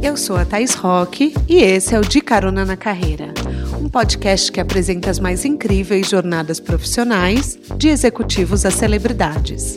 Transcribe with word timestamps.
Eu 0.00 0.16
sou 0.16 0.36
a 0.36 0.44
Thais 0.44 0.74
Roque 0.74 1.34
e 1.48 1.56
esse 1.56 1.94
é 1.94 1.98
o 1.98 2.02
De 2.02 2.20
Carona 2.20 2.64
na 2.64 2.76
Carreira, 2.76 3.34
um 3.80 3.88
podcast 3.88 4.50
que 4.52 4.60
apresenta 4.60 5.10
as 5.10 5.18
mais 5.18 5.44
incríveis 5.44 6.08
jornadas 6.08 6.60
profissionais, 6.60 7.58
de 7.76 7.88
executivos 7.88 8.64
a 8.64 8.70
celebridades. 8.70 9.76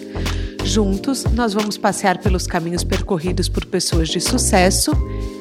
Juntos, 0.64 1.24
nós 1.26 1.54
vamos 1.54 1.76
passear 1.76 2.20
pelos 2.20 2.46
caminhos 2.46 2.84
percorridos 2.84 3.50
por 3.50 3.66
pessoas 3.66 4.10
de 4.10 4.22
sucesso 4.22 4.92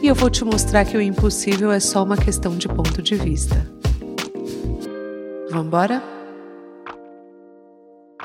e 0.02 0.08
eu 0.08 0.14
vou 0.14 0.30
te 0.30 0.45
mostrar 0.45 0.86
que 0.86 0.96
o 0.96 1.02
impossível 1.02 1.70
é 1.70 1.78
só 1.78 2.02
uma 2.02 2.16
questão 2.16 2.56
de 2.56 2.66
ponto 2.66 3.02
de 3.02 3.16
vista. 3.16 3.70
Vamos 5.50 5.66
embora? 5.66 6.02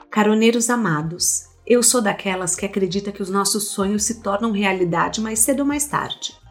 Caroneiros 0.09 0.69
amados, 0.69 1.47
eu 1.67 1.83
sou 1.83 2.01
daquelas 2.01 2.55
que 2.55 2.65
acredita 2.65 3.11
que 3.11 3.21
os 3.21 3.29
nossos 3.29 3.69
sonhos 3.69 4.03
se 4.03 4.21
tornam 4.21 4.51
realidade 4.51 5.19
mais 5.19 5.39
cedo 5.39 5.59
ou 5.59 5.65
mais 5.65 5.85
tarde. 5.85 6.45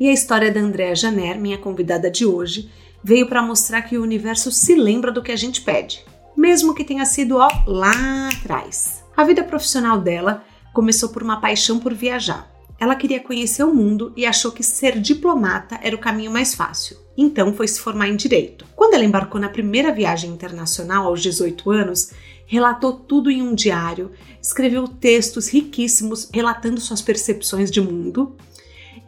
E 0.00 0.08
a 0.08 0.12
história 0.12 0.52
da 0.52 0.60
Andréa 0.60 0.94
Janer, 0.94 1.40
minha 1.40 1.58
convidada 1.58 2.10
de 2.10 2.24
hoje, 2.24 2.70
veio 3.02 3.26
para 3.28 3.42
mostrar 3.42 3.82
que 3.82 3.98
o 3.98 4.02
universo 4.02 4.52
se 4.52 4.74
lembra 4.74 5.10
do 5.10 5.22
que 5.22 5.32
a 5.32 5.36
gente 5.36 5.60
pede, 5.60 6.04
mesmo 6.36 6.74
que 6.74 6.84
tenha 6.84 7.04
sido 7.04 7.36
ó, 7.36 7.48
lá 7.66 8.28
atrás. 8.28 9.02
A 9.16 9.24
vida 9.24 9.42
profissional 9.42 10.00
dela 10.00 10.44
começou 10.72 11.08
por 11.08 11.22
uma 11.22 11.40
paixão 11.40 11.80
por 11.80 11.92
viajar. 11.92 12.48
Ela 12.78 12.94
queria 12.94 13.18
conhecer 13.18 13.64
o 13.64 13.74
mundo 13.74 14.12
e 14.16 14.24
achou 14.24 14.52
que 14.52 14.62
ser 14.62 15.00
diplomata 15.00 15.80
era 15.82 15.96
o 15.96 15.98
caminho 15.98 16.30
mais 16.30 16.54
fácil. 16.54 16.96
Então 17.16 17.52
foi 17.52 17.66
se 17.66 17.80
formar 17.80 18.08
em 18.08 18.14
direito. 18.14 18.64
Quando 18.76 18.94
ela 18.94 19.04
embarcou 19.04 19.40
na 19.40 19.48
primeira 19.48 19.92
viagem 19.92 20.30
internacional 20.30 21.06
aos 21.06 21.20
18 21.20 21.68
anos, 21.72 22.12
relatou 22.46 22.92
tudo 22.92 23.28
em 23.28 23.42
um 23.42 23.52
diário, 23.52 24.12
escreveu 24.40 24.86
textos 24.86 25.48
riquíssimos 25.48 26.30
relatando 26.32 26.80
suas 26.80 27.02
percepções 27.02 27.68
de 27.68 27.80
mundo. 27.80 28.36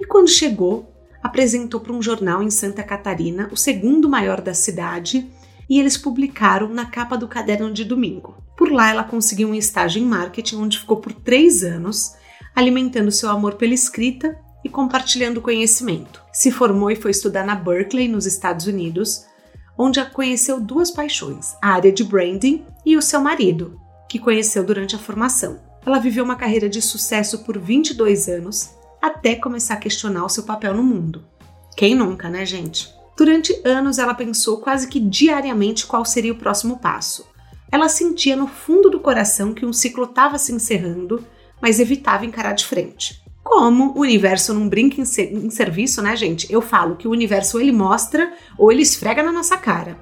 E 0.01 0.07
quando 0.07 0.29
chegou, 0.29 0.91
apresentou 1.23 1.79
para 1.81 1.93
um 1.93 2.03
jornal 2.03 2.43
em 2.43 2.51
Santa 2.51 2.83
Catarina, 2.83 3.49
o 3.53 3.57
segundo 3.57 4.09
maior 4.09 4.41
da 4.41 4.55
cidade, 4.55 5.31
e 5.69 5.79
eles 5.79 5.97
publicaram 5.97 6.69
na 6.69 6.87
capa 6.87 7.17
do 7.17 7.29
caderno 7.29 7.71
de 7.73 7.85
domingo. 7.85 8.35
Por 8.57 8.73
lá, 8.73 8.91
ela 8.91 9.05
conseguiu 9.05 9.49
um 9.49 9.55
estágio 9.55 10.03
em 10.03 10.07
marketing, 10.07 10.57
onde 10.57 10.79
ficou 10.79 10.97
por 10.97 11.13
três 11.13 11.63
anos, 11.63 12.15
alimentando 12.57 13.13
seu 13.13 13.29
amor 13.29 13.55
pela 13.55 13.75
escrita 13.75 14.37
e 14.65 14.69
compartilhando 14.69 15.41
conhecimento. 15.41 16.23
Se 16.33 16.51
formou 16.51 16.91
e 16.91 16.97
foi 16.97 17.11
estudar 17.11 17.45
na 17.45 17.55
Berkeley, 17.55 18.09
nos 18.09 18.27
Estados 18.27 18.67
Unidos, 18.67 19.25
onde 19.79 20.05
conheceu 20.11 20.61
duas 20.61 20.91
paixões, 20.91 21.55
a 21.63 21.69
área 21.69 21.93
de 21.93 22.05
branding 22.05 22.65
e 22.85 22.97
o 22.97 23.03
seu 23.03 23.21
marido, 23.21 23.79
que 24.09 24.19
conheceu 24.19 24.65
durante 24.65 24.97
a 24.97 24.99
formação. 24.99 25.61
Ela 25.87 25.99
viveu 25.99 26.25
uma 26.25 26.37
carreira 26.37 26.69
de 26.69 26.83
sucesso 26.83 27.45
por 27.45 27.59
22 27.59 28.29
anos, 28.29 28.75
até 29.01 29.35
começar 29.35 29.75
a 29.75 29.79
questionar 29.79 30.25
o 30.25 30.29
seu 30.29 30.43
papel 30.43 30.75
no 30.75 30.83
mundo. 30.83 31.25
Quem 31.77 31.95
nunca, 31.95 32.29
né, 32.29 32.45
gente? 32.45 32.93
Durante 33.17 33.61
anos, 33.65 33.99
ela 33.99 34.15
pensou 34.15 34.59
quase 34.59 34.89
que 34.89 34.99
diariamente 34.99 35.87
qual 35.87 36.05
seria 36.05 36.33
o 36.33 36.37
próximo 36.37 36.79
passo. 36.79 37.27
Ela 37.71 37.89
sentia 37.89 38.35
no 38.35 38.47
fundo 38.47 38.91
do 38.91 38.99
coração 38.99 39.55
que 39.55 39.65
um 39.65 39.73
ciclo 39.73 40.05
estava 40.05 40.39
se 40.39 40.53
encerrando, 40.53 41.25
mas 41.61 41.79
evitava 41.79 42.27
encarar 42.27 42.53
de 42.53 42.67
frente. 42.67 43.23
Como 43.43 43.93
o 43.97 44.01
universo 44.01 44.53
não 44.53 44.69
brinca 44.69 45.01
em, 45.01 45.05
ser, 45.05 45.33
em 45.33 45.51
serviço, 45.51 46.03
né, 46.03 46.17
gente? 46.17 46.53
Eu 46.53 46.61
falo 46.61 46.97
que 46.97 47.07
o 47.07 47.11
universo 47.11 47.61
ele 47.61 47.73
mostra 47.73 48.33
ou 48.59 48.73
ele 48.73 48.83
esfrega 48.83 49.23
na 49.23 49.33
nossa 49.33 49.57
cara. 49.57 49.99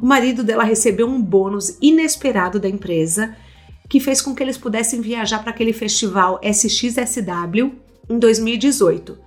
O 0.00 0.06
marido 0.06 0.42
dela 0.42 0.64
recebeu 0.64 1.06
um 1.06 1.20
bônus 1.20 1.76
inesperado 1.80 2.58
da 2.58 2.68
empresa 2.68 3.36
que 3.88 4.00
fez 4.00 4.22
com 4.22 4.34
que 4.34 4.42
eles 4.42 4.56
pudessem 4.56 5.00
viajar 5.00 5.40
para 5.40 5.50
aquele 5.50 5.72
festival 5.72 6.40
SXSW 6.42 7.72
em 8.12 8.18
2018 8.18 9.18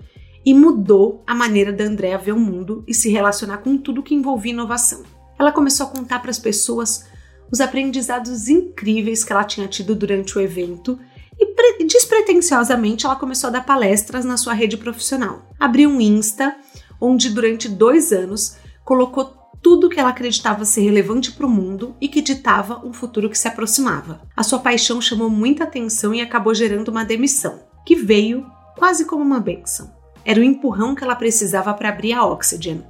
e 0.45 0.53
mudou 0.53 1.23
a 1.25 1.33
maneira 1.33 1.73
da 1.73 1.83
Andrea 1.83 2.17
ver 2.17 2.33
o 2.33 2.39
mundo 2.39 2.83
e 2.87 2.93
se 2.93 3.09
relacionar 3.09 3.57
com 3.57 3.77
tudo 3.77 4.03
que 4.03 4.13
envolvia 4.13 4.53
inovação. 4.53 5.03
Ela 5.39 5.51
começou 5.51 5.87
a 5.87 5.89
contar 5.89 6.19
para 6.19 6.29
as 6.29 6.37
pessoas 6.37 7.05
os 7.51 7.59
aprendizados 7.59 8.47
incríveis 8.47 9.23
que 9.23 9.33
ela 9.33 9.43
tinha 9.43 9.67
tido 9.67 9.95
durante 9.95 10.37
o 10.37 10.41
evento 10.41 10.99
e 11.37 11.83
despretensiosamente 11.85 13.05
ela 13.05 13.15
começou 13.15 13.49
a 13.49 13.51
dar 13.51 13.65
palestras 13.65 14.23
na 14.23 14.37
sua 14.37 14.53
rede 14.53 14.77
profissional. 14.77 15.51
Abriu 15.59 15.89
um 15.89 15.99
Insta, 15.99 16.55
onde 17.01 17.29
durante 17.29 17.67
dois 17.67 18.13
anos 18.13 18.57
colocou 18.83 19.33
tudo 19.61 19.89
que 19.89 19.99
ela 19.99 20.09
acreditava 20.09 20.63
ser 20.63 20.81
relevante 20.81 21.31
para 21.31 21.45
o 21.45 21.49
mundo 21.49 21.95
e 21.99 22.07
que 22.07 22.21
ditava 22.21 22.85
um 22.85 22.93
futuro 22.93 23.29
que 23.29 23.37
se 23.37 23.47
aproximava. 23.47 24.21
A 24.37 24.43
sua 24.43 24.59
paixão 24.59 25.01
chamou 25.01 25.29
muita 25.29 25.63
atenção 25.63 26.13
e 26.13 26.21
acabou 26.21 26.53
gerando 26.53 26.89
uma 26.89 27.03
demissão, 27.03 27.63
que 27.83 27.95
veio 27.95 28.45
quase 28.77 29.05
como 29.05 29.23
uma 29.23 29.39
benção 29.39 29.95
era 30.25 30.39
o 30.39 30.43
empurrão 30.43 30.95
que 30.95 31.03
ela 31.03 31.15
precisava 31.15 31.73
para 31.73 31.89
abrir 31.89 32.13
a 32.13 32.25
Oxygen, 32.25 32.83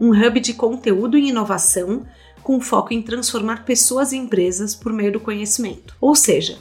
um 0.00 0.10
hub 0.10 0.40
de 0.40 0.54
conteúdo 0.54 1.18
e 1.18 1.28
inovação 1.28 2.06
com 2.42 2.60
foco 2.60 2.94
em 2.94 3.02
transformar 3.02 3.64
pessoas 3.64 4.12
e 4.12 4.16
empresas 4.16 4.74
por 4.74 4.90
meio 4.90 5.12
do 5.12 5.20
conhecimento. 5.20 5.94
Ou 6.00 6.14
seja, 6.14 6.58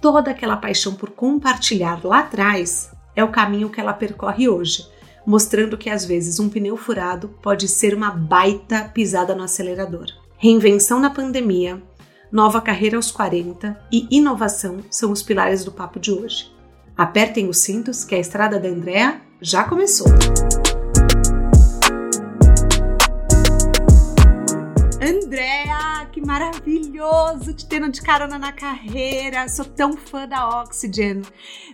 toda 0.00 0.30
aquela 0.30 0.56
paixão 0.56 0.94
por 0.94 1.10
compartilhar 1.10 2.00
lá 2.02 2.20
atrás 2.20 2.90
é 3.14 3.22
o 3.22 3.30
caminho 3.30 3.68
que 3.68 3.78
ela 3.78 3.92
percorre 3.92 4.48
hoje, 4.48 4.88
mostrando 5.26 5.76
que 5.76 5.90
às 5.90 6.06
vezes 6.06 6.40
um 6.40 6.48
pneu 6.48 6.76
furado 6.76 7.28
pode 7.42 7.68
ser 7.68 7.92
uma 7.92 8.10
baita 8.10 8.90
pisada 8.94 9.34
no 9.34 9.42
acelerador. 9.42 10.06
Reinvenção 10.38 10.98
na 10.98 11.10
pandemia, 11.10 11.82
nova 12.32 12.60
carreira 12.60 12.96
aos 12.96 13.10
40 13.10 13.78
e 13.92 14.06
inovação 14.10 14.78
são 14.90 15.10
os 15.12 15.22
pilares 15.22 15.64
do 15.64 15.72
papo 15.72 16.00
de 16.00 16.12
hoje. 16.12 16.55
Apertem 16.96 17.46
os 17.46 17.58
cintos 17.58 18.04
que 18.04 18.14
a 18.14 18.18
estrada 18.18 18.58
da 18.58 18.70
Andrea 18.70 19.20
já 19.38 19.64
começou! 19.64 20.06
Andréa, 24.98 26.06
que 26.10 26.24
maravilhoso 26.24 27.52
te 27.52 27.66
tendo 27.66 27.90
de 27.90 28.00
carona 28.00 28.38
na 28.38 28.50
carreira. 28.50 29.46
Sou 29.46 29.66
tão 29.66 29.94
fã 29.94 30.26
da 30.26 30.62
Oxygen. 30.62 31.20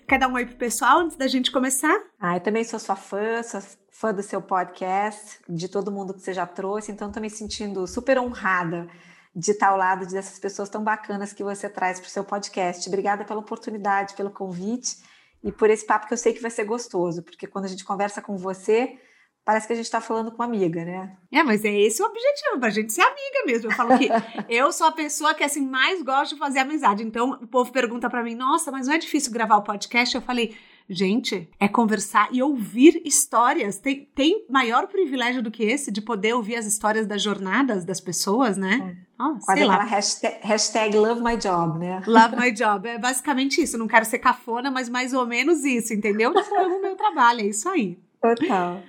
Quer 0.09 0.19
dar 0.19 0.27
um 0.27 0.35
oi 0.35 0.45
pro 0.45 0.57
pessoal 0.57 0.99
antes 0.99 1.17
da 1.17 1.29
gente 1.29 1.53
começar? 1.53 1.97
Ah, 2.19 2.39
eu 2.39 2.41
também 2.41 2.65
sou 2.65 2.81
sua 2.81 2.97
fã, 2.97 3.45
sou 3.45 3.63
fã 3.91 4.13
do 4.13 4.25
seu 4.25 4.43
podcast, 4.43 5.39
de 5.49 5.69
todo 5.69 5.93
mundo 5.93 6.15
que 6.15 6.21
você 6.21 6.35
já 6.35 6.47
trouxe, 6.47 6.91
então 6.91 7.07
estou 7.07 7.23
me 7.23 7.31
sentindo 7.31 7.87
super 7.87 8.19
honrada 8.19 8.89
de 9.37 9.53
estar 9.53 9.69
ao 9.69 9.79
lado 9.79 10.05
dessas 10.05 10.41
pessoas 10.41 10.69
tão 10.69 10.83
bacanas 10.83 11.33
que 11.33 11.45
você 11.45 11.69
traz 11.69 12.01
para 12.01 12.09
o 12.09 12.11
seu 12.11 12.25
podcast. 12.25 12.89
Obrigada 12.89 13.25
pela 13.25 13.39
oportunidade, 13.39 14.15
pelo 14.15 14.29
convite 14.29 15.12
e 15.43 15.51
por 15.51 15.71
esse 15.71 15.87
papo 15.87 16.07
que 16.07 16.15
eu 16.15 16.19
sei 16.19 16.33
que 16.33 16.43
vai 16.43 16.51
ser 16.51 16.65
gostoso, 16.65 17.23
porque 17.23 17.47
quando 17.47 17.65
a 17.65 17.69
gente 17.69 17.85
conversa 17.85 18.23
com 18.23 18.37
você, 18.37 18.99
parece 19.45 19.67
que 19.67 19.73
a 19.73 19.77
gente 19.77 19.87
está 19.87 20.01
falando 20.01 20.31
com 20.31 20.37
uma 20.37 20.45
amiga, 20.45 20.85
né? 20.85 21.17
É, 21.33 21.43
mas 21.43 21.65
é 21.65 21.73
esse 21.73 22.03
o 22.03 22.07
objetivo, 22.07 22.61
pra 22.61 22.71
gente 22.71 22.93
ser 22.93 23.03
amiga 23.03 23.45
mesmo. 23.47 23.71
Eu 23.71 23.77
falo 23.77 23.99
que 23.99 24.09
eu 24.49 24.71
sou 24.73 24.87
a 24.87 24.93
pessoa 24.93 25.35
que 25.35 25.43
assim 25.43 25.67
mais 25.67 26.03
gosta 26.03 26.35
de 26.35 26.39
fazer 26.39 26.61
amizade. 26.61 27.03
Então 27.03 27.33
o 27.33 27.47
povo 27.47 27.73
pergunta 27.73 28.09
para 28.09 28.23
mim: 28.23 28.35
"Nossa, 28.35 28.71
mas 28.71 28.87
não 28.87 28.95
é 28.95 28.99
difícil 28.99 29.33
gravar 29.33 29.57
o 29.57 29.63
podcast?" 29.63 30.15
Eu 30.15 30.23
falei: 30.23 30.57
Gente, 30.89 31.49
é 31.59 31.69
conversar 31.69 32.29
e 32.33 32.43
ouvir 32.43 33.01
histórias. 33.05 33.79
Tem, 33.79 34.05
tem 34.15 34.47
maior 34.51 34.89
privilégio 34.89 35.43
do 35.43 35.51
que 35.51 35.63
esse 35.63 35.91
de 35.91 36.03
poder 36.03 36.35
ouvir 36.35 36.57
as 36.57 36.67
histórias 36.67 37.07
das 37.07 37.23
jornadas 37.23 37.85
das 37.85 38.01
pessoas, 38.01 38.57
né? 38.57 38.97
É. 38.99 39.12
Quase 39.45 39.63
aquela 39.63 39.85
hashtag, 39.85 40.39
hashtag, 40.43 40.97
love 40.97 41.21
my 41.23 41.37
job, 41.37 41.79
né? 41.79 42.03
Love 42.07 42.37
my 42.37 42.53
job. 42.53 42.89
É 42.89 42.99
basicamente 42.99 43.63
isso. 43.63 43.79
Não 43.79 43.89
quero 43.89 44.05
ser 44.05 44.19
cafona, 44.19 44.71
mas 44.71 44.89
mais 44.89 45.13
ou 45.13 45.27
menos 45.27 45.65
isso, 45.65 45.93
entendeu? 45.93 46.33
Eu 46.33 46.65
amo 46.65 46.77
o 46.77 46.83
meu 46.83 46.97
trabalho, 46.97 47.41
é 47.41 47.47
isso 47.47 47.69
aí. 47.69 47.99
Total. 48.21 48.81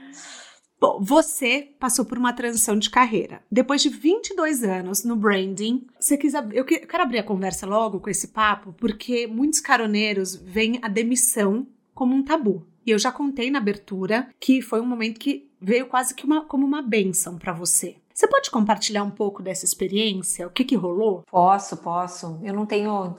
Bom, 0.84 1.00
você 1.02 1.70
passou 1.80 2.04
por 2.04 2.18
uma 2.18 2.34
transição 2.34 2.78
de 2.78 2.90
carreira. 2.90 3.42
Depois 3.50 3.82
de 3.82 3.88
22 3.88 4.64
anos 4.66 5.06
no 5.06 5.16
branding, 5.16 5.88
você 5.98 6.18
quis 6.18 6.36
ab... 6.36 6.54
eu 6.54 6.66
quero 6.66 7.04
abrir 7.04 7.20
a 7.20 7.24
conversa 7.24 7.66
logo 7.66 8.02
com 8.02 8.10
esse 8.10 8.28
papo, 8.28 8.74
porque 8.74 9.26
muitos 9.26 9.62
caroneiros 9.62 10.36
veem 10.36 10.80
a 10.82 10.90
demissão 10.90 11.66
como 11.94 12.14
um 12.14 12.22
tabu. 12.22 12.68
E 12.86 12.92
eu 12.92 13.00
já 13.00 13.14
contei 13.14 13.50
na 13.50 13.60
abertura 13.60 14.28
que 14.40 14.62
foi 14.62 14.82
um 14.82 14.86
momento 14.86 15.22
que 15.22 15.50
veio 15.62 15.86
quase 15.86 16.14
que 16.14 16.26
uma, 16.26 16.44
como 16.44 16.66
uma 16.66 16.82
benção 16.82 17.38
para 17.38 17.54
você. 17.54 17.96
Você 18.14 18.28
pode 18.28 18.52
compartilhar 18.52 19.04
um 19.04 19.10
pouco 19.10 19.42
dessa 19.42 19.66
experiência? 19.66 20.46
O 20.46 20.52
que, 20.52 20.64
que 20.64 20.76
rolou? 20.76 21.24
Posso, 21.30 21.78
posso. 21.78 22.40
Eu 22.44 22.54
não 22.54 22.66
tenho, 22.66 23.18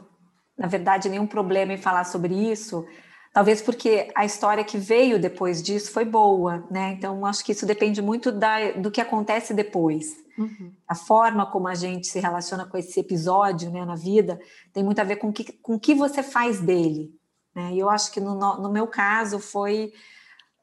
na 0.57 0.69
verdade, 0.69 1.09
nenhum 1.09 1.27
problema 1.27 1.73
em 1.73 1.79
falar 1.79 2.05
sobre 2.05 2.35
isso. 2.35 2.87
Talvez 3.33 3.61
porque 3.61 4.13
a 4.15 4.25
história 4.25 4.63
que 4.63 4.79
veio 4.79 5.19
depois 5.19 5.61
disso 5.61 5.91
foi 5.91 6.05
boa, 6.05 6.65
né? 6.71 6.93
Então, 6.93 7.27
acho 7.27 7.45
que 7.45 7.51
isso 7.51 7.67
depende 7.67 8.01
muito 8.01 8.31
da, 8.31 8.71
do 8.73 8.93
que 8.93 9.01
acontece 9.01 9.53
depois. 9.53 10.15
Uhum. 10.39 10.73
A 10.87 10.95
forma 10.95 11.45
como 11.51 11.67
a 11.67 11.75
gente 11.75 12.07
se 12.07 12.21
relaciona 12.21 12.65
com 12.65 12.79
esse 12.79 13.01
episódio 13.01 13.73
né, 13.73 13.85
na 13.85 13.97
vida 13.97 14.39
tem 14.73 14.85
muito 14.85 15.01
a 15.01 15.05
ver 15.05 15.17
com 15.17 15.33
que, 15.33 15.43
o 15.43 15.53
com 15.61 15.79
que 15.79 15.95
você 15.97 16.23
faz 16.23 16.61
dele. 16.61 17.13
Né? 17.55 17.73
E 17.73 17.79
eu 17.81 17.91
acho 17.91 18.13
que 18.13 18.21
no, 18.21 18.37
no 18.37 18.71
meu 18.71 18.87
caso 18.87 19.41
foi 19.41 19.93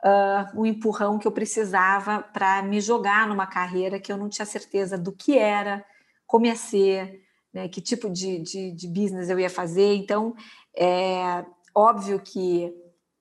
uh, 0.04 0.60
um 0.60 0.66
empurrão 0.66 1.18
que 1.18 1.28
eu 1.28 1.32
precisava 1.32 2.22
para 2.22 2.62
me 2.64 2.82
jogar 2.82 3.28
numa 3.28 3.48
carreira 3.48 4.00
que 4.00 4.12
eu 4.12 4.18
não 4.18 4.30
tinha 4.30 4.46
certeza 4.46 4.98
do 4.98 5.12
que 5.12 5.38
era, 5.38 5.86
como 6.26 6.46
ia 6.46 6.56
ser, 6.56 7.22
né? 7.54 7.68
que 7.68 7.82
tipo 7.82 8.10
de, 8.10 8.40
de, 8.40 8.72
de 8.72 8.88
business 8.88 9.30
eu 9.30 9.40
ia 9.40 9.50
fazer. 9.50 9.96
Então, 9.96 10.36
é 10.76 11.46
óbvio 11.76 12.20
que 12.20 12.74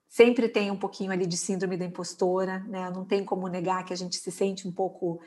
sempre 0.09 0.49
tem 0.49 0.71
um 0.71 0.77
pouquinho 0.77 1.13
ali 1.13 1.27
de 1.27 1.37
síndrome 1.37 1.77
da 1.77 1.85
impostora, 1.85 2.61
né? 2.69 2.91
Não 2.91 3.05
tem 3.05 3.25
como 3.25 3.47
negar 3.47 3.85
que 3.85 3.93
a 3.93 3.97
gente 3.97 4.17
se 4.17 4.31
sente 4.33 4.67
um 4.67 4.73
pouco 4.73 5.21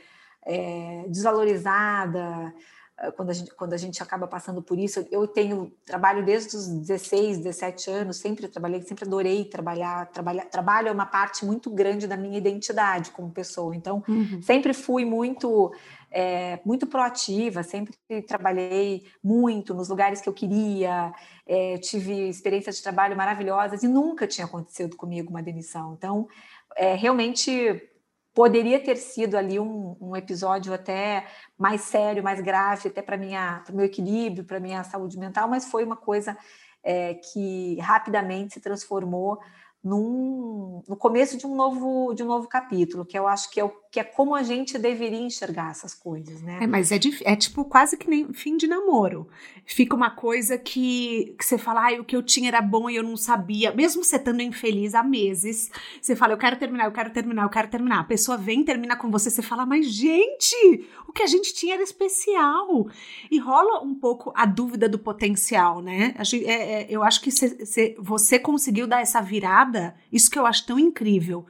é, 0.45 1.06
desvalorizada, 1.07 2.53
quando 3.16 3.30
a, 3.31 3.34
gente, 3.34 3.54
quando 3.56 3.74
a 3.74 3.78
gente 3.78 4.01
acaba 4.01 4.28
passando 4.28 4.62
por 4.62 4.78
isso. 4.78 5.06
Eu 5.12 5.28
tenho 5.28 5.72
trabalho 5.86 6.24
desde 6.24 6.56
os 6.56 6.68
16, 6.68 7.40
17 7.40 7.90
anos, 7.90 8.18
sempre 8.18 8.48
trabalhei, 8.48 8.81
sempre 8.81 9.06
adorei 9.06 9.45
trabalhar. 9.45 10.07
Trabalhar 10.07 10.45
trabalho 10.45 10.88
é 10.90 10.92
uma 10.92 11.06
parte 11.06 11.45
muito 11.45 11.69
grande 11.69 12.07
da 12.07 12.16
minha 12.16 12.38
identidade 12.38 13.12
como 13.12 13.31
pessoa. 13.31 13.75
Então, 13.75 14.04
uhum. 14.07 14.42
sempre 14.42 14.74
fui 14.74 15.04
muito 15.06 15.74
é, 16.12 16.60
muito 16.63 16.86
proativa, 16.86 17.63
sempre 17.63 17.95
trabalhei 18.28 19.04
muito 19.24 19.74
nos 19.74 19.90
lugares 19.90 20.22
que 20.22 20.30
eu 20.30 20.34
queria, 20.34 21.12
é, 21.48 21.78
tive 21.80 22.30
experiências 22.30 22.78
de 22.78 22.84
trabalho 22.84 23.18
maravilhosas 23.18 23.81
e 23.81 23.88
nunca 23.88 24.28
tinha 24.28 24.45
acontecido 24.45 24.95
comigo 24.95 25.31
uma 25.31 25.42
demissão. 25.42 25.95
Então, 25.98 26.28
é, 26.78 26.94
realmente 26.94 27.81
poderia 28.33 28.83
ter 28.83 28.95
sido 28.97 29.35
ali 29.38 29.59
um, 29.59 29.95
um 30.01 30.15
episódio 30.15 30.74
até 30.74 31.27
mais 31.57 31.81
sério, 31.81 32.24
mais 32.24 32.41
grave, 32.41 32.89
até 32.89 33.01
para 33.01 33.15
o 33.15 33.75
meu 33.75 33.85
equilíbrio, 33.85 34.44
para 34.44 34.59
minha 34.59 34.83
saúde 34.83 35.18
mental, 35.19 35.47
mas 35.47 35.69
foi 35.69 35.83
uma 35.83 35.95
coisa 35.95 36.35
é, 36.83 37.13
que 37.13 37.77
rapidamente 37.80 38.56
se 38.56 38.59
transformou 38.59 39.39
num, 39.83 40.81
no 40.88 40.95
começo 40.95 41.38
de 41.38 41.45
um 41.45 41.56
novo 41.56 42.13
de 42.13 42.24
um 42.24 42.27
novo 42.27 42.47
capítulo, 42.47 43.06
que 43.06 43.18
eu 43.18 43.27
acho 43.27 43.50
que 43.51 43.59
é, 43.59 43.65
o, 43.65 43.71
que 43.94 44.00
é 44.00 44.04
como 44.04 44.34
a 44.34 44.42
gente 44.42 44.75
deveria 44.80 45.19
enxergar 45.19 45.69
essas 45.69 45.94
coisas, 45.94 46.42
né? 46.42 46.57
É, 46.63 46.66
mas 46.66 46.92
é, 46.92 47.00
é 47.25 47.36
tipo 47.36 47.63
quase 47.63 47.95
que 47.95 48.10
nem 48.10 48.34
fim 48.34 48.57
de 48.57 48.66
namoro. 48.66 49.28
Fica 49.68 49.95
uma 49.95 50.10
coisa 50.10 50.57
que, 50.57 51.36
que 51.38 51.45
você 51.45 51.60
fala, 51.60 51.92
ah, 51.92 52.01
o 52.01 52.04
que 52.04 52.16
eu 52.16 52.24
tinha 52.24 52.48
era 52.48 52.60
bom 52.60 52.90
e 52.90 52.95
eu 52.95 53.04
não 53.04 53.16
sabia. 53.16 53.72
Mesmo 53.72 54.04
você 54.04 54.16
estando 54.16 54.42
infeliz 54.42 54.95
há 54.95 55.04
meses, 55.04 55.69
você 56.01 56.16
fala, 56.16 56.34
eu 56.34 56.40
quero 56.40 56.56
terminar, 56.56 56.86
eu 56.86 56.92
quero 56.92 57.12
terminar, 57.12 57.44
eu 57.44 57.51
quero 57.51 57.68
terminar. 57.68 58.00
A 58.00 58.04
pessoa 58.04 58.36
vem, 58.36 58.63
termina 58.63 58.95
com 58.95 59.12
você, 59.12 59.30
você 59.30 59.44
fala, 59.44 59.63
mas 59.63 59.86
gente, 59.86 60.90
o 61.07 61.13
que 61.13 61.22
a 61.22 61.28
gente 61.28 61.54
tinha 61.54 61.75
era 61.75 61.84
especial. 61.84 62.88
E 63.30 63.38
rola 63.38 63.84
um 63.84 63.94
pouco 63.94 64.34
a 64.36 64.48
dúvida 64.48 64.90
do 64.90 64.98
potencial, 64.98 65.84
né? 65.84 66.16
É, 66.45 66.51
é, 66.51 66.88
eu 66.90 67.04
acho 67.04 67.22
que 67.22 67.30
cê, 67.30 67.95
você 68.00 68.40
conseguiu 68.40 68.88
dar 68.88 69.01
essa 69.01 69.22
virada 69.22 69.95
isso 70.12 70.31
que 70.31 70.40
eu 70.40 70.48
acho 70.48 70.66
tão 70.66 70.80
incrível. 70.80 71.45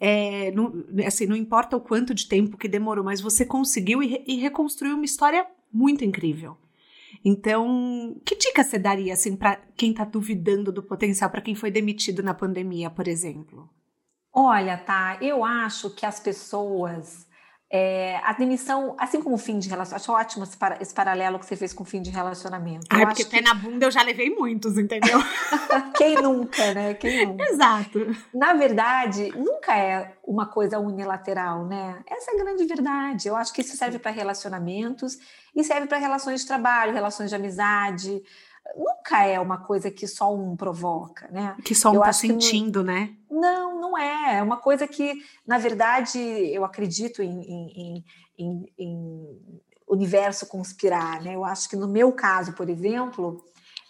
É, 0.00 0.50
não, 0.52 0.72
assim, 1.06 1.26
não 1.26 1.36
importa 1.36 1.76
o 1.76 1.80
quanto 1.80 2.14
de 2.14 2.28
tempo 2.28 2.56
que 2.56 2.68
demorou, 2.68 3.04
mas 3.04 3.20
você 3.20 3.44
conseguiu 3.44 4.02
e, 4.02 4.24
e 4.26 4.36
reconstruiu 4.36 4.94
uma 4.94 5.04
história 5.04 5.46
muito 5.72 6.04
incrível. 6.04 6.56
Então, 7.24 8.20
que 8.24 8.36
dica 8.36 8.62
você 8.62 8.78
daria 8.78 9.12
assim 9.12 9.36
para 9.36 9.56
quem 9.76 9.90
está 9.90 10.04
duvidando 10.04 10.70
do 10.70 10.82
potencial, 10.82 11.30
para 11.30 11.40
quem 11.40 11.54
foi 11.54 11.70
demitido 11.70 12.22
na 12.22 12.34
pandemia, 12.34 12.90
por 12.90 13.08
exemplo? 13.08 13.68
Olha, 14.32 14.76
tá, 14.76 15.18
eu 15.20 15.44
acho 15.44 15.90
que 15.90 16.06
as 16.06 16.20
pessoas 16.20 17.27
é, 17.70 18.18
a 18.24 18.32
demissão, 18.32 18.96
assim 18.98 19.20
como 19.20 19.34
o 19.34 19.38
fim 19.38 19.58
de 19.58 19.68
relacionamento, 19.68 20.10
acho 20.10 20.12
ótimo 20.12 20.44
esse, 20.44 20.56
para, 20.56 20.80
esse, 20.80 20.94
paralelo 20.94 21.38
que 21.38 21.44
você 21.44 21.54
fez 21.54 21.74
com 21.74 21.82
o 21.82 21.86
fim 21.86 22.00
de 22.00 22.10
relacionamento. 22.10 22.86
Ah, 22.88 23.04
porque 23.06 23.26
pé 23.26 23.38
que... 23.38 23.44
na 23.44 23.52
bunda 23.52 23.84
eu 23.84 23.90
já 23.90 24.02
levei 24.02 24.30
muitos, 24.30 24.78
entendeu? 24.78 25.18
Quem 25.94 26.14
nunca, 26.14 26.72
né? 26.72 26.94
Quem 26.94 27.26
nunca? 27.26 27.44
Exato. 27.44 28.16
Na 28.32 28.54
verdade, 28.54 29.30
nunca 29.36 29.76
é 29.76 30.14
uma 30.26 30.46
coisa 30.46 30.78
unilateral, 30.78 31.66
né? 31.66 32.02
Essa 32.06 32.30
é 32.30 32.34
a 32.34 32.38
grande 32.38 32.64
verdade. 32.64 33.28
Eu 33.28 33.36
acho 33.36 33.52
que 33.52 33.60
isso 33.60 33.76
serve 33.76 33.98
para 33.98 34.12
relacionamentos 34.12 35.18
e 35.54 35.62
serve 35.62 35.86
para 35.86 35.98
relações 35.98 36.40
de 36.40 36.46
trabalho, 36.46 36.94
relações 36.94 37.28
de 37.28 37.36
amizade, 37.36 38.22
nunca 39.08 39.24
é 39.24 39.40
uma 39.40 39.58
coisa 39.58 39.90
que 39.90 40.06
só 40.06 40.34
um 40.34 40.56
provoca, 40.56 41.28
né? 41.28 41.56
Que 41.64 41.74
só 41.74 41.90
um 41.90 41.96
está 41.96 42.12
sentindo, 42.12 42.82
né? 42.82 43.14
Não, 43.30 43.80
não 43.80 43.98
é. 43.98 44.38
É 44.38 44.42
uma 44.42 44.58
coisa 44.58 44.86
que, 44.86 45.24
na 45.46 45.58
verdade, 45.58 46.18
eu 46.18 46.64
acredito 46.64 47.22
em, 47.22 47.40
em, 47.40 48.04
em, 48.38 48.72
em 48.78 49.60
universo 49.88 50.46
conspirar, 50.46 51.22
né? 51.22 51.34
Eu 51.34 51.44
acho 51.44 51.68
que 51.68 51.76
no 51.76 51.88
meu 51.88 52.12
caso, 52.12 52.52
por 52.52 52.68
exemplo, 52.68 53.44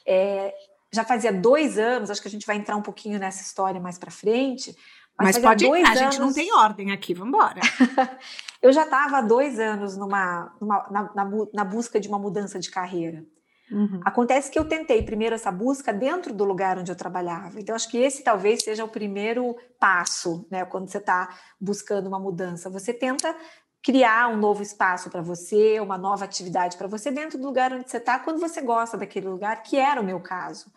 é, 0.06 0.54
já 0.92 1.04
fazia 1.04 1.32
dois 1.32 1.78
anos, 1.78 2.10
acho 2.10 2.22
que 2.22 2.28
a 2.28 2.30
gente 2.30 2.46
vai 2.46 2.56
entrar 2.56 2.76
um 2.76 2.82
pouquinho 2.82 3.18
nessa 3.18 3.42
história 3.42 3.80
mais 3.80 3.98
para 3.98 4.10
frente. 4.10 4.74
Mas, 5.18 5.34
mas 5.34 5.38
pode 5.38 5.66
entrar, 5.66 5.78
anos... 5.78 6.00
a 6.00 6.04
gente 6.04 6.20
não 6.20 6.32
tem 6.32 6.54
ordem 6.54 6.92
aqui, 6.92 7.12
vamos 7.12 7.34
embora. 7.34 7.60
eu 8.62 8.72
já 8.72 8.84
estava 8.84 9.18
há 9.18 9.20
dois 9.20 9.58
anos 9.58 9.96
numa, 9.96 10.54
numa 10.60 10.88
na, 10.90 11.02
na, 11.12 11.30
na 11.52 11.64
busca 11.64 11.98
de 11.98 12.08
uma 12.08 12.20
mudança 12.20 12.60
de 12.60 12.70
carreira. 12.70 13.24
Uhum. 13.70 14.00
Acontece 14.04 14.50
que 14.50 14.58
eu 14.58 14.64
tentei 14.64 15.02
primeiro 15.02 15.34
essa 15.34 15.52
busca 15.52 15.92
dentro 15.92 16.32
do 16.32 16.44
lugar 16.44 16.78
onde 16.78 16.90
eu 16.90 16.96
trabalhava. 16.96 17.60
Então, 17.60 17.74
acho 17.74 17.90
que 17.90 17.98
esse 17.98 18.22
talvez 18.22 18.62
seja 18.62 18.84
o 18.84 18.88
primeiro 18.88 19.56
passo, 19.78 20.46
né? 20.50 20.64
Quando 20.64 20.88
você 20.88 20.98
está 20.98 21.28
buscando 21.60 22.06
uma 22.06 22.18
mudança. 22.18 22.70
Você 22.70 22.92
tenta 22.92 23.34
criar 23.82 24.28
um 24.28 24.36
novo 24.36 24.62
espaço 24.62 25.10
para 25.10 25.22
você, 25.22 25.78
uma 25.80 25.96
nova 25.96 26.24
atividade 26.24 26.76
para 26.76 26.88
você 26.88 27.10
dentro 27.10 27.38
do 27.38 27.46
lugar 27.46 27.72
onde 27.72 27.88
você 27.88 27.98
está, 27.98 28.18
quando 28.18 28.40
você 28.40 28.60
gosta 28.60 28.96
daquele 28.96 29.28
lugar, 29.28 29.62
que 29.62 29.76
era 29.76 30.00
o 30.00 30.04
meu 30.04 30.20
caso. 30.20 30.72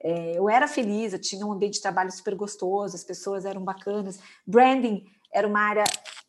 É, 0.00 0.38
eu 0.38 0.48
era 0.48 0.66
feliz, 0.68 1.12
eu 1.12 1.20
tinha 1.20 1.44
um 1.44 1.52
ambiente 1.52 1.74
de 1.74 1.82
trabalho 1.82 2.10
super 2.10 2.34
gostoso, 2.34 2.94
as 2.94 3.04
pessoas 3.04 3.44
eram 3.44 3.62
bacanas. 3.62 4.20
Branding 4.46 5.04
era 5.32 5.46
uma 5.46 5.60
área 5.60 5.84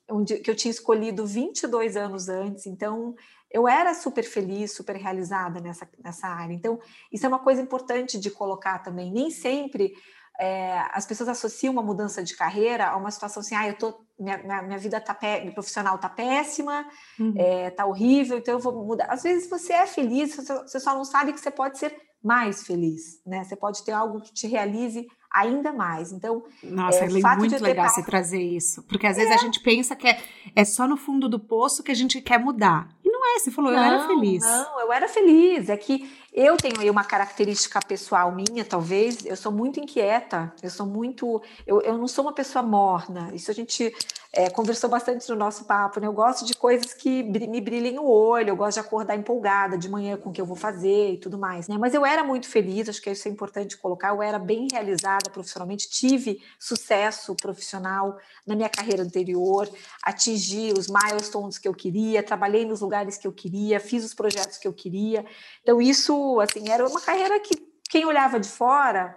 onde, 0.10 0.38
que 0.38 0.50
eu 0.50 0.56
tinha 0.56 0.72
escolhido 0.72 1.26
22 1.26 1.96
anos 1.96 2.30
antes, 2.30 2.66
então 2.66 3.16
eu 3.52 3.68
era 3.68 3.94
super 3.94 4.24
feliz, 4.24 4.74
super 4.74 4.96
realizada 4.96 5.60
nessa, 5.60 5.90
nessa 6.04 6.28
área. 6.28 6.54
Então, 6.54 6.80
isso 7.12 7.26
é 7.26 7.30
uma 7.30 7.40
coisa 7.40 7.62
importante 7.62 8.20
de 8.20 8.30
colocar 8.30 8.80
também. 8.80 9.12
Nem 9.12 9.32
sempre 9.32 9.94
é, 10.40 10.86
as 10.94 11.06
pessoas 11.06 11.28
associam 11.28 11.74
uma 11.74 11.84
mudança 11.84 12.24
de 12.24 12.36
carreira 12.36 12.88
a 12.88 12.96
uma 12.96 13.12
situação 13.12 13.42
assim, 13.42 13.56
ah, 13.56 13.68
eu 13.68 13.78
tô, 13.78 14.00
minha, 14.18 14.38
minha, 14.38 14.62
minha 14.62 14.78
vida 14.78 15.02
tá 15.02 15.14
pé, 15.14 15.50
profissional 15.52 15.98
tá 15.98 16.08
péssima, 16.08 16.88
uhum. 17.20 17.34
é, 17.36 17.70
tá 17.72 17.86
horrível, 17.86 18.38
então 18.38 18.54
eu 18.54 18.60
vou 18.60 18.86
mudar. 18.86 19.06
Às 19.06 19.24
vezes 19.24 19.50
você 19.50 19.74
é 19.74 19.86
feliz, 19.86 20.36
você 20.36 20.80
só 20.80 20.96
não 20.96 21.04
sabe 21.04 21.34
que 21.34 21.42
você 21.42 21.52
pode 21.52 21.78
ser 21.78 21.94
mais 22.24 22.64
feliz, 22.64 23.22
né? 23.26 23.44
Você 23.44 23.56
pode 23.56 23.84
ter 23.84 23.92
algo 23.92 24.22
que 24.22 24.34
te 24.34 24.48
realize 24.48 25.08
ainda 25.32 25.72
mais. 25.72 26.12
Então, 26.12 26.44
nossa, 26.64 27.06
é, 27.06 27.08
é 27.08 27.36
muito 27.38 27.64
legal 27.64 27.88
você 27.88 28.04
trazer 28.04 28.42
isso, 28.42 28.84
porque 28.84 29.06
às 29.06 29.18
vezes 29.18 29.32
a 29.32 29.36
é. 29.36 29.38
gente 29.38 29.60
pensa 29.60 29.96
que 29.96 30.08
é, 30.08 30.20
é 30.56 30.66
só 30.66 30.88
no 30.88 30.98
fundo 30.98 31.30
do 31.30 31.40
poço 31.40 31.84
que 31.84 31.92
a 31.92 31.96
gente 31.96 32.22
quer 32.22 32.40
mudar. 32.40 32.90
E 33.04 33.10
não 33.10 33.36
é, 33.36 33.40
você 33.40 33.52
falou, 33.52 33.72
não, 33.72 33.80
eu 33.80 33.86
era 33.86 34.08
feliz. 34.08 34.44
Não, 34.44 34.82
eu 34.82 34.92
era 34.92 35.08
feliz. 35.08 35.70
É 35.70 35.78
que 35.78 36.10
eu 36.34 36.58
tenho 36.58 36.80
aí 36.80 36.90
uma 36.90 37.04
característica 37.04 37.80
pessoal 37.80 38.32
minha, 38.32 38.64
talvez, 38.64 39.26
eu 39.26 39.36
sou 39.36 39.52
muito 39.52 39.80
inquieta, 39.80 40.54
eu 40.62 40.70
sou 40.70 40.86
muito. 40.86 41.42
Eu, 41.66 41.82
eu 41.82 41.98
não 41.98 42.08
sou 42.08 42.26
uma 42.26 42.34
pessoa 42.34 42.64
morna. 42.64 43.32
Isso 43.34 43.50
a 43.50 43.54
gente 43.54 43.94
é, 44.32 44.50
conversou 44.50 44.90
bastante 44.90 45.28
no 45.30 45.36
nosso 45.36 45.66
papo, 45.66 46.00
né? 46.00 46.06
Eu 46.06 46.14
gosto 46.14 46.46
de 46.46 46.54
coisas 46.54 46.94
que 46.94 47.24
me 47.24 47.60
brilhem 47.60 47.98
o 47.98 48.06
olho, 48.06 48.50
eu 48.50 48.56
gosto 48.56 48.76
de 48.76 48.80
acordar 48.82 49.16
empolgada 49.16 49.78
de 49.78 49.90
manhã 49.90 50.18
com 50.18 50.30
o 50.30 50.32
que 50.32 50.40
eu 50.40 50.46
vou 50.46 50.56
fazer 50.56 51.14
e 51.14 51.18
tudo 51.18 51.38
mais, 51.38 51.68
né? 51.68 51.78
Mas 51.80 51.96
eu 51.96 52.06
era 52.06 52.24
muito 52.24 52.48
feliz, 52.48 52.88
acho 52.88 53.02
que 53.02 53.10
isso 53.10 53.28
é 53.28 53.32
importante 53.32 53.76
colocar, 53.78 54.10
eu 54.10 54.22
era 54.22 54.38
bem 54.38 54.68
realizada 54.72 55.30
profissionalmente, 55.32 55.90
tive 55.90 56.42
sucesso 56.60 57.36
profissional 57.36 58.18
na 58.46 58.56
minha 58.56 58.70
carreira 58.70 59.02
anterior, 59.02 59.68
atingi 60.04 60.74
os 60.78 60.88
milestones 60.88 61.58
que 61.58 61.68
eu 61.68 61.74
queria, 61.74 62.22
trabalhei 62.22 62.66
nos 62.66 62.82
lugares 62.82 63.18
que 63.18 63.28
eu 63.28 63.32
queria, 63.32 63.80
fiz 63.80 64.06
os 64.06 64.14
projetos 64.14 64.58
que 64.58 64.68
eu 64.68 64.74
queria. 64.74 65.26
Então, 65.64 65.82
isso, 65.82 66.14
assim, 66.40 66.70
era 66.70 66.88
uma 66.88 67.02
carreira 67.02 67.40
que 67.40 67.56
quem 67.90 68.06
olhava 68.06 68.40
de 68.40 68.48
fora 68.48 69.16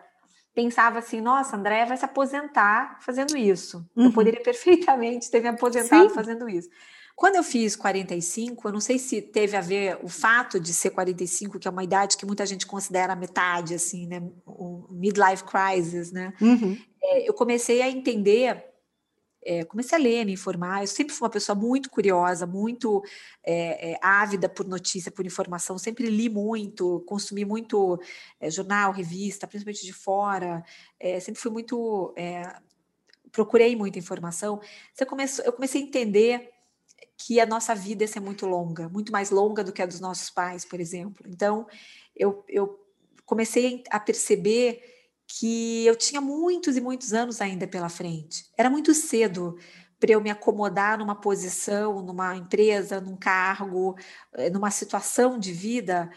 pensava 0.54 0.98
assim, 0.98 1.20
nossa, 1.20 1.56
André 1.56 1.84
vai 1.86 1.96
se 1.96 2.04
aposentar 2.04 2.98
fazendo 3.00 3.36
isso. 3.36 3.86
Uhum. 3.96 4.06
Eu 4.06 4.12
poderia 4.12 4.40
perfeitamente 4.44 5.30
ter 5.30 5.40
me 5.40 5.48
aposentado 5.48 6.08
Sim. 6.08 6.14
fazendo 6.14 6.48
isso. 6.48 6.68
Quando 7.14 7.36
eu 7.36 7.42
fiz 7.42 7.76
45, 7.76 8.68
eu 8.68 8.72
não 8.72 8.80
sei 8.80 8.98
se 8.98 9.20
teve 9.20 9.56
a 9.56 9.60
ver 9.60 9.98
o 10.02 10.08
fato 10.08 10.58
de 10.58 10.72
ser 10.72 10.90
45, 10.90 11.58
que 11.58 11.68
é 11.68 11.70
uma 11.70 11.84
idade 11.84 12.16
que 12.16 12.26
muita 12.26 12.44
gente 12.46 12.66
considera 12.66 13.14
metade, 13.14 13.74
assim, 13.74 14.06
né? 14.06 14.22
O 14.46 14.86
midlife 14.90 15.44
crisis, 15.44 16.10
né? 16.10 16.32
Uhum. 16.40 16.76
É, 17.02 17.28
eu 17.28 17.34
comecei 17.34 17.82
a 17.82 17.88
entender 17.88 18.71
é, 19.44 19.64
comecei 19.64 19.98
a 19.98 20.00
ler, 20.00 20.24
me 20.24 20.32
informar. 20.32 20.82
Eu 20.82 20.86
sempre 20.86 21.14
fui 21.14 21.24
uma 21.24 21.30
pessoa 21.30 21.56
muito 21.56 21.90
curiosa, 21.90 22.46
muito 22.46 23.02
é, 23.42 23.92
é, 23.92 23.98
ávida 24.00 24.48
por 24.48 24.66
notícia, 24.66 25.10
por 25.10 25.26
informação. 25.26 25.76
Sempre 25.78 26.06
li 26.06 26.28
muito, 26.28 27.00
consumi 27.06 27.44
muito 27.44 28.00
é, 28.40 28.50
jornal, 28.50 28.92
revista, 28.92 29.46
principalmente 29.46 29.84
de 29.84 29.92
fora. 29.92 30.64
É, 30.98 31.18
sempre 31.20 31.40
fui 31.40 31.50
muito. 31.50 32.14
É, 32.16 32.42
procurei 33.32 33.74
muita 33.74 33.98
informação. 33.98 34.60
Você 34.94 35.04
começou, 35.06 35.44
eu 35.44 35.52
comecei 35.52 35.82
a 35.82 35.84
entender 35.84 36.50
que 37.16 37.40
a 37.40 37.46
nossa 37.46 37.74
vida 37.74 38.06
ser 38.06 38.20
muito 38.20 38.46
longa, 38.46 38.88
muito 38.88 39.10
mais 39.12 39.30
longa 39.30 39.64
do 39.64 39.72
que 39.72 39.82
a 39.82 39.86
dos 39.86 40.00
nossos 40.00 40.28
pais, 40.28 40.64
por 40.64 40.80
exemplo. 40.80 41.24
Então, 41.28 41.66
eu, 42.14 42.44
eu 42.48 42.78
comecei 43.24 43.82
a 43.90 43.98
perceber 43.98 44.82
que 45.26 45.86
eu 45.86 45.96
tinha 45.96 46.20
muitos 46.20 46.76
e 46.76 46.80
muitos 46.80 47.12
anos 47.12 47.40
ainda 47.40 47.66
pela 47.66 47.88
frente. 47.88 48.46
Era 48.56 48.68
muito 48.68 48.92
cedo 48.94 49.56
para 49.98 50.12
eu 50.12 50.20
me 50.20 50.30
acomodar 50.30 50.98
numa 50.98 51.14
posição, 51.14 52.02
numa 52.02 52.36
empresa, 52.36 53.00
num 53.00 53.16
cargo, 53.16 53.96
eh, 54.34 54.50
numa 54.50 54.70
situação 54.70 55.38
de 55.38 55.52
vida 55.52 56.10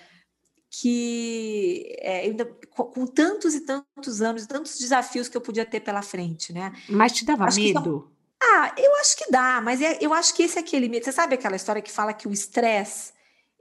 que 0.81 1.95
é, 1.99 2.21
ainda, 2.21 2.45
com, 2.71 3.05
tantos 3.07 3.53
e 3.53 3.61
tantos 3.61 4.21
anos, 4.21 4.45
tantos 4.45 4.77
desafios 4.77 5.29
que 5.29 5.37
eu 5.37 5.41
podia 5.41 5.65
ter 5.65 5.79
pela 5.79 6.01
frente, 6.01 6.51
né? 6.51 6.73
Mas 6.89 7.13
te 7.13 7.23
dava 7.23 7.45
acho 7.45 7.59
medo? 7.59 8.11
Ah, 8.41 8.73
eu 8.77 8.95
acho 8.97 9.15
que 9.17 9.31
dá, 9.31 9.61
mas 9.61 9.81
é, 9.81 9.97
eu 10.01 10.13
acho 10.13 10.33
que 10.33 10.43
esse 10.43 10.57
é 10.57 10.61
aquele 10.61 10.89
medo. 10.89 11.05
Você 11.05 11.11
sabe 11.11 11.35
aquela 11.35 11.55
história 11.55 11.81
que 11.81 11.91
fala 11.91 12.13
que 12.13 12.27
o 12.27 12.31
estresse 12.31 13.13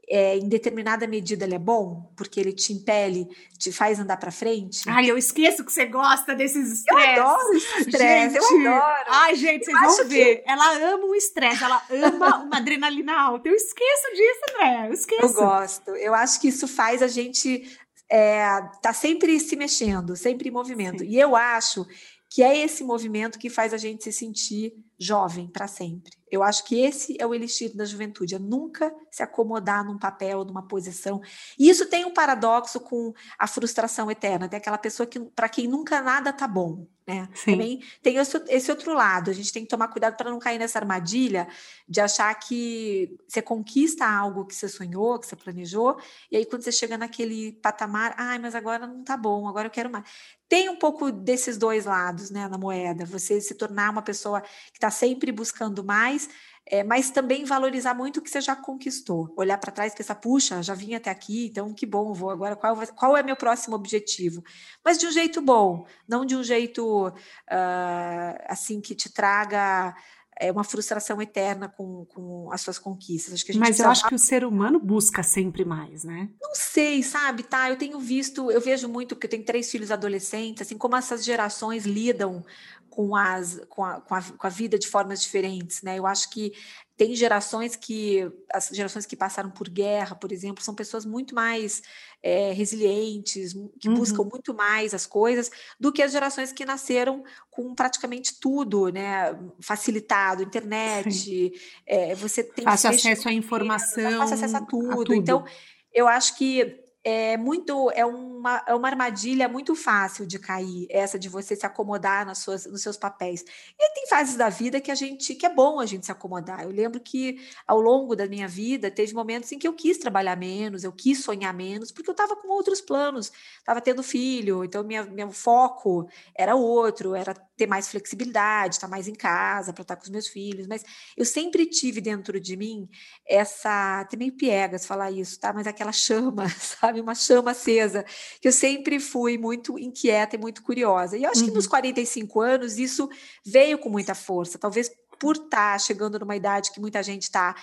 é, 0.08 0.36
em 0.36 0.48
determinada 0.48 1.06
medida 1.06 1.44
ele 1.44 1.54
é 1.54 1.58
bom, 1.58 2.12
porque 2.16 2.38
ele 2.38 2.52
te 2.52 2.72
impele, 2.72 3.26
te 3.58 3.72
faz 3.72 3.98
andar 3.98 4.16
para 4.16 4.30
frente. 4.30 4.88
Ai, 4.88 5.10
eu 5.10 5.16
esqueço 5.16 5.64
que 5.64 5.72
você 5.72 5.86
gosta 5.86 6.34
desses 6.34 6.72
estresse. 6.72 7.18
Eu 7.18 7.26
adoro 7.26 7.56
estresse, 7.56 8.36
eu 8.36 8.44
adoro. 8.44 9.04
Ai, 9.08 9.34
gente, 9.34 9.64
vocês 9.64 9.96
vão 9.96 10.08
ver. 10.08 10.36
Que... 10.36 10.50
Ela 10.50 10.94
ama 10.94 11.06
o 11.06 11.14
estresse, 11.14 11.64
ela 11.64 11.82
ama 11.90 12.36
uma 12.44 12.56
adrenalina 12.56 13.18
alta. 13.18 13.48
Eu 13.48 13.54
esqueço 13.54 14.12
disso, 14.14 14.40
André, 14.54 14.88
eu 14.88 14.92
esqueço. 14.92 15.22
Eu 15.22 15.32
gosto. 15.32 15.90
Eu 15.92 16.14
acho 16.14 16.40
que 16.40 16.48
isso 16.48 16.68
faz 16.68 17.02
a 17.02 17.08
gente 17.08 17.78
é, 18.10 18.60
tá 18.82 18.92
sempre 18.92 19.38
se 19.40 19.56
mexendo, 19.56 20.16
sempre 20.16 20.48
em 20.48 20.52
movimento. 20.52 21.00
Sim. 21.00 21.08
E 21.08 21.18
eu 21.18 21.34
acho 21.34 21.86
que 22.30 22.42
é 22.42 22.58
esse 22.58 22.82
movimento 22.82 23.38
que 23.38 23.48
faz 23.48 23.72
a 23.72 23.76
gente 23.76 24.02
se 24.04 24.12
sentir 24.12 24.74
jovem 24.98 25.46
para 25.46 25.68
sempre. 25.68 26.10
Eu 26.34 26.42
acho 26.42 26.64
que 26.64 26.80
esse 26.80 27.16
é 27.20 27.24
o 27.24 27.32
elixir 27.32 27.76
da 27.76 27.84
juventude, 27.84 28.34
é 28.34 28.38
nunca 28.40 28.92
se 29.08 29.22
acomodar 29.22 29.84
num 29.84 29.96
papel, 29.96 30.44
numa 30.44 30.66
posição. 30.66 31.20
E 31.56 31.68
isso 31.68 31.86
tem 31.86 32.04
um 32.04 32.12
paradoxo 32.12 32.80
com 32.80 33.14
a 33.38 33.46
frustração 33.46 34.10
eterna, 34.10 34.48
tem 34.48 34.58
aquela 34.58 34.76
pessoa 34.76 35.06
que 35.06 35.20
para 35.20 35.48
quem 35.48 35.68
nunca 35.68 36.02
nada 36.02 36.32
tá 36.32 36.48
bom, 36.48 36.88
né? 37.06 37.28
Sim. 37.34 37.52
Também 37.52 37.82
tem 38.02 38.16
esse, 38.16 38.42
esse 38.48 38.70
outro 38.70 38.94
lado, 38.94 39.30
a 39.30 39.34
gente 39.34 39.52
tem 39.52 39.62
que 39.62 39.68
tomar 39.68 39.88
cuidado 39.88 40.16
para 40.16 40.30
não 40.30 40.38
cair 40.38 40.58
nessa 40.58 40.78
armadilha 40.78 41.46
de 41.88 42.00
achar 42.00 42.34
que 42.34 43.16
você 43.28 43.42
conquista 43.42 44.06
algo 44.06 44.46
que 44.46 44.54
você 44.54 44.68
sonhou, 44.68 45.18
que 45.18 45.26
você 45.26 45.36
planejou, 45.36 45.98
e 46.30 46.36
aí 46.36 46.46
quando 46.46 46.62
você 46.62 46.72
chega 46.72 46.96
naquele 46.96 47.52
patamar, 47.52 48.14
ai, 48.16 48.38
mas 48.38 48.54
agora 48.54 48.86
não 48.86 49.04
tá 49.04 49.16
bom, 49.16 49.46
agora 49.46 49.66
eu 49.66 49.70
quero 49.70 49.90
mais. 49.90 50.04
Tem 50.48 50.68
um 50.68 50.76
pouco 50.76 51.10
desses 51.10 51.56
dois 51.58 51.84
lados, 51.84 52.30
né, 52.30 52.48
na 52.48 52.56
moeda, 52.58 53.04
você 53.04 53.40
se 53.40 53.54
tornar 53.54 53.90
uma 53.90 54.02
pessoa 54.02 54.40
que 54.40 54.76
está 54.76 54.90
sempre 54.90 55.32
buscando 55.32 55.84
mais, 55.84 56.28
é, 56.66 56.82
mas 56.82 57.10
também 57.10 57.44
valorizar 57.44 57.94
muito 57.94 58.18
o 58.18 58.22
que 58.22 58.30
você 58.30 58.40
já 58.40 58.56
conquistou. 58.56 59.32
Olhar 59.36 59.58
para 59.58 59.70
trás 59.70 59.92
e 59.92 59.96
pensar, 59.96 60.14
puxa, 60.14 60.62
já 60.62 60.74
vim 60.74 60.94
até 60.94 61.10
aqui, 61.10 61.46
então 61.46 61.74
que 61.74 61.84
bom, 61.84 62.12
vou 62.14 62.30
agora, 62.30 62.56
qual, 62.56 62.76
qual 62.94 63.16
é 63.16 63.22
meu 63.22 63.36
próximo 63.36 63.76
objetivo? 63.76 64.42
Mas 64.84 64.98
de 64.98 65.06
um 65.06 65.12
jeito 65.12 65.42
bom, 65.42 65.86
não 66.08 66.24
de 66.24 66.34
um 66.34 66.42
jeito 66.42 67.08
uh, 67.08 68.44
assim 68.48 68.80
que 68.80 68.94
te 68.94 69.12
traga 69.12 69.94
é 70.38 70.50
uma 70.50 70.64
frustração 70.64 71.20
eterna 71.22 71.68
com, 71.68 72.04
com 72.06 72.50
as 72.52 72.60
suas 72.60 72.78
conquistas. 72.78 73.34
Acho 73.34 73.44
que 73.44 73.56
Mas 73.56 73.78
eu 73.78 73.88
acho 73.88 74.08
que 74.08 74.14
o 74.14 74.18
ser 74.18 74.44
humano 74.44 74.80
busca 74.80 75.22
sempre 75.22 75.64
mais, 75.64 76.04
né? 76.04 76.28
Não 76.40 76.54
sei, 76.54 77.02
sabe, 77.02 77.42
tá? 77.42 77.70
Eu 77.70 77.76
tenho 77.76 77.98
visto, 78.00 78.50
eu 78.50 78.60
vejo 78.60 78.88
muito, 78.88 79.14
porque 79.14 79.26
eu 79.26 79.30
tenho 79.30 79.44
três 79.44 79.70
filhos 79.70 79.90
adolescentes, 79.90 80.62
assim, 80.62 80.76
como 80.76 80.96
essas 80.96 81.24
gerações 81.24 81.84
lidam 81.84 82.44
com, 82.90 83.16
as, 83.16 83.60
com, 83.68 83.84
a, 83.84 84.00
com, 84.00 84.14
a, 84.14 84.22
com 84.22 84.46
a 84.46 84.50
vida 84.50 84.78
de 84.78 84.86
formas 84.86 85.22
diferentes, 85.22 85.82
né? 85.82 85.98
Eu 85.98 86.06
acho 86.06 86.30
que 86.30 86.52
tem 86.96 87.14
gerações 87.14 87.74
que 87.74 88.30
as 88.52 88.68
gerações 88.68 89.04
que 89.04 89.16
passaram 89.16 89.50
por 89.50 89.68
guerra, 89.68 90.14
por 90.14 90.30
exemplo, 90.30 90.62
são 90.62 90.74
pessoas 90.74 91.04
muito 91.04 91.34
mais 91.34 91.82
é, 92.22 92.52
resilientes, 92.52 93.52
que 93.80 93.88
uhum. 93.88 93.96
buscam 93.96 94.22
muito 94.24 94.54
mais 94.54 94.94
as 94.94 95.04
coisas 95.04 95.50
do 95.78 95.92
que 95.92 96.02
as 96.02 96.12
gerações 96.12 96.52
que 96.52 96.64
nasceram 96.64 97.24
com 97.50 97.74
praticamente 97.74 98.38
tudo, 98.38 98.88
né, 98.90 99.36
facilitado, 99.60 100.42
internet, 100.42 101.52
é, 101.86 102.14
você 102.14 102.44
tem 102.44 102.64
fácil 102.64 102.90
acesso 102.90 103.28
à 103.28 103.32
informação, 103.32 104.18
fácil 104.18 104.34
acesso 104.34 104.56
a 104.56 104.60
tudo. 104.60 104.90
a 104.92 104.94
tudo. 104.96 105.14
Então, 105.14 105.44
eu 105.92 106.06
acho 106.06 106.36
que 106.36 106.83
é 107.04 107.36
muito 107.36 107.90
é 107.90 108.04
uma, 108.04 108.64
é 108.66 108.74
uma 108.74 108.88
armadilha 108.88 109.46
muito 109.46 109.74
fácil 109.74 110.26
de 110.26 110.38
cair 110.38 110.86
essa 110.90 111.18
de 111.18 111.28
você 111.28 111.54
se 111.54 111.66
acomodar 111.66 112.24
nas 112.24 112.38
suas, 112.38 112.64
nos 112.64 112.80
seus 112.80 112.96
papéis. 112.96 113.44
E 113.78 113.94
tem 113.94 114.06
fases 114.08 114.36
da 114.36 114.48
vida 114.48 114.80
que 114.80 114.90
a 114.90 114.94
gente 114.94 115.34
que 115.34 115.44
é 115.44 115.54
bom 115.54 115.80
a 115.80 115.86
gente 115.86 116.06
se 116.06 116.12
acomodar. 116.12 116.62
Eu 116.62 116.70
lembro 116.70 116.98
que 116.98 117.38
ao 117.66 117.78
longo 117.78 118.16
da 118.16 118.26
minha 118.26 118.48
vida 118.48 118.90
teve 118.90 119.12
momentos 119.12 119.52
em 119.52 119.58
que 119.58 119.68
eu 119.68 119.74
quis 119.74 119.98
trabalhar 119.98 120.36
menos 120.36 120.82
eu 120.82 120.92
quis 120.92 121.22
sonhar 121.22 121.52
menos 121.52 121.92
porque 121.92 122.08
eu 122.08 122.12
estava 122.12 122.34
com 122.36 122.48
outros 122.48 122.80
planos. 122.80 123.30
Estava 123.58 123.80
tendo 123.82 124.02
filho 124.02 124.64
então 124.64 124.82
minha, 124.82 125.04
meu 125.04 125.30
foco 125.30 126.08
era 126.34 126.56
outro 126.56 127.14
era 127.14 127.34
ter 127.56 127.66
mais 127.66 127.88
flexibilidade 127.88 128.76
estar 128.76 128.88
mais 128.88 129.08
em 129.08 129.14
casa 129.14 129.72
para 129.72 129.82
estar 129.82 129.96
com 129.96 130.04
os 130.04 130.10
meus 130.10 130.28
filhos 130.28 130.66
mas 130.66 130.84
eu 131.16 131.24
sempre 131.24 131.66
tive 131.66 132.00
dentro 132.00 132.38
de 132.40 132.56
mim 132.56 132.88
essa 133.26 134.00
até 134.00 134.16
meio 134.16 134.32
piegas 134.32 134.86
falar 134.86 135.10
isso 135.10 135.38
tá 135.38 135.52
mas 135.52 135.66
aquela 135.66 135.92
chama 135.92 136.48
sabe 136.48 136.94
sabe? 136.94 137.00
Uma 137.00 137.14
chama 137.14 137.50
acesa, 137.50 138.04
que 138.40 138.48
eu 138.48 138.52
sempre 138.52 139.00
fui 139.00 139.38
muito 139.38 139.78
inquieta 139.78 140.36
e 140.36 140.38
muito 140.38 140.62
curiosa. 140.62 141.16
E 141.16 141.24
eu 141.24 141.30
acho 141.30 141.40
uhum. 141.40 141.48
que 141.48 141.54
nos 141.54 141.66
45 141.66 142.38
uhum. 142.38 142.44
anos 142.44 142.78
isso 142.78 143.08
veio 143.44 143.78
com 143.78 143.88
muita 143.88 144.14
força, 144.14 144.58
talvez 144.58 144.90
por 145.18 145.36
estar 145.36 145.72
tá 145.72 145.78
chegando 145.78 146.18
numa 146.18 146.36
idade 146.36 146.72
que 146.72 146.80
muita 146.80 147.02
gente 147.02 147.22
está 147.22 147.54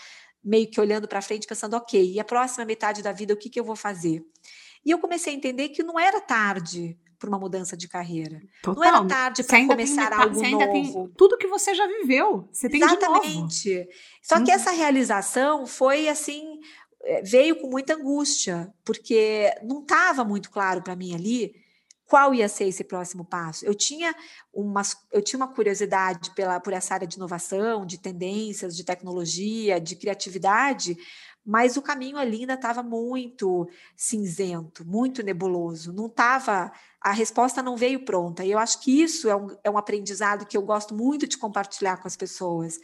meio 0.43 0.69
que 0.69 0.81
olhando 0.81 1.07
para 1.07 1.21
frente, 1.21 1.45
pensando, 1.45 1.75
ok, 1.75 2.13
e 2.13 2.19
a 2.19 2.23
próxima 2.23 2.65
metade 2.65 3.03
da 3.03 3.11
vida, 3.11 3.33
o 3.33 3.37
que, 3.37 3.49
que 3.49 3.59
eu 3.59 3.63
vou 3.63 3.75
fazer? 3.75 4.23
E 4.83 4.89
eu 4.89 4.97
comecei 4.97 5.33
a 5.33 5.35
entender 5.35 5.69
que 5.69 5.83
não 5.83 5.99
era 5.99 6.19
tarde 6.19 6.97
para 7.21 7.29
uma 7.29 7.37
mudança 7.37 7.77
de 7.77 7.87
carreira. 7.87 8.41
Total. 8.63 8.75
Não 8.75 8.83
era 8.83 9.05
tarde 9.05 9.43
para 9.43 9.67
começar 9.67 10.09
tem, 10.09 10.19
algo 10.19 10.35
você 10.35 10.49
novo. 10.49 11.07
Tem 11.07 11.13
tudo 11.15 11.37
que 11.37 11.47
você 11.47 11.75
já 11.75 11.85
viveu, 11.85 12.49
você 12.51 12.67
tem 12.67 12.81
Exatamente. 12.81 13.87
Só 14.23 14.43
que 14.43 14.49
uhum. 14.49 14.55
essa 14.55 14.71
realização 14.71 15.67
foi 15.67 16.09
assim 16.09 16.59
é, 17.03 17.21
veio 17.21 17.55
com 17.61 17.67
muita 17.67 17.93
angústia, 17.93 18.73
porque 18.83 19.53
não 19.63 19.81
estava 19.81 20.23
muito 20.23 20.49
claro 20.49 20.81
para 20.81 20.95
mim 20.95 21.13
ali 21.13 21.53
qual 22.07 22.33
ia 22.33 22.49
ser 22.49 22.65
esse 22.65 22.83
próximo 22.83 23.23
passo. 23.23 23.65
Eu 23.65 23.73
tinha 23.73 24.13
uma, 24.53 24.81
eu 25.13 25.21
tinha 25.21 25.37
uma 25.37 25.47
curiosidade 25.47 26.31
pela, 26.31 26.59
por 26.59 26.73
essa 26.73 26.93
área 26.93 27.07
de 27.07 27.15
inovação, 27.15 27.85
de 27.85 27.97
tendências, 27.97 28.75
de 28.75 28.83
tecnologia, 28.83 29.79
de 29.79 29.95
criatividade, 29.95 30.97
mas 31.45 31.75
o 31.75 31.81
caminho 31.81 32.17
ali 32.17 32.41
ainda 32.41 32.53
estava 32.53 32.83
muito 32.83 33.67
cinzento, 33.95 34.85
muito 34.85 35.23
nebuloso, 35.23 35.91
não 35.91 36.05
estava, 36.05 36.71
a 37.01 37.11
resposta 37.11 37.63
não 37.63 37.75
veio 37.75 38.05
pronta. 38.05 38.45
E 38.45 38.51
eu 38.51 38.59
acho 38.59 38.79
que 38.81 39.01
isso 39.01 39.27
é 39.27 39.35
um, 39.35 39.47
é 39.63 39.69
um 39.69 39.77
aprendizado 39.77 40.45
que 40.45 40.55
eu 40.55 40.61
gosto 40.61 40.93
muito 40.93 41.27
de 41.27 41.37
compartilhar 41.37 41.97
com 41.97 42.07
as 42.07 42.15
pessoas. 42.15 42.79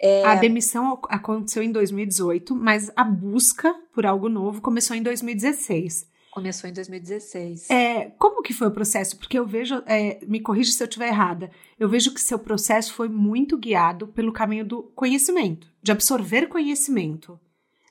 É... 0.00 0.24
A 0.24 0.34
demissão 0.34 1.00
aconteceu 1.08 1.62
em 1.62 1.70
2018, 1.70 2.54
mas 2.54 2.90
a 2.96 3.04
busca 3.04 3.72
por 3.92 4.04
algo 4.04 4.28
novo 4.28 4.60
começou 4.60 4.96
em 4.96 5.02
2016. 5.02 6.12
Começou 6.32 6.68
em 6.68 6.72
2016. 6.72 7.70
É, 7.70 8.10
como 8.18 8.42
que 8.42 8.52
foi 8.52 8.66
o 8.66 8.72
processo? 8.72 9.16
Porque 9.16 9.38
eu 9.38 9.46
vejo, 9.46 9.80
é, 9.86 10.18
me 10.26 10.40
corrija 10.40 10.72
se 10.72 10.82
eu 10.82 10.88
estiver 10.88 11.06
errada, 11.06 11.48
eu 11.78 11.88
vejo 11.88 12.12
que 12.12 12.20
seu 12.20 12.40
processo 12.40 12.92
foi 12.92 13.08
muito 13.08 13.56
guiado 13.56 14.08
pelo 14.08 14.32
caminho 14.32 14.64
do 14.64 14.82
conhecimento, 14.82 15.72
de 15.80 15.92
absorver 15.92 16.48
conhecimento 16.48 17.38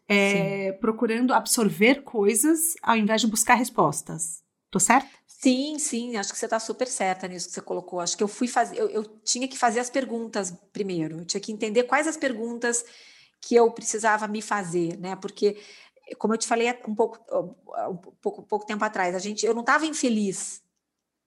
é, 0.07 0.71
procurando 0.73 1.33
absorver 1.33 2.03
coisas 2.03 2.75
ao 2.81 2.95
invés 2.95 3.21
de 3.21 3.27
buscar 3.27 3.55
respostas. 3.55 4.43
Tô 4.69 4.79
certa? 4.79 5.07
Sim, 5.27 5.77
sim, 5.77 6.15
acho 6.15 6.31
que 6.31 6.39
você 6.39 6.45
está 6.45 6.59
super 6.59 6.87
certa 6.87 7.27
nisso 7.27 7.47
que 7.47 7.53
você 7.53 7.61
colocou. 7.61 7.99
Acho 7.99 8.17
que 8.17 8.23
eu 8.23 8.27
fui 8.27 8.47
fazer, 8.47 8.77
eu, 8.77 8.89
eu, 8.89 9.03
tinha 9.23 9.47
que 9.47 9.57
fazer 9.57 9.79
as 9.79 9.89
perguntas 9.89 10.53
primeiro, 10.71 11.19
eu 11.19 11.25
tinha 11.25 11.41
que 11.41 11.51
entender 11.51 11.83
quais 11.83 12.07
as 12.07 12.17
perguntas 12.17 12.83
que 13.41 13.55
eu 13.55 13.69
precisava 13.71 14.27
me 14.27 14.41
fazer, 14.41 14.97
né? 14.97 15.15
Porque, 15.17 15.61
como 16.17 16.33
eu 16.33 16.37
te 16.37 16.47
falei 16.47 16.73
um 16.87 16.95
pouco, 16.95 17.19
um 17.89 17.97
pouco, 18.21 18.43
pouco 18.43 18.65
tempo 18.65 18.83
atrás, 18.85 19.13
a 19.13 19.19
gente, 19.19 19.45
eu 19.45 19.53
não 19.53 19.61
estava 19.61 19.85
infeliz 19.85 20.63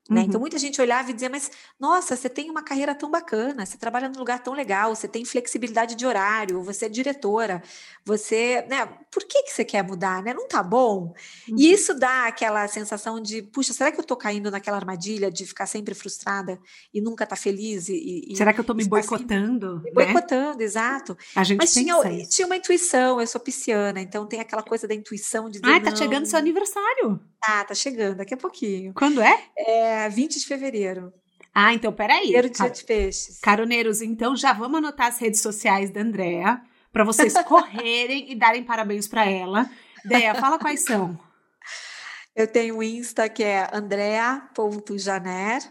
né? 0.08 0.20
Então, 0.20 0.22
uhum. 0.22 0.36
Então, 0.36 0.40
muita 0.40 0.58
gente 0.58 0.80
olhava 0.80 1.10
e 1.10 1.14
dizia, 1.14 1.30
mas 1.30 1.50
nossa, 1.80 2.14
você 2.14 2.28
tem 2.28 2.50
uma 2.50 2.62
carreira 2.62 2.94
tão 2.94 3.10
bacana, 3.10 3.64
você 3.64 3.76
trabalha 3.76 4.08
num 4.08 4.18
lugar 4.18 4.42
tão 4.42 4.52
legal, 4.52 4.94
você 4.94 5.08
tem 5.08 5.24
flexibilidade 5.24 5.94
de 5.94 6.06
horário, 6.06 6.62
você 6.62 6.86
é 6.86 6.88
diretora, 6.88 7.62
você, 8.04 8.64
né? 8.68 8.86
Por 9.10 9.24
que, 9.24 9.42
que 9.44 9.52
você 9.52 9.64
quer 9.64 9.82
mudar, 9.82 10.22
né? 10.22 10.34
Não 10.34 10.46
tá 10.46 10.62
bom? 10.62 11.14
Uhum. 11.48 11.56
E 11.58 11.72
isso 11.72 11.94
dá 11.98 12.26
aquela 12.26 12.68
sensação 12.68 13.20
de, 13.20 13.42
puxa, 13.42 13.72
será 13.72 13.90
que 13.90 13.98
eu 13.98 14.04
tô 14.04 14.14
caindo 14.14 14.50
naquela 14.50 14.76
armadilha 14.76 15.30
de 15.30 15.46
ficar 15.46 15.66
sempre 15.66 15.94
frustrada 15.94 16.60
e 16.92 17.00
nunca 17.00 17.26
tá 17.26 17.34
feliz? 17.34 17.88
E, 17.88 18.26
e 18.28 18.36
será 18.36 18.52
que 18.52 18.60
eu 18.60 18.64
tô 18.64 18.74
me 18.74 18.84
boicotando? 18.84 19.80
Me 19.82 19.90
boicotando, 19.90 20.58
né? 20.58 20.64
exato. 20.64 21.16
A 21.34 21.42
gente 21.42 21.58
mas 21.58 21.72
tinha, 21.72 21.96
tinha 22.28 22.46
uma 22.46 22.56
intuição, 22.56 23.20
eu 23.20 23.26
sou 23.26 23.40
pisciana, 23.40 24.00
então 24.00 24.26
tem 24.26 24.40
aquela 24.40 24.62
coisa 24.62 24.86
da 24.86 24.94
intuição 24.94 25.48
de 25.48 25.60
dizer, 25.60 25.74
Ah, 25.74 25.80
tá 25.80 25.90
não, 25.90 25.96
chegando 25.96 26.26
seu 26.26 26.38
aniversário. 26.38 27.20
Tá, 27.40 27.64
tá 27.64 27.74
chegando, 27.74 28.16
daqui 28.16 28.34
a 28.34 28.36
pouquinho. 28.36 28.92
Quando 28.94 29.20
é? 29.20 29.44
É 29.56 29.95
20 30.08 30.38
de 30.38 30.46
fevereiro. 30.46 31.12
Ah, 31.54 31.72
então 31.72 31.92
peraí. 31.92 32.24
Primeiro 32.24 32.50
dia 32.50 32.58
Car 32.58 32.70
de 32.70 32.84
peixes. 32.84 33.40
Caroneiros, 33.40 34.02
então 34.02 34.36
já 34.36 34.52
vamos 34.52 34.78
anotar 34.78 35.06
as 35.08 35.18
redes 35.18 35.40
sociais 35.40 35.90
da 35.90 36.00
Andrea 36.00 36.60
para 36.92 37.04
vocês 37.04 37.32
correrem 37.44 38.30
e 38.30 38.34
darem 38.34 38.62
parabéns 38.62 39.08
para 39.08 39.24
ela. 39.24 39.68
Deia, 40.04 40.34
fala 40.34 40.58
quais 40.58 40.84
são. 40.84 41.18
Eu 42.36 42.46
tenho 42.46 42.76
o 42.76 42.82
Insta 42.82 43.28
que 43.28 43.42
é 43.42 43.68
andrea.janer 43.72 45.62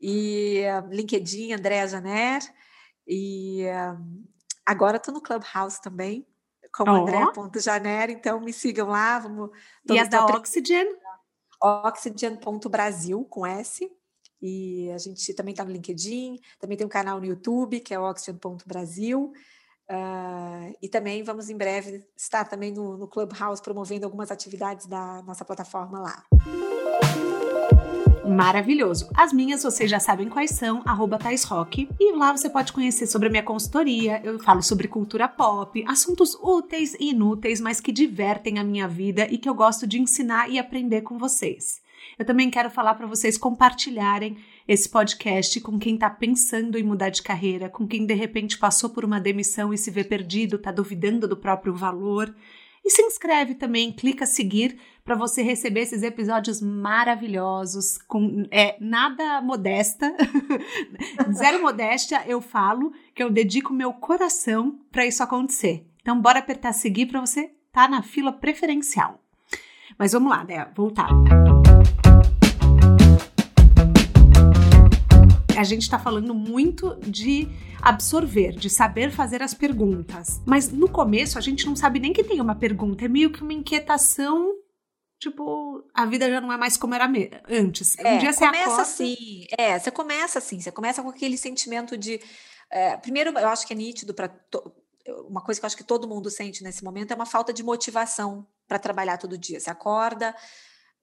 e 0.00 0.62
LinkedIn 0.90 1.52
Andrea 1.52 1.86
Janer 1.86 2.42
e 3.06 3.64
uh, 3.66 3.96
agora 4.66 4.96
estou 4.96 5.14
no 5.14 5.20
Clubhouse 5.20 5.80
também 5.80 6.26
como 6.72 6.92
oh. 6.92 7.02
André.janer, 7.02 8.10
então 8.10 8.40
me 8.40 8.52
sigam 8.52 8.88
lá. 8.88 9.18
Vamos, 9.18 9.50
e 9.88 9.98
as 9.98 10.08
da 10.08 10.24
Oxygen? 10.24 10.86
Oxygen.brasil, 11.62 13.24
com 13.24 13.46
S. 13.46 13.90
E 14.40 14.90
a 14.92 14.98
gente 14.98 15.34
também 15.34 15.52
está 15.52 15.64
no 15.64 15.72
LinkedIn, 15.72 16.38
também 16.60 16.76
tem 16.76 16.86
um 16.86 16.90
canal 16.90 17.18
no 17.18 17.26
YouTube, 17.26 17.80
que 17.80 17.92
é 17.92 17.98
oxygen.brasil. 17.98 19.32
Uh, 19.90 20.76
e 20.82 20.88
também 20.88 21.22
vamos 21.22 21.48
em 21.48 21.56
breve 21.56 22.04
estar 22.14 22.44
também 22.44 22.72
no, 22.72 22.98
no 22.98 23.08
Clubhouse 23.08 23.62
promovendo 23.62 24.04
algumas 24.04 24.30
atividades 24.30 24.86
da 24.86 25.22
nossa 25.22 25.44
plataforma 25.44 25.98
lá. 25.98 26.24
Maravilhoso. 28.28 29.08
As 29.14 29.32
minhas 29.32 29.62
vocês 29.62 29.90
já 29.90 29.98
sabem 29.98 30.28
quais 30.28 30.50
são, 30.50 30.82
arroba 30.84 31.18
Rock. 31.46 31.88
E 31.98 32.12
lá 32.12 32.30
você 32.36 32.50
pode 32.50 32.74
conhecer 32.74 33.06
sobre 33.06 33.28
a 33.28 33.30
minha 33.30 33.42
consultoria. 33.42 34.20
Eu 34.22 34.38
falo 34.38 34.62
sobre 34.62 34.86
cultura 34.86 35.26
pop, 35.26 35.82
assuntos 35.88 36.34
úteis 36.34 36.94
e 37.00 37.10
inúteis, 37.10 37.58
mas 37.58 37.80
que 37.80 37.90
divertem 37.90 38.58
a 38.58 38.64
minha 38.64 38.86
vida 38.86 39.26
e 39.30 39.38
que 39.38 39.48
eu 39.48 39.54
gosto 39.54 39.86
de 39.86 39.98
ensinar 39.98 40.50
e 40.50 40.58
aprender 40.58 41.00
com 41.00 41.16
vocês. 41.16 41.80
Eu 42.18 42.24
também 42.24 42.50
quero 42.50 42.70
falar 42.70 42.94
para 42.94 43.06
vocês 43.06 43.38
compartilharem 43.38 44.36
esse 44.66 44.88
podcast 44.88 45.58
com 45.60 45.78
quem 45.78 45.94
está 45.94 46.10
pensando 46.10 46.76
em 46.76 46.82
mudar 46.82 47.08
de 47.08 47.22
carreira, 47.22 47.70
com 47.70 47.88
quem 47.88 48.04
de 48.04 48.14
repente 48.14 48.58
passou 48.58 48.90
por 48.90 49.06
uma 49.06 49.18
demissão 49.18 49.72
e 49.72 49.78
se 49.78 49.90
vê 49.90 50.04
perdido, 50.04 50.56
está 50.56 50.70
duvidando 50.70 51.26
do 51.26 51.36
próprio 51.36 51.74
valor. 51.74 52.34
E 52.84 52.90
se 52.90 53.02
inscreve 53.02 53.54
também, 53.54 53.92
clica 53.92 54.24
seguir 54.24 54.78
para 55.08 55.16
você 55.16 55.40
receber 55.40 55.80
esses 55.80 56.02
episódios 56.02 56.60
maravilhosos, 56.60 57.96
com 58.06 58.46
é, 58.50 58.76
nada 58.78 59.40
modesta, 59.40 60.14
zero 61.32 61.62
modéstia, 61.62 62.22
eu 62.26 62.42
falo 62.42 62.92
que 63.14 63.22
eu 63.22 63.30
dedico 63.30 63.72
meu 63.72 63.90
coração 63.94 64.78
para 64.92 65.06
isso 65.06 65.22
acontecer. 65.22 65.86
Então, 66.02 66.20
bora 66.20 66.40
apertar 66.40 66.74
seguir 66.74 67.06
para 67.06 67.22
você 67.22 67.44
estar 67.44 67.86
tá 67.86 67.88
na 67.88 68.02
fila 68.02 68.34
preferencial. 68.34 69.18
Mas 69.98 70.12
vamos 70.12 70.28
lá, 70.28 70.44
né? 70.44 70.68
Voltar. 70.76 71.08
a 75.56 75.64
gente 75.64 75.82
está 75.82 75.98
falando 75.98 76.32
muito 76.32 76.96
de 77.00 77.48
absorver, 77.82 78.52
de 78.52 78.70
saber 78.70 79.10
fazer 79.10 79.42
as 79.42 79.52
perguntas. 79.52 80.40
Mas 80.46 80.70
no 80.70 80.88
começo 80.88 81.36
a 81.36 81.40
gente 81.40 81.66
não 81.66 81.74
sabe 81.74 81.98
nem 81.98 82.12
que 82.12 82.22
tem 82.22 82.40
uma 82.40 82.54
pergunta, 82.54 83.06
é 83.06 83.08
meio 83.08 83.30
que 83.30 83.42
uma 83.42 83.52
inquietação. 83.52 84.54
Tipo, 85.18 85.84
a 85.92 86.06
vida 86.06 86.30
já 86.30 86.40
não 86.40 86.52
é 86.52 86.56
mais 86.56 86.76
como 86.76 86.94
era 86.94 87.10
antes. 87.48 87.98
É, 87.98 88.14
um 88.14 88.18
dia 88.18 88.32
você 88.32 88.46
começa 88.46 88.64
acorda... 88.64 88.82
assim. 88.82 89.46
É, 89.58 89.78
você 89.78 89.90
começa 89.90 90.38
assim. 90.38 90.60
Você 90.60 90.70
começa 90.70 91.02
com 91.02 91.08
aquele 91.08 91.36
sentimento 91.36 91.96
de. 91.96 92.20
É, 92.70 92.96
primeiro, 92.96 93.36
eu 93.36 93.48
acho 93.48 93.66
que 93.66 93.72
é 93.72 93.76
nítido 93.76 94.14
para. 94.14 94.28
To... 94.28 94.72
Uma 95.26 95.42
coisa 95.42 95.58
que 95.58 95.64
eu 95.64 95.66
acho 95.66 95.76
que 95.76 95.84
todo 95.84 96.06
mundo 96.06 96.30
sente 96.30 96.62
nesse 96.62 96.84
momento 96.84 97.12
é 97.12 97.14
uma 97.14 97.26
falta 97.26 97.52
de 97.52 97.62
motivação 97.62 98.46
para 98.66 98.78
trabalhar 98.78 99.16
todo 99.16 99.38
dia. 99.38 99.58
Você 99.58 99.70
acorda, 99.70 100.34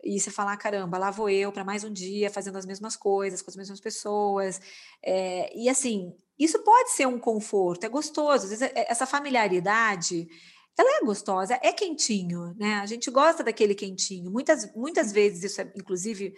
e 0.05 0.19
você 0.19 0.29
falar, 0.29 0.55
caramba, 0.57 0.99
lá 0.99 1.09
vou 1.09 1.27
eu 1.29 1.51
para 1.51 1.63
mais 1.63 1.83
um 1.83 1.91
dia 1.91 2.29
fazendo 2.29 2.57
as 2.57 2.65
mesmas 2.65 2.95
coisas, 2.95 3.41
com 3.41 3.49
as 3.49 3.55
mesmas 3.55 3.79
pessoas. 3.79 4.61
É, 5.03 5.51
e 5.57 5.67
assim, 5.67 6.13
isso 6.37 6.59
pode 6.63 6.91
ser 6.91 7.07
um 7.07 7.17
conforto, 7.17 7.85
é 7.85 7.89
gostoso. 7.89 8.43
Às 8.43 8.49
vezes, 8.51 8.61
é, 8.61 8.85
essa 8.87 9.07
familiaridade, 9.07 10.27
ela 10.77 10.97
é 11.01 11.05
gostosa, 11.05 11.57
é 11.61 11.71
quentinho, 11.71 12.53
né? 12.57 12.75
A 12.75 12.85
gente 12.85 13.09
gosta 13.09 13.43
daquele 13.43 13.73
quentinho. 13.73 14.29
Muitas, 14.29 14.73
muitas 14.75 15.11
vezes 15.11 15.43
isso 15.43 15.61
é, 15.61 15.71
inclusive, 15.75 16.35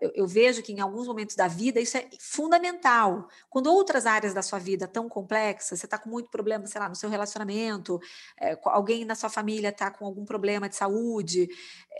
eu, 0.00 0.12
eu, 0.14 0.26
vejo 0.26 0.62
que 0.62 0.72
em 0.72 0.80
alguns 0.80 1.06
momentos 1.06 1.34
da 1.34 1.48
vida 1.48 1.80
isso 1.80 1.96
é 1.96 2.06
fundamental. 2.18 3.26
Quando 3.48 3.72
outras 3.72 4.04
áreas 4.04 4.34
da 4.34 4.42
sua 4.42 4.58
vida 4.58 4.86
tão 4.86 5.08
complexas, 5.08 5.78
você 5.78 5.86
está 5.86 5.96
com 5.96 6.10
muito 6.10 6.30
problema, 6.30 6.66
sei 6.66 6.80
lá, 6.80 6.88
no 6.90 6.94
seu 6.94 7.08
relacionamento, 7.08 7.98
é, 8.38 8.58
alguém 8.64 9.04
na 9.06 9.14
sua 9.14 9.30
família 9.30 9.70
está 9.70 9.90
com 9.90 10.04
algum 10.04 10.26
problema 10.26 10.68
de 10.68 10.76
saúde, 10.76 11.48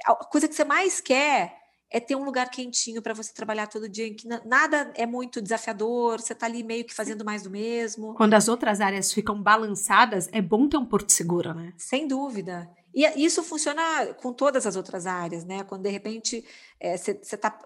a 0.04 0.14
coisa 0.16 0.46
que 0.46 0.54
você 0.54 0.64
mais 0.64 1.00
quer 1.00 1.59
é 1.90 1.98
ter 1.98 2.14
um 2.14 2.22
lugar 2.24 2.48
quentinho 2.50 3.02
para 3.02 3.12
você 3.12 3.32
trabalhar 3.34 3.66
todo 3.66 3.88
dia, 3.88 4.06
em 4.06 4.14
que 4.14 4.28
nada 4.46 4.92
é 4.94 5.04
muito 5.04 5.42
desafiador, 5.42 6.20
você 6.20 6.32
está 6.32 6.46
ali 6.46 6.62
meio 6.62 6.84
que 6.84 6.94
fazendo 6.94 7.24
mais 7.24 7.42
do 7.42 7.50
mesmo. 7.50 8.14
Quando 8.14 8.34
as 8.34 8.46
outras 8.46 8.80
áreas 8.80 9.12
ficam 9.12 9.42
balançadas, 9.42 10.28
é 10.32 10.40
bom 10.40 10.68
ter 10.68 10.76
um 10.76 10.86
porto 10.86 11.10
seguro, 11.10 11.52
né? 11.52 11.72
Sem 11.76 12.06
dúvida. 12.06 12.70
E 12.94 13.04
isso 13.24 13.42
funciona 13.42 14.06
com 14.14 14.32
todas 14.32 14.66
as 14.66 14.76
outras 14.76 15.06
áreas, 15.06 15.44
né? 15.44 15.64
Quando 15.64 15.82
de 15.82 15.90
repente 15.90 16.44
é, 16.78 16.96
cê, 16.96 17.18
cê 17.22 17.36
tá, 17.36 17.56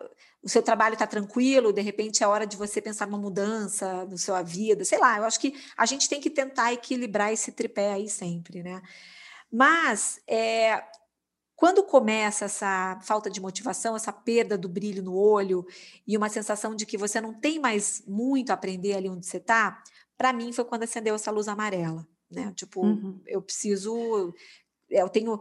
o 0.42 0.48
seu 0.48 0.62
trabalho 0.62 0.94
está 0.94 1.06
tranquilo, 1.06 1.72
de 1.72 1.80
repente 1.80 2.22
é 2.22 2.26
hora 2.26 2.46
de 2.46 2.56
você 2.56 2.80
pensar 2.80 3.06
numa 3.06 3.18
mudança 3.18 4.04
na 4.06 4.16
sua 4.16 4.42
vida, 4.42 4.84
sei 4.84 4.98
lá. 4.98 5.18
Eu 5.18 5.24
acho 5.24 5.40
que 5.40 5.54
a 5.76 5.86
gente 5.86 6.08
tem 6.08 6.20
que 6.20 6.30
tentar 6.30 6.72
equilibrar 6.72 7.32
esse 7.32 7.52
tripé 7.52 7.92
aí 7.92 8.08
sempre, 8.08 8.62
né? 8.62 8.82
Mas 9.50 10.20
é, 10.26 10.82
quando 11.56 11.84
começa 11.84 12.46
essa 12.46 12.98
falta 13.02 13.30
de 13.30 13.40
motivação, 13.40 13.94
essa 13.94 14.12
perda 14.12 14.58
do 14.58 14.68
brilho 14.68 15.02
no 15.02 15.14
olho 15.14 15.64
e 16.06 16.16
uma 16.16 16.28
sensação 16.28 16.74
de 16.74 16.84
que 16.84 16.98
você 16.98 17.20
não 17.20 17.32
tem 17.32 17.58
mais 17.58 18.02
muito 18.06 18.50
a 18.50 18.54
aprender 18.54 18.94
ali 18.94 19.08
onde 19.08 19.26
você 19.26 19.36
está, 19.36 19.82
para 20.16 20.32
mim 20.32 20.52
foi 20.52 20.64
quando 20.64 20.82
acendeu 20.82 21.14
essa 21.14 21.30
luz 21.30 21.48
amarela, 21.48 22.06
né? 22.30 22.52
Tipo, 22.56 22.84
uhum. 22.84 23.20
eu 23.26 23.40
preciso 23.40 24.34
eu 24.90 25.08
tenho 25.08 25.40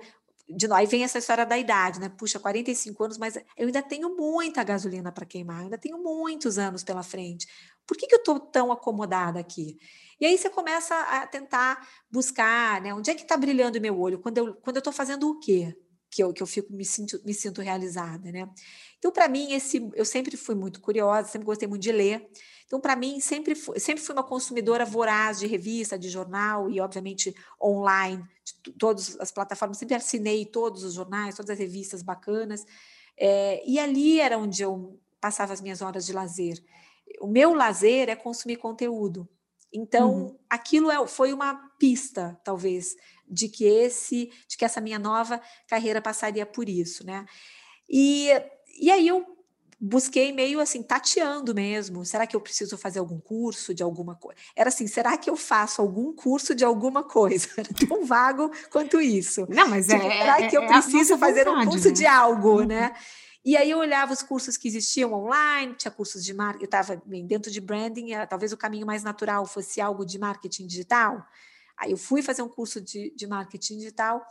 de 0.49 0.71
aí 0.73 0.85
vem 0.85 1.03
essa 1.03 1.17
história 1.17 1.45
da 1.45 1.57
idade, 1.57 1.99
né? 1.99 2.09
Puxa, 2.09 2.39
45 2.39 3.03
anos, 3.03 3.17
mas 3.17 3.37
eu 3.37 3.65
ainda 3.65 3.81
tenho 3.81 4.15
muita 4.15 4.63
gasolina 4.63 5.11
para 5.11 5.25
queimar, 5.25 5.59
eu 5.59 5.63
ainda 5.63 5.77
tenho 5.77 5.97
muitos 5.97 6.57
anos 6.57 6.83
pela 6.83 7.01
frente. 7.01 7.47
Por 7.87 7.97
que, 7.97 8.07
que 8.07 8.15
eu 8.15 8.19
estou 8.19 8.39
tão 8.39 8.71
acomodada 8.71 9.39
aqui? 9.39 9.77
E 10.19 10.25
aí 10.25 10.37
você 10.37 10.49
começa 10.49 10.95
a 10.95 11.25
tentar 11.27 11.87
buscar, 12.11 12.81
né? 12.81 12.93
Onde 12.93 13.09
é 13.09 13.15
que 13.15 13.23
está 13.23 13.37
brilhando 13.37 13.77
o 13.77 13.81
meu 13.81 13.97
olho? 13.99 14.19
Quando 14.19 14.37
eu 14.37 14.53
quando 14.55 14.77
eu 14.77 14.81
estou 14.81 14.93
fazendo 14.93 15.29
o 15.29 15.39
quê? 15.39 15.75
Que 16.13 16.21
eu, 16.21 16.31
que 16.31 16.43
eu 16.43 16.47
fico 16.47 16.71
me 16.71 16.85
sinto, 16.85 17.19
me 17.25 17.33
sinto 17.33 17.61
realizada, 17.61 18.31
né? 18.31 18.47
Então, 18.99 19.11
para 19.11 19.27
mim, 19.27 19.51
esse 19.53 19.89
eu 19.95 20.05
sempre 20.05 20.37
fui 20.37 20.53
muito 20.53 20.79
curiosa, 20.79 21.27
sempre 21.29 21.45
gostei 21.45 21.67
muito 21.67 21.81
de 21.81 21.91
ler. 21.91 22.29
Então, 22.65 22.79
para 22.79 22.95
mim, 22.95 23.19
sempre 23.19 23.55
fui, 23.55 23.79
sempre 23.79 24.03
fui 24.03 24.13
uma 24.13 24.23
consumidora 24.23 24.85
voraz 24.85 25.39
de 25.39 25.47
revista, 25.47 25.97
de 25.97 26.09
jornal 26.09 26.69
e, 26.69 26.79
obviamente, 26.79 27.35
online, 27.61 28.23
de 28.43 28.71
todas 28.73 29.19
as 29.19 29.31
plataformas. 29.31 29.77
Sempre 29.77 29.95
assinei 29.95 30.45
todos 30.45 30.83
os 30.83 30.93
jornais, 30.93 31.35
todas 31.35 31.49
as 31.49 31.59
revistas 31.59 32.01
bacanas. 32.01 32.65
É, 33.17 33.63
e 33.67 33.79
ali 33.79 34.19
era 34.19 34.37
onde 34.37 34.61
eu 34.61 34.99
passava 35.19 35.53
as 35.53 35.61
minhas 35.61 35.81
horas 35.81 36.05
de 36.05 36.13
lazer. 36.13 36.63
O 37.21 37.27
meu 37.27 37.53
lazer 37.53 38.09
é 38.09 38.15
consumir 38.15 38.57
conteúdo. 38.57 39.27
Então, 39.73 40.13
uhum. 40.13 40.39
aquilo 40.49 40.91
é, 40.91 41.07
foi 41.07 41.33
uma 41.33 41.55
pista, 41.79 42.39
talvez, 42.43 42.95
de 43.33 43.49
que 43.49 43.65
esse, 43.65 44.31
de 44.47 44.57
que 44.57 44.63
essa 44.63 44.79
minha 44.79 44.99
nova 44.99 45.41
carreira 45.67 46.01
passaria 46.01 46.45
por 46.45 46.69
isso, 46.69 47.05
né? 47.05 47.25
E, 47.89 48.29
e 48.79 48.91
aí 48.91 49.07
eu 49.07 49.25
busquei 49.85 50.31
meio 50.31 50.61
assim, 50.61 50.81
tateando 50.81 51.53
mesmo. 51.53 52.05
Será 52.05 52.25
que 52.25 52.35
eu 52.35 52.39
preciso 52.39 52.77
fazer 52.77 52.99
algum 52.99 53.19
curso 53.19 53.73
de 53.73 53.83
alguma 53.83 54.15
coisa? 54.15 54.39
Era 54.55 54.69
assim, 54.69 54.87
será 54.87 55.17
que 55.17 55.29
eu 55.29 55.35
faço 55.35 55.81
algum 55.81 56.13
curso 56.13 56.55
de 56.55 56.63
alguma 56.63 57.03
coisa? 57.03 57.49
Era 57.57 57.67
tão 57.87 58.05
vago 58.05 58.49
quanto 58.71 59.01
isso. 59.01 59.45
Não, 59.49 59.67
mas 59.67 59.87
tipo, 59.87 60.01
é. 60.01 60.17
Será 60.17 60.41
é, 60.41 60.47
que 60.47 60.57
eu 60.57 60.63
é 60.63 60.67
preciso 60.67 61.17
fazer 61.17 61.43
vontade, 61.43 61.67
um 61.67 61.69
curso 61.69 61.87
né? 61.89 61.93
de 61.93 62.05
algo, 62.05 62.59
uhum. 62.61 62.65
né? 62.65 62.93
E 63.45 63.57
aí 63.57 63.69
eu 63.69 63.79
olhava 63.79 64.13
os 64.13 64.23
cursos 64.23 64.55
que 64.55 64.69
existiam 64.69 65.11
online, 65.11 65.73
tinha 65.73 65.91
cursos 65.91 66.23
de 66.23 66.33
marketing, 66.33 66.63
eu 66.63 66.65
estava 66.65 67.01
dentro 67.05 67.51
de 67.51 67.59
branding, 67.59 68.13
era, 68.13 68.25
talvez 68.25 68.53
o 68.53 68.57
caminho 68.57 68.87
mais 68.87 69.03
natural 69.03 69.45
fosse 69.45 69.81
algo 69.81 70.05
de 70.05 70.17
marketing 70.17 70.65
digital. 70.65 71.21
Aí 71.77 71.91
eu 71.91 71.97
fui 71.97 72.21
fazer 72.21 72.41
um 72.41 72.49
curso 72.49 72.79
de, 72.79 73.13
de 73.15 73.27
marketing 73.27 73.77
digital 73.77 74.21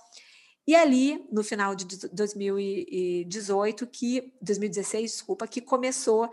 e 0.67 0.77
ali, 0.77 1.27
no 1.31 1.43
final 1.43 1.75
de 1.75 1.85
2018, 2.09 3.87
que 3.89 4.33
2016, 4.41 5.11
desculpa, 5.11 5.47
que 5.49 5.61
começou 5.61 6.31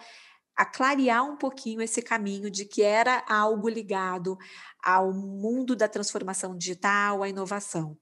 a 0.56 0.66
clarear 0.66 1.24
um 1.24 1.36
pouquinho 1.36 1.82
esse 1.82 2.02
caminho 2.02 2.52
de 2.52 2.66
que 2.66 2.84
era 2.84 3.24
algo 3.28 3.68
ligado 3.68 4.38
ao 4.84 5.12
mundo 5.14 5.76
da 5.76 5.88
transformação 5.88 6.56
digital, 6.56 7.24
à 7.24 7.30
inovação. 7.30 7.98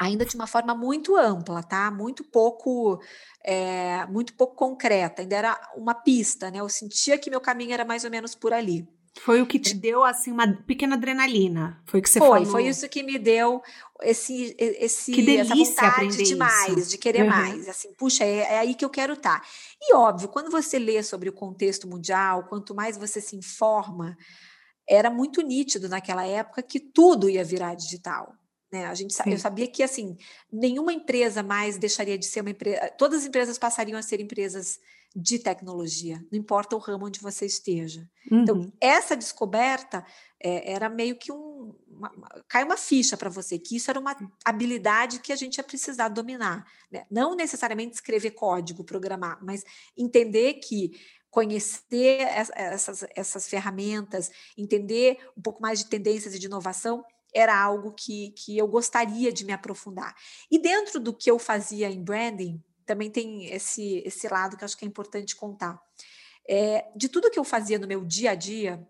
Ainda 0.00 0.24
de 0.24 0.34
uma 0.34 0.46
forma 0.46 0.74
muito 0.74 1.14
ampla, 1.16 1.62
tá? 1.62 1.90
Muito 1.90 2.24
pouco, 2.24 3.00
é, 3.44 4.06
muito 4.06 4.34
pouco 4.34 4.56
concreta. 4.56 5.22
Ainda 5.22 5.36
era 5.36 5.72
uma 5.76 5.94
pista, 5.94 6.50
né? 6.50 6.60
Eu 6.60 6.68
sentia 6.68 7.18
que 7.18 7.30
meu 7.30 7.40
caminho 7.40 7.72
era 7.72 7.84
mais 7.84 8.04
ou 8.04 8.10
menos 8.10 8.34
por 8.34 8.52
ali. 8.52 8.88
Foi 9.20 9.40
o 9.40 9.46
que 9.46 9.58
te 9.58 9.74
deu 9.74 10.02
assim 10.04 10.32
uma 10.32 10.46
pequena 10.46 10.96
adrenalina. 10.96 11.80
Foi 11.86 12.00
o 12.00 12.02
que 12.02 12.10
você 12.10 12.18
foi, 12.18 12.40
falou. 12.40 12.46
Foi 12.46 12.66
isso 12.66 12.88
que 12.88 13.02
me 13.02 13.18
deu 13.18 13.62
esse 14.02 14.56
esse 14.58 15.12
que 15.12 15.22
delícia 15.22 15.62
essa 15.62 15.90
vontade 15.90 16.24
de 16.24 16.34
mais, 16.34 16.76
isso. 16.76 16.90
de 16.90 16.98
querer 16.98 17.22
uhum. 17.22 17.30
mais. 17.30 17.68
Assim, 17.68 17.92
puxa, 17.94 18.24
é, 18.24 18.38
é, 18.38 18.58
aí 18.58 18.74
que 18.74 18.84
eu 18.84 18.90
quero 18.90 19.12
estar. 19.12 19.40
Tá. 19.40 19.46
E 19.80 19.94
óbvio, 19.94 20.28
quando 20.28 20.50
você 20.50 20.78
lê 20.78 21.02
sobre 21.02 21.28
o 21.28 21.32
contexto 21.32 21.88
mundial, 21.88 22.44
quanto 22.48 22.74
mais 22.74 22.96
você 22.96 23.20
se 23.20 23.36
informa, 23.36 24.16
era 24.88 25.08
muito 25.10 25.40
nítido 25.42 25.88
naquela 25.88 26.26
época 26.26 26.62
que 26.62 26.80
tudo 26.80 27.30
ia 27.30 27.44
virar 27.44 27.74
digital. 27.74 28.34
Né? 28.72 28.86
A 28.86 28.94
gente, 28.94 29.14
eu 29.26 29.38
sabia 29.38 29.68
que 29.68 29.82
assim 29.82 30.16
nenhuma 30.52 30.92
empresa 30.92 31.42
mais 31.42 31.78
deixaria 31.78 32.18
de 32.18 32.26
ser 32.26 32.40
uma 32.40 32.50
empresa. 32.50 32.90
Todas 32.98 33.20
as 33.20 33.26
empresas 33.26 33.58
passariam 33.58 33.96
a 33.96 34.02
ser 34.02 34.20
empresas 34.20 34.80
de 35.14 35.38
tecnologia, 35.38 36.24
não 36.30 36.38
importa 36.38 36.74
o 36.74 36.78
ramo 36.78 37.06
onde 37.06 37.20
você 37.20 37.46
esteja. 37.46 38.08
Então, 38.26 38.56
uhum. 38.56 38.62
Então, 38.62 38.72
essa 38.80 39.16
descoberta 39.16 40.04
é, 40.42 40.72
era 40.72 40.88
meio 40.88 41.16
que 41.16 41.30
um. 41.30 41.74
Uma, 41.88 42.10
cai 42.48 42.64
uma 42.64 42.76
ficha 42.76 43.16
para 43.16 43.30
você, 43.30 43.56
que 43.56 43.76
isso 43.76 43.88
era 43.88 44.00
uma 44.00 44.16
habilidade 44.44 45.20
que 45.20 45.32
a 45.32 45.36
gente 45.36 45.58
ia 45.58 45.64
precisar 45.64 46.08
dominar. 46.08 46.66
Né? 46.90 47.06
Não 47.08 47.36
necessariamente 47.36 47.94
escrever 47.94 48.32
código, 48.32 48.82
programar, 48.82 49.38
mas 49.42 49.62
entender 49.96 50.54
que 50.54 50.90
conhecer 51.30 52.20
essas, 52.54 53.04
essas 53.14 53.48
ferramentas, 53.48 54.30
entender 54.56 55.18
um 55.36 55.42
pouco 55.42 55.62
mais 55.62 55.80
de 55.80 55.86
tendências 55.86 56.34
e 56.34 56.38
de 56.38 56.46
inovação, 56.46 57.04
era 57.34 57.60
algo 57.60 57.92
que, 57.92 58.30
que 58.30 58.56
eu 58.56 58.68
gostaria 58.68 59.32
de 59.32 59.44
me 59.44 59.52
aprofundar. 59.52 60.14
E 60.50 60.58
dentro 60.58 61.00
do 61.00 61.12
que 61.12 61.30
eu 61.30 61.38
fazia 61.38 61.90
em 61.90 62.02
branding, 62.02 62.62
também 62.86 63.10
tem 63.10 63.46
esse, 63.52 64.02
esse 64.04 64.28
lado 64.28 64.56
que 64.56 64.64
acho 64.64 64.76
que 64.76 64.84
é 64.84 64.88
importante 64.88 65.36
contar. 65.36 65.80
É, 66.48 66.86
de 66.94 67.08
tudo 67.08 67.30
que 67.30 67.38
eu 67.38 67.44
fazia 67.44 67.78
no 67.78 67.86
meu 67.86 68.04
dia 68.04 68.32
a 68.32 68.34
dia, 68.34 68.86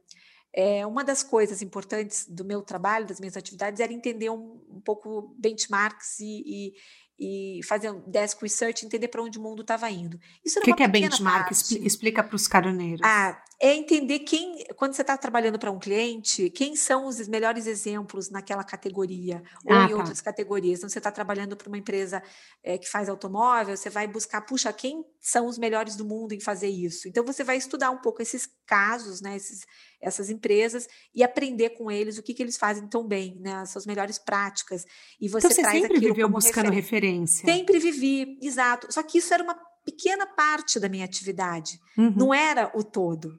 é, 0.53 0.87
uma 0.87 1.03
das 1.03 1.23
coisas 1.23 1.63
importantes 1.63 2.27
do 2.29 2.45
meu 2.45 2.63
trabalho, 2.63 3.07
das 3.07 3.19
minhas 3.19 3.37
atividades, 3.37 3.81
era 3.81 3.93
entender 3.93 4.31
um, 4.31 4.61
um 4.69 4.81
pouco 4.81 5.35
benchmarks 5.39 6.21
e, 6.21 6.75
e, 7.19 7.61
fazer 7.65 7.91
um 7.91 8.01
desk 8.11 8.43
research, 8.43 8.85
entender 8.85 9.09
para 9.09 9.23
onde 9.23 9.39
o 9.39 9.43
mundo 9.43 9.63
estava 9.63 9.89
indo. 9.91 10.19
Isso 10.45 10.59
o 10.59 10.63
que, 10.63 10.75
que 10.75 10.83
é 10.83 10.89
benchmark? 10.89 11.49
Parte. 11.49 11.87
Explica 11.87 12.23
para 12.23 12.37
os 12.37 12.49
caroneiros. 12.49 13.01
Ah, 13.05 13.41
é 13.61 13.73
entender 13.73 14.21
quem, 14.21 14.65
quando 14.77 14.95
você 14.95 15.03
está 15.03 15.17
trabalhando 15.17 15.59
para 15.59 15.71
um 15.71 15.79
cliente, 15.79 16.51
quem 16.51 16.75
são 16.75 17.07
os 17.07 17.27
melhores 17.29 17.67
exemplos 17.67 18.29
naquela 18.29 18.65
categoria 18.65 19.43
ou 19.65 19.75
ah, 19.75 19.85
em 19.85 19.89
tá. 19.91 19.97
outras 19.97 20.21
categorias. 20.21 20.81
Então, 20.81 20.89
você 20.89 20.99
está 20.99 21.11
trabalhando 21.11 21.57
para 21.57 21.69
uma 21.69 21.79
empresa 21.79 22.23
é, 22.63 22.77
que 22.77 22.89
faz 22.89 23.09
automóvel, 23.09 23.77
você 23.77 23.89
vai 23.89 24.07
buscar, 24.07 24.41
puxa, 24.43 24.73
quem 24.73 25.05
são 25.21 25.47
os 25.47 25.57
melhores 25.57 25.97
do 25.97 26.05
mundo 26.05 26.33
em 26.33 26.41
fazer 26.41 26.69
isso? 26.69 27.09
Então, 27.09 27.25
você 27.25 27.45
vai 27.45 27.57
estudar 27.57 27.91
um 27.91 27.99
pouco 27.99 28.21
esses 28.21 28.49
casos, 28.67 29.21
né, 29.21 29.37
esses, 29.37 29.65
essas 30.01 30.31
empresas 30.31 30.89
e 31.15 31.23
aprender 31.23 31.71
com 31.71 31.91
eles 31.91 32.19
o 32.19 32.23
que, 32.23 32.35
que 32.35 32.43
eles 32.43 32.57
fazem 32.57 32.87
tão 32.89 33.07
bem, 33.07 33.39
né, 33.41 33.55
as 33.55 33.71
suas 33.71 33.87
melhores 33.87 34.19
práticas. 34.19 34.85
E 35.21 35.29
você, 35.29 35.47
então, 35.47 35.57
você 35.57 35.63
traz 35.63 35.81
sempre 35.81 36.01
viveu 36.01 36.29
buscando 36.29 36.71
referência. 36.71 37.04
Sempre 37.47 37.79
vivi, 37.79 38.39
exato. 38.43 38.93
Só 38.93 39.03
que 39.03 39.19
isso 39.19 39.33
era 39.33 39.43
uma 39.43 39.57
pequena 39.85 40.27
parte 40.27 40.81
da 40.81 40.89
minha 40.89 41.05
atividade, 41.05 41.79
uhum. 41.97 42.15
não 42.17 42.35
era 42.35 42.73
o 42.75 42.83
todo. 42.83 43.39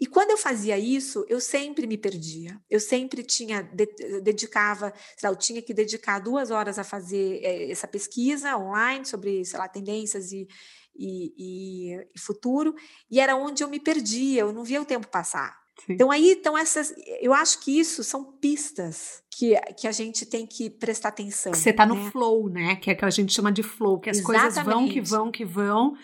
E 0.00 0.06
quando 0.06 0.30
eu 0.30 0.36
fazia 0.36 0.76
isso, 0.76 1.24
eu 1.28 1.40
sempre 1.40 1.86
me 1.86 1.96
perdia. 1.96 2.60
Eu 2.68 2.80
sempre 2.80 3.22
tinha 3.22 3.62
de, 3.62 3.86
dedicava, 4.20 4.92
sei 5.16 5.28
lá, 5.28 5.32
eu 5.32 5.38
tinha 5.38 5.62
que 5.62 5.72
dedicar 5.72 6.18
duas 6.18 6.50
horas 6.50 6.78
a 6.78 6.84
fazer 6.84 7.40
é, 7.42 7.70
essa 7.70 7.86
pesquisa 7.86 8.56
online 8.56 9.04
sobre, 9.04 9.44
sei 9.44 9.58
lá, 9.58 9.68
tendências 9.68 10.32
e, 10.32 10.48
e, 10.96 11.32
e, 11.38 12.08
e 12.14 12.20
futuro, 12.20 12.74
e 13.10 13.20
era 13.20 13.36
onde 13.36 13.62
eu 13.62 13.68
me 13.68 13.78
perdia. 13.78 14.40
Eu 14.40 14.52
não 14.52 14.64
via 14.64 14.82
o 14.82 14.84
tempo 14.84 15.06
passar. 15.06 15.63
Sim. 15.86 15.94
Então 15.94 16.10
aí, 16.10 16.32
então 16.32 16.56
essas, 16.56 16.94
eu 17.20 17.34
acho 17.34 17.60
que 17.60 17.78
isso 17.78 18.04
são 18.04 18.24
pistas 18.24 19.22
que, 19.30 19.54
que 19.76 19.88
a 19.88 19.92
gente 19.92 20.24
tem 20.24 20.46
que 20.46 20.70
prestar 20.70 21.08
atenção. 21.08 21.52
Você 21.52 21.70
está 21.70 21.84
no 21.84 21.96
né? 21.96 22.10
flow, 22.10 22.48
né? 22.48 22.76
Que 22.76 22.90
é 22.90 22.94
que 22.94 23.04
a 23.04 23.10
gente 23.10 23.32
chama 23.32 23.50
de 23.50 23.62
flow, 23.62 23.98
que 23.98 24.10
as 24.10 24.18
Exatamente. 24.18 24.42
coisas 24.42 24.64
vão 24.64 24.88
que 24.88 25.00
vão 25.00 25.32
que 25.32 25.44
vão 25.44 25.96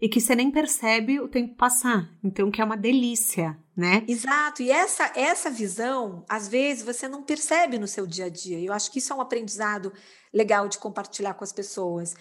e 0.00 0.08
que 0.08 0.20
você 0.20 0.34
nem 0.34 0.50
percebe 0.50 1.20
o 1.20 1.28
tempo 1.28 1.56
passar. 1.56 2.08
Então 2.22 2.50
que 2.50 2.60
é 2.60 2.64
uma 2.64 2.76
delícia, 2.76 3.58
né? 3.76 4.04
Exato. 4.06 4.62
E 4.62 4.70
essa 4.70 5.12
essa 5.16 5.50
visão, 5.50 6.24
às 6.28 6.46
vezes 6.48 6.84
você 6.84 7.08
não 7.08 7.22
percebe 7.22 7.78
no 7.78 7.88
seu 7.88 8.06
dia 8.06 8.26
a 8.26 8.30
dia. 8.30 8.60
Eu 8.60 8.72
acho 8.72 8.90
que 8.92 9.00
isso 9.00 9.12
é 9.12 9.16
um 9.16 9.20
aprendizado 9.20 9.92
legal 10.32 10.68
de 10.68 10.78
compartilhar 10.78 11.34
com 11.34 11.44
as 11.44 11.52
pessoas. 11.52 12.14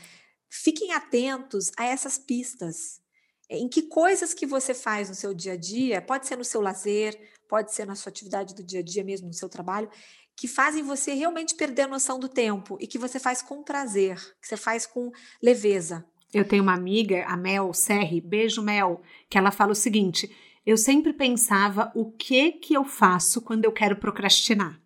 Fiquem 0.50 0.94
atentos 0.94 1.72
a 1.78 1.86
essas 1.86 2.18
pistas. 2.18 3.00
Em 3.50 3.70
que 3.70 3.84
coisas 3.84 4.34
que 4.34 4.46
você 4.46 4.74
faz 4.74 5.10
no 5.10 5.16
seu 5.16 5.34
dia 5.34 5.54
a 5.54 5.58
dia, 5.58 6.02
pode 6.02 6.28
ser 6.28 6.36
no 6.36 6.44
seu 6.44 6.62
lazer, 6.62 7.16
pode 7.48 7.74
ser 7.74 7.86
na 7.86 7.96
sua 7.96 8.10
atividade 8.10 8.56
do 8.56 8.64
dia 8.64 8.80
a 8.80 8.84
dia 8.84 9.04
mesmo, 9.04 9.28
no 9.28 9.34
seu 9.34 9.48
trabalho, 9.48 9.90
que 10.36 10.48
fazem 10.48 10.84
você 10.84 11.14
realmente 11.14 11.56
perder 11.56 11.84
a 11.84 11.88
noção 11.88 12.20
do 12.20 12.28
tempo 12.28 12.78
e 12.80 12.88
que 12.88 12.98
você 12.98 13.20
faz 13.20 13.42
com 13.42 13.64
prazer, 13.64 14.16
que 14.42 14.48
você 14.48 14.58
faz 14.58 14.86
com 14.86 15.12
leveza. 15.42 16.06
Eu 16.34 16.46
tenho 16.46 16.64
uma 16.64 16.74
amiga, 16.74 17.24
a 17.28 17.38
Mel 17.38 17.74
Serri, 17.74 18.20
beijo 18.20 18.62
Mel, 18.62 19.02
que 19.30 19.38
ela 19.38 19.52
fala 19.52 19.72
o 19.72 19.76
seguinte: 19.76 20.30
eu 20.66 20.76
sempre 20.76 21.14
pensava 21.14 21.92
o 21.96 22.12
que 22.12 22.54
que 22.54 22.74
eu 22.74 22.84
faço 22.84 23.42
quando 23.42 23.64
eu 23.64 23.72
quero 23.72 23.96
procrastinar. 23.96 24.82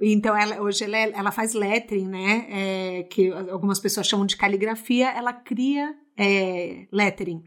Então, 0.00 0.36
ela, 0.36 0.62
hoje 0.62 0.84
ela, 0.84 0.96
é, 0.96 1.10
ela 1.10 1.32
faz 1.32 1.54
lettering, 1.54 2.06
né? 2.06 2.46
É, 2.48 3.02
que 3.02 3.30
algumas 3.30 3.80
pessoas 3.80 4.06
chamam 4.06 4.24
de 4.24 4.36
caligrafia, 4.36 5.10
ela 5.10 5.32
cria 5.32 5.92
é, 6.18 6.86
lettering. 6.90 7.44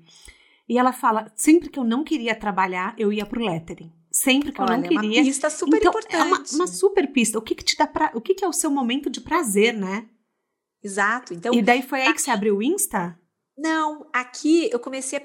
E 0.68 0.78
ela 0.78 0.94
fala: 0.94 1.32
sempre 1.36 1.70
que 1.70 1.78
eu 1.78 1.84
não 1.84 2.04
queria 2.04 2.34
trabalhar, 2.34 2.96
eu 2.98 3.12
ia 3.12 3.26
pro 3.26 3.44
lettering. 3.44 3.92
Sempre 4.10 4.52
que 4.52 4.62
Olha, 4.62 4.74
eu 4.74 4.78
não 4.78 4.84
queria. 4.84 5.20
É 5.20 5.22
uma 5.22 5.26
pista 5.26 5.50
super 5.50 5.78
então, 5.78 5.92
importante. 5.92 6.16
É 6.16 6.24
uma, 6.24 6.44
uma, 6.52 6.68
super 6.68 7.12
pista. 7.12 7.38
O 7.38 7.42
que, 7.42 7.56
que 7.56 7.64
te 7.64 7.78
dá 7.78 7.88
pra, 7.88 8.12
O 8.14 8.22
que, 8.22 8.34
que 8.34 8.44
é 8.44 8.48
o 8.48 8.54
seu 8.54 8.70
momento 8.70 9.10
de 9.10 9.22
prazer, 9.22 9.74
né? 9.74 10.08
Exato. 10.84 11.34
Então, 11.34 11.54
e 11.54 11.62
daí 11.62 11.82
foi 11.82 12.02
aí 12.02 12.14
que 12.14 12.22
você 12.22 12.32
abriu 12.32 12.58
o 12.58 12.64
Insta? 12.64 13.18
Não, 13.58 14.10
aqui 14.12 14.70
eu 14.72 14.80
comecei 14.80 15.20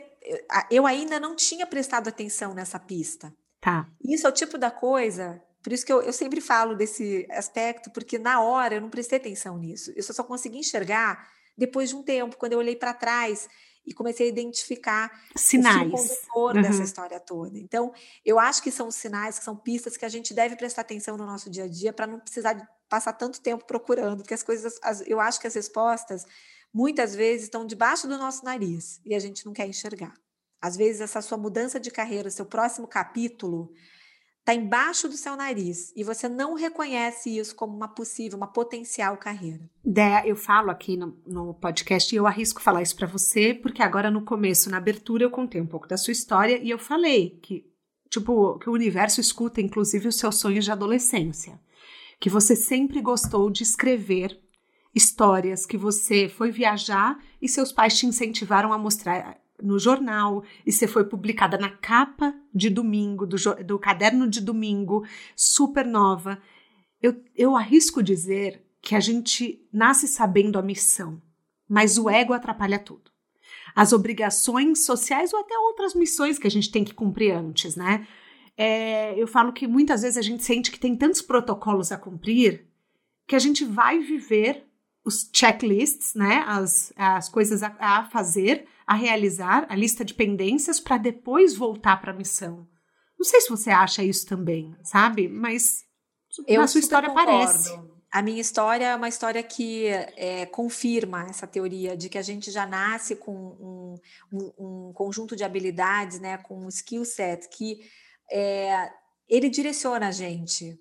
a, 0.50 0.66
eu 0.70 0.86
ainda 0.86 1.18
não 1.18 1.34
tinha 1.34 1.66
prestado 1.66 2.08
atenção 2.08 2.54
nessa 2.54 2.78
pista. 2.78 3.32
Tá. 3.60 3.88
Isso 4.04 4.26
é 4.26 4.30
o 4.30 4.32
tipo 4.32 4.58
da 4.58 4.70
coisa. 4.70 5.42
Por 5.62 5.72
isso 5.72 5.84
que 5.84 5.92
eu, 5.92 6.02
eu 6.02 6.12
sempre 6.12 6.40
falo 6.40 6.76
desse 6.76 7.26
aspecto, 7.30 7.90
porque 7.90 8.18
na 8.18 8.40
hora 8.40 8.76
eu 8.76 8.80
não 8.80 8.90
prestei 8.90 9.18
atenção 9.18 9.58
nisso. 9.58 9.92
Eu 9.96 10.02
só 10.02 10.22
consegui 10.22 10.58
enxergar 10.58 11.26
depois 11.56 11.90
de 11.90 11.96
um 11.96 12.02
tempo, 12.02 12.36
quando 12.36 12.52
eu 12.52 12.58
olhei 12.58 12.76
para 12.76 12.92
trás 12.92 13.48
e 13.86 13.94
comecei 13.94 14.26
a 14.26 14.28
identificar 14.28 15.10
sinais. 15.36 15.86
o 15.86 15.90
condutor 15.90 16.56
uhum. 16.56 16.62
dessa 16.62 16.82
história 16.82 17.20
toda. 17.20 17.56
Então, 17.56 17.92
eu 18.24 18.38
acho 18.38 18.62
que 18.62 18.70
são 18.70 18.90
sinais, 18.90 19.38
que 19.38 19.44
são 19.44 19.56
pistas 19.56 19.96
que 19.96 20.04
a 20.04 20.08
gente 20.08 20.34
deve 20.34 20.56
prestar 20.56 20.82
atenção 20.82 21.16
no 21.16 21.24
nosso 21.24 21.48
dia 21.48 21.64
a 21.64 21.68
dia 21.68 21.92
para 21.92 22.06
não 22.06 22.18
precisar 22.18 22.68
passar 22.88 23.12
tanto 23.12 23.40
tempo 23.40 23.64
procurando, 23.64 24.18
porque 24.18 24.34
as 24.34 24.42
coisas, 24.42 24.78
as, 24.82 25.02
eu 25.06 25.20
acho 25.20 25.40
que 25.40 25.46
as 25.46 25.54
respostas 25.54 26.24
muitas 26.74 27.14
vezes 27.14 27.44
estão 27.44 27.64
debaixo 27.64 28.08
do 28.08 28.18
nosso 28.18 28.44
nariz 28.44 29.00
e 29.04 29.14
a 29.14 29.18
gente 29.18 29.46
não 29.46 29.52
quer 29.52 29.66
enxergar. 29.66 30.14
Às 30.60 30.76
vezes 30.76 31.00
essa 31.00 31.22
sua 31.22 31.38
mudança 31.38 31.78
de 31.78 31.90
carreira, 31.90 32.30
seu 32.30 32.44
próximo 32.44 32.86
capítulo, 32.86 33.72
está 34.46 34.54
embaixo 34.54 35.08
do 35.08 35.16
seu 35.16 35.34
nariz 35.34 35.92
e 35.96 36.04
você 36.04 36.28
não 36.28 36.54
reconhece 36.54 37.36
isso 37.36 37.52
como 37.56 37.74
uma 37.74 37.88
possível, 37.88 38.36
uma 38.36 38.46
potencial 38.46 39.16
carreira. 39.16 39.68
Dé, 39.84 40.22
eu 40.24 40.36
falo 40.36 40.70
aqui 40.70 40.96
no, 40.96 41.18
no 41.26 41.52
podcast 41.54 42.14
e 42.14 42.16
eu 42.16 42.28
arrisco 42.28 42.62
falar 42.62 42.80
isso 42.80 42.94
para 42.94 43.08
você, 43.08 43.52
porque 43.52 43.82
agora 43.82 44.08
no 44.08 44.24
começo, 44.24 44.70
na 44.70 44.76
abertura, 44.76 45.24
eu 45.24 45.30
contei 45.30 45.60
um 45.60 45.66
pouco 45.66 45.88
da 45.88 45.96
sua 45.96 46.12
história 46.12 46.60
e 46.62 46.70
eu 46.70 46.78
falei 46.78 47.40
que, 47.42 47.66
tipo, 48.08 48.56
que 48.60 48.70
o 48.70 48.72
universo 48.72 49.20
escuta 49.20 49.60
inclusive 49.60 50.06
os 50.06 50.16
seus 50.16 50.36
sonhos 50.36 50.64
de 50.64 50.70
adolescência. 50.70 51.58
Que 52.20 52.30
você 52.30 52.54
sempre 52.54 53.02
gostou 53.02 53.50
de 53.50 53.64
escrever 53.64 54.40
histórias, 54.94 55.66
que 55.66 55.76
você 55.76 56.28
foi 56.28 56.52
viajar 56.52 57.18
e 57.42 57.48
seus 57.48 57.72
pais 57.72 57.98
te 57.98 58.06
incentivaram 58.06 58.72
a 58.72 58.78
mostrar 58.78 59.40
no 59.62 59.78
jornal 59.78 60.44
e 60.64 60.72
você 60.72 60.86
foi 60.86 61.04
publicada 61.04 61.56
na 61.58 61.70
capa 61.70 62.34
de 62.54 62.68
domingo, 62.70 63.26
do, 63.26 63.36
do 63.64 63.78
caderno 63.78 64.28
de 64.28 64.40
domingo, 64.40 65.04
super 65.34 65.84
nova. 65.84 66.38
Eu, 67.02 67.22
eu 67.34 67.56
arrisco 67.56 68.02
dizer 68.02 68.62
que 68.80 68.94
a 68.94 69.00
gente 69.00 69.66
nasce 69.72 70.06
sabendo 70.06 70.58
a 70.58 70.62
missão, 70.62 71.20
mas 71.68 71.98
o 71.98 72.08
ego 72.08 72.32
atrapalha 72.32 72.78
tudo. 72.78 73.10
As 73.74 73.92
obrigações 73.92 74.84
sociais 74.84 75.32
ou 75.32 75.40
até 75.40 75.56
outras 75.58 75.94
missões 75.94 76.38
que 76.38 76.46
a 76.46 76.50
gente 76.50 76.70
tem 76.70 76.84
que 76.84 76.94
cumprir 76.94 77.32
antes, 77.32 77.76
né? 77.76 78.06
É, 78.56 79.20
eu 79.20 79.26
falo 79.26 79.52
que 79.52 79.66
muitas 79.66 80.02
vezes 80.02 80.16
a 80.16 80.22
gente 80.22 80.42
sente 80.42 80.70
que 80.70 80.80
tem 80.80 80.96
tantos 80.96 81.20
protocolos 81.20 81.92
a 81.92 81.98
cumprir 81.98 82.66
que 83.26 83.36
a 83.36 83.38
gente 83.38 83.64
vai 83.64 83.98
viver 83.98 84.64
os 85.06 85.30
checklists, 85.32 86.14
né? 86.14 86.44
As, 86.46 86.92
as 86.96 87.28
coisas 87.28 87.62
a, 87.62 87.74
a 87.78 88.04
fazer, 88.10 88.66
a 88.84 88.94
realizar, 88.94 89.64
a 89.68 89.76
lista 89.76 90.04
de 90.04 90.12
pendências 90.12 90.80
para 90.80 90.98
depois 90.98 91.54
voltar 91.54 92.00
para 92.00 92.10
a 92.10 92.16
missão. 92.16 92.66
Não 93.16 93.24
sei 93.24 93.40
se 93.40 93.48
você 93.48 93.70
acha 93.70 94.02
isso 94.02 94.26
também, 94.26 94.76
sabe? 94.82 95.28
Mas 95.28 95.84
eu 96.46 96.60
na 96.60 96.66
sua 96.66 96.80
história 96.80 97.08
concordo. 97.08 97.30
parece. 97.30 97.80
A 98.12 98.20
minha 98.20 98.40
história 98.40 98.86
é 98.86 98.96
uma 98.96 99.08
história 99.08 99.42
que 99.42 99.86
é, 99.86 100.46
confirma 100.46 101.26
essa 101.28 101.46
teoria 101.46 101.96
de 101.96 102.08
que 102.08 102.18
a 102.18 102.22
gente 102.22 102.50
já 102.50 102.66
nasce 102.66 103.14
com 103.14 103.32
um, 103.32 103.94
um, 104.32 104.52
um 104.58 104.92
conjunto 104.92 105.36
de 105.36 105.44
habilidades, 105.44 106.18
né, 106.18 106.38
com 106.38 106.64
um 106.64 106.68
skill 106.68 107.04
set 107.04 107.48
que 107.48 107.78
é, 108.32 108.90
ele 109.28 109.48
direciona 109.48 110.08
a 110.08 110.10
gente, 110.10 110.78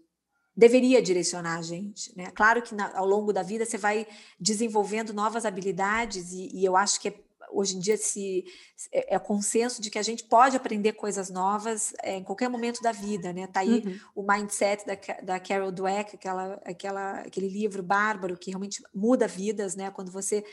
deveria 0.56 1.02
direcionar 1.02 1.58
a 1.58 1.62
gente. 1.62 2.16
Né? 2.16 2.32
Claro 2.34 2.62
que 2.62 2.74
na, 2.74 2.98
ao 2.98 3.06
longo 3.06 3.34
da 3.34 3.44
vida 3.44 3.66
você 3.66 3.78
vai 3.78 4.08
desenvolvendo 4.40 5.14
novas 5.14 5.46
habilidades 5.46 6.32
e, 6.32 6.50
e 6.54 6.66
eu 6.66 6.76
acho 6.76 7.00
que 7.00 7.10
é 7.10 7.26
hoje 7.52 7.78
em 7.78 7.80
dia 7.80 7.98
se 7.98 8.44
é, 8.92 9.16
é, 9.16 9.20
consenso 9.20 9.82
de 9.82 9.90
que 9.90 10.00
a 10.00 10.04
gente 10.04 10.24
pode 10.24 10.58
aprender 10.58 10.94
coisas 10.94 11.30
novas 11.30 11.94
é, 12.02 12.18
em 12.18 12.24
qualquer 12.24 12.50
momento 12.50 12.82
da 12.82 12.92
vida, 12.92 13.32
né? 13.32 13.48
Tá 13.48 13.62
aí 13.62 13.84
uhum. 13.86 14.00
o 14.16 14.24
mindset 14.24 14.86
da, 14.86 14.98
da 15.24 15.40
Carol 15.40 15.72
Dweck, 15.72 16.16
aquela, 16.16 16.62
aquela, 16.66 17.20
aquele 17.20 17.48
livro 17.48 17.82
bárbaro 17.82 18.38
que 18.38 18.52
realmente 18.52 18.84
muda 18.94 19.28
vidas, 19.28 19.76
né? 19.76 19.90
Quando 19.92 20.12
você 20.12 20.44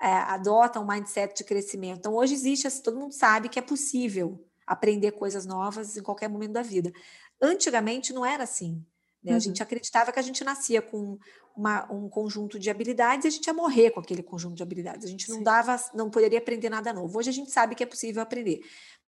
é, 0.00 0.06
adotam 0.06 0.82
um 0.82 0.86
mindset 0.86 1.36
de 1.36 1.44
crescimento. 1.44 1.98
Então, 1.98 2.14
hoje 2.14 2.34
existe, 2.34 2.68
todo 2.82 2.98
mundo 2.98 3.12
sabe 3.12 3.48
que 3.48 3.58
é 3.58 3.62
possível 3.62 4.44
aprender 4.66 5.12
coisas 5.12 5.46
novas 5.46 5.96
em 5.96 6.02
qualquer 6.02 6.28
momento 6.28 6.52
da 6.52 6.62
vida. 6.62 6.92
Antigamente 7.40 8.12
não 8.12 8.24
era 8.24 8.44
assim. 8.44 8.84
Né? 9.28 9.32
Uhum. 9.32 9.36
A 9.36 9.40
gente 9.40 9.62
acreditava 9.62 10.10
que 10.10 10.18
a 10.18 10.22
gente 10.22 10.42
nascia 10.42 10.80
com 10.80 11.18
uma, 11.54 11.90
um 11.92 12.08
conjunto 12.08 12.58
de 12.58 12.70
habilidades 12.70 13.24
e 13.24 13.28
a 13.28 13.30
gente 13.30 13.46
ia 13.46 13.52
morrer 13.52 13.90
com 13.90 14.00
aquele 14.00 14.22
conjunto 14.22 14.56
de 14.56 14.62
habilidades. 14.62 15.06
A 15.06 15.10
gente 15.10 15.28
não 15.28 15.38
Sim. 15.38 15.42
dava, 15.42 15.76
não 15.94 16.08
poderia 16.10 16.38
aprender 16.38 16.70
nada 16.70 16.92
novo. 16.92 17.18
Hoje 17.18 17.28
a 17.28 17.32
gente 17.32 17.50
sabe 17.50 17.74
que 17.74 17.82
é 17.82 17.86
possível 17.86 18.22
aprender. 18.22 18.60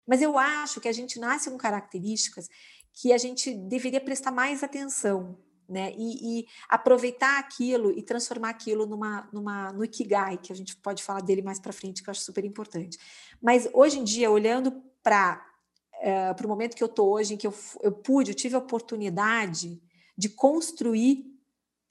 Mas 0.07 0.22
eu 0.22 0.38
acho 0.38 0.81
que 0.81 0.88
a 0.88 0.92
gente 0.92 1.18
nasce 1.18 1.50
com 1.50 1.59
características 1.59 2.48
que 2.94 3.12
a 3.12 3.18
gente 3.18 3.52
deveria 3.52 4.00
prestar 4.00 4.31
mais 4.31 4.62
atenção, 4.62 5.37
né? 5.68 5.92
E, 5.98 6.40
e, 6.40 6.46
aproveitar 6.68 7.38
aquilo 7.38 7.90
e 7.90 8.00
transformar 8.00 8.50
aquilo 8.50 8.87
numa, 8.87 9.29
numa 9.33 9.72
no 9.72 9.85
ikigai, 9.85 10.38
que 10.38 10.52
a 10.52 10.57
gente 10.57 10.76
pode 10.76 11.02
falar 11.02 11.20
dele 11.20 11.42
mais 11.42 11.59
para 11.59 11.72
frente, 11.72 12.02
que 12.02 12.09
eu 12.09 12.12
acho 12.12 12.20
super 12.20 12.44
importante. 12.44 12.96
Mas 13.42 13.68
hoje 13.74 13.98
em 13.98 14.05
dia, 14.05 14.31
olhando 14.31 14.81
para 15.02 15.44
uh, 15.96 16.35
para 16.35 16.46
o 16.46 16.48
momento 16.48 16.76
que 16.76 16.83
eu 16.83 16.87
estou 16.87 17.12
hoje, 17.12 17.35
em 17.35 17.37
que 17.37 17.46
eu, 17.46 17.55
eu 17.83 17.92
pude, 17.92 18.31
eu 18.31 18.35
tive 18.35 18.55
a 18.55 18.59
oportunidade 18.59 19.81
de 20.16 20.29
construir, 20.29 21.24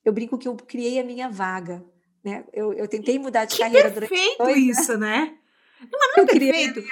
eu 0.04 0.14
brinco 0.14 0.38
que 0.38 0.48
eu 0.48 0.56
criei 0.56 1.00
a 1.00 1.04
minha 1.04 1.30
vaga. 1.30 1.84
Né? 2.24 2.44
Eu, 2.52 2.74
eu 2.74 2.88
tentei 2.88 3.20
mudar 3.20 3.46
de 3.46 3.56
que 3.56 3.62
carreira 3.62 3.92
perfeito 3.92 4.38
durante 4.38 4.56
dois, 4.56 4.80
isso, 4.80 4.98
né? 4.98 5.38
Não, 5.80 6.00
não 6.00 6.14
é 6.18 6.20
eu 6.22 6.26
perfeito. 6.26 6.84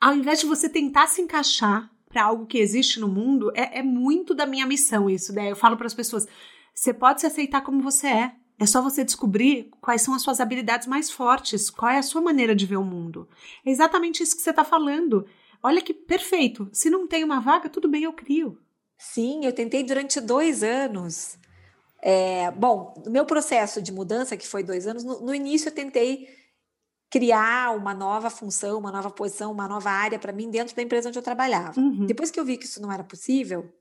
Ao 0.00 0.14
invés 0.14 0.40
de 0.40 0.46
você 0.46 0.68
tentar 0.68 1.08
se 1.08 1.20
encaixar 1.20 1.90
para 2.08 2.24
algo 2.24 2.46
que 2.46 2.58
existe 2.58 3.00
no 3.00 3.08
mundo, 3.08 3.50
é, 3.54 3.80
é 3.80 3.82
muito 3.82 4.34
da 4.34 4.46
minha 4.46 4.64
missão 4.66 5.10
isso. 5.10 5.32
Né? 5.32 5.50
Eu 5.50 5.56
falo 5.56 5.76
para 5.76 5.86
as 5.86 5.94
pessoas: 5.94 6.26
você 6.72 6.94
pode 6.94 7.20
se 7.20 7.26
aceitar 7.26 7.62
como 7.62 7.82
você 7.82 8.06
é. 8.06 8.32
É 8.58 8.64
só 8.64 8.80
você 8.80 9.04
descobrir 9.04 9.70
quais 9.82 10.00
são 10.00 10.14
as 10.14 10.22
suas 10.22 10.40
habilidades 10.40 10.86
mais 10.86 11.10
fortes, 11.10 11.68
qual 11.68 11.90
é 11.90 11.98
a 11.98 12.02
sua 12.02 12.22
maneira 12.22 12.54
de 12.54 12.64
ver 12.64 12.76
o 12.76 12.84
mundo. 12.84 13.28
É 13.64 13.70
exatamente 13.70 14.22
isso 14.22 14.34
que 14.34 14.42
você 14.42 14.50
está 14.50 14.64
falando. 14.64 15.26
Olha 15.62 15.82
que 15.82 15.92
perfeito. 15.92 16.68
Se 16.72 16.88
não 16.88 17.06
tem 17.06 17.22
uma 17.22 17.40
vaga, 17.40 17.68
tudo 17.68 17.88
bem, 17.88 18.04
eu 18.04 18.12
crio. 18.12 18.58
Sim, 18.98 19.44
eu 19.44 19.52
tentei 19.52 19.84
durante 19.84 20.20
dois 20.20 20.62
anos. 20.62 21.38
É, 22.02 22.50
bom, 22.52 22.94
no 23.04 23.10
meu 23.10 23.24
processo 23.24 23.82
de 23.82 23.92
mudança, 23.92 24.36
que 24.36 24.46
foi 24.46 24.62
dois 24.62 24.86
anos, 24.86 25.04
no, 25.04 25.20
no 25.20 25.34
início 25.34 25.68
eu 25.68 25.74
tentei 25.74 26.28
criar 27.10 27.74
uma 27.76 27.94
nova 27.94 28.30
função, 28.30 28.78
uma 28.78 28.92
nova 28.92 29.10
posição, 29.10 29.52
uma 29.52 29.68
nova 29.68 29.90
área 29.90 30.18
para 30.18 30.32
mim 30.32 30.50
dentro 30.50 30.74
da 30.74 30.82
empresa 30.82 31.08
onde 31.08 31.18
eu 31.18 31.22
trabalhava. 31.22 31.80
Uhum. 31.80 32.06
Depois 32.06 32.30
que 32.30 32.38
eu 32.38 32.44
vi 32.44 32.56
que 32.56 32.64
isso 32.64 32.80
não 32.82 32.92
era 32.92 33.04
possível, 33.04 33.72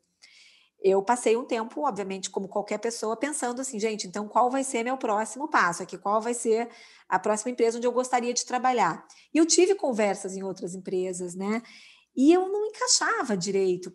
eu 0.82 1.02
passei 1.02 1.36
um 1.36 1.44
tempo, 1.44 1.82
obviamente, 1.82 2.30
como 2.30 2.48
qualquer 2.48 2.78
pessoa, 2.78 3.18
pensando 3.18 3.60
assim, 3.60 3.80
gente, 3.80 4.06
então 4.06 4.28
qual 4.28 4.52
vai 4.52 4.64
ser 4.64 4.84
meu 4.84 4.98
próximo 4.98 5.48
passo 5.48 5.82
aqui? 5.82 5.98
Qual 5.98 6.22
vai 6.22 6.34
ser 6.34 6.70
a 7.10 7.18
próxima 7.18 7.52
empresa 7.52 7.78
onde 7.78 7.88
eu 7.88 7.92
gostaria 7.92 8.34
de 8.34 8.46
trabalhar? 8.46 9.04
E 9.34 9.38
eu 9.38 9.46
tive 9.46 9.74
conversas 9.74 10.36
em 10.38 10.44
outras 10.44 10.76
empresas, 10.76 11.34
né? 11.34 11.64
E 12.16 12.32
eu 12.32 12.48
não 12.48 12.68
encaixava 12.68 13.36
direito. 13.36 13.92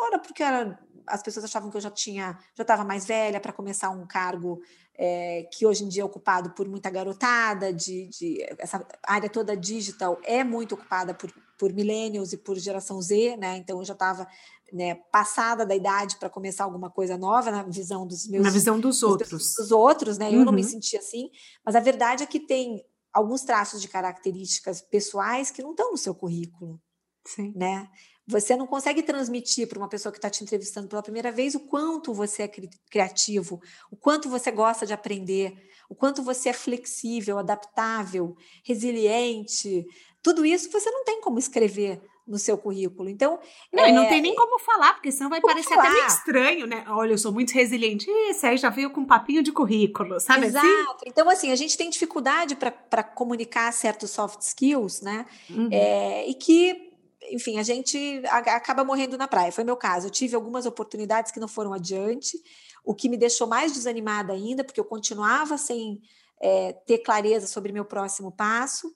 Hora, 0.00 0.18
porque 0.18 0.42
era, 0.42 0.78
as 1.06 1.22
pessoas 1.22 1.44
achavam 1.44 1.70
que 1.70 1.76
eu 1.76 1.80
já 1.80 1.90
tinha, 1.90 2.38
já 2.54 2.62
estava 2.62 2.84
mais 2.84 3.06
velha 3.06 3.40
para 3.40 3.52
começar 3.52 3.90
um 3.90 4.06
cargo 4.06 4.60
é, 4.98 5.48
que 5.52 5.64
hoje 5.64 5.84
em 5.84 5.88
dia 5.88 6.02
é 6.02 6.04
ocupado 6.04 6.50
por 6.50 6.68
muita 6.68 6.90
garotada, 6.90 7.72
de, 7.72 8.08
de, 8.08 8.42
essa 8.58 8.84
área 9.04 9.30
toda 9.30 9.56
digital 9.56 10.18
é 10.24 10.42
muito 10.42 10.74
ocupada 10.74 11.14
por, 11.14 11.32
por 11.56 11.72
millennials 11.72 12.32
e 12.32 12.36
por 12.36 12.58
geração 12.58 13.00
Z, 13.00 13.36
né? 13.36 13.56
Então 13.56 13.78
eu 13.78 13.84
já 13.84 13.92
estava 13.92 14.26
né, 14.72 14.96
passada 15.12 15.64
da 15.64 15.74
idade 15.74 16.16
para 16.16 16.28
começar 16.28 16.64
alguma 16.64 16.90
coisa 16.90 17.16
nova 17.16 17.50
na 17.50 17.62
visão 17.62 18.06
dos 18.06 18.26
meus. 18.26 18.44
Na 18.44 18.50
visão 18.50 18.78
dos, 18.78 18.96
dos 18.96 19.02
outros. 19.02 19.54
Dos 19.56 19.70
outros, 19.70 20.18
né? 20.18 20.28
Uhum. 20.28 20.34
Eu 20.34 20.44
não 20.44 20.52
me 20.52 20.62
uhum. 20.62 20.68
sentia 20.68 20.98
assim, 20.98 21.30
mas 21.64 21.76
a 21.76 21.80
verdade 21.80 22.24
é 22.24 22.26
que 22.26 22.40
tem 22.40 22.84
alguns 23.12 23.42
traços 23.42 23.80
de 23.80 23.88
características 23.88 24.80
pessoais 24.80 25.50
que 25.50 25.62
não 25.62 25.70
estão 25.70 25.92
no 25.92 25.96
seu 25.96 26.14
currículo. 26.14 26.80
Sim. 27.24 27.52
Né? 27.54 27.88
Você 28.28 28.54
não 28.54 28.66
consegue 28.66 29.02
transmitir 29.02 29.66
para 29.66 29.78
uma 29.78 29.88
pessoa 29.88 30.12
que 30.12 30.18
está 30.18 30.28
te 30.28 30.44
entrevistando 30.44 30.86
pela 30.86 31.02
primeira 31.02 31.32
vez 31.32 31.54
o 31.54 31.60
quanto 31.60 32.12
você 32.12 32.42
é 32.42 32.48
cri 32.48 32.68
criativo, 32.90 33.58
o 33.90 33.96
quanto 33.96 34.28
você 34.28 34.50
gosta 34.50 34.84
de 34.84 34.92
aprender, 34.92 35.56
o 35.88 35.94
quanto 35.94 36.22
você 36.22 36.50
é 36.50 36.52
flexível, 36.52 37.38
adaptável, 37.38 38.36
resiliente. 38.62 39.86
Tudo 40.22 40.44
isso 40.44 40.70
você 40.70 40.90
não 40.90 41.04
tem 41.04 41.22
como 41.22 41.38
escrever 41.38 42.02
no 42.26 42.38
seu 42.38 42.58
currículo. 42.58 43.08
Então. 43.08 43.40
Não, 43.72 43.84
é... 43.84 43.88
e 43.88 43.92
não 43.92 44.06
tem 44.06 44.20
nem 44.20 44.34
como 44.34 44.58
falar, 44.58 44.92
porque 44.92 45.10
senão 45.10 45.30
vai 45.30 45.40
como 45.40 45.54
parecer 45.54 45.74
falar? 45.74 45.88
até 45.88 45.92
meio 45.94 46.06
estranho, 46.06 46.66
né? 46.66 46.84
Olha, 46.88 47.12
eu 47.12 47.18
sou 47.18 47.32
muito 47.32 47.52
resiliente. 47.54 48.10
Esse 48.28 48.46
aí 48.46 48.58
já 48.58 48.68
veio 48.68 48.90
com 48.90 49.00
um 49.00 49.06
papinho 49.06 49.42
de 49.42 49.50
currículo, 49.50 50.20
sabe 50.20 50.48
Exato. 50.48 50.66
assim? 50.66 50.96
Então, 51.06 51.30
assim, 51.30 51.50
a 51.50 51.56
gente 51.56 51.78
tem 51.78 51.88
dificuldade 51.88 52.56
para 52.56 53.02
comunicar 53.02 53.72
certos 53.72 54.10
soft 54.10 54.42
skills, 54.42 55.00
né? 55.00 55.24
Uhum. 55.48 55.70
É, 55.72 56.28
e 56.28 56.34
que 56.34 56.87
enfim, 57.30 57.58
a 57.58 57.62
gente 57.62 58.22
acaba 58.26 58.84
morrendo 58.84 59.18
na 59.18 59.26
praia. 59.26 59.52
Foi 59.52 59.64
meu 59.64 59.76
caso. 59.76 60.06
Eu 60.06 60.10
tive 60.10 60.36
algumas 60.36 60.66
oportunidades 60.66 61.32
que 61.32 61.40
não 61.40 61.48
foram 61.48 61.72
adiante, 61.72 62.40
o 62.84 62.94
que 62.94 63.08
me 63.08 63.16
deixou 63.16 63.46
mais 63.46 63.72
desanimada 63.72 64.32
ainda, 64.32 64.64
porque 64.64 64.80
eu 64.80 64.84
continuava 64.84 65.58
sem 65.58 66.00
é, 66.40 66.72
ter 66.72 66.98
clareza 66.98 67.46
sobre 67.46 67.72
meu 67.72 67.84
próximo 67.84 68.30
passo. 68.30 68.94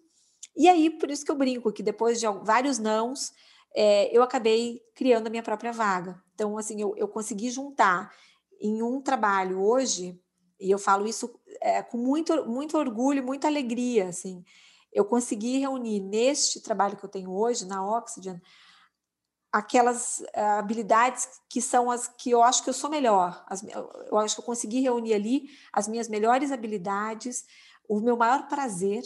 E 0.56 0.68
aí, 0.68 0.90
por 0.90 1.10
isso 1.10 1.24
que 1.24 1.30
eu 1.30 1.36
brinco, 1.36 1.72
que 1.72 1.82
depois 1.82 2.20
de 2.20 2.26
vários 2.42 2.78
nãos, 2.78 3.32
é, 3.74 4.14
eu 4.16 4.22
acabei 4.22 4.80
criando 4.94 5.26
a 5.26 5.30
minha 5.30 5.42
própria 5.42 5.72
vaga. 5.72 6.22
Então, 6.34 6.56
assim, 6.58 6.80
eu, 6.80 6.94
eu 6.96 7.08
consegui 7.08 7.50
juntar 7.50 8.12
em 8.60 8.82
um 8.82 9.00
trabalho 9.00 9.60
hoje, 9.60 10.18
e 10.60 10.70
eu 10.70 10.78
falo 10.78 11.06
isso 11.06 11.34
é, 11.60 11.82
com 11.82 11.96
muito, 11.96 12.46
muito 12.46 12.78
orgulho, 12.78 13.24
muita 13.24 13.48
alegria, 13.48 14.08
assim, 14.08 14.44
eu 14.92 15.04
consegui 15.04 15.58
reunir 15.58 16.00
neste 16.00 16.60
trabalho 16.60 16.96
que 16.96 17.04
eu 17.04 17.08
tenho 17.08 17.32
hoje, 17.32 17.64
na 17.64 17.84
Oxygen, 17.84 18.40
aquelas 19.50 20.20
uh, 20.20 20.58
habilidades 20.58 21.28
que 21.48 21.60
são 21.60 21.90
as 21.90 22.08
que 22.08 22.30
eu 22.30 22.42
acho 22.42 22.62
que 22.62 22.70
eu 22.70 22.74
sou 22.74 22.90
melhor. 22.90 23.44
As, 23.46 23.62
eu 23.62 24.18
acho 24.18 24.34
que 24.34 24.40
eu 24.40 24.46
consegui 24.46 24.80
reunir 24.80 25.14
ali 25.14 25.50
as 25.72 25.88
minhas 25.88 26.08
melhores 26.08 26.52
habilidades, 26.52 27.44
o 27.88 28.00
meu 28.00 28.16
maior 28.16 28.48
prazer. 28.48 29.02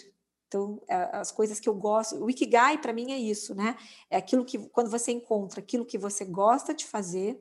Então, 0.48 0.74
uh, 0.74 1.16
as 1.16 1.30
coisas 1.30 1.60
que 1.60 1.68
eu 1.68 1.74
gosto. 1.74 2.16
O 2.22 2.30
Ikigai, 2.30 2.78
para 2.78 2.92
mim, 2.92 3.12
é 3.12 3.18
isso, 3.18 3.54
né? 3.54 3.76
É 4.10 4.16
aquilo 4.16 4.44
que, 4.44 4.58
quando 4.68 4.90
você 4.90 5.12
encontra 5.12 5.60
aquilo 5.60 5.84
que 5.84 5.98
você 5.98 6.24
gosta 6.24 6.74
de 6.74 6.84
fazer, 6.84 7.40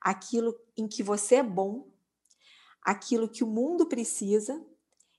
aquilo 0.00 0.54
em 0.76 0.86
que 0.86 1.02
você 1.02 1.36
é 1.36 1.42
bom, 1.42 1.86
aquilo 2.82 3.28
que 3.28 3.42
o 3.42 3.46
mundo 3.46 3.86
precisa 3.86 4.62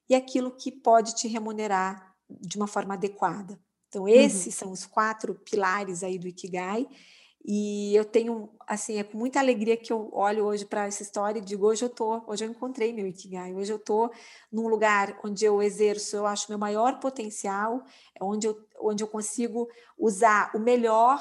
e 0.07 0.13
aquilo 0.13 0.51
que 0.51 0.71
pode 0.71 1.15
te 1.15 1.27
remunerar 1.27 2.14
de 2.29 2.57
uma 2.57 2.67
forma 2.67 2.93
adequada. 2.93 3.59
Então, 3.87 4.03
uhum. 4.03 4.09
esses 4.09 4.47
uhum. 4.47 4.51
são 4.51 4.71
os 4.71 4.85
quatro 4.85 5.35
pilares 5.35 6.03
aí 6.03 6.17
do 6.17 6.27
Ikigai. 6.27 6.87
E 7.47 7.95
eu 7.95 8.03
tenho, 8.03 8.49
assim, 8.67 8.97
é 8.97 9.03
com 9.03 9.19
muita 9.19 9.39
alegria 9.39 9.77
que 9.77 9.93
eu 9.93 10.09
olho 10.11 10.45
hoje 10.45 10.65
para 10.65 10.87
essa 10.87 11.03
história 11.03 11.37
e 11.37 11.43
digo: 11.43 11.67
hoje 11.67 11.85
eu 11.85 11.89
tô, 11.89 12.23
hoje 12.25 12.43
eu 12.43 12.49
encontrei 12.49 12.91
meu 12.91 13.05
Ikigai, 13.05 13.53
hoje 13.53 13.71
eu 13.71 13.77
tô 13.77 14.11
num 14.51 14.67
lugar 14.67 15.19
onde 15.23 15.45
eu 15.45 15.61
exerço, 15.61 16.15
eu 16.15 16.25
acho, 16.25 16.49
meu 16.49 16.57
maior 16.57 16.99
potencial, 16.99 17.83
é 18.19 18.23
onde 18.23 18.47
eu, 18.47 18.57
onde 18.81 19.03
eu 19.03 19.07
consigo 19.07 19.69
usar 19.95 20.51
o 20.55 20.59
melhor 20.59 21.19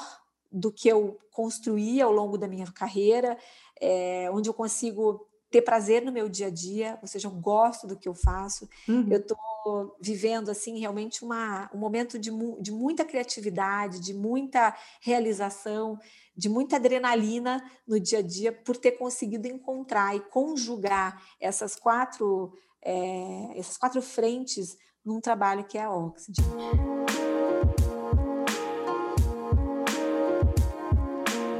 do 0.51 0.71
que 0.71 0.87
eu 0.87 1.19
construí 1.31 2.01
ao 2.01 2.11
longo 2.11 2.39
da 2.39 2.47
minha 2.47 2.65
carreira, 2.71 3.37
é, 3.79 4.27
onde 4.31 4.49
eu 4.49 4.53
consigo 4.53 5.24
ter 5.49 5.61
prazer 5.61 6.03
no 6.03 6.11
meu 6.11 6.27
dia 6.27 6.47
a 6.47 6.49
dia, 6.49 6.99
ou 7.01 7.07
seja, 7.07 7.27
eu 7.27 7.31
gosto 7.31 7.87
do 7.87 7.95
que 7.95 8.07
eu 8.07 8.13
faço. 8.13 8.67
Uhum. 8.87 9.07
Eu 9.09 9.19
estou 9.19 9.95
vivendo 10.01 10.49
assim 10.49 10.79
realmente 10.79 11.23
uma, 11.23 11.69
um 11.73 11.77
momento 11.77 12.19
de, 12.19 12.31
de 12.59 12.71
muita 12.71 13.05
criatividade, 13.05 13.99
de 13.99 14.13
muita 14.13 14.75
realização, 15.01 15.97
de 16.35 16.49
muita 16.49 16.75
adrenalina 16.75 17.63
no 17.87 17.99
dia 17.99 18.19
a 18.19 18.21
dia 18.21 18.51
por 18.51 18.75
ter 18.75 18.91
conseguido 18.91 19.47
encontrar 19.47 20.15
e 20.15 20.19
conjugar 20.19 21.21
essas 21.39 21.75
quatro 21.75 22.53
é, 22.81 23.57
essas 23.57 23.77
quatro 23.77 24.01
frentes 24.01 24.77
num 25.03 25.19
trabalho 25.19 25.63
que 25.63 25.77
é 25.77 25.83
a 25.83 25.91
Oxygen. 25.91 26.45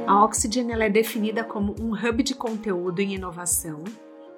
A 0.06 0.24
Oxygen 0.24 0.72
é 0.80 0.88
definida 0.88 1.42
como 1.42 1.74
um 1.80 1.92
hub 1.92 2.22
de 2.22 2.32
conteúdo 2.32 3.00
em 3.00 3.14
inovação, 3.14 3.82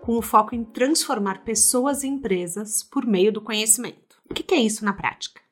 com 0.00 0.16
o 0.16 0.22
foco 0.22 0.54
em 0.54 0.64
transformar 0.64 1.44
pessoas 1.44 2.02
e 2.02 2.06
empresas 2.06 2.82
por 2.82 3.04
meio 3.04 3.30
do 3.30 3.42
conhecimento. 3.42 4.16
O 4.30 4.32
que, 4.32 4.42
que 4.42 4.54
é 4.54 4.60
isso 4.60 4.82
na 4.82 4.94
prática? 4.94 5.42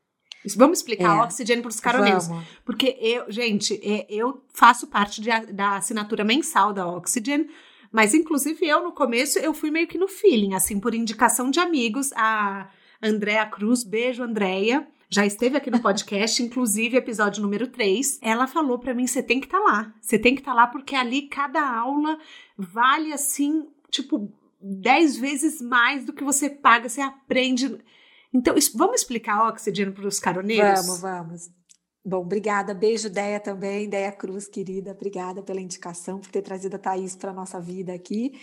Vamos 0.57 0.79
explicar 0.79 1.05
é, 1.05 1.19
a 1.19 1.25
Oxygen 1.25 1.61
para 1.61 1.69
os 1.69 1.81
caroneiros. 1.81 2.29
Porque 2.65 2.97
eu, 2.99 3.31
gente, 3.31 3.75
é, 3.83 4.07
eu 4.09 4.43
faço 4.55 4.87
parte 4.87 5.21
de, 5.21 5.29
da 5.53 5.77
assinatura 5.77 6.25
mensal 6.25 6.73
da 6.73 6.87
Oxygen, 6.87 7.51
mas 7.93 8.15
inclusive 8.15 8.67
eu 8.67 8.83
no 8.83 8.93
começo 8.93 9.39
eu 9.39 9.53
fui 9.53 9.71
meio 9.71 9.87
que 9.87 9.99
no 9.99 10.09
feeling, 10.09 10.55
assim, 10.55 10.81
por 10.81 10.95
indicação 10.95 11.51
de 11.51 11.61
amigos, 11.61 12.11
a 12.15 12.71
Andréa 13.03 13.45
Cruz, 13.45 13.85
beijo 13.85 14.23
Andréia, 14.23 14.89
já 15.09 15.25
esteve 15.25 15.57
aqui 15.57 15.71
no 15.71 15.81
podcast, 15.81 16.43
inclusive 16.43 16.97
episódio 16.97 17.43
número 17.43 17.69
3. 17.69 18.19
Ela 18.23 18.47
falou 18.47 18.79
para 18.79 18.95
mim: 18.95 19.07
você 19.07 19.23
tem 19.23 19.41
que 19.41 19.47
estar 19.47 19.59
tá 19.59 19.65
lá. 19.65 19.95
Você 20.01 20.19
tem 20.19 20.35
que 20.35 20.41
estar 20.41 20.53
tá 20.53 20.57
lá 20.57 20.67
porque 20.67 20.95
ali 20.95 21.29
cada 21.29 21.61
aula 21.61 22.19
vale 22.57 23.13
assim, 23.13 23.67
tipo, 23.91 24.33
10 24.61 25.17
vezes 25.17 25.61
mais 25.61 26.05
do 26.05 26.13
que 26.13 26.25
você 26.25 26.51
paga, 26.51 26.89
você 26.89 27.01
aprende. 27.01 27.79
Então, 28.35 28.55
vamos 28.75 29.01
explicar 29.01 29.49
oxigênio 29.49 29.93
para 29.93 30.07
os 30.07 30.19
caroneiros? 30.19 30.87
Vamos, 30.87 31.01
vamos. 31.01 31.51
Bom, 32.05 32.19
obrigada. 32.19 32.75
Beijo, 32.75 33.09
Deia 33.09 33.41
também. 33.41 33.89
Deia 33.89 34.13
Cruz, 34.13 34.47
querida. 34.47 34.93
Obrigada 34.93 35.43
pela 35.43 35.61
indicação, 35.61 36.21
por 36.21 36.31
ter 36.31 36.43
trazido 36.43 36.77
a 36.77 36.79
Thaís 36.79 37.17
para 37.17 37.31
a 37.31 37.35
nossa 37.35 37.61
vida 37.61 37.93
aqui. 37.93 38.39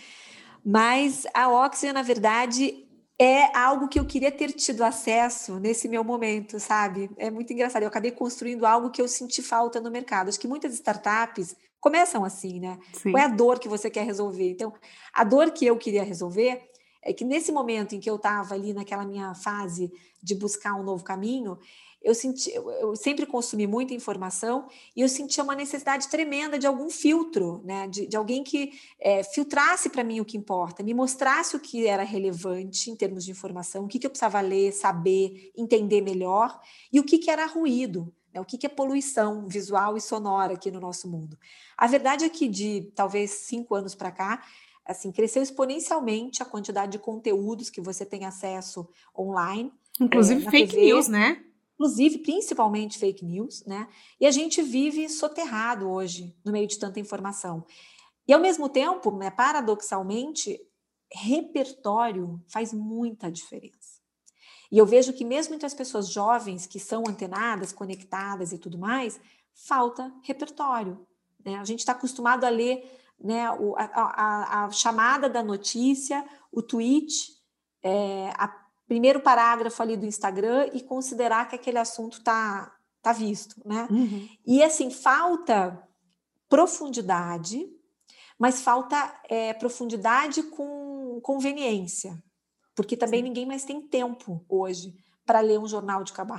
Mas 0.64 1.26
a 1.34 1.48
Oxygen, 1.48 1.92
na 1.92 2.02
verdade, 2.02 2.86
é 3.20 3.56
algo 3.56 3.88
que 3.88 3.98
eu 3.98 4.04
queria 4.04 4.32
ter 4.32 4.52
tido 4.52 4.82
acesso 4.82 5.58
nesse 5.60 5.88
meu 5.88 6.02
momento, 6.02 6.58
sabe? 6.58 7.10
É 7.16 7.30
muito 7.30 7.52
engraçado. 7.52 7.82
Eu 7.82 7.88
acabei 7.88 8.10
construindo 8.10 8.66
algo 8.66 8.90
que 8.90 9.00
eu 9.00 9.06
senti 9.06 9.40
falta 9.40 9.80
no 9.80 9.90
mercado. 9.90 10.28
Acho 10.28 10.40
que 10.40 10.48
muitas 10.48 10.74
startups 10.74 11.54
começam 11.80 12.24
assim, 12.24 12.58
né? 12.58 12.78
Sim. 12.92 13.12
Qual 13.12 13.22
é 13.22 13.26
a 13.26 13.28
dor 13.28 13.58
que 13.58 13.68
você 13.68 13.88
quer 13.88 14.04
resolver? 14.04 14.50
Então, 14.50 14.72
a 15.12 15.22
dor 15.22 15.52
que 15.52 15.64
eu 15.64 15.76
queria 15.76 16.02
resolver 16.02 16.60
é 17.02 17.12
que 17.12 17.24
nesse 17.24 17.52
momento 17.52 17.94
em 17.94 18.00
que 18.00 18.10
eu 18.10 18.16
estava 18.16 18.54
ali 18.54 18.72
naquela 18.72 19.04
minha 19.04 19.34
fase 19.34 19.92
de 20.22 20.34
buscar 20.34 20.74
um 20.74 20.82
novo 20.82 21.04
caminho, 21.04 21.58
eu 22.04 22.14
senti, 22.14 22.52
eu 22.52 22.94
sempre 22.94 23.24
consumi 23.24 23.66
muita 23.66 23.94
informação 23.94 24.68
e 24.94 25.00
eu 25.00 25.08
sentia 25.08 25.42
uma 25.42 25.54
necessidade 25.54 26.08
tremenda 26.08 26.58
de 26.58 26.66
algum 26.66 26.90
filtro, 26.90 27.62
né? 27.64 27.88
De, 27.88 28.06
de 28.06 28.14
alguém 28.14 28.44
que 28.44 28.72
é, 29.00 29.24
filtrasse 29.24 29.88
para 29.88 30.04
mim 30.04 30.20
o 30.20 30.24
que 30.24 30.36
importa, 30.36 30.82
me 30.82 30.92
mostrasse 30.92 31.56
o 31.56 31.60
que 31.60 31.86
era 31.86 32.02
relevante 32.02 32.90
em 32.90 32.94
termos 32.94 33.24
de 33.24 33.30
informação, 33.30 33.84
o 33.84 33.88
que, 33.88 33.98
que 33.98 34.06
eu 34.06 34.10
precisava 34.10 34.40
ler, 34.42 34.72
saber, 34.72 35.50
entender 35.56 36.02
melhor 36.02 36.60
e 36.92 37.00
o 37.00 37.04
que, 37.04 37.16
que 37.16 37.30
era 37.30 37.46
ruído, 37.46 38.12
né? 38.32 38.40
o 38.40 38.44
que, 38.44 38.58
que 38.58 38.66
é 38.66 38.68
poluição 38.68 39.48
visual 39.48 39.96
e 39.96 40.00
sonora 40.00 40.52
aqui 40.52 40.70
no 40.70 40.80
nosso 40.80 41.10
mundo. 41.10 41.38
A 41.74 41.86
verdade 41.86 42.26
é 42.26 42.28
que 42.28 42.46
de 42.46 42.92
talvez 42.94 43.30
cinco 43.30 43.74
anos 43.74 43.94
para 43.94 44.12
cá 44.12 44.44
assim, 44.84 45.10
cresceu 45.10 45.42
exponencialmente 45.42 46.42
a 46.42 46.46
quantidade 46.46 46.92
de 46.92 46.98
conteúdos 46.98 47.70
que 47.70 47.80
você 47.80 48.04
tem 48.04 48.26
acesso 48.26 48.86
online. 49.18 49.72
Inclusive 49.98 50.46
é, 50.46 50.50
fake 50.50 50.74
TV, 50.74 50.84
news, 50.84 51.08
né? 51.08 51.42
Inclusive, 51.74 52.18
principalmente 52.18 52.98
fake 52.98 53.24
news, 53.24 53.64
né? 53.66 53.88
E 54.20 54.26
a 54.26 54.30
gente 54.30 54.62
vive 54.62 55.08
soterrado 55.08 55.90
hoje 55.90 56.34
no 56.44 56.52
meio 56.52 56.68
de 56.68 56.78
tanta 56.78 57.00
informação. 57.00 57.64
E 58.26 58.32
ao 58.32 58.40
mesmo 58.40 58.68
tempo, 58.68 59.10
né, 59.16 59.30
paradoxalmente, 59.30 60.60
repertório 61.12 62.42
faz 62.48 62.72
muita 62.72 63.30
diferença. 63.30 64.00
E 64.70 64.78
eu 64.78 64.86
vejo 64.86 65.12
que 65.12 65.24
mesmo 65.24 65.54
entre 65.54 65.66
as 65.66 65.74
pessoas 65.74 66.08
jovens 66.08 66.66
que 66.66 66.80
são 66.80 67.04
antenadas, 67.06 67.72
conectadas 67.72 68.52
e 68.52 68.58
tudo 68.58 68.78
mais, 68.78 69.20
falta 69.52 70.12
repertório. 70.22 71.06
Né? 71.44 71.56
A 71.56 71.64
gente 71.64 71.80
está 71.80 71.92
acostumado 71.92 72.44
a 72.44 72.48
ler 72.48 73.00
né, 73.20 73.46
a, 73.46 73.54
a, 73.86 74.64
a, 74.64 74.70
chamada 74.70 75.28
da 75.28 75.42
notícia, 75.42 76.24
o 76.50 76.60
tweet, 76.62 77.40
é, 77.82 78.30
a 78.36 78.48
primeiro 78.86 79.20
parágrafo 79.20 79.82
ali 79.82 79.96
do 79.96 80.06
Instagram 80.06 80.70
e 80.72 80.82
considerar 80.82 81.48
que 81.48 81.56
aquele 81.56 81.78
assunto 81.78 82.18
está 82.18 82.74
tá 83.02 83.12
visto, 83.12 83.60
né? 83.64 83.86
Uhum. 83.90 84.28
E 84.46 84.62
assim, 84.62 84.90
falta 84.90 85.82
profundidade, 86.48 87.66
mas 88.38 88.62
falta 88.62 89.20
é, 89.28 89.52
profundidade 89.54 90.42
com 90.44 91.20
conveniência, 91.22 92.22
porque 92.74 92.96
também 92.96 93.20
Sim. 93.20 93.24
ninguém 93.24 93.46
mais 93.46 93.64
tem 93.64 93.80
tempo 93.80 94.44
hoje 94.48 94.94
para 95.24 95.40
ler 95.40 95.58
um 95.58 95.66
jornal 95.66 96.04
de 96.04 96.12
cabo 96.12 96.34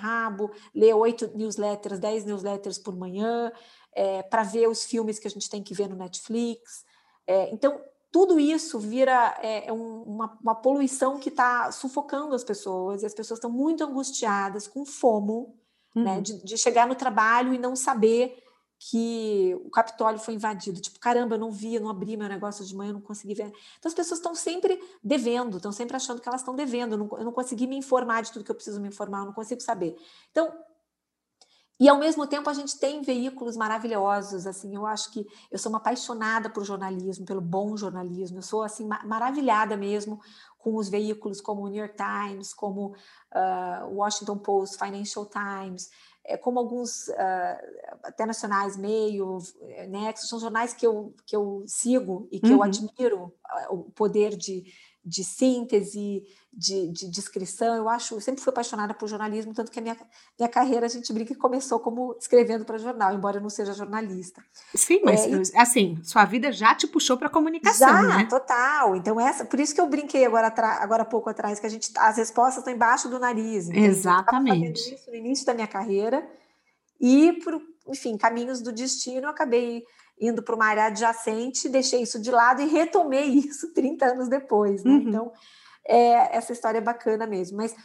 ler 0.74 0.94
oito 0.94 1.36
newsletters, 1.36 2.00
dez 2.00 2.24
newsletters 2.24 2.78
por 2.78 2.96
manhã, 2.96 3.52
é, 3.94 4.22
para 4.24 4.44
ver 4.44 4.68
os 4.68 4.84
filmes 4.84 5.18
que 5.18 5.28
a 5.28 5.32
gente 5.32 5.50
tem 5.50 5.64
que 5.64 5.74
ver 5.74 5.88
no 5.88 5.96
Netflix. 5.96 6.84
É, 7.26 7.50
então, 7.52 7.82
tudo 8.16 8.40
isso 8.40 8.80
vira 8.80 9.38
é, 9.42 9.68
é 9.68 9.74
um, 9.74 10.04
uma, 10.04 10.38
uma, 10.42 10.56
poluição 10.56 11.20
que 11.20 11.28
está 11.28 11.70
sufocando 11.70 12.34
as 12.34 12.46
pessoas, 12.46 13.04
e 13.04 13.06
as 13.06 13.14
pessoas 13.14 13.40
estão 13.40 13.52
muito 13.52 13.84
angustiadas, 13.84 14.70
com 14.70 14.86
fomo, 14.86 15.54
né, 15.94 16.02
uhum. 16.02 16.16
né, 16.16 16.22
de, 16.22 16.42
de, 16.42 16.58
chegar 16.58 16.88
no 16.88 16.96
trabalho 16.96 17.54
e 17.54 17.58
não 17.58 17.76
saber 17.76 18.42
que 18.80 19.54
o 19.66 19.70
Capitólio 19.70 20.18
foi 20.18 20.34
invadido. 20.34 20.80
Tipo, 20.80 20.98
caramba, 20.98 21.36
eu 21.36 21.40
não 21.40 21.52
vi, 21.52 21.76
eu 21.76 21.82
não 21.82 21.90
abri 21.90 22.16
meu 22.16 22.30
negócio 22.30 22.64
de 22.64 22.74
manhã, 22.74 22.92
eu 22.92 22.94
não 22.94 23.02
consegui 23.02 23.34
ver. 23.34 23.52
Então, 23.78 23.90
as 23.90 23.94
pessoas 23.94 24.20
estão 24.20 24.34
sempre 24.34 24.82
devendo, 25.04 25.58
estão 25.58 25.74
sempre 25.74 25.98
achando 25.98 26.22
que 26.22 26.30
elas 26.30 26.40
estão 26.40 26.56
devendo. 26.56 26.94
Eu 26.94 26.98
não, 27.00 27.10
eu 27.18 27.26
não 27.26 27.34
consegui 27.34 27.68
me 27.68 27.76
informar 27.76 28.24
de 28.24 28.32
tudo 28.32 28.46
que 28.46 28.52
eu 28.52 28.56
preciso 28.56 28.80
me 28.80 28.88
informar, 28.88 29.20
eu 29.20 29.26
não 29.26 29.34
consigo 29.34 29.62
saber. 29.62 29.98
Então, 30.32 30.54
e 31.80 31.90
ao 31.90 32.00
mesmo 32.00 32.26
tempo 32.26 32.50
a 32.50 32.54
gente 32.54 32.80
tem 32.80 33.02
veículos 33.02 33.58
maravilhosos, 33.58 34.48
assim, 34.48 34.74
eu 34.74 34.86
acho 34.86 35.12
que 35.12 35.26
eu 35.52 35.58
sou 35.58 35.70
uma 35.70 35.80
apaixonada 35.80 36.50
por 36.50 36.64
jornalismo, 36.64 37.26
pelo 37.26 37.42
bom 37.42 37.76
jornalismo, 37.76 38.38
eu 38.38 38.42
sou 38.42 38.64
assim 38.64 38.88
maravilhada 39.06 39.76
mesmo 39.76 40.22
com 40.58 40.76
os 40.78 40.90
veículos 40.90 41.42
como 41.42 41.64
o 41.64 41.68
New 41.68 41.84
York 41.84 41.96
Times, 41.96 42.54
como 42.54 42.88
uh, 42.88 43.94
Washington 43.94 44.38
Post, 44.38 44.78
Financial 44.78 45.26
Times, 45.26 45.90
é, 46.24 46.38
como 46.38 46.60
alguns 46.60 47.08
uh, 47.10 47.94
até 48.04 48.26
nacionais, 48.26 48.76
Meio, 48.78 49.38
Nexo, 49.90 50.28
são 50.28 50.40
jornais 50.40 50.74
que 50.74 50.88
eu, 50.88 51.14
que 51.26 51.36
eu 51.36 51.64
sigo 51.68 52.28
e 52.32 52.40
que 52.40 52.48
uhum. 52.48 52.54
eu 52.54 52.64
admiro 52.64 53.34
o 53.70 53.92
poder 53.92 54.36
de, 54.36 54.64
de 55.06 55.24
síntese, 55.24 56.24
de, 56.52 56.88
de, 56.92 57.12
descrição. 57.12 57.76
Eu 57.76 57.88
acho, 57.88 58.16
eu 58.16 58.22
sempre 58.22 58.42
fui 58.42 58.50
apaixonada 58.50 58.94
por 58.94 59.08
jornalismo, 59.08 59.54
tanto 59.54 59.72
que 59.72 59.78
a 59.78 59.82
minha, 59.82 59.96
minha 60.40 60.50
carreira, 60.50 60.88
a 60.88 60.90
gente 60.90 61.14
brinca 61.14 61.34
que 61.34 61.40
começou 61.40 61.80
como 61.80 62.16
escrevendo 62.20 62.66
para 62.66 62.78
jornal, 62.80 63.14
embora 63.14 63.38
eu 63.38 63.42
não 63.42 63.50
seja 63.50 63.74
jornalista. 63.74 64.44
Sim, 64.74 65.02
mas 65.04 65.54
é, 65.54 65.62
assim, 65.62 66.00
sua 66.04 66.26
vida 66.26 66.52
já 66.52 66.74
te 66.74 66.88
puxou 66.88 67.18
para 67.18 67.30
comunicação, 67.30 67.88
já, 67.88 68.18
né? 68.18 68.26
total. 68.26 68.96
Então 68.96 69.20
essa, 69.20 69.46
por 69.46 69.60
isso 69.60 69.76
que 69.76 69.82
eu 69.82 69.88
brinquei 69.88 70.26
agora 70.26 70.48
agora 70.82 71.06
pouco 71.06 71.30
atrás 71.30 71.60
que 71.60 71.68
a 71.68 71.70
gente 71.70 71.92
as 71.98 72.18
respostas 72.18 72.58
estão 72.58 72.74
embaixo 72.74 73.08
do 73.08 73.20
nariz. 73.20 73.70
Então, 73.70 73.84
Exatamente. 73.84 74.90
Eu 74.90 74.96
isso 74.96 75.12
no 75.12 75.16
início 75.16 75.46
da 75.46 75.54
minha 75.54 75.68
carreira 75.68 76.28
e 77.00 77.34
por, 77.44 77.62
enfim, 77.88 78.18
caminhos 78.18 78.62
do 78.62 78.72
destino, 78.72 79.28
eu 79.28 79.30
acabei 79.30 79.84
indo 80.20 80.42
para 80.42 80.56
uma 80.56 80.66
área 80.66 80.86
adjacente, 80.86 81.70
deixei 81.70 82.02
isso 82.02 82.20
de 82.20 82.32
lado 82.32 82.62
e 82.62 82.68
retomei 82.68 83.26
isso 83.46 83.74
30 83.74 84.06
anos 84.06 84.28
depois. 84.28 84.84
Né? 84.84 84.92
Uhum. 84.92 85.10
Então, 85.10 85.32
é, 85.88 86.36
essa 86.36 86.54
história 86.54 86.78
é 86.80 86.82
bacana 86.82 87.28
mesmo. 87.28 87.58
Mas 87.58 87.76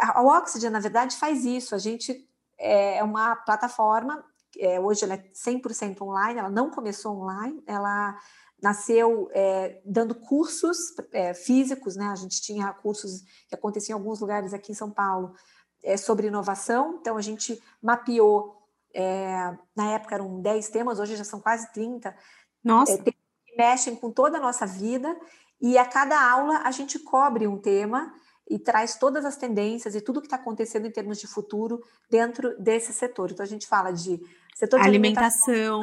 a 0.00 0.22
Oxygen, 0.22 0.70
na 0.70 0.80
verdade, 0.80 1.16
faz 1.16 1.44
isso. 1.44 1.74
A 1.74 1.78
gente 1.78 2.28
é, 2.58 2.98
é 2.98 3.04
uma 3.04 3.36
plataforma, 3.36 4.24
é, 4.58 4.78
hoje 4.80 5.04
ela 5.04 5.14
é 5.14 5.24
100% 5.32 6.00
online, 6.02 6.38
ela 6.38 6.50
não 6.50 6.70
começou 6.70 7.16
online, 7.16 7.62
ela 7.66 8.16
nasceu 8.62 9.28
é, 9.32 9.80
dando 9.84 10.14
cursos 10.14 10.78
é, 11.12 11.34
físicos, 11.34 11.96
né? 11.96 12.06
A 12.06 12.14
gente 12.14 12.40
tinha 12.40 12.72
cursos 12.72 13.22
que 13.48 13.54
aconteciam 13.54 13.98
em 13.98 14.00
alguns 14.00 14.20
lugares 14.20 14.54
aqui 14.54 14.72
em 14.72 14.74
São 14.74 14.90
Paulo 14.90 15.34
é, 15.82 15.96
sobre 15.96 16.28
inovação, 16.28 16.98
então 17.00 17.16
a 17.16 17.20
gente 17.20 17.62
mapeou 17.82 18.63
é, 18.94 19.56
na 19.74 19.90
época 19.92 20.14
eram 20.14 20.40
10 20.40 20.68
temas, 20.68 20.98
hoje 20.98 21.16
já 21.16 21.24
são 21.24 21.40
quase 21.40 21.72
30. 21.72 22.14
Nossa. 22.62 22.92
É, 22.92 22.98
que 22.98 23.14
mexem 23.56 23.96
com 23.96 24.10
toda 24.10 24.38
a 24.38 24.40
nossa 24.40 24.66
vida. 24.66 25.14
E 25.60 25.76
a 25.78 25.84
cada 25.84 26.20
aula 26.30 26.58
a 26.58 26.70
gente 26.70 26.98
cobre 26.98 27.46
um 27.46 27.58
tema 27.58 28.12
e 28.48 28.58
traz 28.58 28.96
todas 28.96 29.24
as 29.24 29.36
tendências 29.36 29.94
e 29.94 30.00
tudo 30.00 30.20
que 30.20 30.26
está 30.26 30.36
acontecendo 30.36 30.86
em 30.86 30.90
termos 30.90 31.18
de 31.18 31.26
futuro 31.26 31.82
dentro 32.10 32.56
desse 32.60 32.92
setor. 32.92 33.30
Então 33.30 33.42
a 33.42 33.48
gente 33.48 33.66
fala 33.66 33.90
de 33.90 34.20
setor 34.54 34.80
de 34.80 34.86
alimentação, 34.86 35.82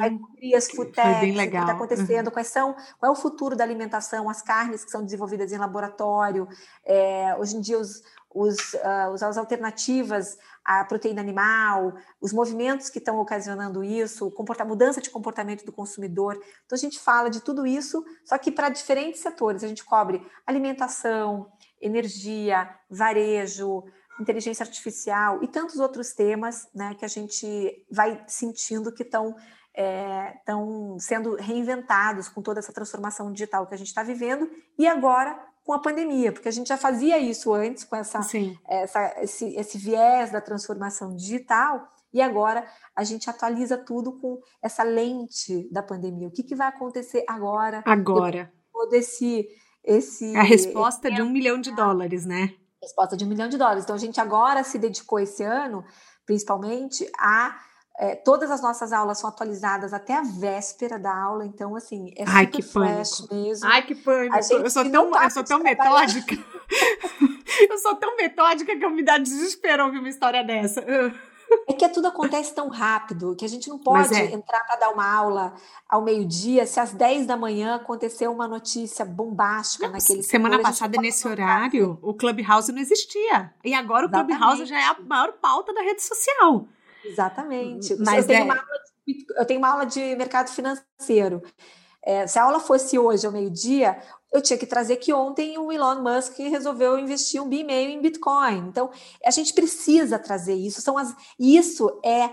legal. 1.36 1.62
o 1.62 1.66
que 1.66 1.70
está 1.70 1.72
acontecendo, 1.72 2.26
uhum. 2.26 2.32
quais 2.32 2.48
são, 2.48 2.74
qual 2.98 3.10
é 3.10 3.12
o 3.12 3.14
futuro 3.14 3.54
da 3.54 3.62
alimentação, 3.62 4.28
as 4.28 4.40
carnes 4.42 4.84
que 4.84 4.90
são 4.90 5.04
desenvolvidas 5.04 5.52
em 5.52 5.58
laboratório. 5.58 6.48
É, 6.84 7.36
hoje 7.38 7.56
em 7.56 7.60
dia 7.60 7.78
os, 7.78 8.02
os, 8.34 8.56
uh, 8.74 9.12
as 9.24 9.36
alternativas 9.36 10.38
à 10.64 10.84
proteína 10.84 11.20
animal, 11.20 11.94
os 12.20 12.32
movimentos 12.32 12.88
que 12.88 12.98
estão 12.98 13.18
ocasionando 13.18 13.82
isso, 13.82 14.32
a 14.58 14.64
mudança 14.64 15.00
de 15.00 15.10
comportamento 15.10 15.64
do 15.64 15.72
consumidor. 15.72 16.34
Então, 16.64 16.76
a 16.76 16.78
gente 16.78 16.98
fala 16.98 17.28
de 17.28 17.40
tudo 17.40 17.66
isso, 17.66 18.04
só 18.24 18.38
que 18.38 18.50
para 18.50 18.68
diferentes 18.68 19.20
setores. 19.20 19.64
A 19.64 19.68
gente 19.68 19.84
cobre 19.84 20.24
alimentação, 20.46 21.50
energia, 21.80 22.70
varejo, 22.88 23.84
inteligência 24.20 24.64
artificial 24.64 25.42
e 25.42 25.48
tantos 25.48 25.78
outros 25.78 26.12
temas 26.12 26.68
né, 26.74 26.94
que 26.94 27.04
a 27.04 27.08
gente 27.08 27.84
vai 27.90 28.22
sentindo 28.26 28.92
que 28.92 29.02
estão 29.02 29.34
é, 29.74 30.34
sendo 30.98 31.34
reinventados 31.36 32.28
com 32.28 32.42
toda 32.42 32.60
essa 32.60 32.72
transformação 32.72 33.32
digital 33.32 33.66
que 33.66 33.74
a 33.74 33.78
gente 33.78 33.88
está 33.88 34.02
vivendo 34.02 34.50
e 34.78 34.86
agora 34.86 35.38
com 35.64 35.72
a 35.72 35.78
pandemia, 35.78 36.32
porque 36.32 36.48
a 36.48 36.52
gente 36.52 36.68
já 36.68 36.76
fazia 36.76 37.18
isso 37.18 37.52
antes 37.54 37.84
com 37.84 37.94
essa, 37.94 38.20
essa 38.68 39.14
esse, 39.22 39.54
esse 39.54 39.78
viés 39.78 40.30
da 40.32 40.40
transformação 40.40 41.14
digital 41.14 41.88
e 42.12 42.20
agora 42.20 42.66
a 42.94 43.04
gente 43.04 43.30
atualiza 43.30 43.78
tudo 43.78 44.18
com 44.18 44.40
essa 44.60 44.82
lente 44.82 45.68
da 45.72 45.82
pandemia. 45.82 46.28
O 46.28 46.30
que, 46.30 46.42
que 46.42 46.54
vai 46.54 46.68
acontecer 46.68 47.24
agora? 47.26 47.82
Agora. 47.86 48.52
Todo 48.72 48.92
esse, 48.94 49.48
esse. 49.82 50.36
A 50.36 50.42
resposta 50.42 51.10
de 51.10 51.22
um 51.22 51.30
milhão 51.30 51.58
de 51.58 51.74
dólares, 51.74 52.26
né? 52.26 52.54
Resposta 52.82 53.16
de 53.16 53.24
um 53.24 53.28
milhão 53.28 53.48
de 53.48 53.56
dólares. 53.56 53.84
Então 53.84 53.94
a 53.94 53.98
gente 53.98 54.20
agora 54.20 54.64
se 54.64 54.78
dedicou 54.78 55.20
esse 55.20 55.44
ano, 55.44 55.84
principalmente, 56.26 57.08
a 57.18 57.56
é, 57.98 58.16
todas 58.16 58.50
as 58.50 58.62
nossas 58.62 58.92
aulas 58.92 59.18
são 59.18 59.28
atualizadas 59.28 59.92
até 59.92 60.14
a 60.14 60.22
véspera 60.22 60.98
da 60.98 61.14
aula, 61.14 61.44
então, 61.44 61.76
assim, 61.76 62.12
é 62.16 62.24
Ai, 62.26 62.46
que 62.46 62.62
flash 62.62 63.20
pânico. 63.20 63.34
mesmo. 63.34 63.68
Ai, 63.68 63.82
que 63.82 63.94
pânico. 63.94 64.36
Eu 64.36 64.70
sou 64.70 64.90
tão, 64.90 65.22
eu 65.22 65.30
sou 65.30 65.44
tão 65.44 65.58
metódica. 65.62 66.34
eu 67.68 67.78
sou 67.78 67.94
tão 67.96 68.16
metódica 68.16 68.76
que 68.76 68.84
eu 68.84 68.90
me 68.90 69.04
dá 69.04 69.18
desespero 69.18 69.84
ouvir 69.84 69.98
uma 69.98 70.08
história 70.08 70.42
dessa. 70.42 70.82
É 71.68 71.72
que 71.72 71.88
tudo 71.88 72.08
acontece 72.08 72.54
tão 72.54 72.68
rápido 72.68 73.34
que 73.36 73.44
a 73.44 73.48
gente 73.48 73.68
não 73.68 73.78
pode 73.78 74.14
é. 74.14 74.32
entrar 74.32 74.60
para 74.64 74.76
dar 74.76 74.90
uma 74.90 75.10
aula 75.10 75.54
ao 75.88 76.02
meio-dia 76.02 76.66
se 76.66 76.80
às 76.80 76.92
10 76.92 77.26
da 77.26 77.36
manhã 77.36 77.76
aconteceu 77.76 78.32
uma 78.32 78.48
notícia 78.48 79.04
bombástica 79.04 79.86
não, 79.86 79.94
naquele 79.94 80.22
Semana 80.22 80.56
setor, 80.56 80.68
passada, 80.68 81.00
nesse 81.00 81.26
horário, 81.26 81.98
o 82.02 82.14
Clubhouse 82.14 82.72
não 82.72 82.80
existia. 82.80 83.52
E 83.64 83.74
agora 83.74 84.06
Exatamente. 84.06 84.34
o 84.34 84.38
Clubhouse 84.38 84.66
já 84.66 84.80
é 84.80 84.84
a 84.84 84.96
maior 85.00 85.32
pauta 85.34 85.72
da 85.72 85.82
rede 85.82 86.02
social. 86.02 86.66
Exatamente. 87.04 87.96
Mas 87.98 88.18
eu, 88.18 88.26
tenho 88.26 88.40
é... 88.40 88.44
uma 88.44 88.54
aula 88.54 88.78
de, 89.06 89.26
eu 89.36 89.46
tenho 89.46 89.58
uma 89.58 89.68
aula 89.68 89.86
de 89.86 90.16
mercado 90.16 90.48
financeiro. 90.48 91.42
É, 92.04 92.26
se 92.26 92.38
a 92.38 92.42
aula 92.44 92.58
fosse 92.58 92.98
hoje 92.98 93.26
ao 93.26 93.32
meio-dia, 93.32 94.00
eu 94.32 94.40
tinha 94.40 94.58
que 94.58 94.66
trazer 94.66 94.96
que 94.96 95.12
ontem 95.12 95.58
o 95.58 95.70
Elon 95.70 96.02
Musk 96.02 96.38
resolveu 96.38 96.98
investir 96.98 97.42
um 97.42 97.48
bi 97.48 97.62
meio 97.62 97.90
em 97.90 98.00
Bitcoin. 98.00 98.66
Então, 98.68 98.90
a 99.24 99.30
gente 99.30 99.52
precisa 99.52 100.18
trazer 100.18 100.54
isso. 100.54 100.80
São 100.80 100.96
as, 100.96 101.14
isso 101.38 102.00
é 102.04 102.30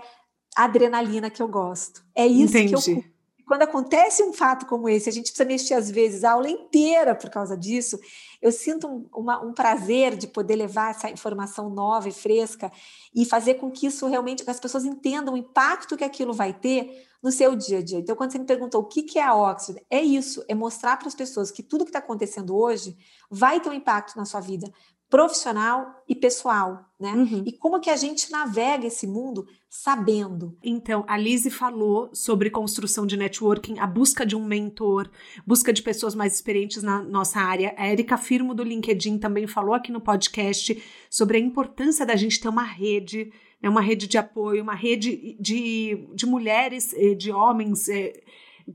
adrenalina 0.56 1.30
que 1.30 1.42
eu 1.42 1.48
gosto. 1.48 2.02
É 2.14 2.26
isso 2.26 2.56
Entendi. 2.56 2.74
que 2.82 2.90
eu 2.90 3.04
quando 3.50 3.62
acontece 3.62 4.22
um 4.22 4.32
fato 4.32 4.64
como 4.64 4.88
esse, 4.88 5.08
a 5.08 5.12
gente 5.12 5.24
precisa 5.24 5.44
mexer 5.44 5.74
às 5.74 5.90
vezes 5.90 6.22
a 6.22 6.30
aula 6.30 6.48
inteira 6.48 7.16
por 7.16 7.28
causa 7.28 7.56
disso. 7.56 7.98
Eu 8.40 8.52
sinto 8.52 8.86
um, 8.86 9.08
uma, 9.12 9.44
um 9.44 9.52
prazer 9.52 10.14
de 10.14 10.28
poder 10.28 10.54
levar 10.54 10.92
essa 10.92 11.10
informação 11.10 11.68
nova 11.68 12.08
e 12.08 12.12
fresca 12.12 12.70
e 13.12 13.24
fazer 13.24 13.54
com 13.54 13.68
que 13.68 13.88
isso 13.88 14.06
realmente, 14.06 14.44
que 14.44 14.50
as 14.52 14.60
pessoas 14.60 14.84
entendam 14.84 15.34
o 15.34 15.36
impacto 15.36 15.96
que 15.96 16.04
aquilo 16.04 16.32
vai 16.32 16.52
ter 16.52 17.04
no 17.20 17.32
seu 17.32 17.56
dia 17.56 17.78
a 17.78 17.82
dia. 17.82 17.98
Então, 17.98 18.14
quando 18.14 18.30
você 18.30 18.38
me 18.38 18.46
perguntou 18.46 18.82
o 18.82 18.86
que, 18.86 19.02
que 19.02 19.18
é 19.18 19.24
a 19.24 19.34
Oxford, 19.34 19.84
é 19.90 20.00
isso, 20.00 20.44
é 20.46 20.54
mostrar 20.54 20.96
para 20.96 21.08
as 21.08 21.14
pessoas 21.16 21.50
que 21.50 21.64
tudo 21.64 21.84
que 21.84 21.90
está 21.90 21.98
acontecendo 21.98 22.56
hoje 22.56 22.96
vai 23.28 23.58
ter 23.58 23.68
um 23.68 23.74
impacto 23.74 24.16
na 24.16 24.26
sua 24.26 24.40
vida 24.40 24.72
profissional 25.10 26.02
e 26.08 26.14
pessoal, 26.14 26.88
né? 26.98 27.12
Uhum. 27.12 27.42
E 27.44 27.52
como 27.52 27.80
que 27.80 27.90
a 27.90 27.96
gente 27.96 28.30
navega 28.30 28.86
esse 28.86 29.08
mundo 29.08 29.44
sabendo. 29.68 30.56
Então, 30.62 31.04
a 31.06 31.16
Lizzie 31.16 31.50
falou 31.50 32.10
sobre 32.12 32.48
construção 32.48 33.04
de 33.04 33.16
networking, 33.16 33.78
a 33.78 33.86
busca 33.86 34.24
de 34.24 34.36
um 34.36 34.44
mentor, 34.44 35.10
busca 35.44 35.72
de 35.72 35.82
pessoas 35.82 36.14
mais 36.14 36.34
experientes 36.34 36.82
na 36.82 37.02
nossa 37.02 37.40
área. 37.40 37.74
A 37.76 37.90
Erika 37.90 38.16
Firmo 38.16 38.54
do 38.54 38.62
LinkedIn 38.62 39.18
também 39.18 39.46
falou 39.46 39.74
aqui 39.74 39.90
no 39.90 40.00
podcast 40.00 40.80
sobre 41.10 41.36
a 41.36 41.40
importância 41.40 42.06
da 42.06 42.14
gente 42.14 42.40
ter 42.40 42.48
uma 42.48 42.64
rede 42.64 43.32
é 43.62 43.68
uma 43.68 43.82
rede 43.82 44.06
de 44.06 44.16
apoio, 44.16 44.62
uma 44.62 44.74
rede 44.74 45.36
de, 45.38 46.08
de 46.14 46.24
mulheres, 46.24 46.94
eh, 46.94 47.14
de 47.14 47.30
homens 47.30 47.90
é, 47.90 48.18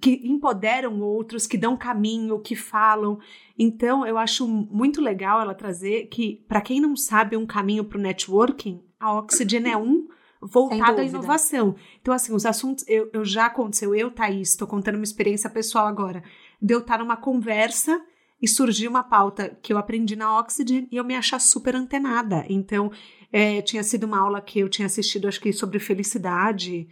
que 0.01 0.21
empoderam 0.23 1.01
outros, 1.01 1.47
que 1.47 1.57
dão 1.57 1.77
caminho, 1.77 2.39
que 2.39 2.55
falam. 2.55 3.19
Então, 3.57 4.05
eu 4.05 4.17
acho 4.17 4.47
muito 4.47 5.01
legal 5.01 5.41
ela 5.41 5.53
trazer 5.53 6.07
que, 6.07 6.43
para 6.47 6.61
quem 6.61 6.79
não 6.79 6.95
sabe 6.95 7.37
um 7.37 7.45
caminho 7.45 7.83
para 7.83 7.97
o 7.97 8.01
networking, 8.01 8.81
a 8.99 9.13
Oxygen 9.13 9.69
é 9.69 9.77
um 9.77 10.07
voltado 10.41 11.01
à 11.01 11.03
inovação. 11.03 11.75
Então, 12.01 12.13
assim, 12.13 12.33
os 12.33 12.45
assuntos, 12.45 12.85
eu, 12.87 13.09
eu 13.13 13.25
já 13.25 13.47
aconteceu, 13.47 13.95
eu, 13.95 14.11
Thaís, 14.11 14.49
estou 14.49 14.67
contando 14.67 14.95
uma 14.95 15.03
experiência 15.03 15.49
pessoal 15.49 15.87
agora, 15.87 16.23
de 16.61 16.73
eu 16.73 16.79
estar 16.79 16.99
numa 16.99 17.17
conversa 17.17 18.01
e 18.41 18.47
surgir 18.47 18.87
uma 18.87 19.03
pauta 19.03 19.57
que 19.61 19.71
eu 19.71 19.77
aprendi 19.77 20.15
na 20.15 20.39
Oxygen 20.39 20.87
e 20.91 20.97
eu 20.97 21.03
me 21.03 21.15
achar 21.15 21.39
super 21.39 21.75
antenada. 21.75 22.45
Então, 22.49 22.91
é, 23.31 23.61
tinha 23.61 23.83
sido 23.83 24.03
uma 24.03 24.19
aula 24.19 24.41
que 24.41 24.59
eu 24.59 24.69
tinha 24.69 24.85
assistido, 24.85 25.27
acho 25.27 25.41
que 25.41 25.51
sobre 25.51 25.79
felicidade. 25.79 26.87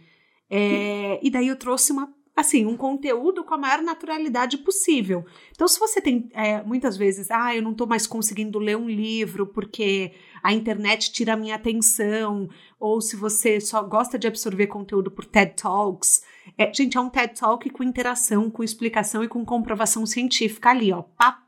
É, 0.50 1.20
e 1.22 1.30
daí 1.30 1.48
eu 1.48 1.56
trouxe 1.56 1.92
uma 1.92 2.12
assim, 2.36 2.66
um 2.66 2.76
conteúdo 2.76 3.44
com 3.44 3.54
a 3.54 3.58
maior 3.58 3.80
naturalidade 3.80 4.58
possível. 4.58 5.24
Então, 5.52 5.68
se 5.68 5.78
você 5.78 6.00
tem 6.00 6.28
é, 6.34 6.62
muitas 6.62 6.96
vezes, 6.96 7.30
ah, 7.30 7.54
eu 7.54 7.62
não 7.62 7.70
estou 7.70 7.86
mais 7.86 8.06
conseguindo 8.06 8.58
ler 8.58 8.76
um 8.76 8.88
livro 8.88 9.46
porque 9.46 10.12
a 10.42 10.52
internet 10.52 11.12
tira 11.12 11.34
a 11.34 11.36
minha 11.36 11.54
atenção, 11.54 12.48
ou 12.78 13.00
se 13.00 13.16
você 13.16 13.60
só 13.60 13.82
gosta 13.82 14.18
de 14.18 14.26
absorver 14.26 14.66
conteúdo 14.66 15.10
por 15.10 15.24
TED 15.24 15.54
Talks, 15.56 16.22
é, 16.58 16.72
gente, 16.74 16.96
é 16.96 17.00
um 17.00 17.08
TED 17.08 17.38
Talk 17.38 17.70
com 17.70 17.82
interação, 17.82 18.50
com 18.50 18.64
explicação 18.64 19.22
e 19.22 19.28
com 19.28 19.44
comprovação 19.44 20.04
científica 20.04 20.70
ali, 20.70 20.92
ó, 20.92 21.02
papo. 21.02 21.44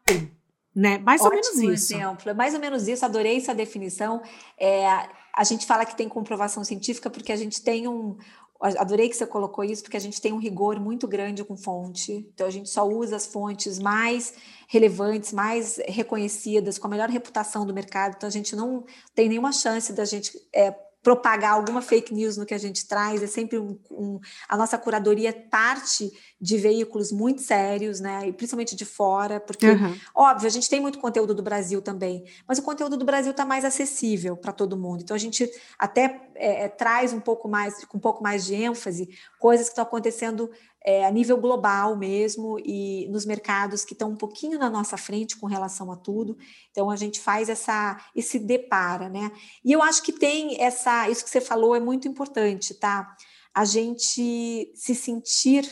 Né? 0.74 0.98
Mais 0.98 1.22
Ótimo 1.22 1.40
ou 1.40 1.56
menos 1.56 1.82
isso. 1.82 1.94
exemplo, 1.94 2.30
é 2.30 2.34
mais 2.34 2.54
ou 2.54 2.60
menos 2.60 2.86
isso, 2.86 3.04
adorei 3.04 3.38
essa 3.38 3.54
definição. 3.54 4.22
É, 4.60 4.86
a 5.34 5.42
gente 5.42 5.66
fala 5.66 5.86
que 5.86 5.96
tem 5.96 6.08
comprovação 6.08 6.62
científica 6.62 7.10
porque 7.10 7.32
a 7.32 7.36
gente 7.36 7.62
tem 7.62 7.88
um, 7.88 8.16
Adorei 8.60 9.08
que 9.08 9.16
você 9.16 9.26
colocou 9.26 9.64
isso, 9.64 9.82
porque 9.82 9.96
a 9.96 10.00
gente 10.00 10.20
tem 10.20 10.32
um 10.32 10.38
rigor 10.38 10.80
muito 10.80 11.06
grande 11.06 11.44
com 11.44 11.56
fonte. 11.56 12.26
Então, 12.32 12.46
a 12.46 12.50
gente 12.50 12.68
só 12.68 12.86
usa 12.88 13.16
as 13.16 13.26
fontes 13.26 13.78
mais 13.78 14.34
relevantes, 14.68 15.32
mais 15.32 15.78
reconhecidas, 15.86 16.78
com 16.78 16.86
a 16.86 16.90
melhor 16.90 17.08
reputação 17.08 17.66
do 17.66 17.74
mercado. 17.74 18.14
Então, 18.16 18.28
a 18.28 18.32
gente 18.32 18.56
não 18.56 18.84
tem 19.14 19.28
nenhuma 19.28 19.52
chance 19.52 19.92
da 19.92 20.04
gente 20.04 20.32
é, 20.54 20.74
propagar 21.06 21.52
alguma 21.52 21.80
fake 21.80 22.12
news 22.12 22.36
no 22.36 22.44
que 22.44 22.52
a 22.52 22.58
gente 22.58 22.84
traz, 22.84 23.22
é 23.22 23.28
sempre 23.28 23.60
um, 23.60 23.78
um, 23.92 24.18
a 24.48 24.56
nossa 24.56 24.76
curadoria 24.76 25.32
parte 25.32 26.10
de 26.40 26.58
veículos 26.58 27.12
muito 27.12 27.42
sérios, 27.42 28.00
né, 28.00 28.26
e 28.26 28.32
principalmente 28.32 28.74
de 28.74 28.84
fora, 28.84 29.38
porque, 29.38 29.70
uhum. 29.70 29.96
óbvio, 30.12 30.48
a 30.48 30.50
gente 30.50 30.68
tem 30.68 30.80
muito 30.80 30.98
conteúdo 30.98 31.32
do 31.32 31.44
Brasil 31.44 31.80
também, 31.80 32.24
mas 32.44 32.58
o 32.58 32.62
conteúdo 32.62 32.96
do 32.96 33.04
Brasil 33.04 33.30
está 33.30 33.44
mais 33.44 33.64
acessível 33.64 34.36
para 34.36 34.50
todo 34.50 34.76
mundo, 34.76 35.02
então 35.02 35.14
a 35.14 35.18
gente 35.18 35.48
até 35.78 36.28
é, 36.34 36.64
é, 36.64 36.68
traz 36.68 37.12
um 37.12 37.20
pouco 37.20 37.48
mais, 37.48 37.84
com 37.84 37.98
um 37.98 38.00
pouco 38.00 38.20
mais 38.20 38.44
de 38.44 38.56
ênfase, 38.56 39.08
coisas 39.38 39.66
que 39.68 39.74
estão 39.74 39.84
acontecendo 39.84 40.50
é, 40.86 41.04
a 41.04 41.10
nível 41.10 41.36
global 41.36 41.96
mesmo 41.96 42.60
e 42.64 43.08
nos 43.10 43.26
mercados 43.26 43.84
que 43.84 43.92
estão 43.92 44.10
um 44.10 44.16
pouquinho 44.16 44.56
na 44.56 44.70
nossa 44.70 44.96
frente 44.96 45.36
com 45.36 45.46
relação 45.48 45.90
a 45.90 45.96
tudo. 45.96 46.38
Então 46.70 46.88
a 46.88 46.94
gente 46.94 47.18
faz 47.18 47.48
essa 47.48 48.00
esse 48.14 48.38
depara, 48.38 49.08
né? 49.08 49.32
E 49.64 49.72
eu 49.72 49.82
acho 49.82 50.00
que 50.04 50.12
tem 50.12 50.62
essa 50.62 51.10
isso 51.10 51.24
que 51.24 51.30
você 51.30 51.40
falou 51.40 51.74
é 51.74 51.80
muito 51.80 52.06
importante, 52.06 52.72
tá? 52.72 53.16
A 53.52 53.64
gente 53.64 54.70
se 54.76 54.94
sentir 54.94 55.68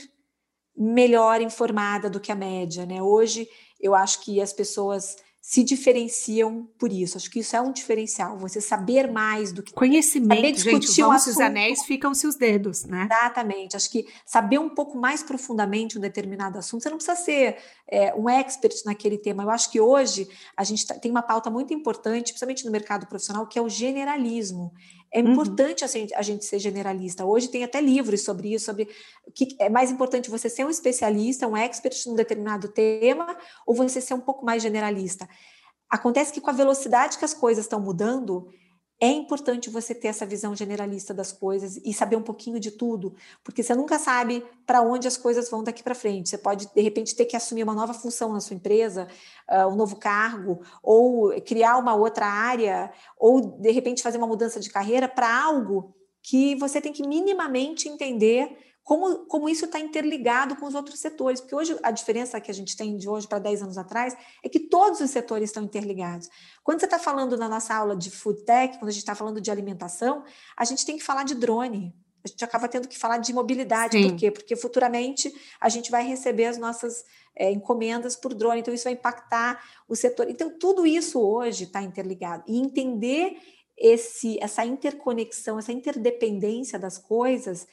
melhor 0.77 1.41
informada 1.41 2.11
do 2.11 2.19
que 2.19 2.33
a 2.33 2.35
média, 2.35 2.85
né? 2.85 3.01
Hoje 3.01 3.49
eu 3.81 3.95
acho 3.95 4.21
que 4.21 4.41
as 4.41 4.53
pessoas 4.53 5.17
se 5.47 5.63
diferenciam 5.63 6.67
por 6.79 6.91
isso. 6.91 7.19
Acho 7.19 7.31
que 7.31 7.41
isso 7.41 7.55
é 7.55 7.61
um 7.61 7.71
diferencial. 7.71 8.39
Você 8.39 8.63
saber 8.63 9.13
mais 9.13 9.53
do 9.53 9.63
que 9.63 9.75
conhecimento, 9.75 10.37
saber 10.37 10.53
discutir 10.53 10.87
gente, 10.87 11.03
vão-se 11.03 11.29
os 11.29 11.39
anéis, 11.39 11.85
ficam-se 11.85 12.27
os 12.27 12.35
dedos, 12.35 12.85
né? 12.87 13.07
Exatamente. 13.13 13.77
Acho 13.77 13.91
que 13.91 14.07
saber 14.25 14.59
um 14.59 14.71
pouco 14.71 14.97
mais 14.97 15.23
profundamente 15.23 15.99
um 15.99 16.01
determinado 16.01 16.57
assunto. 16.57 16.83
Você 16.83 16.89
não 16.89 16.97
precisa 16.97 17.15
ser 17.15 17.59
é, 17.87 18.15
um 18.15 18.27
expert 18.27 18.75
naquele 18.87 19.19
tema. 19.19 19.43
Eu 19.43 19.51
acho 19.51 19.71
que 19.71 19.79
hoje 19.79 20.27
a 20.57 20.65
gente 20.65 20.87
tá, 20.87 20.95
tem 20.95 21.11
uma 21.11 21.23
pauta 21.23 21.51
muito 21.51 21.75
importante, 21.75 22.33
principalmente 22.33 22.65
no 22.65 22.71
mercado 22.71 23.07
profissional, 23.07 23.47
que 23.47 23.59
é 23.59 23.63
o 23.63 23.69
generalismo. 23.69 24.73
É 25.15 25.21
uhum. 25.21 25.31
importante 25.31 25.85
a, 25.85 25.87
gente, 25.87 26.13
a 26.13 26.23
gente 26.23 26.45
ser 26.45 26.59
generalista. 26.59 27.25
Hoje 27.25 27.47
tem 27.47 27.63
até 27.63 27.81
livros 27.81 28.25
sobre 28.25 28.53
isso, 28.53 28.65
sobre 28.65 28.89
o 29.25 29.31
que 29.31 29.57
é 29.61 29.69
mais 29.69 29.93
importante 29.93 30.29
você 30.29 30.51
ser 30.51 30.67
um 30.67 30.71
especialista, 30.71 31.47
um 31.47 31.57
expert 31.57 31.95
num 32.09 32.17
determinado 32.17 32.67
tema, 32.67 33.37
ou 33.65 33.77
você 33.77 34.01
ser 34.01 34.15
um 34.15 34.21
pouco 34.21 34.45
mais 34.45 34.61
generalista. 34.61 35.29
Acontece 35.89 36.33
que 36.33 36.41
com 36.41 36.51
a 36.51 36.53
velocidade 36.53 37.17
que 37.17 37.25
as 37.25 37.33
coisas 37.33 37.65
estão 37.65 37.79
mudando, 37.79 38.49
é 39.05 39.13
importante 39.13 39.69
você 39.69 39.95
ter 39.95 40.09
essa 40.09 40.25
visão 40.25 40.57
generalista 40.57 41.13
das 41.13 41.31
coisas 41.31 41.79
e 41.85 41.93
saber 41.93 42.17
um 42.17 42.23
pouquinho 42.23 42.59
de 42.59 42.71
tudo, 42.71 43.15
porque 43.43 43.63
você 43.63 43.75
nunca 43.75 43.99
sabe 43.99 44.43
para 44.65 44.81
onde 44.81 45.07
as 45.07 45.17
coisas 45.17 45.51
vão 45.51 45.63
daqui 45.63 45.83
para 45.83 45.95
frente. 45.95 46.31
Você 46.31 46.39
pode, 46.39 46.69
de 46.75 46.81
repente, 46.81 47.15
ter 47.15 47.27
que 47.27 47.37
assumir 47.37 47.65
uma 47.65 47.75
nova 47.75 47.93
função 47.93 48.33
na 48.33 48.41
sua 48.41 48.57
empresa, 48.57 49.07
uh, 49.51 49.69
um 49.69 49.77
novo 49.77 49.97
cargo, 49.97 50.63
ou 50.83 51.39
criar 51.43 51.77
uma 51.77 51.95
outra 51.95 52.25
área, 52.25 52.91
ou, 53.19 53.43
de 53.43 53.71
repente, 53.71 54.03
fazer 54.03 54.17
uma 54.17 54.27
mudança 54.27 54.59
de 54.59 54.71
carreira 54.71 55.07
para 55.07 55.45
algo 55.45 55.95
que 56.23 56.57
você 56.57 56.81
tem 56.81 56.93
que 56.93 57.07
minimamente 57.07 57.87
entender 57.87 58.57
como, 58.85 59.25
como 59.25 59.49
isso 59.49 59.65
está 59.65 59.81
interligado 59.81 60.55
com 60.57 60.67
os 60.67 60.75
outros 60.75 61.01
setores, 61.01 61.41
porque 61.41 61.55
hoje 61.55 61.77
a 61.83 61.91
diferença 61.91 62.39
que 62.39 62.51
a 62.51 62.55
gente 62.55 62.77
tem 62.77 62.97
de 62.99 63.09
hoje 63.09 63.27
para 63.27 63.39
10 63.39 63.63
anos 63.63 63.79
atrás 63.79 64.15
é 64.45 64.49
que 64.49 64.61
todos 64.61 65.01
os 65.01 65.11
setores 65.11 65.49
estão 65.49 65.65
interligados. 65.65 66.29
Quando 66.63 66.81
você 66.81 66.85
está 66.85 66.99
falando 66.99 67.35
na 67.39 67.49
nossa 67.49 67.75
aula 67.75 67.97
de 67.97 68.11
food 68.11 68.45
tech, 68.45 68.79
quando 68.79 68.91
a 68.91 68.93
gente 68.93 69.01
está 69.01 69.15
falando 69.15 69.41
de 69.41 69.51
alimentação, 69.51 70.23
a 70.55 70.65
gente 70.67 70.85
tem 70.85 70.99
que 70.99 71.03
falar 71.03 71.25
de 71.25 71.35
drone. 71.35 71.95
A 72.23 72.29
gente 72.29 72.45
acaba 72.45 72.69
tendo 72.69 72.87
que 72.87 72.99
falar 72.99 73.19
de 73.19 73.33
mobilidade. 73.33 73.97
Sim. 73.97 74.11
Por 74.11 74.17
quê? 74.17 74.31
Porque 74.31 74.55
futuramente 74.55 75.35
a 75.59 75.71
gente 75.71 75.91
vai 75.91 76.07
receber 76.07 76.45
as 76.45 76.59
nossas 76.59 77.05
é, 77.35 77.51
encomendas 77.51 78.15
por 78.17 78.35
drone, 78.35 78.61
então 78.61 78.73
isso 78.73 78.85
vai 78.85 78.93
impactar 78.93 79.63
o 79.89 79.97
setor. 79.97 80.29
Então, 80.29 80.51
tudo 80.59 80.87
isso 80.87 81.21
hoje 81.21 81.65
está 81.65 81.83
interligado. 81.83 82.45
E 82.47 82.59
entender 82.59 83.37
esse, 83.79 84.39
essa 84.43 84.65
interconexão, 84.65 85.59
essa 85.59 85.73
interdependência 85.73 86.79
das 86.79 86.99
coisas 86.99 87.67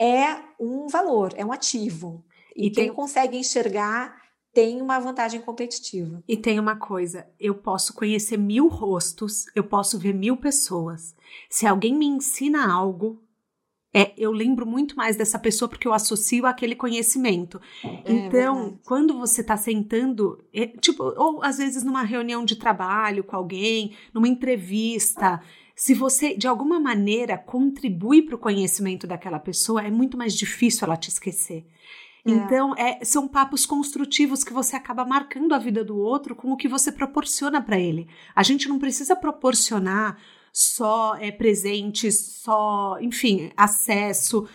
é 0.00 0.36
um 0.58 0.86
valor, 0.86 1.32
é 1.36 1.44
um 1.44 1.52
ativo. 1.52 2.24
E, 2.54 2.66
e 2.66 2.70
quem 2.70 2.86
tem... 2.86 2.94
consegue 2.94 3.36
enxergar 3.36 4.28
tem 4.52 4.80
uma 4.82 4.98
vantagem 4.98 5.40
competitiva. 5.40 6.22
E 6.26 6.36
tem 6.36 6.58
uma 6.58 6.76
coisa: 6.76 7.26
eu 7.38 7.54
posso 7.54 7.94
conhecer 7.94 8.36
mil 8.36 8.68
rostos, 8.68 9.46
eu 9.54 9.64
posso 9.64 9.98
ver 9.98 10.14
mil 10.14 10.36
pessoas. 10.36 11.14
Se 11.48 11.66
alguém 11.66 11.94
me 11.94 12.06
ensina 12.06 12.70
algo, 12.72 13.22
é, 13.94 14.12
eu 14.18 14.30
lembro 14.30 14.66
muito 14.66 14.96
mais 14.96 15.16
dessa 15.16 15.38
pessoa 15.38 15.68
porque 15.68 15.88
eu 15.88 15.92
associo 15.92 16.44
aquele 16.46 16.74
conhecimento. 16.74 17.60
É, 17.82 18.12
então, 18.12 18.78
quando 18.84 19.18
você 19.18 19.40
está 19.40 19.56
sentando, 19.56 20.44
é, 20.52 20.66
tipo, 20.66 21.04
ou 21.16 21.42
às 21.42 21.58
vezes 21.58 21.82
numa 21.82 22.02
reunião 22.02 22.44
de 22.44 22.56
trabalho 22.56 23.24
com 23.24 23.34
alguém, 23.34 23.96
numa 24.12 24.28
entrevista, 24.28 25.40
se 25.78 25.94
você 25.94 26.36
de 26.36 26.48
alguma 26.48 26.80
maneira 26.80 27.38
contribui 27.38 28.20
para 28.20 28.34
o 28.34 28.38
conhecimento 28.38 29.06
daquela 29.06 29.38
pessoa, 29.38 29.80
é 29.80 29.90
muito 29.92 30.18
mais 30.18 30.34
difícil 30.34 30.84
ela 30.84 30.96
te 30.96 31.08
esquecer. 31.08 31.64
É. 32.26 32.32
Então, 32.32 32.74
é, 32.76 33.04
são 33.04 33.28
papos 33.28 33.64
construtivos 33.64 34.42
que 34.42 34.52
você 34.52 34.74
acaba 34.74 35.04
marcando 35.04 35.54
a 35.54 35.58
vida 35.58 35.84
do 35.84 35.96
outro 35.96 36.34
com 36.34 36.50
o 36.50 36.56
que 36.56 36.66
você 36.66 36.90
proporciona 36.90 37.62
para 37.62 37.78
ele. 37.78 38.08
A 38.34 38.42
gente 38.42 38.68
não 38.68 38.76
precisa 38.76 39.14
proporcionar 39.14 40.18
só 40.52 41.14
é, 41.14 41.30
presentes, 41.30 42.40
só, 42.42 42.98
enfim, 43.00 43.52
acesso. 43.56 44.48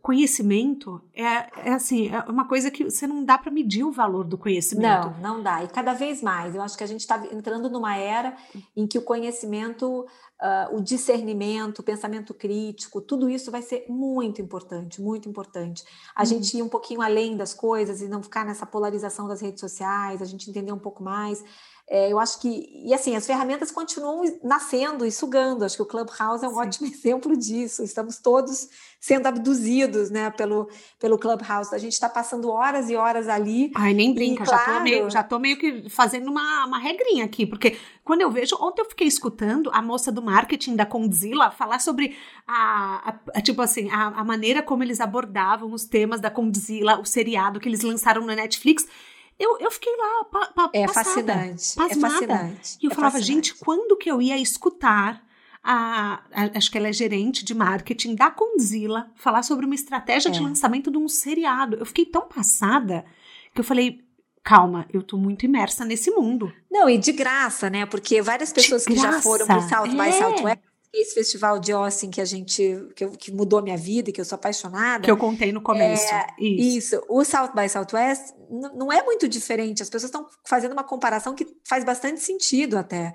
Conhecimento 0.00 0.98
é, 1.14 1.68
é 1.68 1.72
assim, 1.74 2.08
é 2.08 2.20
uma 2.20 2.48
coisa 2.48 2.70
que 2.70 2.84
você 2.84 3.06
não 3.06 3.22
dá 3.22 3.36
para 3.36 3.52
medir 3.52 3.84
o 3.84 3.92
valor 3.92 4.24
do 4.24 4.38
conhecimento. 4.38 5.10
Não, 5.20 5.34
não 5.34 5.42
dá. 5.42 5.62
E 5.62 5.68
cada 5.68 5.92
vez 5.92 6.22
mais. 6.22 6.54
Eu 6.54 6.62
acho 6.62 6.76
que 6.76 6.82
a 6.82 6.86
gente 6.86 7.00
está 7.00 7.22
entrando 7.30 7.68
numa 7.68 7.96
era 7.96 8.34
em 8.74 8.86
que 8.86 8.96
o 8.96 9.02
conhecimento 9.02 10.06
Uh, 10.42 10.76
o 10.76 10.80
discernimento, 10.82 11.78
o 11.78 11.82
pensamento 11.82 12.34
crítico, 12.34 13.00
tudo 13.00 13.30
isso 13.30 13.50
vai 13.50 13.62
ser 13.62 13.86
muito 13.88 14.42
importante, 14.42 15.00
muito 15.00 15.28
importante. 15.28 15.84
A 16.14 16.20
uhum. 16.20 16.26
gente 16.26 16.58
ir 16.58 16.62
um 16.62 16.68
pouquinho 16.68 17.00
além 17.00 17.36
das 17.36 17.54
coisas 17.54 18.02
e 18.02 18.08
não 18.08 18.22
ficar 18.22 18.44
nessa 18.44 18.66
polarização 18.66 19.28
das 19.28 19.40
redes 19.40 19.60
sociais, 19.60 20.20
a 20.20 20.24
gente 20.24 20.50
entender 20.50 20.72
um 20.72 20.78
pouco 20.78 21.02
mais. 21.02 21.42
É, 21.88 22.10
eu 22.10 22.18
acho 22.18 22.40
que, 22.40 22.66
e 22.82 22.94
assim, 22.94 23.14
as 23.14 23.26
ferramentas 23.26 23.70
continuam 23.70 24.22
nascendo 24.42 25.04
e 25.04 25.12
sugando. 25.12 25.64
Acho 25.64 25.76
que 25.76 25.82
o 25.82 25.86
Clubhouse 25.86 26.42
é 26.42 26.48
um 26.48 26.54
Sim. 26.54 26.60
ótimo 26.60 26.86
exemplo 26.92 27.36
disso. 27.36 27.82
Estamos 27.82 28.18
todos 28.18 28.68
sendo 28.98 29.26
abduzidos, 29.26 30.10
né, 30.10 30.30
pelo, 30.30 30.66
pelo 30.98 31.18
Clubhouse. 31.18 31.74
A 31.74 31.78
gente 31.78 31.92
está 31.92 32.08
passando 32.08 32.48
horas 32.48 32.88
e 32.88 32.96
horas 32.96 33.28
ali. 33.28 33.70
Ai, 33.74 33.92
nem 33.92 34.14
brinca, 34.14 34.44
e, 34.44 34.46
já, 34.46 34.58
claro, 34.58 34.78
tô 34.78 34.82
meio, 34.82 35.10
já 35.10 35.22
tô 35.22 35.38
meio 35.38 35.58
que 35.58 35.90
fazendo 35.90 36.30
uma, 36.30 36.64
uma 36.64 36.78
regrinha 36.78 37.26
aqui, 37.26 37.44
porque 37.44 37.76
quando 38.02 38.22
eu 38.22 38.30
vejo, 38.30 38.56
ontem 38.58 38.80
eu 38.80 38.86
fiquei 38.86 39.06
escutando 39.06 39.70
a 39.74 39.82
moça 39.82 40.10
do 40.10 40.22
marketing 40.22 40.76
da 40.76 40.86
Condzilla 40.86 41.50
falar 41.50 41.80
sobre 41.80 42.16
a, 42.46 43.10
a, 43.10 43.20
a 43.34 43.42
tipo 43.42 43.60
assim, 43.60 43.90
a, 43.90 44.06
a 44.06 44.24
maneira 44.24 44.62
como 44.62 44.82
eles 44.82 45.00
abordavam 45.00 45.70
os 45.70 45.84
temas 45.84 46.18
da 46.18 46.30
Condzilla, 46.30 46.98
o 46.98 47.04
seriado 47.04 47.60
que 47.60 47.68
eles 47.68 47.82
lançaram 47.82 48.24
na 48.24 48.34
Netflix. 48.34 48.86
Eu, 49.38 49.58
eu 49.58 49.70
fiquei 49.70 49.94
lá 49.96 50.24
pa, 50.24 50.46
pa, 50.46 50.70
é 50.72 50.86
passada, 50.86 51.34
fascinante, 51.34 51.74
pasmada. 51.74 51.94
É 51.94 52.28
fascinante. 52.28 52.78
E 52.80 52.86
eu 52.86 52.92
é 52.92 52.94
falava, 52.94 53.18
fascinante. 53.18 53.48
gente, 53.48 53.54
quando 53.58 53.96
que 53.96 54.10
eu 54.10 54.22
ia 54.22 54.38
escutar 54.38 55.24
a, 55.62 56.20
a, 56.32 56.58
acho 56.58 56.70
que 56.70 56.78
ela 56.78 56.88
é 56.88 56.92
gerente 56.92 57.44
de 57.44 57.54
marketing 57.54 58.14
da 58.14 58.30
Conzilla 58.30 59.10
falar 59.14 59.42
sobre 59.42 59.64
uma 59.64 59.74
estratégia 59.74 60.28
é. 60.28 60.32
de 60.32 60.40
lançamento 60.40 60.90
de 60.90 60.98
um 60.98 61.08
seriado. 61.08 61.76
Eu 61.76 61.86
fiquei 61.86 62.04
tão 62.04 62.28
passada 62.28 63.04
que 63.52 63.60
eu 63.60 63.64
falei, 63.64 64.00
calma, 64.42 64.86
eu 64.92 65.02
tô 65.02 65.16
muito 65.16 65.44
imersa 65.46 65.84
nesse 65.84 66.10
mundo. 66.10 66.52
Não, 66.70 66.88
e 66.88 66.98
de 66.98 67.12
graça, 67.12 67.70
né? 67.70 67.86
Porque 67.86 68.20
várias 68.20 68.52
pessoas 68.52 68.84
que 68.84 68.94
já 68.94 69.20
foram 69.22 69.46
pro 69.46 69.62
South 69.62 69.86
é. 69.86 69.88
by 69.88 70.12
Southwest 70.12 70.73
esse 70.94 71.14
festival 71.14 71.58
de 71.58 71.72
Austin 71.72 72.10
que 72.10 72.20
a 72.20 72.24
gente 72.24 72.88
que, 72.94 73.06
que, 73.16 73.32
mudou 73.32 73.58
a 73.58 73.62
minha 73.62 73.76
vida, 73.76 74.12
que 74.12 74.20
eu 74.20 74.24
sou 74.24 74.36
apaixonada. 74.36 75.04
Que 75.04 75.10
eu 75.10 75.16
contei 75.16 75.52
no 75.52 75.60
começo. 75.60 76.12
É, 76.12 76.26
isso. 76.38 76.78
isso. 76.78 77.04
O 77.08 77.24
South 77.24 77.52
by 77.54 77.68
Southwest 77.68 78.32
não 78.48 78.92
é 78.92 79.02
muito 79.02 79.28
diferente. 79.28 79.82
As 79.82 79.90
pessoas 79.90 80.10
estão 80.10 80.26
fazendo 80.44 80.72
uma 80.72 80.84
comparação 80.84 81.34
que 81.34 81.46
faz 81.64 81.84
bastante 81.84 82.20
sentido 82.20 82.78
até. 82.78 83.12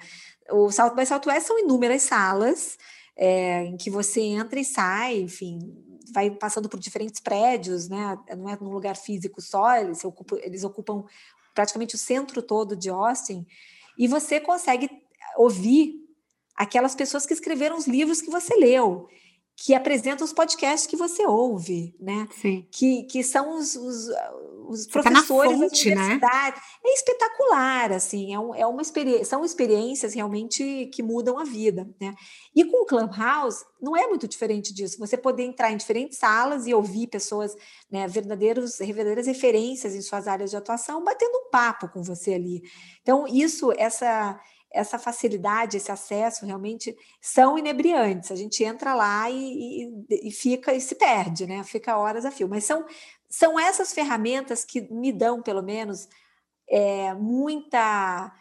O 0.51 0.71
South 0.71 0.95
by 0.95 1.05
Southwest 1.05 1.47
são 1.47 1.59
inúmeras 1.59 2.01
salas 2.03 2.77
é, 3.15 3.65
em 3.65 3.77
que 3.77 3.89
você 3.89 4.21
entra 4.21 4.59
e 4.59 4.65
sai, 4.65 5.19
enfim, 5.19 5.59
vai 6.13 6.31
passando 6.31 6.69
por 6.69 6.79
diferentes 6.79 7.19
prédios, 7.19 7.87
né? 7.89 8.17
Não 8.37 8.49
é 8.49 8.57
num 8.59 8.71
lugar 8.71 8.95
físico 8.95 9.41
só, 9.41 9.75
eles 9.75 10.03
ocupam, 10.03 10.37
eles 10.41 10.63
ocupam 10.63 11.03
praticamente 11.53 11.95
o 11.95 11.97
centro 11.97 12.41
todo 12.41 12.75
de 12.75 12.89
Austin, 12.89 13.45
e 13.97 14.07
você 14.07 14.39
consegue 14.39 14.89
ouvir 15.35 16.08
aquelas 16.59 16.93
pessoas 16.93 17.25
que 17.25 17.33
escreveram 17.33 17.77
os 17.77 17.87
livros 17.87 18.21
que 18.21 18.29
você 18.29 18.53
leu, 18.55 19.07
que 19.55 19.73
apresentam 19.73 20.25
os 20.25 20.33
podcasts 20.33 20.85
que 20.85 20.97
você 20.97 21.25
ouve, 21.25 21.95
né? 21.99 22.27
Sim. 22.41 22.67
Que, 22.69 23.03
que 23.03 23.23
são 23.23 23.57
os, 23.57 23.75
os, 23.75 24.07
os 24.67 24.87
professores 24.87 25.21
tá 25.21 25.27
fonte, 25.27 25.49
da 25.49 25.55
universidade. 25.55 26.55
Né? 26.55 26.61
É 26.85 26.93
espetacular, 26.93 27.91
assim, 27.93 28.33
é, 28.33 28.39
um, 28.39 28.53
é 28.55 28.65
uma 28.67 28.81
experiência, 28.81 29.25
são 29.25 29.43
experiências 29.43 30.13
realmente 30.13 30.89
que 30.93 31.01
mudam 31.01 31.39
a 31.39 31.45
vida, 31.45 31.89
né? 31.99 32.13
E 32.53 32.65
com 32.65 32.83
o 32.83 32.85
Clubhouse 32.85 33.63
não 33.81 33.95
é 33.95 34.05
muito 34.07 34.27
diferente 34.27 34.73
disso. 34.73 34.99
Você 34.99 35.17
poder 35.17 35.43
entrar 35.43 35.71
em 35.71 35.77
diferentes 35.77 36.17
salas 36.17 36.67
e 36.67 36.73
ouvir 36.73 37.07
pessoas, 37.07 37.55
né, 37.89 38.05
verdadeiros, 38.05 38.79
verdadeiras 38.79 39.27
referências 39.27 39.95
em 39.95 40.01
suas 40.01 40.27
áreas 40.27 40.49
de 40.49 40.57
atuação, 40.57 41.03
batendo 41.03 41.37
um 41.37 41.49
papo 41.49 41.87
com 41.89 42.03
você 42.03 42.33
ali. 42.33 42.61
Então, 43.01 43.25
isso, 43.27 43.73
essa 43.77 44.39
essa 44.71 44.99
facilidade, 44.99 45.77
esse 45.77 45.91
acesso 45.91 46.45
realmente 46.45 46.95
são 47.19 47.57
inebriantes. 47.57 48.31
A 48.31 48.35
gente 48.35 48.63
entra 48.63 48.93
lá 48.93 49.29
e, 49.29 49.83
e, 50.09 50.27
e, 50.27 50.31
fica 50.31 50.73
e 50.73 50.81
se 50.81 50.95
perde, 50.95 51.47
né? 51.47 51.63
Fica 51.63 51.97
horas 51.97 52.23
a 52.23 52.31
fio. 52.31 52.47
Mas 52.47 52.65
são, 52.65 52.85
são 53.27 53.59
essas 53.59 53.93
ferramentas 53.93 54.63
que 54.63 54.81
me 54.93 55.11
dão, 55.11 55.41
pelo 55.41 55.63
menos, 55.63 56.07
é, 56.69 57.13
muita 57.15 58.31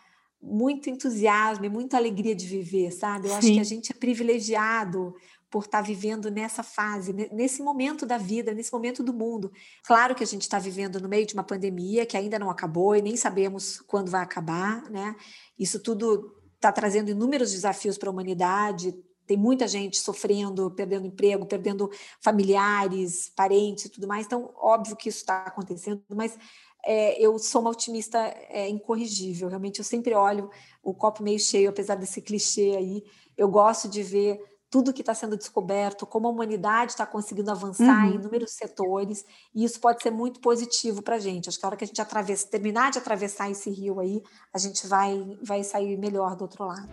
muito 0.41 0.89
entusiasmo 0.89 1.65
e 1.65 1.69
muita 1.69 1.97
alegria 1.97 2.33
de 2.33 2.47
viver, 2.47 2.93
sabe? 2.93 3.27
Eu 3.27 3.33
Sim. 3.33 3.39
acho 3.39 3.53
que 3.55 3.61
a 3.61 3.65
gente 3.65 3.93
é 3.93 3.95
privilegiado 3.95 5.13
por 5.51 5.65
estar 5.65 5.81
vivendo 5.81 6.31
nessa 6.31 6.63
fase, 6.63 7.13
nesse 7.33 7.63
momento 7.63 8.05
da 8.05 8.19
vida, 8.19 8.53
nesse 8.53 8.73
momento 8.73 9.03
do 9.03 9.13
mundo. 9.13 9.51
Claro 9.85 10.15
que 10.15 10.23
a 10.23 10.27
gente 10.27 10.43
está 10.43 10.59
vivendo 10.59 11.01
no 11.01 11.09
meio 11.09 11.27
de 11.27 11.35
uma 11.35 11.43
pandemia 11.43 12.05
que 12.05 12.17
ainda 12.17 12.39
não 12.39 12.51
acabou 12.51 12.95
e 12.95 13.03
nem 13.03 13.17
sabemos 13.17 13.81
quando 13.81 14.11
vai 14.11 14.23
acabar, 14.23 14.91
né? 14.91 15.17
Isso 15.59 15.81
tudo 15.81 16.35
está 16.55 16.71
trazendo 16.71 17.11
inúmeros 17.11 17.53
desafios 17.53 17.97
para 17.97 18.11
a 18.11 18.13
humanidade. 18.13 18.95
Tem 19.27 19.37
muita 19.37 19.67
gente 19.67 19.99
sofrendo, 19.99 20.71
perdendo 20.71 21.07
emprego, 21.07 21.47
perdendo 21.47 21.91
familiares, 22.21 23.31
parentes 23.35 23.87
e 23.87 23.89
tudo 23.89 24.07
mais. 24.07 24.27
Então, 24.27 24.53
óbvio 24.57 24.97
que 24.97 25.09
isso 25.09 25.19
está 25.19 25.45
acontecendo, 25.45 26.03
mas 26.11 26.37
é, 26.85 27.21
eu 27.21 27.39
sou 27.39 27.61
uma 27.61 27.71
otimista 27.71 28.19
é, 28.51 28.69
incorrigível. 28.69 29.49
Realmente, 29.49 29.79
eu 29.79 29.85
sempre 29.85 30.15
olho 30.15 30.51
o 30.83 30.93
copo 30.93 31.23
meio 31.23 31.39
cheio, 31.39 31.71
apesar 31.71 31.95
desse 31.95 32.21
clichê 32.21 32.75
aí. 32.77 33.05
Eu 33.37 33.49
gosto 33.49 33.89
de 33.89 34.03
ver 34.03 34.41
tudo 34.71 34.93
que 34.93 35.01
está 35.01 35.15
sendo 35.15 35.37
descoberto, 35.37 36.07
como 36.07 36.29
a 36.29 36.31
humanidade 36.31 36.93
está 36.93 37.07
conseguindo 37.07 37.51
avançar 37.51 38.05
uhum. 38.05 38.13
em 38.13 38.15
inúmeros 38.17 38.53
setores, 38.53 39.25
e 39.55 39.65
isso 39.65 39.81
pode 39.81 40.03
ser 40.03 40.11
muito 40.11 40.41
positivo 40.41 41.03
para 41.03 41.17
a 41.17 41.19
gente. 41.19 41.49
Acho 41.49 41.59
que 41.59 41.65
a 41.65 41.69
hora 41.69 41.77
que 41.77 41.85
a 41.85 41.87
gente 41.87 42.01
atravessa, 42.01 42.47
terminar 42.49 42.91
de 42.91 42.99
atravessar 42.99 43.51
esse 43.51 43.71
rio 43.71 43.99
aí, 43.99 44.23
a 44.53 44.59
gente 44.59 44.87
vai, 44.87 45.39
vai 45.43 45.65
sair 45.65 45.97
melhor 45.97 46.37
do 46.37 46.43
outro 46.43 46.65
lado. 46.65 46.89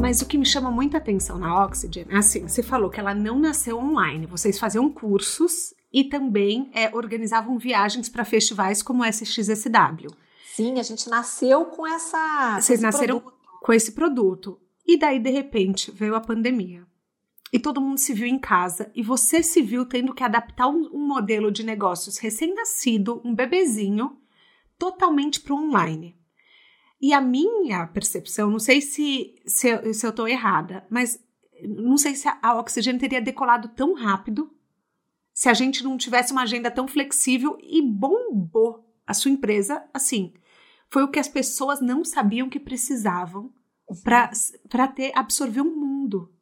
Mas 0.00 0.20
o 0.20 0.26
que 0.26 0.36
me 0.36 0.44
chama 0.44 0.70
muita 0.70 0.98
atenção 0.98 1.38
na 1.38 1.64
Oxygen, 1.64 2.06
é 2.10 2.16
assim, 2.16 2.48
você 2.48 2.62
falou 2.62 2.90
que 2.90 2.98
ela 2.98 3.14
não 3.14 3.38
nasceu 3.38 3.78
online, 3.78 4.26
vocês 4.26 4.58
faziam 4.58 4.92
cursos 4.92 5.72
e 5.92 6.04
também 6.04 6.70
é, 6.74 6.94
organizavam 6.94 7.56
viagens 7.56 8.08
para 8.08 8.24
festivais 8.24 8.82
como 8.82 9.04
SXSW. 9.04 10.10
Sim, 10.54 10.78
a 10.80 10.82
gente 10.82 11.08
nasceu 11.08 11.66
com 11.66 11.86
essa. 11.86 12.58
Vocês 12.60 12.80
nasceram 12.80 13.20
produto. 13.20 13.38
com 13.62 13.72
esse 13.72 13.92
produto. 13.92 14.58
E 14.86 14.98
daí, 14.98 15.18
de 15.18 15.30
repente, 15.30 15.90
veio 15.90 16.14
a 16.14 16.20
pandemia. 16.20 16.86
E 17.52 17.58
todo 17.58 17.80
mundo 17.80 17.98
se 17.98 18.14
viu 18.14 18.26
em 18.26 18.38
casa 18.38 18.90
e 18.94 19.02
você 19.02 19.42
se 19.42 19.60
viu 19.60 19.84
tendo 19.84 20.14
que 20.14 20.24
adaptar 20.24 20.68
um, 20.68 20.88
um 20.92 21.06
modelo 21.06 21.52
de 21.52 21.62
negócios 21.62 22.16
recém-nascido, 22.18 23.20
um 23.24 23.34
bebezinho, 23.34 24.18
totalmente 24.78 25.40
para 25.40 25.54
o 25.54 25.58
online. 25.58 26.16
E 27.00 27.12
a 27.12 27.20
minha 27.20 27.86
percepção, 27.88 28.50
não 28.50 28.58
sei 28.58 28.80
se, 28.80 29.34
se, 29.44 29.68
eu, 29.68 29.92
se 29.92 30.06
eu 30.06 30.10
estou 30.10 30.26
errada, 30.26 30.86
mas 30.88 31.22
não 31.62 31.98
sei 31.98 32.14
se 32.14 32.26
a, 32.28 32.54
Oxygen 32.58 32.96
teria 32.96 33.20
decolado 33.20 33.68
tão 33.68 33.92
rápido 33.92 34.50
se 35.34 35.48
a 35.48 35.54
gente 35.54 35.84
não 35.84 35.96
tivesse 35.96 36.32
uma 36.32 36.42
agenda 36.42 36.70
tão 36.70 36.86
flexível 36.88 37.58
e 37.60 37.82
bombou 37.82 38.88
a 39.06 39.12
sua 39.12 39.30
empresa 39.30 39.84
assim. 39.92 40.32
Foi 40.88 41.02
o 41.02 41.10
que 41.10 41.18
as 41.18 41.28
pessoas 41.28 41.80
não 41.80 42.04
sabiam 42.04 42.48
que 42.48 42.60
precisavam 42.60 43.52
para 44.02 44.88
ter 44.88 45.12
absorver 45.14 45.60
um 45.60 45.74
mundo. 45.74 46.32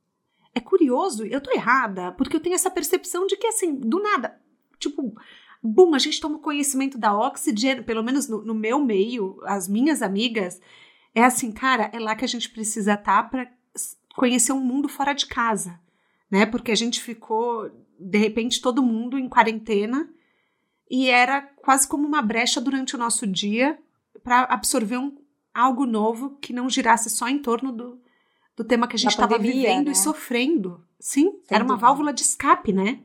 É 0.54 0.60
curioso, 0.60 1.24
eu 1.24 1.40
tô 1.40 1.52
errada, 1.52 2.12
porque 2.12 2.36
eu 2.36 2.40
tenho 2.40 2.54
essa 2.54 2.70
percepção 2.70 3.26
de 3.26 3.36
que 3.36 3.46
assim, 3.46 3.76
do 3.76 4.02
nada, 4.02 4.40
tipo, 4.78 5.14
bum, 5.62 5.94
a 5.94 5.98
gente 5.98 6.20
toma 6.20 6.38
conhecimento 6.38 6.98
da 6.98 7.16
oxigênio, 7.16 7.84
pelo 7.84 8.02
menos 8.02 8.28
no, 8.28 8.42
no 8.42 8.54
meu 8.54 8.82
meio, 8.84 9.38
as 9.44 9.68
minhas 9.68 10.02
amigas, 10.02 10.60
é 11.14 11.22
assim, 11.22 11.52
cara, 11.52 11.90
é 11.92 11.98
lá 11.98 12.16
que 12.16 12.24
a 12.24 12.28
gente 12.28 12.50
precisa 12.50 12.94
estar 12.94 13.22
tá 13.22 13.28
para 13.28 13.52
conhecer 14.16 14.52
um 14.52 14.60
mundo 14.60 14.88
fora 14.88 15.12
de 15.12 15.26
casa, 15.26 15.80
né? 16.30 16.46
Porque 16.46 16.72
a 16.72 16.76
gente 16.76 17.00
ficou, 17.00 17.70
de 17.98 18.18
repente, 18.18 18.60
todo 18.60 18.82
mundo 18.82 19.18
em 19.18 19.28
quarentena 19.28 20.08
e 20.90 21.08
era 21.08 21.40
quase 21.40 21.86
como 21.86 22.06
uma 22.06 22.22
brecha 22.22 22.60
durante 22.60 22.94
o 22.94 22.98
nosso 22.98 23.26
dia 23.26 23.78
para 24.24 24.42
absorver 24.44 24.98
um, 24.98 25.16
algo 25.54 25.86
novo 25.86 26.38
que 26.40 26.52
não 26.52 26.68
girasse 26.68 27.10
só 27.10 27.28
em 27.28 27.38
torno 27.38 27.72
do, 27.72 28.00
do 28.56 28.64
tema 28.64 28.86
que 28.86 28.96
a 28.96 28.98
gente 28.98 29.10
estava 29.10 29.38
vivendo 29.38 29.86
né? 29.86 29.92
e 29.92 29.96
sofrendo. 29.96 30.84
Sim, 30.98 31.30
Sem 31.30 31.42
era 31.50 31.64
uma 31.64 31.74
dúvida. 31.74 31.86
válvula 31.86 32.12
de 32.12 32.22
escape, 32.22 32.72
né? 32.72 33.00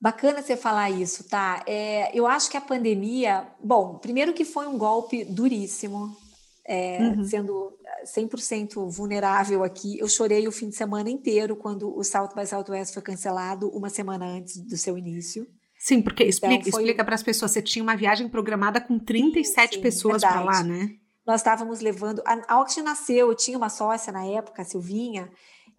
Bacana 0.00 0.42
você 0.42 0.56
falar 0.56 0.90
isso, 0.90 1.28
tá? 1.28 1.62
É, 1.66 2.16
eu 2.16 2.26
acho 2.26 2.50
que 2.50 2.56
a 2.56 2.60
pandemia, 2.60 3.48
bom, 3.62 3.98
primeiro 3.98 4.32
que 4.32 4.44
foi 4.44 4.66
um 4.66 4.78
golpe 4.78 5.24
duríssimo, 5.24 6.16
é, 6.64 6.98
uhum. 7.00 7.24
sendo 7.24 7.72
100% 8.04 8.88
vulnerável 8.90 9.64
aqui. 9.64 9.98
Eu 9.98 10.08
chorei 10.08 10.46
o 10.46 10.52
fim 10.52 10.68
de 10.68 10.76
semana 10.76 11.10
inteiro 11.10 11.56
quando 11.56 11.96
o 11.96 12.04
South 12.04 12.30
by 12.36 12.46
Southwest 12.46 12.92
foi 12.92 13.02
cancelado, 13.02 13.68
uma 13.70 13.88
semana 13.88 14.26
antes 14.26 14.58
do 14.58 14.76
seu 14.76 14.96
início. 14.96 15.46
Sim, 15.78 16.02
porque 16.02 16.24
explica, 16.24 16.54
então, 16.54 16.72
foi... 16.72 16.82
explica 16.82 17.04
para 17.04 17.14
as 17.14 17.22
pessoas, 17.22 17.52
você 17.52 17.62
tinha 17.62 17.82
uma 17.82 17.96
viagem 17.96 18.28
programada 18.28 18.80
com 18.80 18.98
37 18.98 19.76
sim, 19.76 19.80
pessoas 19.80 20.22
para 20.22 20.40
lá, 20.40 20.62
né? 20.62 20.90
Nós 21.24 21.40
estávamos 21.40 21.80
levando. 21.80 22.22
A, 22.26 22.54
a 22.54 22.60
Oxy 22.60 22.82
nasceu, 22.82 23.28
eu 23.28 23.34
tinha 23.34 23.56
uma 23.56 23.68
sócia 23.68 24.12
na 24.12 24.24
época, 24.24 24.62
a 24.62 24.64
Silvinha, 24.64 25.30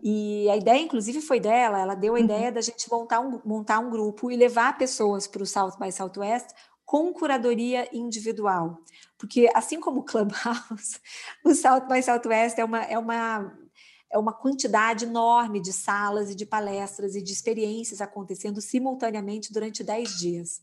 e 0.02 0.50
a 0.50 0.56
ideia, 0.56 0.82
inclusive, 0.82 1.22
foi 1.22 1.40
dela. 1.40 1.80
Ela 1.80 1.96
deu 1.96 2.14
a 2.16 2.18
uhum. 2.18 2.24
ideia 2.24 2.52
da 2.52 2.62
gente 2.62 2.90
montar 2.90 3.20
um, 3.20 3.42
montar 3.44 3.80
um 3.80 3.90
grupo 3.90 4.32
e 4.32 4.38
levar 4.38 4.78
pessoas 4.78 5.28
para 5.28 5.44
o 5.44 5.46
South 5.46 5.78
by 5.80 5.92
Southwest 5.92 6.48
com 6.86 7.14
curadoria 7.14 7.88
individual. 7.94 8.80
Porque, 9.18 9.50
assim 9.54 9.80
como 9.80 10.00
o 10.00 10.04
Clubhouse, 10.04 11.00
o 11.44 11.54
South 11.54 11.88
by 11.88 12.02
Southwest 12.02 12.58
é 12.58 12.64
uma, 12.64 12.82
é 12.84 12.98
uma, 12.98 13.54
é 14.12 14.18
uma 14.18 14.34
quantidade 14.34 15.06
enorme 15.06 15.62
de 15.62 15.72
salas 15.72 16.32
e 16.32 16.36
de 16.36 16.46
palestras 16.46 17.16
e 17.16 17.22
de 17.22 17.32
experiências 17.32 18.02
acontecendo 18.02 18.62
simultaneamente 18.62 19.54
durante 19.54 19.84
10 19.84 20.20
dias. 20.20 20.62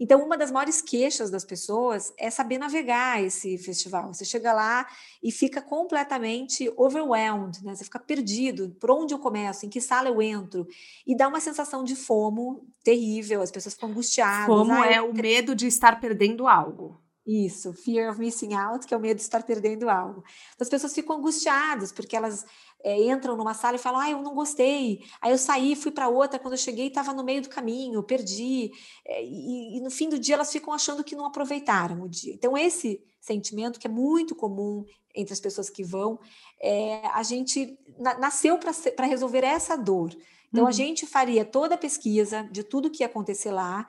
Então, 0.00 0.24
uma 0.24 0.38
das 0.38 0.52
maiores 0.52 0.80
queixas 0.80 1.28
das 1.28 1.44
pessoas 1.44 2.12
é 2.16 2.30
saber 2.30 2.56
navegar 2.56 3.20
esse 3.20 3.58
festival. 3.58 4.14
Você 4.14 4.24
chega 4.24 4.52
lá 4.52 4.86
e 5.20 5.32
fica 5.32 5.60
completamente 5.60 6.72
overwhelmed, 6.76 7.64
né? 7.64 7.74
Você 7.74 7.82
fica 7.82 7.98
perdido. 7.98 8.76
Por 8.78 8.92
onde 8.92 9.12
eu 9.12 9.18
começo? 9.18 9.66
Em 9.66 9.68
que 9.68 9.80
sala 9.80 10.08
eu 10.08 10.22
entro? 10.22 10.68
E 11.04 11.16
dá 11.16 11.26
uma 11.26 11.40
sensação 11.40 11.82
de 11.82 11.96
fomo 11.96 12.64
terrível. 12.84 13.42
As 13.42 13.50
pessoas 13.50 13.74
ficam 13.74 13.88
angustiadas. 13.88 14.46
Fomo 14.46 14.72
ah, 14.72 14.86
é 14.86 15.02
o 15.02 15.12
medo 15.12 15.52
de 15.52 15.66
estar 15.66 15.98
perdendo 15.98 16.46
algo. 16.46 17.02
Isso, 17.26 17.74
fear 17.74 18.10
of 18.10 18.18
missing 18.18 18.54
out, 18.54 18.86
que 18.86 18.94
é 18.94 18.96
o 18.96 19.00
medo 19.00 19.16
de 19.16 19.22
estar 19.22 19.42
perdendo 19.42 19.90
algo. 19.90 20.24
Então, 20.54 20.64
as 20.64 20.68
pessoas 20.70 20.94
ficam 20.94 21.16
angustiadas 21.16 21.92
porque 21.92 22.16
elas 22.16 22.46
é, 22.84 23.10
entram 23.10 23.36
numa 23.36 23.54
sala 23.54 23.76
e 23.76 23.78
falam: 23.78 24.00
ah, 24.00 24.10
eu 24.10 24.22
não 24.22 24.34
gostei. 24.34 25.00
Aí 25.20 25.32
eu 25.32 25.38
saí, 25.38 25.74
fui 25.74 25.90
para 25.90 26.08
outra. 26.08 26.38
Quando 26.38 26.54
eu 26.54 26.58
cheguei, 26.58 26.88
estava 26.88 27.12
no 27.12 27.24
meio 27.24 27.42
do 27.42 27.48
caminho, 27.48 28.02
perdi. 28.02 28.70
É, 29.04 29.24
e, 29.24 29.76
e, 29.76 29.80
no 29.80 29.90
fim 29.90 30.08
do 30.08 30.18
dia, 30.18 30.34
elas 30.34 30.52
ficam 30.52 30.72
achando 30.72 31.02
que 31.02 31.16
não 31.16 31.26
aproveitaram 31.26 32.02
o 32.02 32.08
dia. 32.08 32.34
Então, 32.34 32.56
esse 32.56 33.02
sentimento, 33.20 33.80
que 33.80 33.86
é 33.86 33.90
muito 33.90 34.34
comum 34.34 34.84
entre 35.14 35.32
as 35.32 35.40
pessoas 35.40 35.68
que 35.68 35.82
vão, 35.82 36.18
é, 36.60 37.06
a 37.08 37.22
gente 37.22 37.76
na, 37.98 38.18
nasceu 38.18 38.58
para 38.58 39.06
resolver 39.06 39.44
essa 39.44 39.76
dor. 39.76 40.16
Então, 40.48 40.64
uhum. 40.64 40.68
a 40.68 40.72
gente 40.72 41.06
faria 41.06 41.44
toda 41.44 41.74
a 41.74 41.78
pesquisa 41.78 42.48
de 42.50 42.62
tudo 42.62 42.90
que 42.90 43.02
ia 43.02 43.06
acontecer 43.06 43.50
lá, 43.50 43.86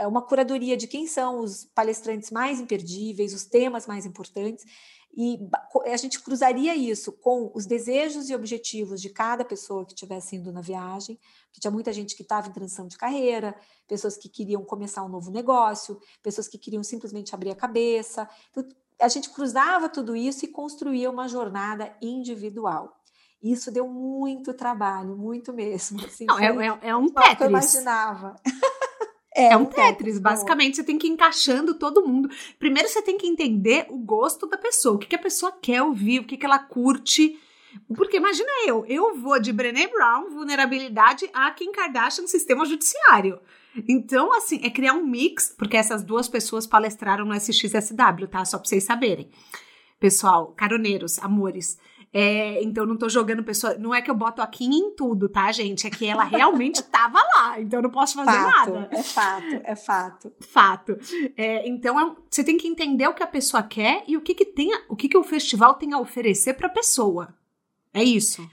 uma 0.00 0.22
curadoria 0.22 0.76
de 0.76 0.86
quem 0.86 1.06
são 1.06 1.40
os 1.40 1.64
palestrantes 1.74 2.30
mais 2.30 2.58
imperdíveis, 2.58 3.34
os 3.34 3.44
temas 3.44 3.86
mais 3.86 4.06
importantes, 4.06 4.64
e 5.14 5.38
a 5.86 5.96
gente 5.96 6.20
cruzaria 6.20 6.74
isso 6.74 7.12
com 7.12 7.50
os 7.54 7.66
desejos 7.66 8.30
e 8.30 8.34
objetivos 8.34 9.00
de 9.00 9.10
cada 9.10 9.44
pessoa 9.44 9.84
que 9.84 9.92
estivesse 9.92 10.36
indo 10.36 10.50
na 10.50 10.62
viagem, 10.62 11.18
que 11.52 11.60
tinha 11.60 11.70
muita 11.70 11.92
gente 11.92 12.16
que 12.16 12.22
estava 12.22 12.48
em 12.48 12.52
transição 12.52 12.86
de 12.86 12.96
carreira, 12.96 13.54
pessoas 13.86 14.16
que 14.16 14.28
queriam 14.28 14.64
começar 14.64 15.04
um 15.04 15.08
novo 15.08 15.30
negócio, 15.30 16.00
pessoas 16.22 16.48
que 16.48 16.56
queriam 16.56 16.82
simplesmente 16.82 17.34
abrir 17.34 17.50
a 17.50 17.54
cabeça. 17.54 18.28
Então, 18.50 18.66
a 18.98 19.08
gente 19.08 19.28
cruzava 19.30 19.88
tudo 19.88 20.16
isso 20.16 20.44
e 20.46 20.48
construía 20.48 21.10
uma 21.10 21.28
jornada 21.28 21.94
individual. 22.00 22.98
Isso 23.42 23.72
deu 23.72 23.88
muito 23.88 24.54
trabalho, 24.54 25.16
muito 25.16 25.52
mesmo. 25.52 26.00
Assim, 26.06 26.24
Não, 26.24 26.38
é, 26.38 26.46
é, 26.46 26.78
é 26.88 26.96
um 26.96 27.08
Tetris. 27.08 27.40
Eu 27.40 27.48
imaginava. 27.48 28.36
É, 29.34 29.52
é 29.52 29.56
um 29.56 29.64
Tetris, 29.64 30.18
basicamente 30.18 30.76
você 30.76 30.84
tem 30.84 30.98
que 30.98 31.06
ir 31.06 31.10
encaixando 31.10 31.74
todo 31.74 32.06
mundo. 32.06 32.28
Primeiro 32.58 32.88
você 32.88 33.00
tem 33.00 33.16
que 33.16 33.26
entender 33.26 33.86
o 33.88 33.96
gosto 33.98 34.46
da 34.46 34.58
pessoa, 34.58 34.96
o 34.96 34.98
que, 34.98 35.06
que 35.06 35.16
a 35.16 35.18
pessoa 35.18 35.52
quer 35.52 35.82
ouvir, 35.82 36.20
o 36.20 36.24
que, 36.24 36.36
que 36.36 36.44
ela 36.44 36.58
curte. 36.58 37.38
Porque 37.96 38.18
imagina 38.18 38.50
eu, 38.66 38.84
eu 38.86 39.14
vou 39.14 39.40
de 39.40 39.52
Brené 39.52 39.86
Brown, 39.86 40.28
vulnerabilidade, 40.30 41.28
a 41.32 41.50
Kim 41.50 41.72
Kardashian, 41.72 42.26
sistema 42.26 42.66
judiciário. 42.66 43.40
Então, 43.88 44.34
assim, 44.34 44.60
é 44.62 44.68
criar 44.68 44.92
um 44.92 45.06
mix, 45.06 45.54
porque 45.56 45.78
essas 45.78 46.04
duas 46.04 46.28
pessoas 46.28 46.66
palestraram 46.66 47.24
no 47.24 47.34
SXSW, 47.34 48.28
tá? 48.30 48.44
Só 48.44 48.58
pra 48.58 48.68
vocês 48.68 48.84
saberem. 48.84 49.30
Pessoal, 49.98 50.48
caroneiros, 50.48 51.18
amores. 51.20 51.78
É, 52.14 52.62
então 52.62 52.84
não 52.84 52.96
tô 52.96 53.08
jogando 53.08 53.42
pessoa. 53.42 53.74
Não 53.78 53.94
é 53.94 54.02
que 54.02 54.10
eu 54.10 54.14
boto 54.14 54.42
aqui 54.42 54.66
em 54.66 54.94
tudo, 54.94 55.30
tá, 55.30 55.50
gente? 55.50 55.86
É 55.86 55.90
que 55.90 56.06
ela 56.06 56.24
realmente 56.24 56.82
tava 56.84 57.18
lá, 57.36 57.58
então 57.58 57.78
eu 57.78 57.84
não 57.84 57.90
posso 57.90 58.14
fazer 58.14 58.38
fato, 58.38 58.72
nada. 58.74 58.88
É 58.90 59.02
fato, 59.02 59.60
é 59.64 59.76
fato. 59.76 60.32
Fato. 60.40 60.98
É, 61.36 61.66
então 61.66 61.98
é, 61.98 62.14
você 62.30 62.44
tem 62.44 62.58
que 62.58 62.68
entender 62.68 63.08
o 63.08 63.14
que 63.14 63.22
a 63.22 63.26
pessoa 63.26 63.62
quer 63.62 64.04
e 64.06 64.16
o 64.16 64.20
que, 64.20 64.34
que 64.34 64.44
tem, 64.44 64.70
o 64.90 64.96
que, 64.96 65.08
que 65.08 65.16
o 65.16 65.24
festival 65.24 65.74
tem 65.74 65.94
a 65.94 65.98
oferecer 65.98 66.52
para 66.54 66.66
a 66.66 66.70
pessoa. 66.70 67.34
É 67.94 68.04
isso. 68.04 68.46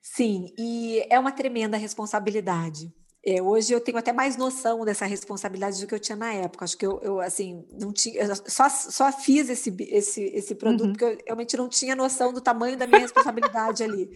Sim, 0.00 0.52
e 0.58 1.04
é 1.08 1.18
uma 1.18 1.32
tremenda 1.32 1.76
responsabilidade. 1.76 2.92
É, 3.28 3.42
hoje 3.42 3.72
eu 3.72 3.80
tenho 3.80 3.98
até 3.98 4.12
mais 4.12 4.36
noção 4.36 4.84
dessa 4.84 5.04
responsabilidade 5.04 5.80
do 5.80 5.86
que 5.88 5.94
eu 5.94 5.98
tinha 5.98 6.14
na 6.14 6.32
época. 6.32 6.64
Acho 6.64 6.78
que 6.78 6.86
eu, 6.86 7.00
eu 7.02 7.20
assim, 7.20 7.66
não 7.72 7.92
tinha, 7.92 8.32
só, 8.46 8.68
só 8.68 9.10
fiz 9.10 9.50
esse, 9.50 9.74
esse, 9.80 10.22
esse 10.22 10.54
produto 10.54 10.84
uhum. 10.84 10.92
porque 10.92 11.04
eu 11.04 11.18
realmente 11.26 11.56
não 11.56 11.68
tinha 11.68 11.96
noção 11.96 12.32
do 12.32 12.40
tamanho 12.40 12.76
da 12.76 12.86
minha 12.86 13.00
responsabilidade 13.00 13.82
ali. 13.82 14.08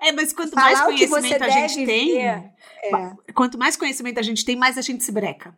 É, 0.00 0.10
mas 0.10 0.32
quanto 0.32 0.54
Falar 0.54 0.72
mais 0.72 0.80
conhecimento 0.80 1.44
a 1.44 1.48
gente 1.48 1.86
tem, 1.86 2.14
ver, 2.14 2.52
é. 2.82 3.32
quanto 3.32 3.56
mais 3.56 3.76
conhecimento 3.76 4.18
a 4.18 4.22
gente 4.22 4.44
tem, 4.44 4.56
mais 4.56 4.76
a 4.76 4.80
gente 4.80 5.04
se 5.04 5.12
breca. 5.12 5.56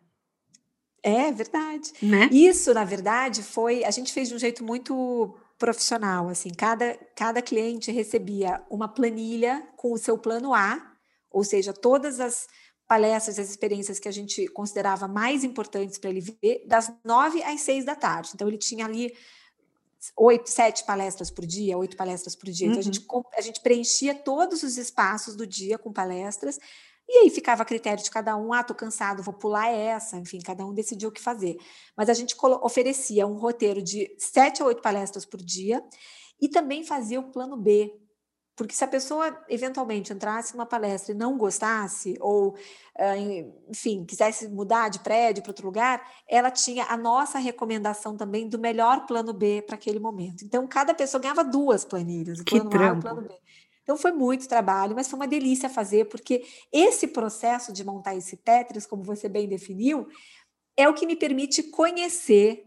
É 1.03 1.33
verdade. 1.33 1.91
Né? 2.03 2.29
Isso, 2.31 2.75
na 2.75 2.85
verdade, 2.85 3.43
foi. 3.43 3.83
A 3.85 3.91
gente 3.91 4.13
fez 4.13 4.29
de 4.29 4.35
um 4.35 4.39
jeito 4.39 4.63
muito 4.63 5.35
profissional. 5.59 6.29
Assim, 6.29 6.51
cada, 6.51 6.99
cada 7.17 7.41
cliente 7.41 7.91
recebia 7.91 8.63
uma 8.69 8.89
planilha 8.89 9.67
com 9.75 9.93
o 9.93 9.99
seu 9.99 10.19
plano 10.19 10.53
A, 10.53 10.93
ou 11.31 11.43
seja, 11.43 11.73
todas 11.73 12.21
as 12.21 12.47
palestras, 12.87 13.39
as 13.39 13.51
experiências 13.51 13.99
que 13.99 14.09
a 14.09 14.13
gente 14.13 14.47
considerava 14.49 15.09
mais 15.09 15.45
importantes 15.45 15.99
para 15.99 16.11
ele 16.11 16.21
ver, 16.21 16.65
das 16.67 16.93
nove 17.05 17.43
às 17.43 17.61
seis 17.61 17.85
da 17.85 17.95
tarde. 17.95 18.31
Então, 18.35 18.47
ele 18.49 18.59
tinha 18.59 18.85
ali 18.85 19.13
oito, 20.17 20.51
sete 20.51 20.85
palestras 20.85 21.31
por 21.31 21.47
dia, 21.47 21.79
oito 21.79 21.97
palestras 21.97 22.37
por 22.37 22.51
dia. 22.51 22.67
Então, 22.67 22.81
a, 22.81 22.83
gente, 22.83 23.05
uhum. 23.11 23.23
a 23.37 23.41
gente 23.41 23.61
preenchia 23.61 24.15
todos 24.15 24.63
os 24.63 24.77
espaços 24.77 25.35
do 25.35 25.47
dia 25.47 25.79
com 25.79 25.93
palestras, 25.93 26.59
e 27.09 27.19
aí 27.19 27.31
ficava 27.31 27.63
a 27.63 27.67
critério 27.67 28.03
de 28.03 28.11
cada 28.11 28.37
um, 28.37 28.53
ah, 28.53 28.65
tô 28.65 28.75
cansado, 28.75 29.23
vou 29.23 29.35
pular 29.35 29.69
essa, 29.69 30.17
enfim, 30.17 30.39
cada 30.41 30.65
um 30.65 30.73
decidiu 30.73 31.11
o 31.11 31.13
que 31.13 31.21
fazer. 31.21 31.57
Mas 31.97 32.09
a 32.09 32.15
gente 32.15 32.35
oferecia 32.63 33.27
um 33.27 33.35
roteiro 33.35 33.83
de 33.83 34.15
sete 34.19 34.63
a 34.63 34.67
oito 34.67 34.81
palestras 34.81 35.25
por 35.25 35.41
dia, 35.41 35.83
e 36.41 36.49
também 36.49 36.85
fazia 36.85 37.21
o 37.21 37.31
plano 37.31 37.57
B, 37.57 37.93
porque 38.57 38.75
se 38.75 38.85
a 38.85 38.89
pessoa 38.89 39.37
eventualmente 39.49 40.13
entrasse 40.13 40.55
numa 40.55 40.67
palestra 40.67 41.13
e 41.13 41.17
não 41.17 41.37
gostasse, 41.37 42.17
ou, 42.21 42.57
ah, 42.97 43.17
enfim, 43.69 44.05
quisesse 44.05 44.49
mudar 44.49 44.89
de 44.89 45.01
prédio 45.01 45.43
para 45.43 45.51
outro 45.51 45.67
lugar, 45.67 46.09
ela 46.29 46.51
tinha 46.51 46.85
a 46.85 46.97
nossa 46.97 47.39
recomendação 47.39 48.17
também 48.17 48.49
do 48.49 48.59
melhor 48.59 49.07
plano 49.07 49.33
B 49.33 49.63
para 49.63 49.75
aquele 49.75 49.99
momento. 49.99 50.45
Então, 50.45 50.67
cada 50.69 50.95
pessoa 50.95 51.21
ganhava 51.21 51.43
duas 51.43 51.85
planilhas, 51.85 52.39
o 52.39 52.45
plano 52.45 52.71
trampo. 52.71 52.85
A 52.85 52.95
e 52.95 52.99
o 52.99 53.03
plano 53.15 53.29
B. 53.29 53.35
Então, 53.83 53.97
foi 53.97 54.13
muito 54.13 54.49
trabalho, 54.49 54.95
mas 54.95 55.09
foi 55.09 55.19
uma 55.19 55.29
delícia 55.29 55.69
fazer, 55.69 56.07
porque 56.07 56.45
esse 56.73 57.09
processo 57.09 57.73
de 57.73 57.85
montar 57.85 58.15
esse 58.15 58.37
Tetris, 58.37 58.87
como 58.87 59.03
você 59.03 59.29
bem 59.29 59.49
definiu, 59.49 60.07
é 60.77 60.89
o 60.89 60.95
que 60.95 61.07
me 61.07 61.17
permite 61.17 61.63
conhecer 61.65 62.65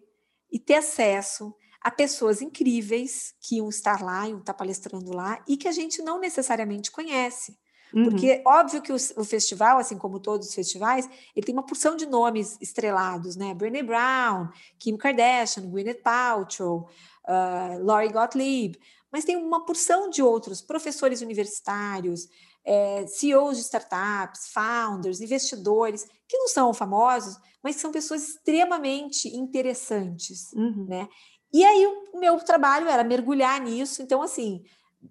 e 0.51 0.59
ter 0.59 0.75
acesso 0.75 1.55
a 1.87 1.91
pessoas 1.91 2.41
incríveis 2.41 3.33
que 3.39 3.55
iam 3.55 3.69
estar 3.69 4.03
lá, 4.03 4.27
iam 4.27 4.39
estar 4.39 4.53
palestrando 4.53 5.13
lá 5.13 5.41
e 5.47 5.55
que 5.55 5.69
a 5.69 5.71
gente 5.71 6.01
não 6.01 6.19
necessariamente 6.19 6.91
conhece. 6.91 7.57
Uhum. 7.93 8.03
Porque 8.03 8.43
óbvio 8.45 8.81
que 8.81 8.91
o, 8.91 8.97
o, 9.15 9.23
festival, 9.23 9.77
assim 9.77 9.97
como 9.97 10.19
todos 10.19 10.49
os 10.49 10.53
festivais, 10.53 11.09
ele 11.33 11.45
tem 11.45 11.55
uma 11.55 11.65
porção 11.65 11.95
de 11.95 12.05
nomes 12.05 12.57
estrelados, 12.59 13.37
né? 13.37 13.53
Brené 13.53 13.83
Brown, 13.83 14.49
Kim 14.77 14.97
Kardashian, 14.97 15.65
Gwyneth 15.69 16.01
Paltrow, 16.03 16.89
uh, 17.25 17.81
Lori 17.81 18.09
Gottlieb, 18.09 18.77
mas 19.09 19.23
tem 19.23 19.37
uma 19.37 19.65
porção 19.65 20.09
de 20.09 20.21
outros 20.21 20.61
professores 20.61 21.21
universitários, 21.21 22.27
é, 22.65 23.07
CEOs 23.07 23.55
de 23.55 23.63
startups, 23.63 24.49
founders, 24.49 25.21
investidores, 25.21 26.05
que 26.27 26.37
não 26.37 26.49
são 26.49 26.73
famosos, 26.73 27.37
mas 27.63 27.77
são 27.77 27.93
pessoas 27.93 28.27
extremamente 28.27 29.29
interessantes, 29.29 30.51
uhum. 30.51 30.85
né? 30.89 31.07
E 31.53 31.63
aí 31.63 31.87
o 32.13 32.19
meu 32.19 32.37
trabalho 32.39 32.87
era 32.87 33.03
mergulhar 33.03 33.59
nisso. 33.61 34.01
Então, 34.01 34.21
assim, 34.21 34.63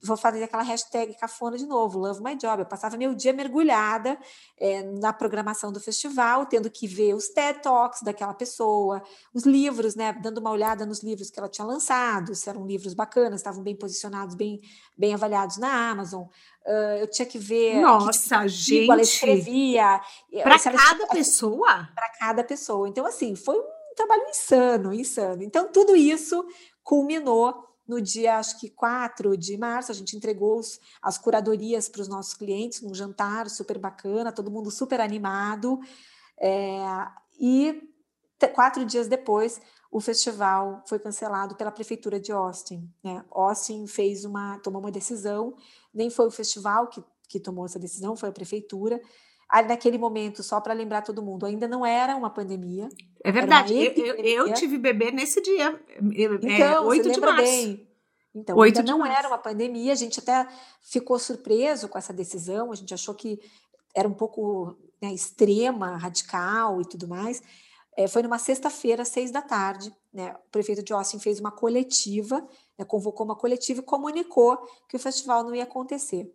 vou 0.02 0.16
fazer 0.16 0.42
aquela 0.42 0.62
hashtag 0.62 1.14
cafona 1.14 1.56
de 1.56 1.66
novo, 1.66 1.98
love 1.98 2.22
my 2.22 2.36
job. 2.36 2.60
Eu 2.60 2.66
passava 2.66 2.96
meu 2.96 3.14
dia 3.14 3.32
mergulhada 3.32 4.18
é, 4.58 4.82
na 4.82 5.12
programação 5.12 5.72
do 5.72 5.80
festival, 5.80 6.46
tendo 6.46 6.70
que 6.70 6.86
ver 6.86 7.14
os 7.14 7.28
TED 7.28 7.62
Talks 7.62 8.02
daquela 8.02 8.34
pessoa, 8.34 9.02
os 9.32 9.44
livros, 9.44 9.94
né, 9.94 10.12
dando 10.12 10.38
uma 10.38 10.50
olhada 10.50 10.84
nos 10.84 11.02
livros 11.02 11.30
que 11.30 11.38
ela 11.38 11.48
tinha 11.48 11.66
lançado, 11.66 12.34
se 12.34 12.48
eram 12.48 12.66
livros 12.66 12.94
bacanas, 12.94 13.40
estavam 13.40 13.62
bem 13.62 13.76
posicionados, 13.76 14.34
bem, 14.34 14.60
bem 14.96 15.14
avaliados 15.14 15.56
na 15.56 15.90
Amazon. 15.90 16.24
Uh, 16.66 16.98
eu 17.00 17.06
tinha 17.06 17.26
que 17.26 17.38
ver. 17.38 17.80
Nossa, 17.80 18.42
que 18.42 18.48
tipo 18.48 18.48
gente! 18.48 18.90
Ela 18.90 19.02
escrevia. 19.02 20.00
Para 20.42 20.58
cada 20.58 21.06
pessoa? 21.06 21.88
Para 21.94 22.08
cada 22.18 22.44
pessoa. 22.44 22.88
Então, 22.88 23.06
assim, 23.06 23.36
foi 23.36 23.56
um 23.56 23.75
trabalho 23.96 24.28
insano, 24.28 24.92
insano. 24.92 25.42
Então, 25.42 25.72
tudo 25.72 25.96
isso 25.96 26.46
culminou 26.84 27.66
no 27.86 28.00
dia, 28.00 28.38
acho 28.38 28.58
que 28.58 28.68
4 28.68 29.36
de 29.36 29.56
março, 29.56 29.92
a 29.92 29.94
gente 29.94 30.16
entregou 30.16 30.58
os, 30.58 30.80
as 31.00 31.16
curadorias 31.16 31.88
para 31.88 32.02
os 32.02 32.08
nossos 32.08 32.34
clientes 32.34 32.82
num 32.82 32.94
jantar 32.94 33.48
super 33.48 33.78
bacana, 33.78 34.32
todo 34.32 34.50
mundo 34.50 34.70
super 34.70 35.00
animado. 35.00 35.80
É, 36.38 36.78
e 37.38 37.82
quatro 38.54 38.84
dias 38.84 39.08
depois, 39.08 39.60
o 39.90 40.00
festival 40.00 40.82
foi 40.86 40.98
cancelado 40.98 41.54
pela 41.54 41.70
prefeitura 41.70 42.18
de 42.18 42.32
Austin. 42.32 42.92
Né? 43.02 43.24
Austin 43.30 43.86
fez 43.86 44.24
uma, 44.24 44.58
tomou 44.58 44.80
uma 44.80 44.90
decisão, 44.90 45.54
nem 45.94 46.10
foi 46.10 46.26
o 46.26 46.30
festival 46.30 46.88
que, 46.88 47.02
que 47.28 47.40
tomou 47.40 47.64
essa 47.64 47.78
decisão, 47.78 48.16
foi 48.16 48.28
a 48.28 48.32
prefeitura. 48.32 49.00
Aí, 49.48 49.66
naquele 49.66 49.96
momento, 49.96 50.42
só 50.42 50.60
para 50.60 50.74
lembrar 50.74 51.02
todo 51.02 51.22
mundo, 51.22 51.46
ainda 51.46 51.68
não 51.68 51.86
era 51.86 52.16
uma 52.16 52.30
pandemia. 52.30 52.88
É 53.22 53.30
verdade. 53.30 53.74
Eu, 53.74 54.16
eu, 54.16 54.54
tive 54.54 54.76
bebê 54.76 55.12
nesse 55.12 55.40
dia. 55.40 55.80
É, 55.88 56.24
então, 56.24 56.50
é, 56.50 56.80
8 56.80 57.12
de 57.12 57.20
março. 57.20 57.42
Bem. 57.42 57.88
Então, 58.34 58.56
8 58.56 58.78
ainda 58.78 58.90
não 58.92 58.98
março. 58.98 59.18
era 59.18 59.28
uma 59.28 59.38
pandemia, 59.38 59.92
a 59.92 59.96
gente 59.96 60.20
até 60.20 60.46
ficou 60.82 61.18
surpreso 61.18 61.88
com 61.88 61.96
essa 61.96 62.12
decisão, 62.12 62.72
a 62.72 62.74
gente 62.74 62.92
achou 62.92 63.14
que 63.14 63.40
era 63.94 64.06
um 64.06 64.12
pouco 64.12 64.76
né, 65.00 65.12
extrema, 65.12 65.96
radical 65.96 66.80
e 66.82 66.84
tudo 66.84 67.08
mais. 67.08 67.42
É, 67.96 68.06
foi 68.06 68.22
numa 68.22 68.38
sexta-feira, 68.38 69.06
seis 69.06 69.30
da 69.30 69.40
tarde, 69.40 69.90
né, 70.12 70.34
o 70.46 70.50
prefeito 70.50 70.82
de 70.82 70.92
Austin 70.92 71.18
fez 71.18 71.40
uma 71.40 71.50
coletiva, 71.50 72.46
né, 72.78 72.84
convocou 72.84 73.24
uma 73.24 73.34
coletiva 73.34 73.80
e 73.80 73.82
comunicou 73.82 74.58
que 74.86 74.96
o 74.96 75.00
festival 75.00 75.42
não 75.42 75.54
ia 75.54 75.62
acontecer. 75.62 76.30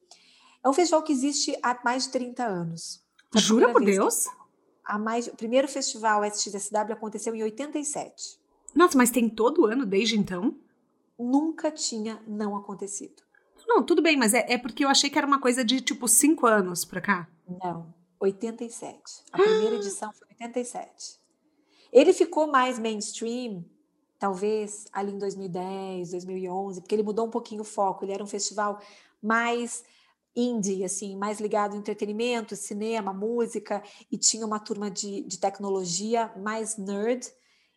É 0.64 0.70
um 0.70 0.74
festival 0.74 1.04
que 1.04 1.12
existe 1.12 1.58
há 1.64 1.80
mais 1.84 2.06
de 2.06 2.12
30 2.12 2.44
anos. 2.44 3.04
Jura 3.36 3.72
por 3.72 3.84
Deus? 3.84 4.28
Há 4.84 5.00
mais, 5.00 5.28
o 5.28 5.36
primeiro 5.36 5.68
festival 5.68 6.24
SXSW 6.24 6.94
aconteceu 6.94 7.34
em 7.34 7.44
87. 7.44 8.40
Nossa, 8.76 8.98
mas 8.98 9.10
tem 9.10 9.30
todo 9.30 9.66
ano 9.66 9.86
desde 9.86 10.18
então? 10.18 10.56
Nunca 11.18 11.72
tinha 11.72 12.22
não 12.28 12.56
acontecido. 12.56 13.22
Não, 13.68 13.84
tudo 13.84 14.02
bem, 14.02 14.18
mas 14.18 14.34
é, 14.34 14.46
é 14.54 14.58
porque 14.58 14.84
eu 14.84 14.90
achei 14.90 15.10
que 15.10 15.18
era 15.18 15.28
uma 15.28 15.40
coisa 15.40 15.64
de 15.64 15.82
tipo 15.82 16.08
cinco 16.08 16.46
anos 16.46 16.84
pra 16.84 17.00
cá. 17.00 17.28
Não, 17.64 17.94
87. 18.20 19.24
A 19.32 19.38
primeira 19.38 19.76
edição 19.76 20.12
foi 20.14 20.28
87. 20.30 21.20
Ele 21.92 22.14
ficou 22.14 22.48
mais 22.48 22.80
mainstream, 22.80 23.66
talvez 24.18 24.86
ali 24.92 25.12
em 25.12 25.18
2010, 25.18 26.12
2011, 26.12 26.82
porque 26.82 26.96
ele 26.96 27.04
mudou 27.04 27.28
um 27.28 27.30
pouquinho 27.30 27.62
o 27.62 27.66
foco. 27.66 28.06
Ele 28.06 28.14
era 28.14 28.24
um 28.24 28.28
festival 28.28 28.82
mais 29.22 29.84
indie, 30.36 30.84
assim, 30.84 31.16
mais 31.16 31.40
ligado 31.40 31.74
ao 31.74 31.80
entretenimento, 31.80 32.56
cinema, 32.56 33.14
música, 33.14 33.84
e 34.12 34.18
tinha 34.18 34.46
uma 34.46 34.60
turma 34.60 34.90
de, 34.90 35.24
de 35.24 35.40
tecnologia 35.40 36.32
mais 36.38 36.78
nerd. 36.78 37.28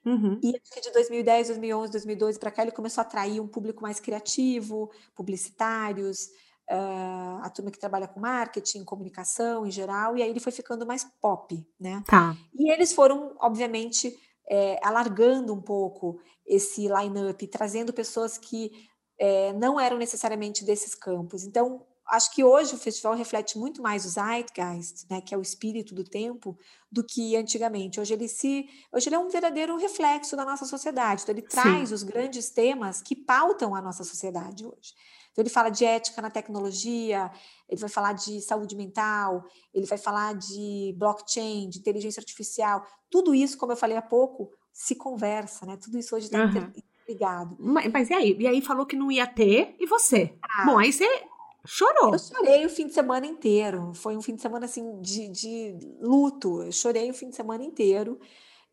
Uhum. 0.05 0.39
E 0.43 0.49
acho 0.51 0.71
que 0.73 0.81
de 0.81 0.93
2010, 0.93 1.49
2011, 1.49 1.93
2012 1.93 2.39
para 2.39 2.51
cá 2.51 2.63
ele 2.63 2.71
começou 2.71 3.01
a 3.01 3.05
atrair 3.05 3.41
um 3.41 3.49
público 3.49 3.83
mais 3.83 3.99
criativo, 3.99 4.91
publicitários, 5.15 6.27
uh, 6.71 7.41
a 7.43 7.51
turma 7.51 7.71
que 7.71 7.79
trabalha 7.79 8.07
com 8.07 8.21
marketing, 8.21 8.85
comunicação 8.85 9.67
em 9.67 9.71
geral, 9.71 10.17
e 10.17 10.23
aí 10.23 10.29
ele 10.29 10.41
foi 10.41 10.53
ficando 10.53 10.87
mais 10.87 11.05
pop, 11.21 11.67
né? 11.81 12.03
Tá. 12.07 12.37
E 12.55 12.71
eles 12.71 12.93
foram, 12.93 13.35
obviamente, 13.41 14.15
é, 14.49 14.79
alargando 14.83 15.55
um 15.55 15.61
pouco 15.61 16.21
esse 16.47 16.87
line-up, 16.89 17.47
trazendo 17.49 17.93
pessoas 17.93 18.37
que 18.37 18.71
é, 19.19 19.53
não 19.55 19.81
eram 19.81 19.97
necessariamente 19.97 20.65
desses 20.65 20.95
campos. 20.95 21.45
Então, 21.45 21.83
acho 22.09 22.33
que 22.33 22.45
hoje 22.45 22.75
o 22.75 22.79
festival 22.79 23.15
reflete 23.15 23.59
muito 23.59 23.83
mais 23.83 24.05
o 24.05 24.09
zeitgeist, 24.09 25.07
né, 25.11 25.21
que 25.21 25.35
é 25.35 25.39
o 25.39 25.43
espírito 25.43 25.95
do 25.95 26.05
tempo, 26.05 26.59
do 26.91 27.05
que 27.05 27.37
antigamente. 27.37 28.01
Hoje 28.01 28.15
ele 28.15 28.29
se, 28.29 28.67
hoje 28.93 29.09
ele 29.09 29.17
é 29.17 29.19
um 29.19 29.29
verdadeiro 29.29 29.77
reflexo 29.77 30.37
da 30.37 30.45
nossa 30.45 30.65
sociedade. 30.65 31.23
Então 31.23 31.35
ele 31.35 31.43
Sim. 31.43 31.49
traz 31.49 31.93
os 31.93 32.03
grandes 32.03 32.51
temas 32.51 33.01
que 33.01 33.17
pautam 33.17 33.75
a 33.75 33.81
nossa 33.81 34.05
sociedade 34.05 34.67
hoje. 34.67 34.93
Então 35.33 35.43
ele 35.43 35.51
fala 35.51 35.69
de 35.69 35.85
ética 35.85 36.23
na 36.23 36.31
tecnologia, 36.31 37.31
ele 37.69 37.81
vai 37.81 37.91
falar 37.91 38.13
de 38.13 38.41
saúde 38.41 38.77
mental, 38.77 39.45
ele 39.73 39.87
vai 39.87 39.99
falar 39.99 40.35
de 40.35 40.95
blockchain, 40.97 41.69
de 41.69 41.81
inteligência 41.81 42.21
artificial. 42.21 42.87
Tudo 43.11 43.35
isso, 43.35 43.59
como 43.59 43.73
eu 43.73 43.77
falei 43.77 43.97
há 43.97 44.03
pouco, 44.03 44.53
se 44.73 44.95
conversa, 44.95 45.67
né? 45.67 45.77
Tudo 45.77 45.99
isso 45.99 46.15
hoje 46.15 46.27
está 46.27 46.45
uhum. 46.45 46.73
interligado. 47.05 47.57
Mas, 47.59 47.91
mas 47.93 48.11
e 48.11 48.15
aí? 48.15 48.37
E 48.39 48.47
aí 48.47 48.61
falou 48.61 48.87
que 48.87 48.95
não 48.95 49.11
ia 49.11 49.27
ter, 49.27 49.75
e 49.81 49.87
você? 49.87 50.39
Ah, 50.41 50.67
Bom, 50.67 50.79
aí 50.79 50.93
você 50.93 51.05
Chorou? 51.67 52.13
Eu 52.13 52.19
chorei 52.19 52.67
o 52.67 52.69
fim 52.69 52.87
de 52.87 52.95
semana 52.95 53.27
inteiro. 53.27 53.93
Foi 53.95 54.17
um 54.17 54.23
fim 54.23 54.35
de 54.35 54.43
semana 54.43 54.67
assim 54.67 55.01
de, 55.01 55.29
de 55.29 55.79
luto. 56.01 56.63
Eu 56.63 56.73
chorei 56.73 57.11
o 57.11 57.15
fim 57.15 57.31
de 57.31 57.37
semana 57.37 57.65
inteiro. 57.65 58.19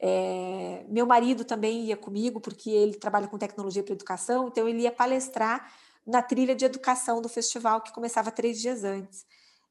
É, 0.03 0.83
meu 0.89 1.05
marido 1.05 1.45
também 1.45 1.85
ia 1.85 1.95
comigo, 1.95 2.41
porque 2.41 2.69
ele 2.69 2.95
trabalha 2.95 3.27
com 3.27 3.37
tecnologia 3.37 3.83
para 3.83 3.93
educação, 3.93 4.47
então 4.47 4.67
ele 4.67 4.81
ia 4.81 4.91
palestrar 4.91 5.71
na 6.05 6.23
trilha 6.23 6.55
de 6.55 6.65
educação 6.65 7.21
do 7.21 7.29
festival, 7.29 7.81
que 7.81 7.93
começava 7.93 8.31
três 8.31 8.59
dias 8.59 8.83
antes. 8.83 9.25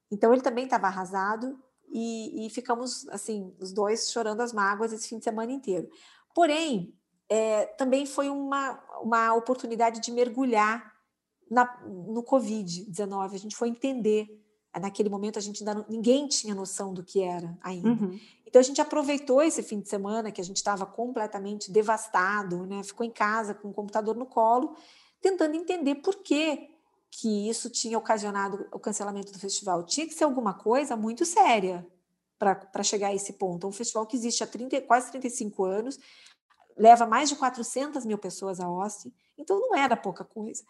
Então 0.09 0.31
ele 0.31 0.41
também 0.41 0.63
estava 0.63 0.87
arrasado 0.87 1.59
e, 1.91 2.45
e, 2.45 2.49
ficamos, 2.49 3.07
assim, 3.09 3.53
os 3.59 3.73
dois 3.73 4.09
chorando 4.09 4.39
as 4.39 4.53
mágoas 4.53 4.93
esse 4.93 5.09
fim 5.09 5.17
de 5.17 5.25
semana 5.25 5.51
inteiro. 5.51 5.89
Porém, 6.33 6.95
é, 7.29 7.65
também 7.65 8.05
foi 8.05 8.29
uma, 8.29 8.81
uma 9.01 9.33
oportunidade 9.33 9.99
de 9.99 10.11
mergulhar 10.11 10.90
na, 11.51 11.77
no 11.85 12.23
Covid-19. 12.23 13.33
A 13.33 13.37
gente 13.37 13.55
foi 13.55 13.67
entender. 13.67 14.39
Naquele 14.79 15.09
momento, 15.09 15.37
a 15.37 15.41
gente 15.41 15.61
ainda 15.61 15.75
não, 15.75 15.85
ninguém 15.89 16.29
tinha 16.29 16.55
noção 16.55 16.93
do 16.93 17.03
que 17.03 17.21
era 17.21 17.57
ainda. 17.61 17.89
Uhum. 17.89 18.17
Então, 18.47 18.57
a 18.57 18.63
gente 18.63 18.79
aproveitou 18.79 19.43
esse 19.43 19.61
fim 19.61 19.81
de 19.81 19.89
semana 19.89 20.31
que 20.31 20.39
a 20.39 20.43
gente 20.43 20.55
estava 20.55 20.85
completamente 20.85 21.69
devastado, 21.69 22.65
né? 22.65 22.81
ficou 22.81 23.05
em 23.05 23.11
casa 23.11 23.53
com 23.53 23.67
o 23.67 23.73
computador 23.73 24.15
no 24.15 24.25
colo, 24.25 24.73
tentando 25.19 25.57
entender 25.57 25.95
por 25.95 26.15
que, 26.15 26.69
que 27.09 27.49
isso 27.49 27.69
tinha 27.69 27.97
ocasionado 27.97 28.65
o 28.71 28.79
cancelamento 28.79 29.33
do 29.33 29.39
festival. 29.39 29.83
Tinha 29.83 30.07
que 30.07 30.13
ser 30.13 30.23
alguma 30.23 30.53
coisa 30.53 30.95
muito 30.95 31.25
séria 31.25 31.85
para 32.39 32.81
chegar 32.81 33.09
a 33.09 33.13
esse 33.13 33.33
ponto. 33.33 33.67
É 33.67 33.69
um 33.69 33.73
festival 33.73 34.05
que 34.05 34.15
existe 34.15 34.41
há 34.41 34.47
30, 34.47 34.79
quase 34.83 35.11
35 35.11 35.65
anos, 35.65 35.99
leva 36.77 37.05
mais 37.05 37.27
de 37.27 37.35
400 37.35 38.05
mil 38.05 38.17
pessoas 38.17 38.61
a 38.61 38.65
Austin, 38.65 39.13
então 39.37 39.59
não 39.59 39.75
era 39.75 39.97
pouca 39.97 40.23
coisa. 40.23 40.63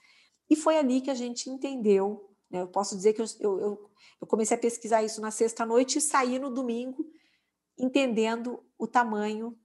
E 0.51 0.55
foi 0.57 0.77
ali 0.77 0.99
que 0.99 1.09
a 1.09 1.15
gente 1.15 1.49
entendeu. 1.49 2.29
Né? 2.51 2.61
Eu 2.61 2.67
posso 2.67 2.93
dizer 2.93 3.13
que 3.13 3.21
eu, 3.21 3.25
eu, 3.39 3.89
eu 4.19 4.27
comecei 4.27 4.57
a 4.57 4.59
pesquisar 4.59 5.01
isso 5.01 5.21
na 5.21 5.31
sexta-noite 5.31 5.97
e 5.97 6.01
saí 6.01 6.37
no 6.37 6.53
domingo 6.53 7.05
entendendo 7.79 8.61
o 8.77 8.85
tamanho 8.85 9.57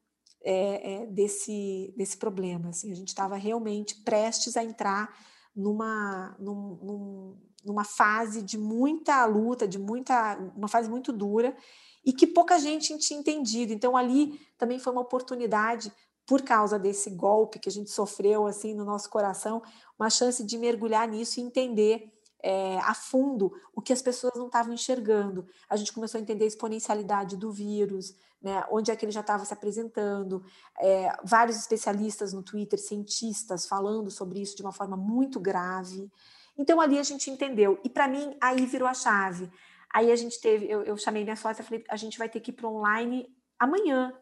é, 0.44 0.92
é, 0.92 1.06
desse, 1.06 1.92
desse 1.96 2.16
problema. 2.16 2.68
Assim, 2.68 2.92
a 2.92 2.94
gente 2.94 3.08
estava 3.08 3.34
realmente 3.34 3.96
prestes 4.04 4.56
a 4.56 4.62
entrar 4.62 5.12
numa, 5.56 6.36
num, 6.38 6.78
num, 6.80 7.36
numa 7.64 7.84
fase 7.84 8.40
de 8.40 8.56
muita 8.56 9.26
luta, 9.26 9.66
de 9.66 9.80
muita, 9.80 10.38
uma 10.56 10.68
fase 10.68 10.88
muito 10.88 11.12
dura 11.12 11.56
e 12.04 12.12
que 12.12 12.28
pouca 12.28 12.60
gente 12.60 12.96
tinha 12.98 13.18
entendido. 13.18 13.72
Então 13.72 13.96
ali 13.96 14.40
também 14.56 14.78
foi 14.78 14.92
uma 14.92 15.02
oportunidade 15.02 15.92
por 16.26 16.42
causa 16.42 16.78
desse 16.78 17.08
golpe 17.10 17.58
que 17.58 17.68
a 17.68 17.72
gente 17.72 17.90
sofreu 17.90 18.46
assim 18.46 18.74
no 18.74 18.84
nosso 18.84 19.08
coração, 19.08 19.62
uma 19.98 20.10
chance 20.10 20.42
de 20.44 20.58
mergulhar 20.58 21.06
nisso 21.06 21.38
e 21.38 21.42
entender 21.42 22.12
é, 22.42 22.78
a 22.78 22.94
fundo 22.94 23.52
o 23.74 23.80
que 23.80 23.92
as 23.92 24.02
pessoas 24.02 24.34
não 24.36 24.46
estavam 24.46 24.72
enxergando. 24.72 25.46
A 25.68 25.76
gente 25.76 25.92
começou 25.92 26.18
a 26.18 26.22
entender 26.22 26.44
a 26.44 26.48
exponencialidade 26.48 27.36
do 27.36 27.50
vírus, 27.50 28.14
né, 28.42 28.64
onde 28.70 28.90
é 28.90 28.96
que 28.96 29.04
ele 29.04 29.12
já 29.12 29.20
estava 29.20 29.44
se 29.44 29.52
apresentando, 29.52 30.44
é, 30.78 31.16
vários 31.24 31.56
especialistas 31.56 32.32
no 32.32 32.42
Twitter, 32.42 32.78
cientistas, 32.78 33.66
falando 33.66 34.10
sobre 34.10 34.40
isso 34.40 34.56
de 34.56 34.62
uma 34.62 34.72
forma 34.72 34.96
muito 34.96 35.40
grave. 35.40 36.10
Então 36.58 36.80
ali 36.80 36.98
a 36.98 37.02
gente 37.02 37.30
entendeu. 37.30 37.80
E 37.84 37.88
para 37.88 38.08
mim, 38.08 38.36
aí 38.40 38.64
virou 38.66 38.88
a 38.88 38.94
chave. 38.94 39.50
Aí 39.92 40.10
a 40.10 40.16
gente 40.16 40.40
teve, 40.40 40.66
eu, 40.70 40.82
eu 40.82 40.96
chamei 40.96 41.24
minha 41.24 41.36
sócia 41.36 41.62
e 41.62 41.64
falei, 41.64 41.84
a 41.88 41.96
gente 41.96 42.18
vai 42.18 42.28
ter 42.28 42.40
que 42.40 42.50
ir 42.50 42.54
para 42.54 42.68
online 42.68 43.28
amanhã. 43.58 44.12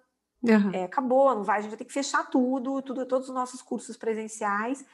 Uhum. 0.44 0.70
É, 0.74 0.84
acabou, 0.84 1.34
não 1.34 1.42
vai, 1.42 1.58
a 1.58 1.62
gente 1.62 1.70
vai 1.70 1.78
ter 1.78 1.86
que 1.86 1.92
fechar 1.92 2.28
tudo, 2.28 2.82
tudo, 2.82 3.06
todos 3.06 3.28
os 3.28 3.34
nossos 3.34 3.62
cursos 3.62 3.96
presenciais. 3.96 4.84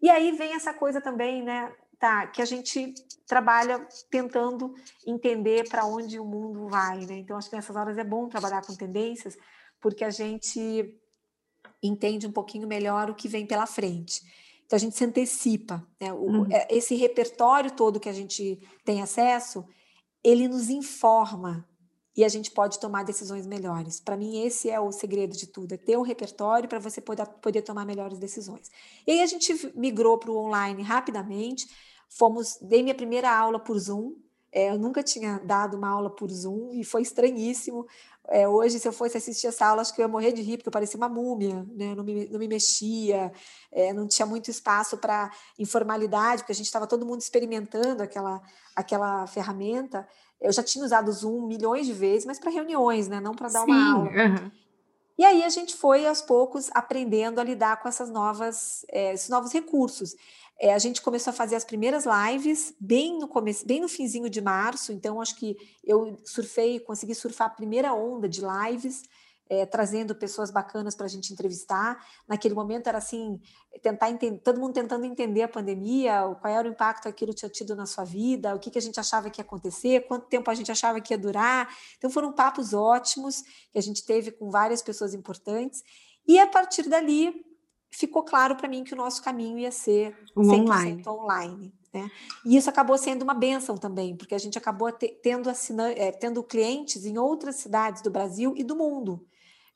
E 0.00 0.08
aí 0.08 0.32
vem 0.32 0.54
essa 0.54 0.72
coisa 0.72 1.00
também, 1.00 1.42
né, 1.42 1.70
tá, 1.98 2.26
que 2.26 2.40
a 2.40 2.44
gente 2.44 2.94
trabalha 3.26 3.86
tentando 4.10 4.74
entender 5.06 5.68
para 5.68 5.84
onde 5.84 6.18
o 6.18 6.24
mundo 6.24 6.68
vai, 6.68 7.04
né? 7.06 7.18
Então 7.18 7.36
acho 7.36 7.50
que 7.50 7.56
nessas 7.56 7.76
horas 7.76 7.98
é 7.98 8.04
bom 8.04 8.28
trabalhar 8.28 8.62
com 8.62 8.74
tendências, 8.74 9.36
porque 9.80 10.04
a 10.04 10.10
gente 10.10 10.98
entende 11.82 12.26
um 12.26 12.32
pouquinho 12.32 12.66
melhor 12.66 13.10
o 13.10 13.14
que 13.14 13.28
vem 13.28 13.46
pela 13.46 13.66
frente. 13.66 14.22
Então 14.64 14.76
a 14.76 14.80
gente 14.80 14.96
se 14.96 15.04
antecipa. 15.04 15.86
Né? 16.00 16.12
O, 16.12 16.16
uhum. 16.16 16.46
É, 16.50 16.66
esse 16.74 16.94
repertório 16.94 17.70
todo 17.70 18.00
que 18.00 18.08
a 18.08 18.12
gente 18.12 18.58
tem 18.84 19.02
acesso, 19.02 19.66
ele 20.22 20.48
nos 20.48 20.70
informa 20.70 21.68
e 22.16 22.24
a 22.24 22.28
gente 22.28 22.50
pode 22.50 22.78
tomar 22.78 23.04
decisões 23.04 23.46
melhores. 23.46 24.00
Para 24.00 24.16
mim, 24.16 24.42
esse 24.42 24.70
é 24.70 24.78
o 24.78 24.92
segredo 24.92 25.36
de 25.36 25.46
tudo: 25.46 25.72
é 25.72 25.76
ter 25.76 25.98
um 25.98 26.02
repertório 26.02 26.68
para 26.68 26.78
você 26.78 27.00
poder, 27.00 27.26
poder 27.42 27.62
tomar 27.62 27.84
melhores 27.84 28.18
decisões. 28.18 28.70
E 29.06 29.12
aí 29.12 29.20
a 29.20 29.26
gente 29.26 29.72
migrou 29.74 30.18
para 30.18 30.30
o 30.30 30.36
online 30.36 30.82
rapidamente. 30.82 31.68
Fomos, 32.08 32.58
dei 32.60 32.82
minha 32.82 32.94
primeira 32.94 33.36
aula 33.36 33.58
por 33.58 33.78
Zoom. 33.78 34.14
É, 34.52 34.70
eu 34.70 34.78
nunca 34.78 35.02
tinha 35.02 35.40
dado 35.40 35.76
uma 35.76 35.88
aula 35.88 36.08
por 36.08 36.30
Zoom 36.30 36.70
e 36.72 36.84
foi 36.84 37.02
estranhíssimo. 37.02 37.86
É, 38.28 38.48
hoje, 38.48 38.78
se 38.78 38.86
eu 38.86 38.92
fosse 38.92 39.18
assistir 39.18 39.48
essa 39.48 39.66
aula, 39.66 39.82
acho 39.82 39.92
que 39.92 40.00
eu 40.00 40.04
ia 40.04 40.08
morrer 40.08 40.32
de 40.32 40.40
rir, 40.40 40.56
porque 40.56 40.68
eu 40.68 40.72
parecia 40.72 40.96
uma 40.96 41.08
múmia, 41.08 41.66
né? 41.74 41.94
não, 41.94 42.04
me, 42.04 42.26
não 42.28 42.38
me 42.38 42.48
mexia, 42.48 43.32
é, 43.70 43.92
não 43.92 44.06
tinha 44.06 44.24
muito 44.24 44.50
espaço 44.50 44.96
para 44.96 45.30
informalidade, 45.58 46.42
porque 46.42 46.52
a 46.52 46.54
gente 46.54 46.66
estava 46.66 46.86
todo 46.86 47.04
mundo 47.04 47.20
experimentando 47.20 48.02
aquela, 48.02 48.40
aquela 48.74 49.26
ferramenta. 49.26 50.08
Eu 50.44 50.52
já 50.52 50.62
tinha 50.62 50.84
usado 50.84 51.08
o 51.08 51.12
Zoom 51.12 51.46
milhões 51.46 51.86
de 51.86 51.92
vezes, 51.94 52.26
mas 52.26 52.38
para 52.38 52.50
reuniões, 52.50 53.08
né? 53.08 53.18
não 53.18 53.34
para 53.34 53.48
dar 53.48 53.64
Sim, 53.64 53.70
uma 53.70 53.92
aula. 53.94 54.10
Uhum. 54.10 54.50
E 55.16 55.24
aí 55.24 55.42
a 55.42 55.48
gente 55.48 55.74
foi 55.74 56.06
aos 56.06 56.20
poucos 56.20 56.70
aprendendo 56.74 57.40
a 57.40 57.44
lidar 57.44 57.80
com 57.80 57.88
essas 57.88 58.10
novas, 58.10 58.84
é, 58.90 59.14
esses 59.14 59.28
novos 59.30 59.52
recursos. 59.52 60.14
É, 60.60 60.74
a 60.74 60.78
gente 60.78 61.00
começou 61.00 61.30
a 61.30 61.34
fazer 61.34 61.56
as 61.56 61.64
primeiras 61.64 62.04
lives 62.04 62.74
bem 62.78 63.18
no 63.18 63.26
começo, 63.26 63.66
bem 63.66 63.80
no 63.80 63.88
finzinho 63.88 64.28
de 64.28 64.42
março. 64.42 64.92
Então 64.92 65.20
acho 65.20 65.36
que 65.36 65.56
eu 65.82 66.18
surfei, 66.24 66.78
consegui 66.78 67.14
surfar 67.14 67.46
a 67.46 67.50
primeira 67.50 67.94
onda 67.94 68.28
de 68.28 68.42
lives, 68.42 69.02
é, 69.48 69.66
trazendo 69.66 70.14
pessoas 70.14 70.50
bacanas 70.50 70.94
para 70.94 71.06
a 71.06 71.08
gente 71.08 71.32
entrevistar. 71.32 71.98
Naquele 72.26 72.54
momento 72.54 72.86
era 72.86 72.98
assim, 72.98 73.40
tentar 73.82 74.10
entender, 74.10 74.38
todo 74.38 74.60
mundo 74.60 74.74
tentando 74.74 75.04
entender 75.04 75.42
a 75.42 75.48
pandemia, 75.48 76.22
qual 76.40 76.52
era 76.52 76.68
o 76.68 76.70
impacto 76.70 77.02
que 77.02 77.08
aquilo 77.08 77.34
tinha 77.34 77.48
tido 77.48 77.74
na 77.76 77.86
sua 77.86 78.04
vida, 78.04 78.54
o 78.54 78.58
que, 78.58 78.70
que 78.70 78.78
a 78.78 78.82
gente 78.82 78.98
achava 78.98 79.30
que 79.30 79.40
ia 79.40 79.44
acontecer, 79.44 80.06
quanto 80.06 80.26
tempo 80.26 80.50
a 80.50 80.54
gente 80.54 80.70
achava 80.70 81.00
que 81.00 81.12
ia 81.12 81.18
durar. 81.18 81.68
Então 81.98 82.10
foram 82.10 82.32
papos 82.32 82.72
ótimos 82.72 83.42
que 83.70 83.78
a 83.78 83.82
gente 83.82 84.04
teve 84.04 84.30
com 84.30 84.50
várias 84.50 84.82
pessoas 84.82 85.14
importantes. 85.14 85.82
E 86.26 86.38
a 86.38 86.46
partir 86.46 86.88
dali 86.88 87.44
ficou 87.90 88.22
claro 88.22 88.56
para 88.56 88.68
mim 88.68 88.82
que 88.82 88.94
o 88.94 88.96
nosso 88.96 89.22
caminho 89.22 89.58
ia 89.58 89.70
ser 89.70 90.16
um 90.36 90.42
100% 90.42 90.60
online. 90.60 91.02
online 91.06 91.84
né? 91.94 92.10
E 92.44 92.56
isso 92.56 92.68
acabou 92.68 92.98
sendo 92.98 93.22
uma 93.22 93.34
benção 93.34 93.78
também, 93.78 94.16
porque 94.16 94.34
a 94.34 94.38
gente 94.38 94.58
acabou 94.58 94.90
te, 94.90 95.08
tendo, 95.22 95.48
assina, 95.48 95.92
é, 95.92 96.10
tendo 96.10 96.42
clientes 96.42 97.06
em 97.06 97.16
outras 97.16 97.54
cidades 97.56 98.02
do 98.02 98.10
Brasil 98.10 98.52
e 98.56 98.64
do 98.64 98.74
mundo. 98.74 99.24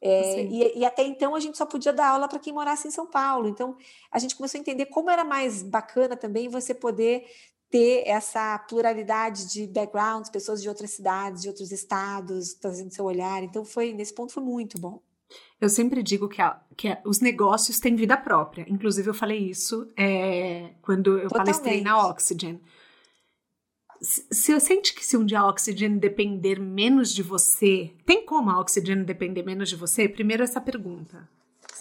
É, 0.00 0.42
e, 0.44 0.78
e, 0.78 0.84
até 0.84 1.02
então 1.02 1.34
a 1.34 1.40
gente 1.40 1.58
só 1.58 1.66
podia 1.66 1.92
dar 1.92 2.10
aula 2.10 2.28
para 2.28 2.38
quem 2.38 2.52
morasse 2.52 2.86
em 2.86 2.90
São 2.90 3.06
Paulo. 3.06 3.48
Então 3.48 3.76
a 4.10 4.18
gente 4.18 4.36
começou 4.36 4.58
a 4.58 4.60
entender 4.60 4.86
como 4.86 5.10
era 5.10 5.24
mais 5.24 5.62
bacana 5.62 6.16
também 6.16 6.48
você 6.48 6.72
poder 6.72 7.24
ter 7.70 8.04
essa 8.06 8.58
pluralidade 8.60 9.50
de 9.50 9.66
backgrounds, 9.66 10.30
pessoas 10.30 10.62
de 10.62 10.68
outras 10.68 10.90
cidades, 10.92 11.42
de 11.42 11.48
outros 11.48 11.70
estados, 11.72 12.54
trazendo 12.54 12.92
seu 12.92 13.04
olhar. 13.04 13.42
Então 13.42 13.64
foi 13.64 13.92
nesse 13.92 14.14
ponto 14.14 14.32
foi 14.32 14.42
muito 14.42 14.78
bom. 14.78 15.00
Eu 15.60 15.68
sempre 15.68 16.02
digo 16.02 16.28
que, 16.28 16.40
a, 16.40 16.58
que 16.76 16.88
a, 16.88 17.00
os 17.04 17.20
negócios 17.20 17.78
têm 17.78 17.96
vida 17.96 18.16
própria. 18.16 18.64
Inclusive, 18.68 19.10
eu 19.10 19.14
falei 19.14 19.38
isso 19.38 19.88
é, 19.96 20.70
quando 20.80 21.18
eu 21.18 21.28
Totalmente. 21.28 21.54
palestrei 21.56 21.80
na 21.82 22.08
Oxygen. 22.08 22.60
Se, 24.00 24.60
sente 24.60 24.94
que 24.94 25.04
se 25.04 25.16
um 25.16 25.24
dia 25.24 25.40
a 25.40 25.48
Oxygen 25.48 25.98
depender 25.98 26.60
menos 26.60 27.12
de 27.12 27.22
você, 27.22 27.92
tem 28.06 28.24
como 28.24 28.50
a 28.50 28.60
Oxygen 28.60 29.02
depender 29.02 29.42
menos 29.42 29.68
de 29.68 29.76
você? 29.76 30.08
Primeiro 30.08 30.42
essa 30.42 30.60
pergunta. 30.60 31.28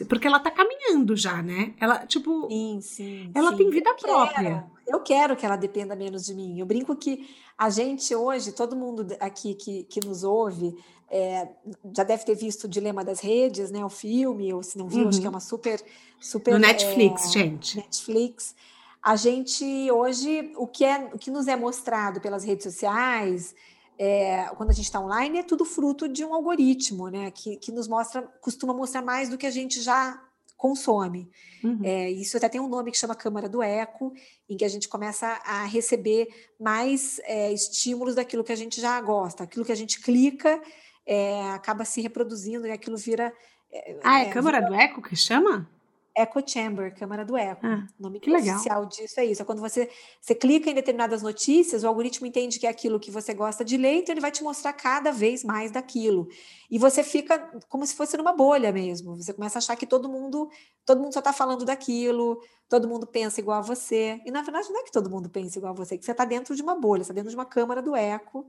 Porque 0.05 0.27
ela 0.27 0.39
tá 0.39 0.51
caminhando 0.51 1.15
já, 1.15 1.41
né? 1.41 1.73
Ela, 1.79 2.05
tipo. 2.05 2.47
Sim, 2.49 2.79
sim. 2.81 3.31
Ela 3.33 3.51
sim. 3.51 3.57
tem 3.57 3.69
vida 3.69 3.89
eu 3.89 3.95
própria. 3.95 4.43
Quero, 4.43 4.71
eu 4.87 4.99
quero 4.99 5.35
que 5.35 5.45
ela 5.45 5.55
dependa 5.55 5.95
menos 5.95 6.25
de 6.25 6.35
mim. 6.35 6.59
Eu 6.59 6.65
brinco 6.65 6.95
que 6.95 7.27
a 7.57 7.69
gente 7.69 8.13
hoje, 8.13 8.51
todo 8.51 8.75
mundo 8.75 9.07
aqui 9.19 9.55
que, 9.55 9.83
que 9.85 10.05
nos 10.05 10.23
ouve, 10.23 10.75
é, 11.09 11.47
já 11.95 12.03
deve 12.03 12.25
ter 12.25 12.35
visto 12.35 12.65
o 12.65 12.67
Dilema 12.67 13.03
das 13.03 13.19
Redes, 13.19 13.71
né? 13.71 13.83
O 13.83 13.89
filme, 13.89 14.53
ou 14.53 14.61
se 14.61 14.77
não 14.77 14.87
viu, 14.87 15.03
uhum. 15.03 15.09
acho 15.09 15.19
que 15.19 15.25
é 15.25 15.29
uhum. 15.29 15.35
uma 15.35 15.39
super. 15.39 15.81
super 16.19 16.53
no 16.53 16.59
Netflix, 16.59 17.27
é, 17.27 17.29
gente. 17.31 17.77
Netflix. 17.77 18.55
A 19.01 19.15
gente 19.15 19.63
hoje, 19.91 20.51
o 20.55 20.67
que, 20.67 20.83
é, 20.83 21.09
o 21.13 21.17
que 21.17 21.31
nos 21.31 21.47
é 21.47 21.55
mostrado 21.55 22.19
pelas 22.19 22.43
redes 22.43 22.63
sociais, 22.63 23.55
é, 23.97 24.45
quando 24.55 24.69
a 24.69 24.73
gente 24.73 24.85
está 24.85 24.99
online, 24.99 25.39
é 25.39 25.43
tudo 25.43 25.65
fruto 25.65 26.07
de 26.07 26.23
um 26.25 26.33
algoritmo, 26.33 27.09
né? 27.09 27.31
Que, 27.31 27.57
que 27.57 27.71
nos 27.71 27.87
mostra, 27.87 28.21
costuma 28.41 28.73
mostrar 28.73 29.01
mais 29.01 29.29
do 29.29 29.37
que 29.37 29.45
a 29.45 29.51
gente 29.51 29.81
já 29.81 30.21
consome. 30.57 31.29
Uhum. 31.63 31.81
É, 31.83 32.09
isso 32.09 32.35
até 32.35 32.49
tem 32.49 32.59
um 32.59 32.67
nome 32.67 32.91
que 32.91 32.97
chama 32.97 33.15
Câmara 33.15 33.47
do 33.47 33.61
Eco, 33.61 34.13
em 34.49 34.57
que 34.57 34.65
a 34.65 34.69
gente 34.69 34.89
começa 34.89 35.27
a 35.45 35.65
receber 35.65 36.27
mais 36.59 37.19
é, 37.23 37.51
estímulos 37.53 38.15
daquilo 38.15 38.43
que 38.43 38.51
a 38.51 38.55
gente 38.57 38.81
já 38.81 38.99
gosta, 38.99 39.43
aquilo 39.43 39.63
que 39.63 39.71
a 39.71 39.75
gente 39.75 40.01
clica 40.01 40.61
é, 41.05 41.49
acaba 41.51 41.85
se 41.85 42.01
reproduzindo 42.01 42.67
e 42.67 42.71
aquilo 42.71 42.97
vira. 42.97 43.33
É, 43.71 43.99
ah, 44.03 44.19
é, 44.21 44.29
Câmara 44.29 44.59
vira... 44.59 44.69
do 44.69 44.75
Eco 44.75 45.01
que 45.01 45.15
chama? 45.15 45.69
Echo 46.17 46.41
Chamber, 46.45 46.93
Câmara 46.95 47.23
do 47.23 47.37
Eco. 47.37 47.65
Ah, 47.65 47.85
o 47.99 48.03
nome 48.03 48.19
que 48.19 48.29
legal. 48.29 48.55
oficial 48.55 48.85
disso 48.87 49.19
é 49.19 49.25
isso. 49.25 49.41
É 49.41 49.45
quando 49.45 49.59
você, 49.59 49.87
você 50.19 50.33
clica 50.33 50.69
em 50.69 50.73
determinadas 50.73 51.21
notícias, 51.21 51.83
o 51.83 51.87
algoritmo 51.87 52.25
entende 52.25 52.57
que 52.57 52.65
é 52.65 52.69
aquilo 52.69 52.99
que 52.99 53.11
você 53.11 53.33
gosta 53.33 53.63
de 53.63 53.77
ler, 53.77 53.97
então 53.97 54.13
ele 54.13 54.21
vai 54.21 54.31
te 54.31 54.43
mostrar 54.43 54.73
cada 54.73 55.11
vez 55.11 55.43
mais 55.43 55.69
daquilo. 55.71 56.27
E 56.71 56.79
você 56.79 57.03
fica 57.03 57.37
como 57.69 57.85
se 57.85 57.95
fosse 57.95 58.17
numa 58.17 58.33
bolha 58.33 58.71
mesmo. 58.71 59.15
Você 59.15 59.31
começa 59.31 59.57
a 59.57 59.59
achar 59.59 59.75
que 59.75 59.85
todo 59.85 60.09
mundo, 60.09 60.49
todo 60.83 60.99
mundo 60.99 61.13
só 61.13 61.19
está 61.19 61.31
falando 61.31 61.63
daquilo, 61.63 62.41
todo 62.67 62.87
mundo 62.87 63.05
pensa 63.05 63.39
igual 63.39 63.59
a 63.59 63.61
você. 63.61 64.19
E 64.25 64.31
na 64.31 64.41
verdade 64.41 64.69
não 64.71 64.81
é 64.81 64.83
que 64.83 64.91
todo 64.91 65.09
mundo 65.09 65.29
pensa 65.29 65.59
igual 65.59 65.73
a 65.73 65.75
você, 65.75 65.95
é 65.95 65.97
que 65.97 66.05
você 66.05 66.11
está 66.11 66.25
dentro 66.25 66.55
de 66.55 66.63
uma 66.63 66.75
bolha, 66.75 67.01
está 67.01 67.13
dentro 67.13 67.29
de 67.29 67.35
uma 67.35 67.45
câmara 67.45 67.81
do 67.81 67.95
eco 67.95 68.45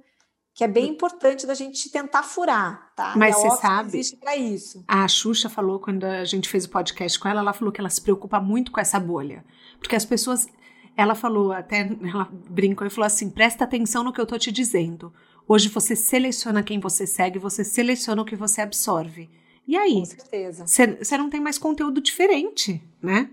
que 0.59 0.64
é 0.64 0.66
bem 0.66 0.88
importante 0.88 1.46
da 1.46 1.54
gente 1.54 1.88
tentar 1.88 2.24
furar, 2.24 2.90
tá? 2.96 3.14
Mas 3.16 3.36
você 3.36 3.48
sabe, 3.61 3.90
existe 3.90 4.16
para 4.16 4.36
isso. 4.36 4.82
A 4.88 5.06
Xuxa 5.06 5.48
falou 5.48 5.78
quando 5.78 6.02
a 6.02 6.24
gente 6.24 6.48
fez 6.48 6.64
o 6.64 6.68
podcast 6.68 7.16
com 7.20 7.28
ela, 7.28 7.38
ela 7.38 7.52
falou 7.52 7.70
que 7.70 7.80
ela 7.80 7.88
se 7.88 8.00
preocupa 8.00 8.40
muito 8.40 8.72
com 8.72 8.80
essa 8.80 8.98
bolha, 8.98 9.44
porque 9.78 9.94
as 9.94 10.04
pessoas, 10.04 10.48
ela 10.96 11.14
falou 11.14 11.52
até, 11.52 11.88
ela 12.02 12.28
brincou 12.50 12.84
e 12.84 12.90
falou 12.90 13.06
assim, 13.06 13.30
presta 13.30 13.62
atenção 13.62 14.02
no 14.02 14.12
que 14.12 14.20
eu 14.20 14.26
tô 14.26 14.36
te 14.36 14.50
dizendo. 14.50 15.14
Hoje 15.46 15.68
você 15.68 15.94
seleciona 15.94 16.61
quem 16.61 16.80
você 16.80 17.06
segue, 17.06 17.38
você 17.38 17.62
seleciona 17.62 18.22
o 18.22 18.24
que 18.24 18.34
você 18.34 18.61
absorve. 18.61 19.30
E 19.64 19.76
aí? 19.76 20.00
Com 20.00 20.06
certeza. 20.06 20.66
Você 20.66 21.16
não 21.16 21.30
tem 21.30 21.38
mais 21.38 21.56
conteúdo 21.56 22.00
diferente, 22.00 22.82
né? 23.00 23.30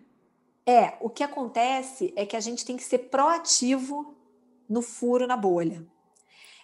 É, 0.63 0.93
o 1.01 1.09
que 1.09 1.23
acontece 1.23 2.13
é 2.15 2.23
que 2.23 2.35
a 2.35 2.39
gente 2.39 2.63
tem 2.63 2.77
que 2.77 2.83
ser 2.83 2.99
proativo 3.09 4.13
no 4.69 4.83
furo 4.83 5.25
na 5.25 5.35
bolha. 5.35 5.83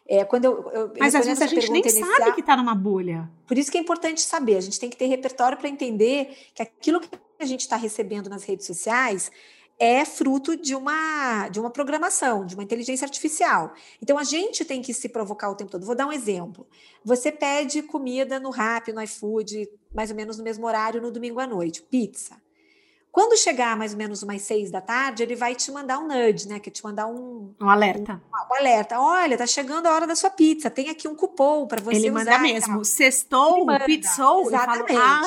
É, 0.08 0.26
quando 0.26 0.45
eu, 0.45 0.72
eu 0.72 0.93
Mas 0.99 1.16
às 1.16 1.26
vezes 1.26 1.41
a 1.41 1.47
gente 1.47 1.72
nem 1.72 1.82
inicial, 1.82 2.10
sabe 2.18 2.34
que 2.34 2.41
está 2.41 2.58
numa 2.58 2.76
bolha. 2.76 3.30
Por 3.47 3.58
isso 3.58 3.72
que 3.72 3.78
é 3.78 3.82
importante 3.82 4.22
saber. 4.22 4.58
A 4.58 4.62
gente 4.62 4.80
tem 4.80 4.89
que 4.89 4.97
ter 4.97 5.06
repertório 5.06 5.58
para 5.58 5.70
entender 5.70 6.36
que 6.54 6.62
aquilo 6.62 6.99
que 6.99 7.10
a 7.39 7.45
gente 7.45 7.62
está 7.62 7.76
recebendo 7.76 8.30
nas 8.30 8.43
redes 8.43 8.66
sociais 8.66 9.32
é 9.80 10.06
fruto 10.06 10.56
de 10.56 10.76
uma, 10.76 11.49
de 11.49 11.60
uma 11.60 11.72
programação, 11.72 12.45
de 12.45 12.54
uma 12.54 12.64
inteligência 12.64 13.04
artificial. 13.04 13.74
Então 13.99 14.18
a 14.18 14.24
gente 14.24 14.64
tem 14.64 14.80
que 14.80 14.93
se 14.93 15.10
provocar 15.10 15.49
o 15.49 15.56
tempo 15.56 15.72
todo. 15.72 15.86
Vou 15.86 15.95
dar 15.95 16.06
um 16.06 16.12
exemplo. 16.12 16.68
Você 17.04 17.32
pede 17.32 17.82
comida 17.82 18.39
no 18.39 18.52
Rappi, 18.52 18.93
no 18.93 19.02
iFood, 19.02 19.68
mais 19.91 20.12
ou 20.12 20.16
menos 20.16 20.38
no 20.38 20.43
mesmo 20.43 20.68
horário 20.68 21.02
no 21.02 21.10
domingo 21.10 21.39
à 21.39 21.47
noite, 21.47 21.82
pizza. 21.82 22.36
Quando 23.12 23.38
chegar 23.38 23.76
mais 23.76 23.91
ou 23.91 23.97
menos 23.97 24.24
umas 24.24 24.41
seis 24.41 24.72
da 24.72 24.80
tarde, 24.80 25.22
ele 25.22 25.36
vai 25.36 25.53
te 25.53 25.70
mandar 25.70 25.99
um 25.99 26.07
nudge, 26.07 26.47
né? 26.47 26.59
Que 26.59 26.72
te 26.72 26.82
mandar 26.82 27.07
um, 27.07 27.53
um 27.59 27.70
alerta. 27.70 28.14
Um, 28.14 28.53
um, 28.53 28.55
alerta. 28.57 28.99
Olha, 29.01 29.38
tá 29.38 29.45
chegando 29.45 29.86
a 29.88 29.93
hora 29.93 30.07
da 30.07 30.16
sua 30.16 30.30
pizza. 30.30 30.70
Tem 30.70 30.89
aqui 30.89 31.09
um 31.09 31.16
cupom 31.16 31.68
para 31.68 31.82
você 31.82 31.97
ele 31.97 32.09
usar. 32.09 32.24
Manda 32.24 32.39
mesmo. 32.39 32.86
Sextou, 32.86 33.66
pizzou. 33.86 34.47
Exatamente. 34.47 34.93
Eu 34.93 34.97
falo, 34.97 35.26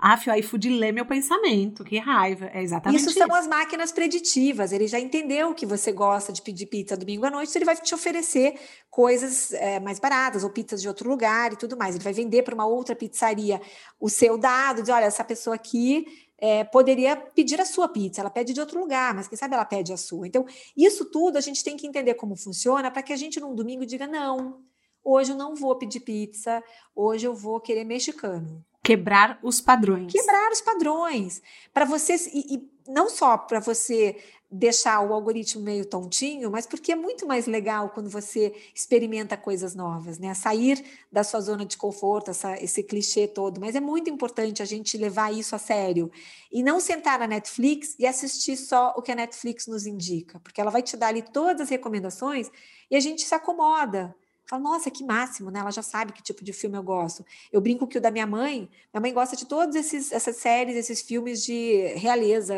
af, 0.00 0.26
af, 0.26 0.30
o 0.30 0.34
iFood 0.34 0.68
lê 0.68 0.90
meu 0.90 1.06
pensamento. 1.06 1.84
Que 1.84 1.98
raiva. 1.98 2.50
É 2.52 2.60
exatamente 2.60 2.98
isso. 2.98 3.10
Isso 3.10 3.18
são 3.18 3.32
as 3.32 3.46
máquinas 3.46 3.92
preditivas. 3.92 4.72
Ele 4.72 4.88
já 4.88 4.98
entendeu 4.98 5.54
que 5.54 5.64
você 5.64 5.92
gosta 5.92 6.32
de 6.32 6.42
pedir 6.42 6.66
pizza 6.66 6.96
domingo 6.96 7.24
à 7.24 7.30
noite, 7.30 7.56
ele 7.56 7.64
vai 7.64 7.76
te 7.76 7.94
oferecer 7.94 8.58
coisas 8.90 9.52
é, 9.52 9.78
mais 9.78 10.00
baratas 10.00 10.42
ou 10.42 10.50
pizzas 10.50 10.82
de 10.82 10.88
outro 10.88 11.08
lugar 11.08 11.52
e 11.52 11.56
tudo 11.56 11.76
mais. 11.76 11.94
Ele 11.94 12.02
vai 12.02 12.12
vender 12.12 12.42
para 12.42 12.54
uma 12.54 12.66
outra 12.66 12.96
pizzaria 12.96 13.60
o 14.00 14.08
seu 14.08 14.36
dado, 14.36 14.82
diz, 14.82 14.90
olha, 14.90 15.04
essa 15.04 15.22
pessoa 15.22 15.54
aqui 15.54 16.25
é, 16.38 16.64
poderia 16.64 17.16
pedir 17.16 17.60
a 17.60 17.64
sua 17.64 17.88
pizza, 17.88 18.20
ela 18.20 18.30
pede 18.30 18.52
de 18.52 18.60
outro 18.60 18.78
lugar, 18.78 19.14
mas 19.14 19.26
quem 19.26 19.38
sabe 19.38 19.54
ela 19.54 19.64
pede 19.64 19.92
a 19.92 19.96
sua. 19.96 20.26
Então, 20.26 20.44
isso 20.76 21.04
tudo 21.06 21.38
a 21.38 21.40
gente 21.40 21.64
tem 21.64 21.76
que 21.76 21.86
entender 21.86 22.14
como 22.14 22.36
funciona 22.36 22.90
para 22.90 23.02
que 23.02 23.12
a 23.12 23.16
gente 23.16 23.40
num 23.40 23.54
domingo 23.54 23.86
diga: 23.86 24.06
não, 24.06 24.60
hoje 25.02 25.32
eu 25.32 25.36
não 25.36 25.54
vou 25.54 25.76
pedir 25.76 26.00
pizza, 26.00 26.62
hoje 26.94 27.26
eu 27.26 27.34
vou 27.34 27.60
querer 27.60 27.84
mexicano. 27.84 28.64
Quebrar 28.82 29.38
os 29.42 29.60
padrões. 29.60 30.12
Quebrar 30.12 30.52
os 30.52 30.60
padrões. 30.60 31.42
Para 31.72 31.84
vocês. 31.84 32.28
E, 32.28 32.54
e, 32.54 32.70
não 32.88 33.10
só 33.10 33.36
para 33.36 33.58
você 33.58 34.16
deixar 34.50 35.00
o 35.00 35.12
algoritmo 35.12 35.62
meio 35.62 35.84
tontinho, 35.84 36.50
mas 36.50 36.66
porque 36.66 36.92
é 36.92 36.96
muito 36.96 37.26
mais 37.26 37.46
legal 37.46 37.90
quando 37.90 38.08
você 38.08 38.54
experimenta 38.74 39.36
coisas 39.36 39.74
novas, 39.74 40.18
né? 40.18 40.32
Sair 40.34 40.84
da 41.10 41.24
sua 41.24 41.40
zona 41.40 41.66
de 41.66 41.76
conforto, 41.76 42.30
essa, 42.30 42.54
esse 42.62 42.82
clichê 42.82 43.26
todo. 43.26 43.60
Mas 43.60 43.74
é 43.74 43.80
muito 43.80 44.08
importante 44.08 44.62
a 44.62 44.64
gente 44.64 44.96
levar 44.96 45.32
isso 45.34 45.54
a 45.54 45.58
sério 45.58 46.10
e 46.50 46.62
não 46.62 46.78
sentar 46.78 47.18
na 47.18 47.26
Netflix 47.26 47.96
e 47.98 48.06
assistir 48.06 48.56
só 48.56 48.94
o 48.96 49.02
que 49.02 49.10
a 49.10 49.16
Netflix 49.16 49.66
nos 49.66 49.86
indica, 49.86 50.38
porque 50.40 50.60
ela 50.60 50.70
vai 50.70 50.82
te 50.82 50.96
dar 50.96 51.08
ali 51.08 51.22
todas 51.22 51.62
as 51.62 51.68
recomendações 51.68 52.50
e 52.90 52.96
a 52.96 53.00
gente 53.00 53.22
se 53.22 53.34
acomoda. 53.34 54.14
Fala, 54.48 54.62
nossa, 54.62 54.90
que 54.90 55.04
máximo, 55.04 55.50
né? 55.50 55.58
Ela 55.58 55.72
já 55.72 55.82
sabe 55.82 56.12
que 56.12 56.22
tipo 56.22 56.44
de 56.44 56.52
filme 56.52 56.78
eu 56.78 56.82
gosto. 56.82 57.24
Eu 57.52 57.60
brinco 57.60 57.86
que 57.86 57.98
o 57.98 58.00
da 58.00 58.10
minha 58.10 58.26
mãe, 58.26 58.68
minha 58.92 59.00
mãe 59.00 59.12
gosta 59.12 59.34
de 59.34 59.44
todas 59.44 59.74
essas 60.12 60.36
séries, 60.36 60.76
esses 60.76 61.02
filmes 61.02 61.44
de 61.44 61.86
realeza, 61.96 62.54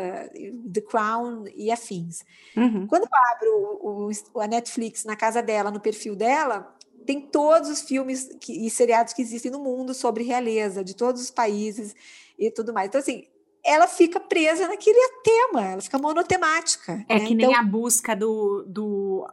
The 0.71 0.81
Crown 0.81 1.45
e 1.55 1.71
afins. 1.71 2.23
Uhum. 2.55 2.85
Quando 2.85 3.03
eu 3.03 3.09
abro 3.33 3.79
o, 3.81 4.11
o, 4.33 4.39
a 4.39 4.47
Netflix 4.47 5.03
na 5.03 5.15
casa 5.15 5.41
dela, 5.41 5.71
no 5.71 5.79
perfil 5.79 6.15
dela, 6.15 6.75
tem 7.07 7.21
todos 7.21 7.69
os 7.69 7.81
filmes 7.81 8.29
que, 8.39 8.67
e 8.67 8.69
seriados 8.69 9.13
que 9.13 9.21
existem 9.23 9.51
no 9.51 9.59
mundo 9.59 9.95
sobre 9.95 10.23
realeza, 10.23 10.83
de 10.83 10.95
todos 10.95 11.21
os 11.21 11.31
países 11.31 11.95
e 12.37 12.51
tudo 12.51 12.71
mais. 12.71 12.87
Então, 12.87 13.01
assim, 13.01 13.25
ela 13.63 13.87
fica 13.87 14.19
presa 14.19 14.67
naquele 14.67 14.99
tema, 15.23 15.65
ela 15.65 15.81
fica 15.81 15.97
monotemática. 15.97 17.03
É 17.09 17.19
né? 17.19 17.25
que 17.25 17.35
nem 17.35 17.47
então, 17.47 17.59
a 17.59 17.63
busca 17.63 18.15
do, 18.15 18.63
do 18.67 19.27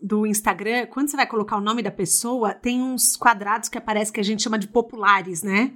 do 0.00 0.26
Instagram, 0.26 0.86
quando 0.86 1.10
você 1.10 1.16
vai 1.16 1.26
colocar 1.26 1.56
o 1.56 1.60
nome 1.60 1.82
da 1.82 1.90
pessoa, 1.90 2.54
tem 2.54 2.82
uns 2.82 3.16
quadrados 3.16 3.68
que 3.68 3.78
aparece 3.78 4.12
que 4.12 4.20
a 4.20 4.24
gente 4.24 4.42
chama 4.42 4.58
de 4.58 4.68
populares, 4.68 5.42
né? 5.42 5.72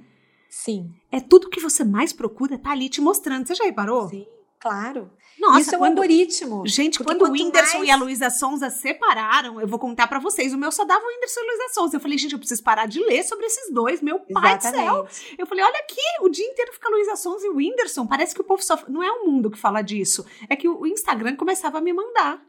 Sim. 0.49 0.91
É 1.11 1.19
tudo 1.19 1.49
que 1.49 1.59
você 1.59 1.83
mais 1.83 2.13
procura, 2.13 2.57
tá 2.57 2.71
ali 2.71 2.87
te 2.87 3.01
mostrando. 3.01 3.47
Você 3.47 3.55
já 3.55 3.63
reparou? 3.63 4.07
Sim, 4.07 4.25
claro. 4.59 5.09
Nossa, 5.39 5.59
Isso 5.59 5.75
é 5.75 5.77
quando, 5.77 5.97
um 5.97 6.01
algoritmo. 6.01 6.63
Gente, 6.65 7.03
quando 7.03 7.23
o 7.23 7.31
Whindersson 7.31 7.79
mais... 7.79 7.89
e 7.89 7.91
a 7.91 7.95
Luísa 7.95 8.29
Sonza 8.29 8.69
separaram, 8.69 9.59
eu 9.59 9.67
vou 9.67 9.79
contar 9.79 10.07
para 10.07 10.19
vocês, 10.19 10.53
o 10.53 10.57
meu 10.57 10.71
só 10.71 10.85
dava 10.85 11.03
o 11.03 11.07
Whindersson 11.07 11.39
e 11.39 11.43
a 11.43 11.47
Luísa 11.47 11.73
Sonza. 11.73 11.97
Eu 11.97 11.99
falei, 11.99 12.17
gente, 12.17 12.33
eu 12.33 12.39
preciso 12.39 12.63
parar 12.63 12.85
de 12.85 12.99
ler 12.99 13.23
sobre 13.23 13.45
esses 13.47 13.73
dois, 13.73 14.01
meu 14.01 14.19
pai 14.19 14.57
Exatamente. 14.57 14.89
do 14.89 15.09
céu. 15.09 15.35
Eu 15.37 15.47
falei, 15.47 15.63
olha 15.65 15.79
aqui, 15.79 16.01
o 16.21 16.29
dia 16.29 16.45
inteiro 16.45 16.71
fica 16.71 16.87
a 16.87 16.91
Luísa 16.91 17.15
Sonza 17.15 17.47
e 17.47 17.49
o 17.49 17.55
Whindersson. 17.55 18.07
Parece 18.07 18.33
que 18.33 18.41
o 18.41 18.43
povo 18.43 18.63
só... 18.63 18.79
Não 18.87 19.03
é 19.03 19.11
o 19.11 19.25
mundo 19.25 19.49
que 19.49 19.57
fala 19.57 19.81
disso. 19.81 20.25
É 20.47 20.55
que 20.55 20.69
o 20.69 20.85
Instagram 20.85 21.35
começava 21.35 21.79
a 21.79 21.81
me 21.81 21.91
mandar. 21.91 22.41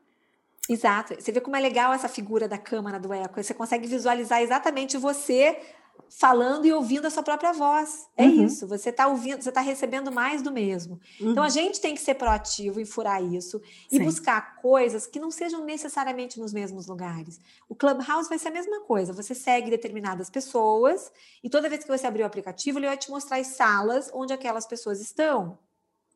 Exato. 0.68 1.14
Você 1.14 1.30
vê 1.30 1.40
como 1.40 1.56
é 1.56 1.60
legal 1.60 1.92
essa 1.92 2.08
figura 2.08 2.48
da 2.48 2.58
câmara 2.58 2.98
do 2.98 3.12
eco. 3.12 3.42
Você 3.42 3.54
consegue 3.54 3.86
visualizar 3.86 4.40
exatamente 4.40 4.96
você 4.96 5.60
falando 6.08 6.64
e 6.64 6.72
ouvindo 6.72 7.06
a 7.06 7.10
sua 7.10 7.22
própria 7.22 7.52
voz. 7.52 8.08
É 8.16 8.24
uhum. 8.24 8.44
isso. 8.46 8.66
Você 8.66 8.90
está 8.90 9.06
ouvindo, 9.06 9.42
você 9.42 9.48
está 9.48 9.60
recebendo 9.60 10.12
mais 10.12 10.42
do 10.42 10.52
mesmo. 10.52 11.00
Uhum. 11.20 11.32
Então 11.32 11.42
a 11.42 11.48
gente 11.48 11.80
tem 11.80 11.94
que 11.94 12.00
ser 12.00 12.14
proativo 12.14 12.80
em 12.80 12.84
furar 12.84 13.22
isso 13.22 13.60
e 13.90 13.98
Sim. 13.98 14.04
buscar 14.04 14.56
coisas 14.56 15.06
que 15.06 15.18
não 15.18 15.30
sejam 15.30 15.64
necessariamente 15.64 16.38
nos 16.38 16.52
mesmos 16.52 16.86
lugares. 16.86 17.40
O 17.68 17.74
Clubhouse 17.74 18.28
vai 18.28 18.38
ser 18.38 18.48
a 18.48 18.52
mesma 18.52 18.80
coisa. 18.80 19.12
Você 19.12 19.34
segue 19.34 19.70
determinadas 19.70 20.30
pessoas 20.30 21.12
e 21.42 21.50
toda 21.50 21.68
vez 21.68 21.82
que 21.84 21.90
você 21.90 22.06
abrir 22.06 22.22
o 22.22 22.26
aplicativo, 22.26 22.78
ele 22.78 22.86
vai 22.86 22.96
te 22.96 23.10
mostrar 23.10 23.38
as 23.38 23.48
salas 23.48 24.10
onde 24.14 24.32
aquelas 24.32 24.66
pessoas 24.66 25.00
estão. 25.00 25.58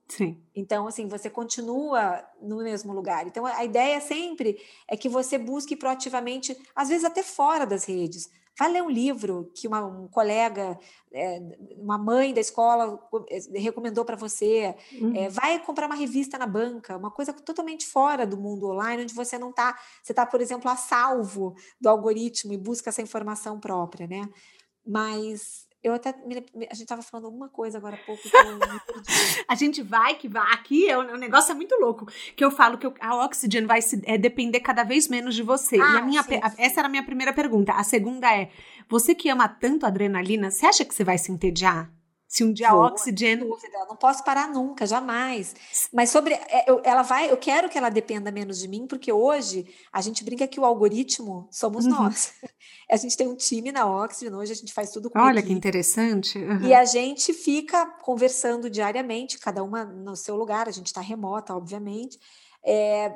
Sim. 0.09 0.43
Então, 0.55 0.87
assim, 0.87 1.07
você 1.07 1.29
continua 1.29 2.25
no 2.41 2.59
mesmo 2.59 2.93
lugar. 2.95 3.27
Então, 3.27 3.45
a 3.45 3.63
ideia 3.65 4.01
sempre 4.01 4.59
é 4.89 4.97
que 4.97 5.09
você 5.09 5.37
busque 5.37 5.77
proativamente, 5.77 6.57
às 6.75 6.89
vezes 6.89 7.05
até 7.05 7.23
fora 7.23 7.67
das 7.67 7.85
redes. 7.85 8.31
Vai 8.59 8.73
ler 8.73 8.83
um 8.83 8.91
livro 8.91 9.53
que 9.55 9.69
uma, 9.69 9.85
um 9.85 10.09
colega, 10.09 10.77
é, 11.13 11.41
uma 11.77 11.97
mãe 11.97 12.35
da 12.35 12.41
escola 12.41 12.99
é, 13.29 13.61
recomendou 13.61 14.05
para 14.05 14.17
você. 14.17 14.75
Uhum. 15.01 15.15
É, 15.15 15.29
vai 15.29 15.61
comprar 15.61 15.87
uma 15.87 15.95
revista 15.95 16.37
na 16.39 16.47
banca, 16.47 16.97
uma 16.97 17.11
coisa 17.11 17.33
totalmente 17.33 17.87
fora 17.87 18.27
do 18.27 18.37
mundo 18.37 18.69
online, 18.69 19.03
onde 19.03 19.15
você 19.15 19.39
não 19.39 19.51
está. 19.51 19.79
Você 20.03 20.13
está, 20.13 20.27
por 20.27 20.41
exemplo, 20.41 20.69
a 20.69 20.75
salvo 20.75 21.55
do 21.81 21.89
algoritmo 21.89 22.53
e 22.53 22.57
busca 22.57 22.89
essa 22.89 23.03
informação 23.03 23.61
própria, 23.61 24.09
né? 24.09 24.29
Mas 24.85 25.68
eu 25.83 25.95
até. 25.95 26.11
a 26.11 26.75
gente 26.75 26.83
estava 26.83 27.03
falando 27.03 27.27
alguma 27.27 27.49
coisa 27.49 27.79
agora 27.79 27.97
há 27.97 28.05
pouco 28.05 28.21
eu 28.27 28.57
me 28.57 28.61
a 29.47 29.55
gente 29.55 29.83
vai 29.83 30.15
que 30.17 30.29
vai. 30.29 30.53
Aqui 30.53 30.89
é, 30.89 30.99
o 30.99 31.17
negócio 31.17 31.53
é 31.53 31.55
muito 31.55 31.75
louco. 31.77 32.07
Que 32.35 32.45
eu 32.45 32.51
falo 32.51 32.79
que 32.79 32.93
a 33.01 33.25
Oxygen 33.25 33.67
vai 33.67 33.81
se, 33.81 34.03
é, 34.05 34.19
depender 34.19 34.61
cada 34.61 34.83
vez 34.83 35.09
menos 35.09 35.35
de 35.35 35.43
você. 35.43 35.81
Ah, 35.81 35.95
e 35.95 35.97
a 35.99 36.03
minha, 36.03 36.23
sim, 36.23 36.35
sim. 36.35 36.41
essa 36.59 36.81
era 36.81 36.89
a 36.89 36.91
minha 36.91 37.05
primeira 37.05 37.33
pergunta. 37.33 37.73
A 37.73 37.85
segunda 37.85 38.33
é: 38.35 38.51
você 38.89 39.15
que 39.15 39.29
ama 39.29 39.49
tanto 39.49 39.87
adrenalina, 39.87 40.51
você 40.51 40.67
acha 40.67 40.85
que 40.85 40.95
você 40.95 41.05
vai 41.05 41.17
se 41.17 41.31
entediar? 41.31 41.91
Se 42.29 42.45
um 42.45 42.53
dia 42.53 42.71
Vou, 42.71 42.85
a 42.85 42.89
Oxygen. 42.89 43.39
Dúvida, 43.39 43.87
não 43.89 43.97
posso 43.97 44.23
parar 44.23 44.49
nunca, 44.53 44.87
jamais. 44.87 45.55
Mas 45.91 46.11
sobre. 46.11 46.35
É, 46.35 46.71
eu, 46.71 46.83
ela 46.85 47.01
vai, 47.01 47.31
eu 47.31 47.39
quero 47.39 47.71
que 47.71 47.79
ela 47.79 47.89
dependa 47.89 48.31
menos 48.31 48.59
de 48.59 48.69
mim, 48.69 48.87
porque 48.87 49.11
hoje 49.11 49.67
a 49.91 50.03
gente 50.03 50.23
brinca 50.23 50.47
que 50.47 50.61
o 50.61 50.65
algoritmo 50.67 51.49
somos 51.51 51.87
uhum. 51.87 51.93
nós. 51.93 52.35
A 52.91 52.97
gente 52.97 53.19
tem 53.19 53.29
um 53.29 53.37
time 53.37 53.71
na 53.71 53.85
Oxygen, 53.85 54.35
hoje 54.35 54.53
a 54.53 54.55
gente 54.55 54.73
faz 54.73 54.91
tudo 54.91 55.11
com 55.11 55.19
Olha 55.19 55.41
equipe. 55.41 55.49
que 55.49 55.59
interessante. 55.59 56.39
Uhum. 56.39 56.63
E 56.63 56.73
a 56.73 56.87
gente 56.87 57.35
fica 57.35 57.85
conversando 57.85 58.71
diariamente, 58.71 59.39
cada 59.39 59.63
uma 59.63 59.85
no 59.85 60.17
seu 60.17 60.35
lugar, 60.37 60.67
a 60.67 60.71
gente 60.71 60.87
está 60.87 61.03
remota, 61.03 61.55
obviamente, 61.55 62.19
é, 62.65 63.15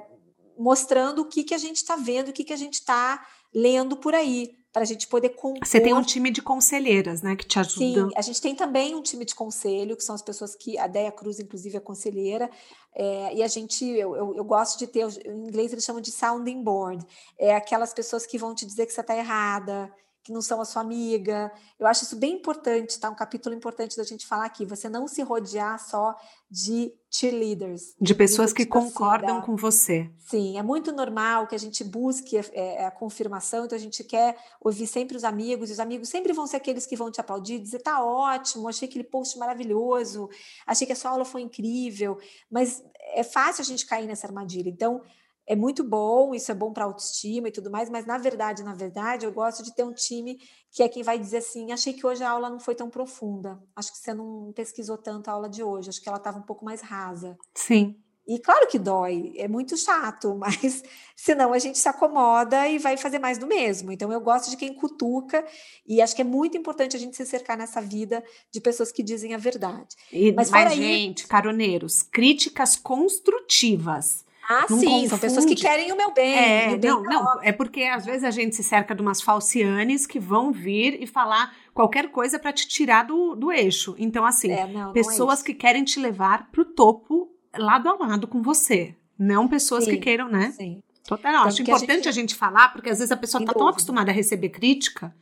mostrando 0.58 1.22
o 1.22 1.24
que, 1.24 1.42
que 1.42 1.54
a 1.54 1.58
gente 1.58 1.76
está 1.76 1.96
vendo, 1.96 2.28
o 2.28 2.32
que, 2.34 2.44
que 2.44 2.52
a 2.52 2.56
gente 2.56 2.74
está 2.74 3.26
lendo 3.54 3.96
por 3.96 4.14
aí 4.14 4.61
para 4.72 4.82
a 4.82 4.86
gente 4.86 5.06
poder 5.06 5.30
compor. 5.30 5.66
Você 5.66 5.80
tem 5.80 5.92
um 5.92 6.02
time 6.02 6.30
de 6.30 6.40
conselheiras, 6.40 7.20
né, 7.20 7.36
que 7.36 7.46
te 7.46 7.58
ajudam. 7.58 8.08
Sim, 8.08 8.14
a 8.16 8.22
gente 8.22 8.40
tem 8.40 8.54
também 8.54 8.94
um 8.94 9.02
time 9.02 9.24
de 9.24 9.34
conselho, 9.34 9.96
que 9.96 10.02
são 10.02 10.14
as 10.14 10.22
pessoas 10.22 10.54
que 10.56 10.78
a 10.78 10.86
Deia 10.86 11.12
Cruz, 11.12 11.38
inclusive, 11.38 11.76
é 11.76 11.80
conselheira, 11.80 12.50
é, 12.94 13.34
e 13.34 13.42
a 13.42 13.48
gente, 13.48 13.84
eu, 13.84 14.16
eu, 14.16 14.34
eu, 14.36 14.44
gosto 14.44 14.78
de 14.78 14.86
ter, 14.86 15.06
em 15.26 15.48
inglês 15.48 15.72
eles 15.72 15.84
chamam 15.84 16.00
de 16.00 16.10
sounding 16.10 16.62
board, 16.62 17.06
é 17.38 17.54
aquelas 17.54 17.92
pessoas 17.92 18.24
que 18.24 18.38
vão 18.38 18.54
te 18.54 18.64
dizer 18.64 18.86
que 18.86 18.92
você 18.92 19.02
está 19.02 19.16
errada, 19.16 19.92
que 20.22 20.32
não 20.32 20.40
são 20.40 20.60
a 20.60 20.64
sua 20.64 20.82
amiga. 20.82 21.52
Eu 21.78 21.86
acho 21.86 22.04
isso 22.04 22.16
bem 22.16 22.34
importante, 22.34 22.98
tá? 22.98 23.10
Um 23.10 23.14
capítulo 23.14 23.54
importante 23.54 23.96
da 23.96 24.04
gente 24.04 24.26
falar 24.26 24.44
aqui. 24.44 24.64
Você 24.64 24.88
não 24.88 25.08
se 25.08 25.20
rodear 25.22 25.78
só 25.78 26.14
de 26.48 26.92
cheerleaders. 27.10 27.94
De 28.00 28.14
pessoas 28.14 28.52
que 28.52 28.64
concordam 28.64 29.40
com 29.40 29.56
você. 29.56 30.10
Sim, 30.18 30.58
é 30.58 30.62
muito 30.62 30.92
normal 30.92 31.46
que 31.46 31.54
a 31.54 31.58
gente 31.58 31.82
busque 31.82 32.38
a, 32.38 32.44
é, 32.52 32.84
a, 32.84 32.90
confirmação, 32.90 33.64
então 33.64 33.76
a 33.76 33.80
gente 33.80 34.04
quer 34.04 34.36
ouvir 34.60 34.86
sempre 34.86 35.16
os 35.16 35.24
amigos, 35.24 35.70
e 35.70 35.72
os 35.72 35.80
amigos 35.80 36.08
sempre 36.08 36.32
vão 36.32 36.46
ser 36.46 36.56
aqueles 36.56 36.86
que 36.86 36.96
vão 36.96 37.10
te 37.10 37.20
aplaudir, 37.20 37.58
dizer, 37.58 37.80
tá 37.80 38.04
ótimo, 38.04 38.68
achei 38.68 38.88
aquele 38.88 39.04
post 39.04 39.38
maravilhoso, 39.38 40.28
achei 40.66 40.86
que 40.86 40.92
a 40.92 40.96
sua 40.96 41.10
aula 41.10 41.24
foi 41.24 41.42
incrível, 41.42 42.18
mas 42.50 42.82
é 43.14 43.22
fácil 43.22 43.62
a 43.62 43.64
gente 43.64 43.86
cair 43.86 44.06
nessa 44.06 44.26
armadilha. 44.26 44.68
Então, 44.68 45.02
é 45.46 45.56
muito 45.56 45.82
bom, 45.82 46.34
isso 46.34 46.50
é 46.50 46.54
bom 46.54 46.72
para 46.72 46.84
autoestima 46.84 47.48
e 47.48 47.52
tudo 47.52 47.70
mais, 47.70 47.90
mas 47.90 48.06
na 48.06 48.16
verdade, 48.18 48.62
na 48.62 48.74
verdade, 48.74 49.26
eu 49.26 49.32
gosto 49.32 49.62
de 49.62 49.74
ter 49.74 49.84
um 49.84 49.92
time 49.92 50.38
que 50.70 50.82
é 50.82 50.88
quem 50.88 51.02
vai 51.02 51.18
dizer 51.18 51.38
assim: 51.38 51.72
achei 51.72 51.92
que 51.92 52.06
hoje 52.06 52.22
a 52.22 52.30
aula 52.30 52.48
não 52.48 52.60
foi 52.60 52.74
tão 52.74 52.88
profunda, 52.88 53.62
acho 53.74 53.92
que 53.92 53.98
você 53.98 54.14
não 54.14 54.52
pesquisou 54.54 54.96
tanto 54.96 55.28
a 55.28 55.32
aula 55.32 55.48
de 55.48 55.62
hoje, 55.62 55.88
acho 55.88 56.00
que 56.00 56.08
ela 56.08 56.18
estava 56.18 56.38
um 56.38 56.42
pouco 56.42 56.64
mais 56.64 56.80
rasa. 56.80 57.36
Sim. 57.54 57.96
E 58.24 58.38
claro 58.38 58.68
que 58.68 58.78
dói, 58.78 59.32
é 59.36 59.48
muito 59.48 59.76
chato, 59.76 60.34
mas 60.38 60.84
senão 61.16 61.52
a 61.52 61.58
gente 61.58 61.76
se 61.76 61.88
acomoda 61.88 62.68
e 62.68 62.78
vai 62.78 62.96
fazer 62.96 63.18
mais 63.18 63.36
do 63.36 63.48
mesmo. 63.48 63.90
Então 63.90 64.12
eu 64.12 64.20
gosto 64.20 64.48
de 64.48 64.56
quem 64.56 64.72
cutuca 64.72 65.44
e 65.84 66.00
acho 66.00 66.14
que 66.14 66.22
é 66.22 66.24
muito 66.24 66.56
importante 66.56 66.96
a 66.96 67.00
gente 67.00 67.16
se 67.16 67.26
cercar 67.26 67.58
nessa 67.58 67.80
vida 67.80 68.22
de 68.50 68.60
pessoas 68.60 68.92
que 68.92 69.02
dizem 69.02 69.34
a 69.34 69.38
verdade. 69.38 69.96
E, 70.12 70.30
mas, 70.30 70.50
mas 70.50 70.72
gente, 70.72 71.26
caroneiros, 71.26 72.02
críticas 72.02 72.76
construtivas 72.76 74.24
ah, 74.48 74.66
não 74.68 74.78
sim, 74.78 74.86
confunde. 74.86 75.08
são 75.08 75.18
pessoas 75.18 75.44
que 75.44 75.54
querem 75.54 75.92
o 75.92 75.96
meu 75.96 76.12
bem. 76.12 76.34
É, 76.34 76.76
bem 76.76 76.90
não, 76.90 77.02
não, 77.02 77.42
é 77.42 77.52
porque 77.52 77.84
às 77.84 78.04
vezes 78.04 78.24
a 78.24 78.30
gente 78.30 78.56
se 78.56 78.62
cerca 78.62 78.94
de 78.94 79.00
umas 79.00 79.22
falcianes 79.22 80.06
que 80.06 80.18
vão 80.18 80.50
vir 80.50 81.00
e 81.00 81.06
falar 81.06 81.54
qualquer 81.72 82.10
coisa 82.10 82.38
para 82.38 82.52
te 82.52 82.66
tirar 82.66 83.04
do, 83.04 83.34
do 83.34 83.52
eixo. 83.52 83.94
Então, 83.98 84.24
assim, 84.24 84.50
é, 84.50 84.66
não, 84.66 84.92
pessoas 84.92 85.38
não 85.38 85.44
é 85.44 85.46
que 85.46 85.54
querem 85.54 85.84
te 85.84 86.00
levar 86.00 86.50
pro 86.50 86.64
topo 86.64 87.30
lado 87.56 87.88
a 87.88 87.94
lado 87.94 88.26
com 88.26 88.42
você. 88.42 88.94
Não 89.18 89.46
pessoas 89.46 89.84
sim, 89.84 89.92
que 89.92 89.98
queiram, 89.98 90.28
né? 90.28 90.52
Sim. 90.56 90.82
Total, 91.06 91.32
então, 91.32 91.44
acho 91.44 91.62
importante 91.62 91.90
a 91.90 91.94
gente... 91.94 92.08
a 92.08 92.12
gente... 92.12 92.34
falar, 92.34 92.72
porque 92.72 92.90
às 92.90 92.98
vezes 92.98 93.12
a 93.12 93.16
pessoa 93.16 93.42
está 93.42 93.52
tão 93.52 93.68
acostumada 93.68 94.10
a 94.10 94.14
receber 94.14 94.48
crítica. 94.48 95.14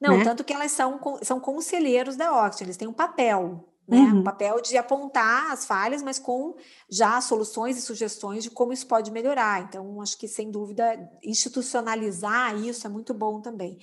Não, 0.00 0.18
né? 0.18 0.24
tanto 0.24 0.44
que 0.44 0.52
elas 0.52 0.72
são, 0.72 1.00
são 1.22 1.40
conselheiros 1.40 2.16
da 2.16 2.32
Oxford, 2.32 2.64
eles 2.64 2.76
têm 2.76 2.86
um 2.86 2.92
papel 2.92 3.66
né? 3.88 3.98
Uhum. 3.98 4.18
Um 4.18 4.24
papel 4.24 4.60
de 4.60 4.76
apontar 4.76 5.52
as 5.52 5.64
falhas, 5.64 6.02
mas 6.02 6.18
com 6.18 6.56
já 6.88 7.20
soluções 7.20 7.76
e 7.78 7.80
sugestões 7.80 8.42
de 8.42 8.50
como 8.50 8.72
isso 8.72 8.86
pode 8.86 9.10
melhorar. 9.12 9.62
Então, 9.62 10.00
acho 10.00 10.18
que 10.18 10.26
sem 10.26 10.50
dúvida 10.50 11.08
institucionalizar 11.22 12.56
isso 12.56 12.86
é 12.86 12.90
muito 12.90 13.14
bom 13.14 13.40
também. 13.40 13.78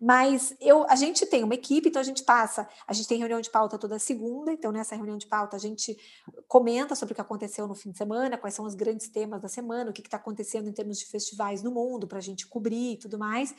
Mas 0.00 0.54
eu, 0.60 0.86
a 0.88 0.94
gente 0.94 1.26
tem 1.26 1.42
uma 1.42 1.54
equipe, 1.54 1.88
então 1.88 2.00
a 2.00 2.04
gente 2.04 2.22
passa, 2.22 2.68
a 2.86 2.92
gente 2.92 3.08
tem 3.08 3.18
reunião 3.18 3.40
de 3.40 3.50
pauta 3.50 3.76
toda 3.76 3.98
segunda, 3.98 4.52
então 4.52 4.70
nessa 4.70 4.94
reunião 4.94 5.18
de 5.18 5.26
pauta 5.26 5.56
a 5.56 5.60
gente 5.60 5.96
comenta 6.46 6.94
sobre 6.94 7.12
o 7.12 7.14
que 7.14 7.20
aconteceu 7.20 7.66
no 7.66 7.74
fim 7.74 7.90
de 7.90 7.98
semana, 7.98 8.38
quais 8.38 8.54
são 8.54 8.64
os 8.64 8.74
grandes 8.74 9.08
temas 9.08 9.40
da 9.40 9.48
semana, 9.48 9.90
o 9.90 9.92
que 9.92 10.02
está 10.02 10.16
acontecendo 10.16 10.68
em 10.68 10.72
termos 10.72 10.98
de 10.98 11.06
festivais 11.06 11.62
no 11.62 11.72
mundo 11.72 12.06
para 12.06 12.18
a 12.18 12.22
gente 12.22 12.46
cobrir 12.46 12.92
e 12.92 12.96
tudo 12.96 13.18
mais. 13.18 13.54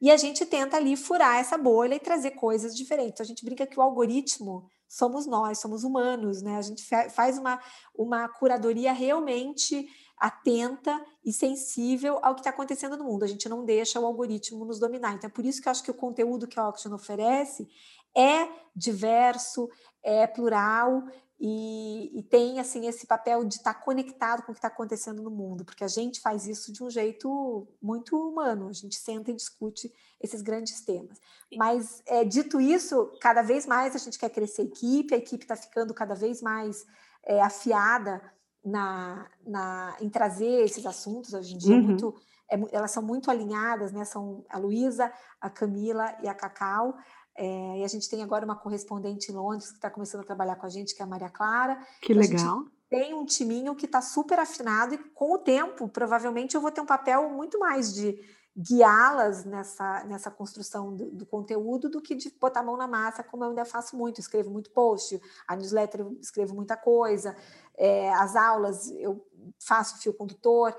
E 0.00 0.10
a 0.10 0.16
gente 0.16 0.46
tenta 0.46 0.78
ali 0.78 0.96
furar 0.96 1.36
essa 1.36 1.58
bolha 1.58 1.94
e 1.94 2.00
trazer 2.00 2.30
coisas 2.30 2.74
diferentes. 2.74 3.12
Então, 3.12 3.24
a 3.24 3.26
gente 3.26 3.44
brinca 3.44 3.66
que 3.66 3.78
o 3.78 3.82
algoritmo 3.82 4.66
somos 4.90 5.24
nós, 5.24 5.60
somos 5.60 5.84
humanos, 5.84 6.42
né? 6.42 6.56
A 6.56 6.62
gente 6.62 6.84
faz 7.10 7.38
uma, 7.38 7.60
uma 7.94 8.28
curadoria 8.28 8.92
realmente 8.92 9.88
atenta 10.18 11.00
e 11.24 11.32
sensível 11.32 12.18
ao 12.22 12.34
que 12.34 12.40
está 12.40 12.50
acontecendo 12.50 12.96
no 12.96 13.04
mundo. 13.04 13.22
A 13.22 13.28
gente 13.28 13.48
não 13.48 13.64
deixa 13.64 14.00
o 14.00 14.04
algoritmo 14.04 14.64
nos 14.64 14.80
dominar. 14.80 15.14
Então, 15.14 15.30
é 15.30 15.32
por 15.32 15.46
isso 15.46 15.62
que 15.62 15.68
eu 15.68 15.70
acho 15.70 15.84
que 15.84 15.92
o 15.92 15.94
conteúdo 15.94 16.48
que 16.48 16.58
a 16.58 16.68
Oxygen 16.68 16.92
oferece 16.92 17.68
é 18.16 18.48
diverso, 18.74 19.68
é 20.02 20.26
plural 20.26 21.04
e, 21.42 22.18
e, 22.18 22.22
tem 22.22 22.60
assim 22.60 22.86
esse 22.86 23.06
papel 23.06 23.44
de 23.44 23.54
estar 23.54 23.72
tá 23.72 23.80
conectado 23.80 24.42
com 24.42 24.52
o 24.52 24.54
que 24.54 24.58
está 24.58 24.68
acontecendo 24.68 25.22
no 25.22 25.30
mundo, 25.30 25.64
porque 25.64 25.82
a 25.82 25.88
gente 25.88 26.20
faz 26.20 26.46
isso 26.46 26.70
de 26.70 26.84
um 26.84 26.90
jeito 26.90 27.66
muito 27.80 28.14
humano, 28.14 28.68
a 28.68 28.72
gente 28.74 28.96
senta 28.96 29.30
e 29.30 29.34
discute 29.34 29.90
esses 30.20 30.42
grandes 30.42 30.84
temas. 30.84 31.18
Mas 31.56 32.02
é, 32.04 32.24
dito 32.24 32.60
isso, 32.60 33.10
cada 33.22 33.40
vez 33.40 33.64
mais 33.64 33.94
a 33.96 33.98
gente 33.98 34.18
quer 34.18 34.28
crescer 34.28 34.62
a 34.62 34.64
equipe, 34.66 35.14
a 35.14 35.18
equipe 35.18 35.44
está 35.44 35.56
ficando 35.56 35.94
cada 35.94 36.14
vez 36.14 36.42
mais 36.42 36.84
é, 37.24 37.40
afiada 37.40 38.20
na, 38.62 39.26
na, 39.46 39.96
em 39.98 40.10
trazer 40.10 40.64
esses 40.64 40.84
assuntos 40.84 41.32
hoje 41.32 41.54
em 41.54 41.58
dia, 41.58 41.74
uhum. 41.74 41.82
muito, 41.82 42.14
é, 42.50 42.60
elas 42.72 42.90
são 42.90 43.02
muito 43.02 43.30
alinhadas, 43.30 43.92
né? 43.92 44.04
São 44.04 44.44
a 44.50 44.58
Luísa, 44.58 45.10
a 45.40 45.48
Camila 45.48 46.14
e 46.22 46.28
a 46.28 46.34
Cacau. 46.34 46.98
É, 47.42 47.78
e 47.78 47.84
a 47.84 47.88
gente 47.88 48.06
tem 48.06 48.22
agora 48.22 48.44
uma 48.44 48.54
correspondente 48.54 49.32
em 49.32 49.34
Londres 49.34 49.70
que 49.70 49.76
está 49.76 49.88
começando 49.88 50.20
a 50.20 50.24
trabalhar 50.24 50.56
com 50.56 50.66
a 50.66 50.68
gente, 50.68 50.94
que 50.94 51.00
é 51.00 51.04
a 51.06 51.08
Maria 51.08 51.30
Clara. 51.30 51.76
Que 52.02 52.12
então, 52.12 52.20
legal. 52.20 52.64
Tem 52.90 53.14
um 53.14 53.24
timinho 53.24 53.74
que 53.74 53.86
está 53.86 54.02
super 54.02 54.38
afinado 54.38 54.92
e 54.92 54.98
com 54.98 55.32
o 55.32 55.38
tempo, 55.38 55.88
provavelmente, 55.88 56.54
eu 56.54 56.60
vou 56.60 56.70
ter 56.70 56.82
um 56.82 56.86
papel 56.86 57.30
muito 57.30 57.58
mais 57.58 57.94
de 57.94 58.20
guiá-las 58.54 59.46
nessa, 59.46 60.04
nessa 60.04 60.30
construção 60.30 60.94
do, 60.94 61.10
do, 61.12 61.24
conteúdo 61.24 61.88
do 61.88 62.02
que 62.02 62.14
de 62.14 62.28
botar 62.38 62.60
a 62.60 62.62
mão 62.62 62.76
na 62.76 62.86
massa, 62.86 63.22
como 63.22 63.42
eu 63.42 63.48
ainda 63.48 63.64
faço 63.64 63.96
muito. 63.96 64.20
Escrevo 64.20 64.50
muito 64.50 64.70
post, 64.70 65.18
a 65.48 65.56
newsletter 65.56 66.00
eu 66.02 66.18
escrevo 66.20 66.54
muita 66.54 66.76
coisa, 66.76 67.34
é, 67.74 68.12
as 68.12 68.36
aulas 68.36 68.90
eu 68.90 69.26
faço 69.58 69.98
fio 69.98 70.12
condutor. 70.12 70.76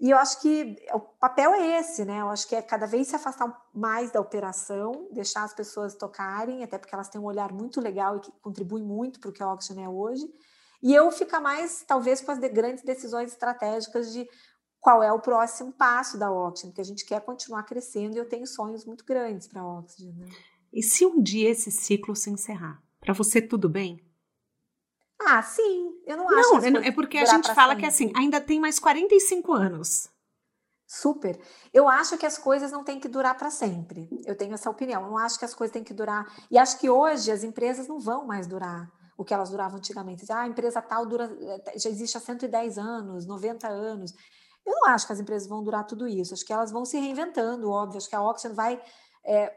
E 0.00 0.10
eu 0.10 0.16
acho 0.16 0.40
que 0.40 0.76
o 0.94 1.00
papel 1.00 1.52
é 1.52 1.78
esse, 1.78 2.06
né? 2.06 2.22
Eu 2.22 2.30
acho 2.30 2.48
que 2.48 2.56
é 2.56 2.62
cada 2.62 2.86
vez 2.86 3.08
se 3.08 3.16
afastar 3.16 3.54
mais 3.74 4.10
da 4.10 4.18
operação, 4.18 5.08
deixar 5.12 5.44
as 5.44 5.52
pessoas 5.52 5.94
tocarem, 5.94 6.64
até 6.64 6.78
porque 6.78 6.94
elas 6.94 7.10
têm 7.10 7.20
um 7.20 7.26
olhar 7.26 7.52
muito 7.52 7.82
legal 7.82 8.16
e 8.16 8.20
que 8.20 8.32
contribui 8.40 8.82
muito 8.82 9.20
para 9.20 9.28
o 9.28 9.32
que 9.32 9.42
a 9.42 9.46
Auction 9.46 9.78
é 9.78 9.86
hoje. 9.86 10.24
E 10.82 10.94
eu 10.94 11.10
ficar 11.12 11.40
mais, 11.40 11.84
talvez, 11.86 12.22
com 12.22 12.32
as 12.32 12.38
de 12.38 12.48
grandes 12.48 12.82
decisões 12.82 13.30
estratégicas 13.30 14.10
de 14.10 14.26
qual 14.80 15.02
é 15.02 15.12
o 15.12 15.20
próximo 15.20 15.70
passo 15.70 16.18
da 16.18 16.32
Oxygen, 16.32 16.70
porque 16.70 16.80
a 16.80 16.84
gente 16.84 17.04
quer 17.04 17.20
continuar 17.20 17.64
crescendo 17.64 18.16
e 18.16 18.18
eu 18.18 18.26
tenho 18.26 18.46
sonhos 18.46 18.86
muito 18.86 19.04
grandes 19.04 19.46
para 19.46 19.60
a 19.60 19.78
Oxygen. 19.78 20.14
Né? 20.14 20.28
E 20.72 20.82
se 20.82 21.04
um 21.04 21.22
dia 21.22 21.50
esse 21.50 21.70
ciclo 21.70 22.16
se 22.16 22.30
encerrar? 22.30 22.82
Para 22.98 23.12
você, 23.12 23.42
tudo 23.42 23.68
bem? 23.68 24.00
Ah, 25.26 25.42
sim. 25.42 25.92
Eu 26.06 26.16
não 26.16 26.28
acho. 26.28 26.70
Não, 26.70 26.80
é 26.80 26.90
porque 26.90 27.18
a 27.18 27.24
gente 27.24 27.52
fala 27.54 27.72
sempre. 27.72 27.82
que 27.82 27.86
assim, 27.86 28.12
ainda 28.16 28.40
tem 28.40 28.58
mais 28.58 28.78
45 28.78 29.52
anos. 29.52 30.08
Super. 30.86 31.38
Eu 31.72 31.88
acho 31.88 32.18
que 32.18 32.26
as 32.26 32.36
coisas 32.36 32.72
não 32.72 32.82
têm 32.82 32.98
que 32.98 33.06
durar 33.06 33.36
para 33.36 33.50
sempre. 33.50 34.08
Eu 34.26 34.36
tenho 34.36 34.54
essa 34.54 34.68
opinião. 34.68 35.02
Eu 35.02 35.08
não 35.10 35.18
acho 35.18 35.38
que 35.38 35.44
as 35.44 35.54
coisas 35.54 35.72
têm 35.72 35.84
que 35.84 35.94
durar. 35.94 36.26
E 36.50 36.58
acho 36.58 36.78
que 36.80 36.90
hoje 36.90 37.30
as 37.30 37.44
empresas 37.44 37.86
não 37.86 38.00
vão 38.00 38.26
mais 38.26 38.46
durar 38.46 38.90
o 39.16 39.24
que 39.24 39.32
elas 39.32 39.50
duravam 39.50 39.78
antigamente. 39.78 40.24
Ah, 40.32 40.40
a 40.40 40.48
empresa 40.48 40.82
tal 40.82 41.06
dura, 41.06 41.30
já 41.76 41.90
existe 41.90 42.16
há 42.16 42.20
110 42.20 42.78
anos, 42.78 43.26
90 43.26 43.68
anos. 43.68 44.12
Eu 44.66 44.72
não 44.72 44.88
acho 44.88 45.06
que 45.06 45.12
as 45.12 45.20
empresas 45.20 45.48
vão 45.48 45.62
durar 45.62 45.86
tudo 45.86 46.08
isso. 46.08 46.34
Acho 46.34 46.44
que 46.44 46.52
elas 46.52 46.72
vão 46.72 46.84
se 46.84 46.98
reinventando, 46.98 47.70
óbvio. 47.70 47.98
Acho 47.98 48.08
que 48.08 48.16
a 48.16 48.22
Oxygen 48.22 48.56
vai. 48.56 48.82
É, 49.24 49.54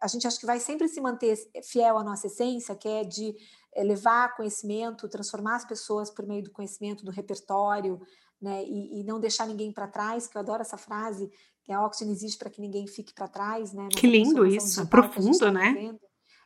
a 0.00 0.06
gente 0.08 0.26
acha 0.26 0.38
que 0.38 0.46
vai 0.46 0.60
sempre 0.60 0.88
se 0.88 1.00
manter 1.00 1.36
fiel 1.64 1.98
à 1.98 2.04
nossa 2.04 2.26
essência, 2.26 2.74
que 2.74 2.88
é 2.88 3.04
de 3.04 3.34
é, 3.74 3.82
levar 3.82 4.34
conhecimento, 4.36 5.08
transformar 5.08 5.56
as 5.56 5.64
pessoas 5.64 6.10
por 6.10 6.26
meio 6.26 6.42
do 6.42 6.50
conhecimento, 6.50 7.04
do 7.04 7.10
repertório, 7.10 8.00
né? 8.40 8.64
E, 8.64 9.00
e 9.00 9.04
não 9.04 9.20
deixar 9.20 9.46
ninguém 9.46 9.72
para 9.72 9.86
trás, 9.86 10.26
que 10.26 10.36
eu 10.36 10.40
adoro 10.40 10.62
essa 10.62 10.76
frase, 10.76 11.30
que 11.64 11.72
a 11.72 11.84
Oxygen 11.84 12.12
existe 12.12 12.38
para 12.38 12.50
que 12.50 12.60
ninguém 12.60 12.86
fique 12.86 13.12
para 13.12 13.26
trás, 13.26 13.72
né? 13.72 13.88
que 13.90 14.06
lindo 14.06 14.46
isso, 14.46 14.86
profundo, 14.86 15.38
tá 15.38 15.50
né? 15.50 15.96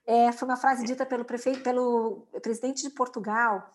É, 0.07 0.33
foi 0.33 0.49
uma 0.49 0.57
frase 0.57 0.85
dita 0.85 1.05
pelo 1.05 1.25
prefeito, 1.25 1.63
pelo 1.63 2.27
presidente 2.43 2.83
de 2.83 2.91
Portugal, 2.91 3.71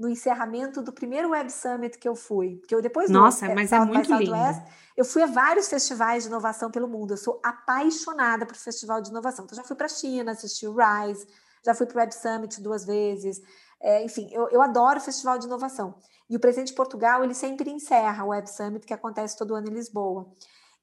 no 0.00 0.08
encerramento 0.08 0.80
do 0.80 0.92
primeiro 0.92 1.28
Web 1.30 1.52
Summit 1.52 1.98
que 1.98 2.08
eu 2.08 2.16
fui. 2.16 2.62
Que 2.66 2.74
eu 2.74 2.80
depois 2.80 3.10
Nossa, 3.10 3.46
do, 3.46 3.54
mas 3.54 3.70
é, 3.70 3.76
é 3.76 3.84
muito 3.84 4.12
lindo. 4.14 4.32
West, 4.32 4.62
eu 4.96 5.04
fui 5.04 5.22
a 5.22 5.26
vários 5.26 5.68
festivais 5.68 6.22
de 6.22 6.30
inovação 6.30 6.70
pelo 6.70 6.88
mundo. 6.88 7.12
Eu 7.12 7.18
sou 7.18 7.38
apaixonada 7.42 8.46
por 8.46 8.56
festival 8.56 9.02
de 9.02 9.10
inovação. 9.10 9.44
Então 9.44 9.54
já 9.54 9.62
fui 9.62 9.76
para 9.76 9.84
a 9.84 9.90
China, 9.90 10.32
assisti 10.32 10.66
o 10.66 10.74
Rise, 10.74 11.26
já 11.62 11.74
fui 11.74 11.84
para 11.84 11.96
o 11.96 12.00
Web 12.00 12.14
Summit 12.14 12.62
duas 12.62 12.86
vezes. 12.86 13.42
É, 13.78 14.02
enfim, 14.02 14.30
eu, 14.32 14.48
eu 14.48 14.62
adoro 14.62 15.00
festival 15.00 15.38
de 15.38 15.46
inovação. 15.46 15.94
E 16.30 16.36
o 16.36 16.40
presidente 16.40 16.68
de 16.68 16.74
Portugal, 16.74 17.22
ele 17.22 17.34
sempre 17.34 17.70
encerra 17.70 18.24
o 18.24 18.28
Web 18.28 18.48
Summit, 18.48 18.86
que 18.86 18.94
acontece 18.94 19.36
todo 19.36 19.54
ano 19.54 19.68
em 19.68 19.74
Lisboa. 19.74 20.26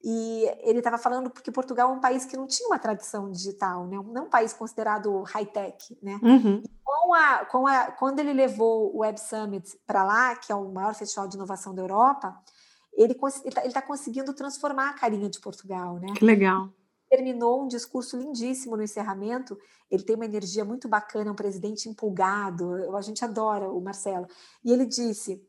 E 0.03 0.45
ele 0.61 0.77
estava 0.77 0.97
falando 0.97 1.29
porque 1.29 1.51
Portugal 1.51 1.89
é 1.89 1.93
um 1.93 1.99
país 1.99 2.23
que 2.23 2.37
não 2.37 2.45
tinha 2.45 2.67
uma 2.67 2.77
tradição 2.77 3.31
digital, 3.31 3.87
né? 3.87 3.97
não 3.97 4.23
é 4.23 4.25
um 4.25 4.29
país 4.29 4.53
considerado 4.53 5.23
high-tech. 5.23 5.97
Né? 6.01 6.19
Uhum. 6.21 6.63
Com 6.83 7.13
a, 7.13 7.45
com 7.45 7.67
a, 7.67 7.91
quando 7.91 8.19
ele 8.19 8.33
levou 8.33 8.95
o 8.95 8.99
Web 8.99 9.19
Summit 9.19 9.77
para 9.85 10.03
lá, 10.03 10.35
que 10.35 10.51
é 10.51 10.55
o 10.55 10.71
maior 10.71 10.93
festival 10.93 11.27
de 11.27 11.35
inovação 11.35 11.73
da 11.73 11.81
Europa, 11.81 12.37
ele 12.93 13.17
está 13.45 13.61
tá 13.69 13.81
conseguindo 13.81 14.33
transformar 14.33 14.89
a 14.89 14.93
carinha 14.93 15.29
de 15.29 15.39
Portugal. 15.39 15.95
Né? 15.99 16.13
Que 16.15 16.23
legal 16.23 16.69
terminou 17.09 17.63
um 17.63 17.67
discurso 17.67 18.17
lindíssimo 18.17 18.75
no 18.75 18.83
encerramento. 18.83 19.57
Ele 19.89 20.03
tem 20.03 20.15
uma 20.15 20.25
energia 20.25 20.65
muito 20.65 20.87
bacana, 20.87 21.31
um 21.31 21.35
presidente 21.35 21.89
empolgado. 21.89 22.95
A 22.95 23.01
gente 23.01 23.23
adora 23.23 23.69
o 23.69 23.81
Marcelo. 23.81 24.27
E 24.63 24.71
ele 24.71 24.85
disse: 24.85 25.41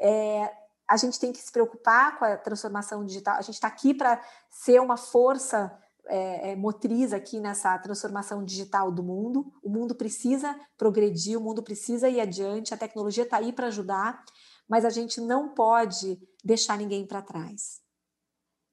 é, 0.00 0.50
a 0.90 0.96
gente 0.96 1.20
tem 1.20 1.32
que 1.32 1.38
se 1.38 1.52
preocupar 1.52 2.18
com 2.18 2.24
a 2.24 2.36
transformação 2.36 3.04
digital. 3.04 3.36
A 3.36 3.42
gente 3.42 3.54
está 3.54 3.68
aqui 3.68 3.94
para 3.94 4.20
ser 4.50 4.80
uma 4.80 4.96
força 4.96 5.72
é, 6.06 6.50
é, 6.50 6.56
motriz 6.56 7.12
aqui 7.12 7.38
nessa 7.38 7.78
transformação 7.78 8.44
digital 8.44 8.90
do 8.90 9.00
mundo. 9.00 9.46
O 9.62 9.70
mundo 9.70 9.94
precisa 9.94 10.58
progredir, 10.76 11.38
o 11.38 11.40
mundo 11.40 11.62
precisa 11.62 12.08
ir 12.08 12.20
adiante. 12.20 12.74
A 12.74 12.76
tecnologia 12.76 13.22
está 13.22 13.36
aí 13.36 13.52
para 13.52 13.68
ajudar, 13.68 14.20
mas 14.68 14.84
a 14.84 14.90
gente 14.90 15.20
não 15.20 15.54
pode 15.54 16.18
deixar 16.44 16.76
ninguém 16.76 17.06
para 17.06 17.22
trás. 17.22 17.80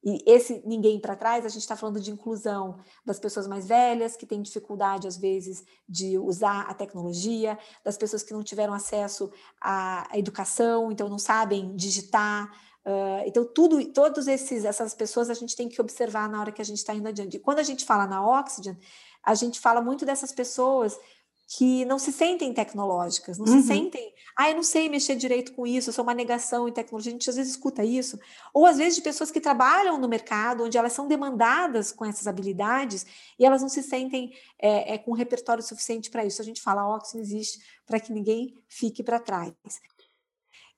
E 0.02 0.22
esse 0.26 0.62
ninguém 0.64 1.00
para 1.00 1.16
trás, 1.16 1.44
a 1.44 1.48
gente 1.48 1.62
está 1.62 1.76
falando 1.76 2.00
de 2.00 2.10
inclusão 2.10 2.78
das 3.04 3.18
pessoas 3.18 3.48
mais 3.48 3.66
velhas, 3.66 4.16
que 4.16 4.26
têm 4.26 4.40
dificuldade, 4.40 5.08
às 5.08 5.16
vezes, 5.16 5.64
de 5.88 6.16
usar 6.18 6.62
a 6.62 6.74
tecnologia, 6.74 7.58
das 7.84 7.98
pessoas 7.98 8.22
que 8.22 8.32
não 8.32 8.42
tiveram 8.42 8.72
acesso 8.72 9.30
à, 9.60 10.08
educação, 10.14 10.92
então 10.92 11.08
não 11.08 11.18
sabem 11.18 11.74
digitar. 11.74 12.48
Uh, 12.86 13.26
então, 13.26 13.44
tudo, 13.44 13.84
todas 13.92 14.28
essas 14.28 14.94
pessoas 14.94 15.28
a 15.28 15.34
gente 15.34 15.56
tem 15.56 15.68
que 15.68 15.80
observar 15.80 16.28
na 16.28 16.40
hora 16.40 16.52
que 16.52 16.62
a 16.62 16.64
gente 16.64 16.78
está 16.78 16.94
indo 16.94 17.08
adiante. 17.08 17.36
E 17.36 17.40
quando 17.40 17.58
a 17.58 17.64
gente 17.64 17.84
fala 17.84 18.06
na 18.06 18.26
Oxygen, 18.26 18.78
a 19.22 19.34
gente 19.34 19.60
fala 19.60 19.82
muito 19.82 20.06
dessas 20.06 20.32
pessoas 20.32 20.98
que 21.50 21.86
não 21.86 21.98
se 21.98 22.12
sentem 22.12 22.52
tecnológicas, 22.52 23.38
não 23.38 23.46
uhum. 23.46 23.62
se 23.62 23.68
sentem, 23.68 24.12
ah, 24.36 24.50
eu 24.50 24.56
não 24.56 24.62
sei 24.62 24.86
mexer 24.86 25.16
direito 25.16 25.54
com 25.54 25.66
isso, 25.66 25.88
eu 25.88 25.94
sou 25.94 26.02
uma 26.02 26.12
negação 26.12 26.68
em 26.68 26.72
tecnologia. 26.72 27.10
A 27.10 27.14
gente 27.14 27.30
às 27.30 27.36
vezes 27.36 27.52
escuta 27.52 27.82
isso, 27.82 28.20
ou 28.52 28.66
às 28.66 28.76
vezes 28.76 28.96
de 28.96 29.00
pessoas 29.00 29.30
que 29.30 29.40
trabalham 29.40 29.96
no 29.96 30.06
mercado, 30.06 30.64
onde 30.64 30.76
elas 30.76 30.92
são 30.92 31.08
demandadas 31.08 31.90
com 31.90 32.04
essas 32.04 32.26
habilidades 32.26 33.06
e 33.38 33.46
elas 33.46 33.62
não 33.62 33.68
se 33.70 33.82
sentem 33.82 34.30
é, 34.58 34.94
é 34.94 34.98
com 34.98 35.12
um 35.12 35.14
repertório 35.14 35.62
suficiente 35.62 36.10
para 36.10 36.22
isso. 36.22 36.42
A 36.42 36.44
gente 36.44 36.60
fala, 36.60 36.86
Oxygen 36.94 37.22
existe 37.22 37.60
para 37.86 37.98
que 37.98 38.12
ninguém 38.12 38.54
fique 38.68 39.02
para 39.02 39.18
trás. 39.18 39.54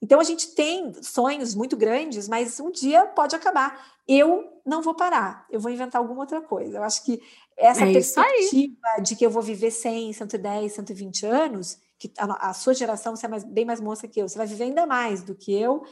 Então 0.00 0.20
a 0.20 0.24
gente 0.24 0.54
tem 0.54 0.94
sonhos 1.02 1.54
muito 1.54 1.76
grandes, 1.76 2.28
mas 2.28 2.58
um 2.60 2.70
dia 2.70 3.06
pode 3.06 3.34
acabar. 3.34 3.98
Eu 4.08 4.60
não 4.64 4.82
vou 4.82 4.94
parar, 4.94 5.46
eu 5.50 5.60
vou 5.60 5.70
inventar 5.70 6.00
alguma 6.00 6.20
outra 6.20 6.40
coisa. 6.40 6.78
Eu 6.78 6.82
acho 6.82 7.04
que 7.04 7.20
essa 7.60 7.84
é 7.84 7.92
perspectiva 7.92 9.02
de 9.02 9.14
que 9.14 9.24
eu 9.24 9.30
vou 9.30 9.42
viver 9.42 9.70
100, 9.70 10.14
110, 10.14 10.72
120 10.72 11.26
anos, 11.26 11.78
que 11.98 12.10
a, 12.18 12.50
a 12.50 12.54
sua 12.54 12.74
geração, 12.74 13.14
você 13.14 13.26
é 13.26 13.28
mais, 13.28 13.44
bem 13.44 13.64
mais 13.64 13.80
moça 13.80 14.08
que 14.08 14.20
eu, 14.20 14.28
você 14.28 14.38
vai 14.38 14.46
viver 14.46 14.64
ainda 14.64 14.86
mais 14.86 15.22
do 15.22 15.34
que 15.34 15.52
eu. 15.52 15.82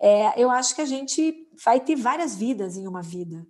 É, 0.00 0.40
eu 0.40 0.50
acho 0.50 0.74
que 0.74 0.82
a 0.82 0.86
gente 0.86 1.48
vai 1.64 1.80
ter 1.80 1.96
várias 1.96 2.36
vidas 2.36 2.76
em 2.76 2.86
uma 2.86 3.00
vida. 3.00 3.46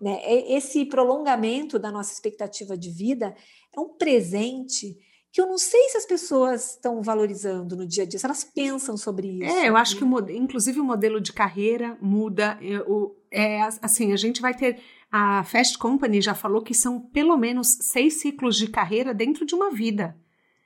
Né? 0.00 0.20
Esse 0.52 0.84
prolongamento 0.84 1.78
da 1.78 1.90
nossa 1.90 2.12
expectativa 2.12 2.76
de 2.76 2.90
vida 2.90 3.34
é 3.74 3.80
um 3.80 3.88
presente 3.90 4.96
que 5.34 5.40
eu 5.40 5.46
não 5.46 5.58
sei 5.58 5.88
se 5.88 5.96
as 5.96 6.06
pessoas 6.06 6.74
estão 6.74 7.02
valorizando 7.02 7.76
no 7.76 7.84
dia 7.84 8.04
a 8.04 8.06
dia, 8.06 8.20
se 8.20 8.24
elas 8.24 8.44
pensam 8.44 8.96
sobre 8.96 9.26
isso. 9.26 9.52
É, 9.52 9.68
eu 9.68 9.76
acho 9.76 9.96
que, 9.96 10.04
o, 10.04 10.30
inclusive, 10.30 10.78
o 10.78 10.84
modelo 10.84 11.20
de 11.20 11.32
carreira 11.32 11.98
muda. 12.00 12.56
Eu, 12.62 13.16
é, 13.32 13.62
assim, 13.82 14.12
a 14.12 14.16
gente 14.16 14.40
vai 14.40 14.54
ter. 14.54 14.80
A 15.16 15.44
Fast 15.44 15.78
Company 15.78 16.20
já 16.20 16.34
falou 16.34 16.60
que 16.60 16.74
são 16.74 16.98
pelo 16.98 17.36
menos 17.36 17.68
seis 17.82 18.20
ciclos 18.20 18.56
de 18.56 18.66
carreira 18.66 19.14
dentro 19.14 19.46
de 19.46 19.54
uma 19.54 19.70
vida. 19.70 20.16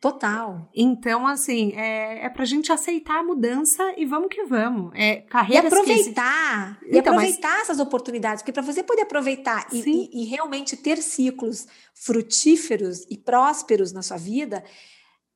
Total. 0.01 0.71
Então, 0.75 1.27
assim, 1.27 1.75
é, 1.75 2.25
é 2.25 2.31
pra 2.31 2.47
gente 2.47 2.73
aceitar 2.73 3.19
a 3.19 3.23
mudança 3.23 3.83
e 3.99 4.07
vamos 4.07 4.29
que 4.31 4.45
vamos. 4.45 4.91
É, 4.95 5.17
carreiras 5.17 5.71
e 5.71 5.77
aproveitar, 5.77 6.79
que... 6.79 6.87
e 6.87 6.99
então, 6.99 7.13
aproveitar 7.13 7.51
mas... 7.51 7.63
essas 7.65 7.79
oportunidades, 7.79 8.41
porque 8.41 8.53
para 8.53 8.63
você 8.63 8.83
poder 8.83 9.03
aproveitar 9.03 9.67
e, 9.71 9.81
e, 9.81 10.23
e, 10.23 10.25
realmente 10.25 10.79
ter 10.79 10.97
ciclos 10.97 11.67
frutíferos 11.93 13.05
e 13.11 13.19
prósperos 13.19 13.93
na 13.93 14.01
sua 14.01 14.17
vida, 14.17 14.65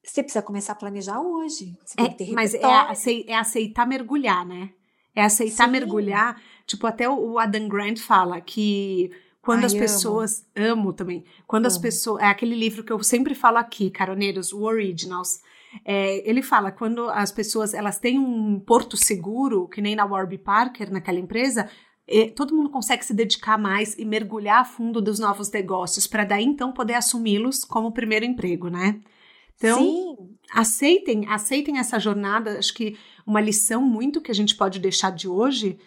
você 0.02 0.22
precisa 0.22 0.40
começar 0.40 0.72
a 0.72 0.76
planejar 0.76 1.20
hoje. 1.20 1.76
É, 1.98 2.32
mas 2.32 2.54
é, 2.54 2.62
é, 3.26 3.34
aceitar 3.36 3.86
mergulhar, 3.86 4.46
né? 4.46 4.70
É 5.14 5.22
aceitar 5.22 5.66
Sim. 5.66 5.72
mergulhar. 5.72 6.40
Tipo, 6.66 6.86
até 6.86 7.08
o 7.08 7.38
Adam 7.38 7.68
Grant 7.68 7.98
fala 7.98 8.40
que 8.40 9.10
quando 9.42 9.60
Ai, 9.60 9.66
as 9.66 9.74
pessoas. 9.74 10.46
Amo, 10.54 10.72
amo 10.72 10.92
também. 10.92 11.24
Quando 11.46 11.66
amo. 11.66 11.74
as 11.74 11.78
pessoas. 11.78 12.22
É 12.22 12.26
aquele 12.26 12.54
livro 12.54 12.84
que 12.84 12.92
eu 12.92 13.02
sempre 13.02 13.34
falo 13.34 13.58
aqui, 13.58 13.90
Caroneiros, 13.90 14.52
o 14.52 14.62
Originals. 14.62 15.40
É, 15.84 16.28
ele 16.28 16.42
fala 16.42 16.70
quando 16.70 17.08
as 17.08 17.32
pessoas 17.32 17.74
elas 17.74 17.98
têm 17.98 18.18
um 18.18 18.60
porto 18.60 18.96
seguro, 18.96 19.66
que 19.68 19.80
nem 19.80 19.96
na 19.96 20.04
Warby 20.04 20.38
Parker, 20.38 20.92
naquela 20.92 21.18
empresa, 21.18 21.68
é, 22.06 22.28
todo 22.28 22.54
mundo 22.54 22.70
consegue 22.70 23.04
se 23.04 23.14
dedicar 23.14 23.58
mais 23.58 23.98
e 23.98 24.04
mergulhar 24.04 24.60
a 24.60 24.64
fundo 24.64 25.00
dos 25.00 25.18
novos 25.18 25.50
negócios 25.50 26.06
para 26.06 26.24
daí 26.24 26.44
então 26.44 26.72
poder 26.72 26.94
assumi-los 26.94 27.64
como 27.64 27.92
primeiro 27.92 28.24
emprego, 28.24 28.68
né? 28.68 29.00
Então, 29.56 29.78
Sim. 29.78 30.16
aceitem, 30.52 31.26
aceitem 31.28 31.78
essa 31.78 31.98
jornada. 31.98 32.58
Acho 32.58 32.74
que 32.74 32.96
uma 33.26 33.40
lição 33.40 33.80
muito 33.80 34.20
que 34.20 34.30
a 34.30 34.34
gente 34.34 34.56
pode 34.56 34.78
deixar 34.78 35.10
de 35.10 35.28
hoje 35.28 35.78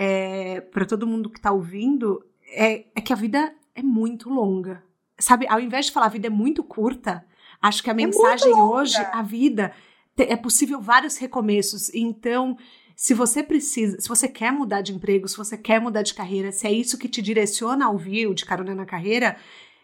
é, 0.00 0.60
para 0.60 0.86
todo 0.86 1.08
mundo 1.08 1.28
que 1.28 1.40
está 1.40 1.50
ouvindo 1.50 2.24
é, 2.52 2.84
é, 2.94 3.00
que 3.00 3.12
a 3.12 3.16
vida 3.16 3.52
é 3.74 3.82
muito 3.82 4.30
longa. 4.30 4.80
Sabe, 5.18 5.44
ao 5.48 5.58
invés 5.58 5.86
de 5.86 5.92
falar 5.92 6.06
a 6.06 6.10
vida 6.10 6.28
é 6.28 6.30
muito 6.30 6.62
curta, 6.62 7.26
acho 7.60 7.82
que 7.82 7.90
a 7.90 7.92
é 7.92 7.96
mensagem 7.96 8.54
hoje, 8.54 8.96
a 8.96 9.22
vida, 9.22 9.72
é 10.16 10.36
possível 10.36 10.80
vários 10.80 11.16
recomeços. 11.16 11.92
Então, 11.92 12.56
se 12.94 13.12
você 13.12 13.42
precisa, 13.42 14.00
se 14.00 14.08
você 14.08 14.28
quer 14.28 14.52
mudar 14.52 14.82
de 14.82 14.94
emprego, 14.94 15.26
se 15.26 15.36
você 15.36 15.58
quer 15.58 15.80
mudar 15.80 16.02
de 16.02 16.14
carreira, 16.14 16.52
se 16.52 16.68
é 16.68 16.72
isso 16.72 16.96
que 16.96 17.08
te 17.08 17.20
direciona 17.20 17.86
a 17.86 17.90
ouvir 17.90 18.28
o 18.28 18.34
de 18.34 18.44
carona 18.44 18.76
na 18.76 18.86
carreira, 18.86 19.36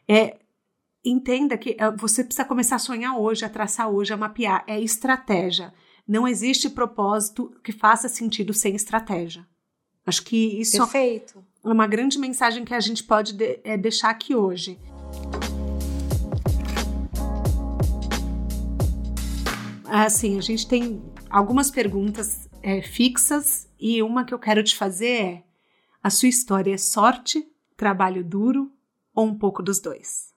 é, 0.06 0.38
entenda 1.04 1.58
que 1.58 1.76
é, 1.76 1.90
você 1.90 2.22
precisa 2.22 2.44
começar 2.44 2.76
a 2.76 2.78
sonhar 2.78 3.18
hoje, 3.18 3.44
a 3.44 3.48
traçar 3.48 3.90
hoje, 3.90 4.12
a 4.12 4.16
mapear. 4.16 4.62
É 4.68 4.80
estratégia. 4.80 5.74
Não 6.06 6.28
existe 6.28 6.70
propósito 6.70 7.52
que 7.64 7.72
faça 7.72 8.08
sentido 8.08 8.54
sem 8.54 8.76
estratégia. 8.76 9.44
Acho 10.06 10.22
que 10.22 10.60
isso 10.60 10.76
Perfeito. 10.76 11.42
é 11.64 11.68
uma 11.68 11.86
grande 11.86 12.18
mensagem 12.18 12.64
que 12.64 12.74
a 12.74 12.80
gente 12.80 13.02
pode 13.02 13.32
de, 13.32 13.58
é, 13.64 13.76
deixar 13.76 14.10
aqui 14.10 14.34
hoje. 14.34 14.78
Assim, 19.86 20.36
a 20.36 20.42
gente 20.42 20.66
tem 20.66 21.02
algumas 21.30 21.70
perguntas 21.70 22.48
é, 22.62 22.82
fixas 22.82 23.68
e 23.78 24.02
uma 24.02 24.24
que 24.24 24.34
eu 24.34 24.38
quero 24.38 24.62
te 24.62 24.76
fazer 24.76 25.08
é: 25.08 25.44
a 26.02 26.10
sua 26.10 26.28
história 26.28 26.74
é 26.74 26.78
sorte, 26.78 27.46
trabalho 27.76 28.22
duro 28.22 28.70
ou 29.14 29.24
um 29.24 29.38
pouco 29.38 29.62
dos 29.62 29.80
dois? 29.80 30.33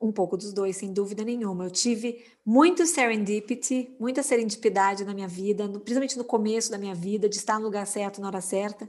Um 0.00 0.12
pouco 0.12 0.36
dos 0.36 0.52
dois, 0.52 0.76
sem 0.76 0.92
dúvida 0.92 1.24
nenhuma. 1.24 1.64
Eu 1.64 1.70
tive 1.70 2.24
muito 2.46 2.86
serendipity, 2.86 3.94
muita 3.98 4.22
serendipidade 4.22 5.04
na 5.04 5.12
minha 5.12 5.26
vida, 5.26 5.66
no, 5.66 5.80
principalmente 5.80 6.16
no 6.16 6.24
começo 6.24 6.70
da 6.70 6.78
minha 6.78 6.94
vida, 6.94 7.28
de 7.28 7.36
estar 7.36 7.58
no 7.58 7.64
lugar 7.64 7.86
certo 7.86 8.20
na 8.20 8.28
hora 8.28 8.40
certa. 8.40 8.88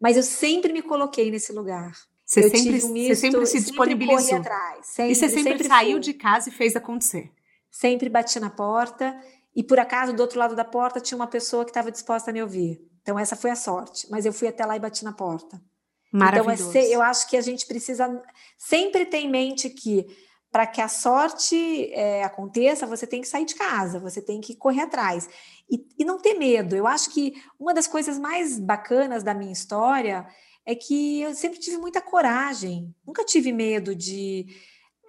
Mas 0.00 0.16
eu 0.16 0.22
sempre 0.22 0.72
me 0.72 0.82
coloquei 0.82 1.30
nesse 1.30 1.52
lugar. 1.52 1.92
Você 2.24 2.44
eu 2.44 2.50
sempre, 2.50 2.84
um 2.84 2.88
misto, 2.88 3.08
você 3.08 3.16
sempre 3.16 3.46
se 3.46 3.60
disponibilizou. 3.60 4.20
Sempre 4.20 4.48
atrás, 4.48 4.86
sempre, 4.86 5.12
e 5.12 5.14
você 5.14 5.28
sempre, 5.28 5.42
sempre 5.52 5.68
saiu 5.68 5.92
fui. 5.92 6.00
de 6.00 6.14
casa 6.14 6.48
e 6.48 6.52
fez 6.52 6.74
acontecer. 6.74 7.30
Sempre 7.70 8.08
bati 8.08 8.40
na 8.40 8.50
porta 8.50 9.16
e 9.54 9.62
por 9.62 9.78
acaso 9.78 10.12
do 10.12 10.20
outro 10.20 10.38
lado 10.38 10.56
da 10.56 10.64
porta 10.64 11.00
tinha 11.00 11.16
uma 11.16 11.26
pessoa 11.26 11.64
que 11.64 11.70
estava 11.70 11.90
disposta 11.92 12.30
a 12.30 12.34
me 12.34 12.42
ouvir. 12.42 12.80
Então 13.00 13.18
essa 13.18 13.36
foi 13.36 13.50
a 13.50 13.56
sorte. 13.56 14.08
Mas 14.10 14.26
eu 14.26 14.32
fui 14.32 14.48
até 14.48 14.66
lá 14.66 14.76
e 14.76 14.80
bati 14.80 15.04
na 15.04 15.12
porta. 15.12 15.62
Maravilhoso. 16.12 16.70
Então 16.70 16.82
é, 16.82 16.88
eu 16.88 17.00
acho 17.00 17.28
que 17.28 17.36
a 17.36 17.40
gente 17.40 17.64
precisa 17.66 18.22
sempre 18.58 19.06
ter 19.06 19.18
em 19.18 19.30
mente 19.30 19.70
que 19.70 20.06
para 20.56 20.66
que 20.66 20.80
a 20.80 20.88
sorte 20.88 21.92
é, 21.92 22.24
aconteça, 22.24 22.86
você 22.86 23.06
tem 23.06 23.20
que 23.20 23.28
sair 23.28 23.44
de 23.44 23.54
casa, 23.54 24.00
você 24.00 24.22
tem 24.22 24.40
que 24.40 24.56
correr 24.56 24.80
atrás. 24.80 25.28
E, 25.70 25.86
e 25.98 26.02
não 26.02 26.16
ter 26.16 26.32
medo. 26.32 26.74
Eu 26.74 26.86
acho 26.86 27.10
que 27.10 27.34
uma 27.60 27.74
das 27.74 27.86
coisas 27.86 28.18
mais 28.18 28.58
bacanas 28.58 29.22
da 29.22 29.34
minha 29.34 29.52
história 29.52 30.26
é 30.64 30.74
que 30.74 31.20
eu 31.20 31.34
sempre 31.34 31.58
tive 31.58 31.76
muita 31.76 32.00
coragem, 32.00 32.90
nunca 33.06 33.22
tive 33.22 33.52
medo 33.52 33.94
de. 33.94 34.46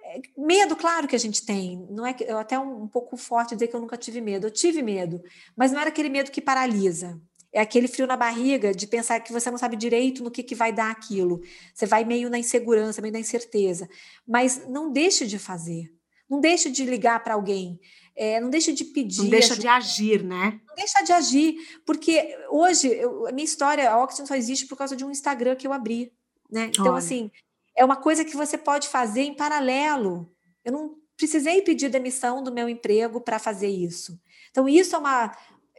É, 0.04 0.20
medo, 0.36 0.76
claro 0.76 1.08
que 1.08 1.16
a 1.16 1.18
gente 1.18 1.42
tem, 1.42 1.78
não 1.88 2.04
é 2.04 2.12
que 2.12 2.24
eu 2.24 2.36
até 2.36 2.58
um, 2.58 2.82
um 2.82 2.86
pouco 2.86 3.16
forte 3.16 3.54
dizer 3.54 3.68
que 3.68 3.74
eu 3.74 3.80
nunca 3.80 3.96
tive 3.96 4.20
medo. 4.20 4.48
Eu 4.48 4.50
tive 4.50 4.82
medo, 4.82 5.18
mas 5.56 5.72
não 5.72 5.80
era 5.80 5.88
aquele 5.88 6.10
medo 6.10 6.30
que 6.30 6.42
paralisa. 6.42 7.18
É 7.52 7.60
aquele 7.60 7.88
frio 7.88 8.06
na 8.06 8.16
barriga 8.16 8.74
de 8.74 8.86
pensar 8.86 9.20
que 9.20 9.32
você 9.32 9.50
não 9.50 9.56
sabe 9.58 9.76
direito 9.76 10.22
no 10.22 10.30
que, 10.30 10.42
que 10.42 10.54
vai 10.54 10.72
dar 10.72 10.90
aquilo. 10.90 11.40
Você 11.74 11.86
vai 11.86 12.04
meio 12.04 12.28
na 12.28 12.38
insegurança, 12.38 13.00
meio 13.00 13.12
na 13.12 13.20
incerteza. 13.20 13.88
Mas 14.26 14.68
não 14.68 14.92
deixe 14.92 15.26
de 15.26 15.38
fazer. 15.38 15.90
Não 16.28 16.40
deixe 16.40 16.70
de 16.70 16.84
ligar 16.84 17.24
para 17.24 17.34
alguém. 17.34 17.80
É, 18.14 18.38
não 18.38 18.50
deixe 18.50 18.72
de 18.72 18.84
pedir. 18.84 19.22
Não 19.22 19.30
deixa 19.30 19.54
ajuda. 19.54 19.60
de 19.62 19.68
agir, 19.68 20.22
né? 20.22 20.60
Não 20.66 20.74
deixa 20.74 21.02
de 21.02 21.12
agir. 21.12 21.56
Porque 21.86 22.36
hoje, 22.50 22.88
eu, 22.88 23.26
a 23.26 23.32
minha 23.32 23.44
história, 23.44 23.90
a 23.90 24.02
Oxygen 24.02 24.26
só 24.26 24.34
existe 24.34 24.66
por 24.66 24.76
causa 24.76 24.94
de 24.94 25.04
um 25.04 25.10
Instagram 25.10 25.56
que 25.56 25.66
eu 25.66 25.72
abri. 25.72 26.12
Né? 26.50 26.66
Então, 26.66 26.88
Olha. 26.88 26.98
assim, 26.98 27.30
é 27.76 27.84
uma 27.84 27.96
coisa 27.96 28.24
que 28.24 28.36
você 28.36 28.58
pode 28.58 28.88
fazer 28.88 29.22
em 29.22 29.34
paralelo. 29.34 30.30
Eu 30.64 30.72
não 30.72 30.96
precisei 31.16 31.62
pedir 31.62 31.88
demissão 31.88 32.42
do 32.42 32.52
meu 32.52 32.68
emprego 32.68 33.20
para 33.20 33.38
fazer 33.38 33.68
isso. 33.68 34.20
Então, 34.50 34.68
isso 34.68 34.94
é 34.94 34.98
uma, 34.98 35.36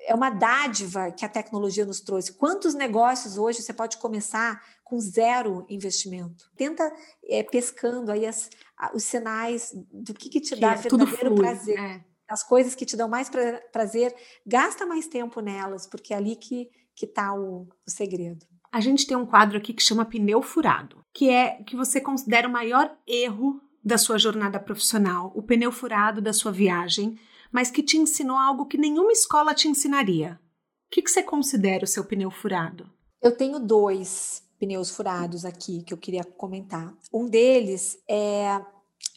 é 0.10 0.15
uma 0.15 0.31
dádiva 0.31 1.11
que 1.11 1.23
a 1.23 1.30
tecnologia 1.30 1.86
nos 1.86 2.02
trouxe. 2.02 2.34
Quantos 2.34 2.73
negócios 2.73 3.38
hoje 3.38 3.61
você 3.61 3.72
pode 3.72 3.98
começar 3.98 4.60
com 4.84 4.99
zero 4.99 5.68
investimento? 5.69 6.49
Tenta 6.57 6.91
é, 7.23 7.44
pescando 7.44 8.11
aí 8.11 8.26
as, 8.26 8.49
os 8.95 9.03
sinais 9.03 9.72
do 9.94 10.15
que, 10.15 10.27
que 10.27 10.41
te 10.41 10.56
que 10.56 10.61
dá 10.61 10.72
é, 10.72 10.77
verdadeiro 10.77 11.36
prazer. 11.36 11.80
É. 11.80 12.03
As 12.27 12.41
coisas 12.41 12.73
que 12.73 12.88
te 12.88 12.98
dão 12.98 13.07
mais 13.07 13.30
pra, 13.30 13.61
prazer, 13.72 14.15
gasta 14.45 14.84
mais 14.84 15.07
tempo 15.07 15.41
nelas, 15.41 15.86
porque 15.86 16.11
é 16.11 16.18
ali 16.18 16.36
que 16.36 16.72
está 16.99 17.36
o, 17.36 17.68
o 17.86 17.91
segredo. 17.91 18.48
A 18.72 18.81
gente 18.81 19.06
tem 19.06 19.15
um 19.15 19.27
quadro 19.27 19.60
aqui 19.60 19.73
que 19.73 19.84
chama 19.84 20.06
pneu 20.06 20.41
furado, 20.41 21.03
que 21.14 21.30
é 21.30 21.61
que 21.64 21.76
você 21.76 22.02
considera 22.02 22.48
o 22.48 22.52
maior 22.52 22.98
erro 23.06 23.61
da 23.84 23.98
sua 23.98 24.18
jornada 24.18 24.60
profissional, 24.60 25.31
o 25.36 25.44
pneu 25.44 25.72
furado 25.72 26.19
da 26.19 26.34
sua 26.34 26.52
viagem, 26.52 27.18
mas 27.52 27.72
que 27.72 27.84
te 27.84 27.98
ensinou 27.98 28.38
algo 28.38 28.66
que 28.66 28.78
nenhuma 28.78 29.12
escola 29.12 29.54
te 29.54 29.68
ensinaria. 29.68 30.40
O 30.88 30.92
que, 30.92 31.02
que 31.02 31.10
você 31.10 31.22
considera 31.22 31.84
o 31.84 31.88
seu 31.88 32.04
pneu 32.04 32.32
furado? 32.32 32.90
Eu 33.22 33.36
tenho 33.36 33.60
dois 33.60 34.44
pneus 34.60 34.90
furados 34.90 35.46
aqui 35.46 35.84
que 35.84 35.94
eu 35.94 35.98
queria 35.98 36.24
comentar. 36.24 36.94
Um 37.14 37.28
deles 37.28 37.98
é 38.10 38.62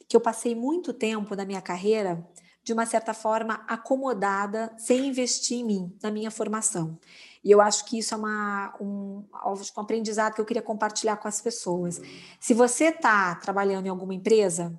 que 0.08 0.16
eu 0.16 0.20
passei 0.20 0.54
muito 0.54 0.92
tempo 0.92 1.34
na 1.34 1.44
minha 1.44 1.60
carreira, 1.60 2.26
de 2.62 2.72
uma 2.72 2.86
certa 2.86 3.12
forma, 3.12 3.64
acomodada, 3.66 4.72
sem 4.78 5.08
investir 5.08 5.58
em 5.58 5.64
mim, 5.64 5.96
na 6.02 6.10
minha 6.10 6.30
formação. 6.30 6.98
E 7.42 7.50
eu 7.50 7.60
acho 7.60 7.84
que 7.86 7.98
isso 7.98 8.14
é 8.14 8.16
uma, 8.16 8.74
um, 8.80 9.24
um 9.44 9.80
aprendizado 9.80 10.34
que 10.34 10.40
eu 10.40 10.44
queria 10.44 10.62
compartilhar 10.62 11.16
com 11.16 11.26
as 11.26 11.40
pessoas. 11.40 12.00
Se 12.38 12.54
você 12.54 12.86
está 12.86 13.34
trabalhando 13.36 13.86
em 13.86 13.88
alguma 13.88 14.14
empresa, 14.14 14.78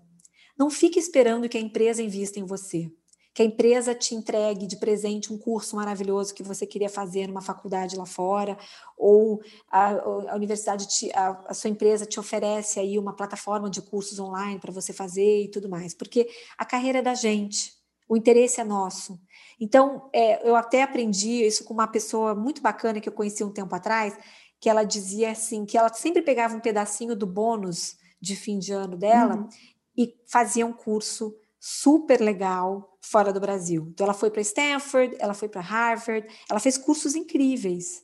não 0.58 0.70
fique 0.70 0.98
esperando 0.98 1.50
que 1.50 1.58
a 1.58 1.62
empresa 1.62 2.02
invista 2.02 2.40
em 2.40 2.46
você 2.46 2.90
que 3.34 3.42
a 3.42 3.46
empresa 3.46 3.96
te 3.96 4.14
entregue 4.14 4.68
de 4.68 4.78
presente 4.78 5.34
um 5.34 5.38
curso 5.38 5.76
maravilhoso 5.76 6.34
que 6.34 6.44
você 6.44 6.68
queria 6.68 6.90
fazer 6.90 7.28
numa 7.28 7.42
faculdade 7.42 7.96
lá 7.96 8.06
fora, 8.06 8.58
ou 8.96 9.42
a, 9.72 9.90
a 10.32 10.36
universidade, 10.36 10.88
te, 10.88 11.12
a, 11.14 11.42
a, 11.48 11.54
sua 11.54 11.70
empresa 11.70 12.06
te 12.06 12.20
oferece 12.20 12.80
aí 12.80 13.00
uma 13.00 13.16
plataforma 13.16 13.70
de 13.70 13.82
cursos 13.82 14.20
online 14.20 14.60
para 14.60 14.72
você 14.72 14.94
fazer 14.94 15.44
e 15.46 15.50
tudo 15.50 15.68
mais, 15.68 15.96
porque 15.96 16.30
a 16.58 16.64
carreira 16.64 17.00
é 17.00 17.02
da 17.02 17.16
gente, 17.16 17.74
o 18.08 18.16
interesse 18.16 18.62
é 18.62 18.64
nosso. 18.64 19.20
Então, 19.60 20.10
é, 20.14 20.48
eu 20.48 20.56
até 20.56 20.84
aprendi 20.84 21.44
isso 21.44 21.64
com 21.64 21.74
uma 21.74 21.88
pessoa 21.88 22.36
muito 22.36 22.62
bacana 22.62 23.00
que 23.00 23.10
eu 23.10 23.14
conheci 23.14 23.44
um 23.44 23.52
tempo 23.52 23.74
atrás, 23.74 24.16
que 24.60 24.70
ela 24.70 24.84
dizia 24.84 25.32
assim, 25.32 25.66
que 25.66 25.78
ela 25.78 25.92
sempre 25.92 26.22
pegava 26.22 26.56
um 26.56 26.60
pedacinho 26.60 27.16
do 27.16 27.26
bônus 27.26 27.96
de 28.22 28.36
fim 28.36 28.60
de 28.60 28.72
ano 28.72 28.96
dela 28.96 29.36
uhum. 29.36 29.50
e 29.98 30.14
fazia 30.28 30.66
um 30.66 30.72
curso 30.72 31.36
super 31.60 32.22
legal 32.22 32.93
fora 33.04 33.34
do 33.34 33.40
Brasil. 33.40 33.88
Então 33.92 34.06
ela 34.06 34.14
foi 34.14 34.32
para 34.32 34.42
Stanford, 34.42 35.16
ela 35.20 35.34
foi 35.34 35.50
para 35.50 35.62
Harvard, 35.62 36.28
ela 36.50 36.60
fez 36.60 36.78
cursos 36.78 37.16
incríveis. 37.16 38.02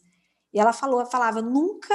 E 0.54 0.60
ela 0.60 0.74
falou, 0.74 1.06
falava, 1.06 1.42
nunca 1.42 1.94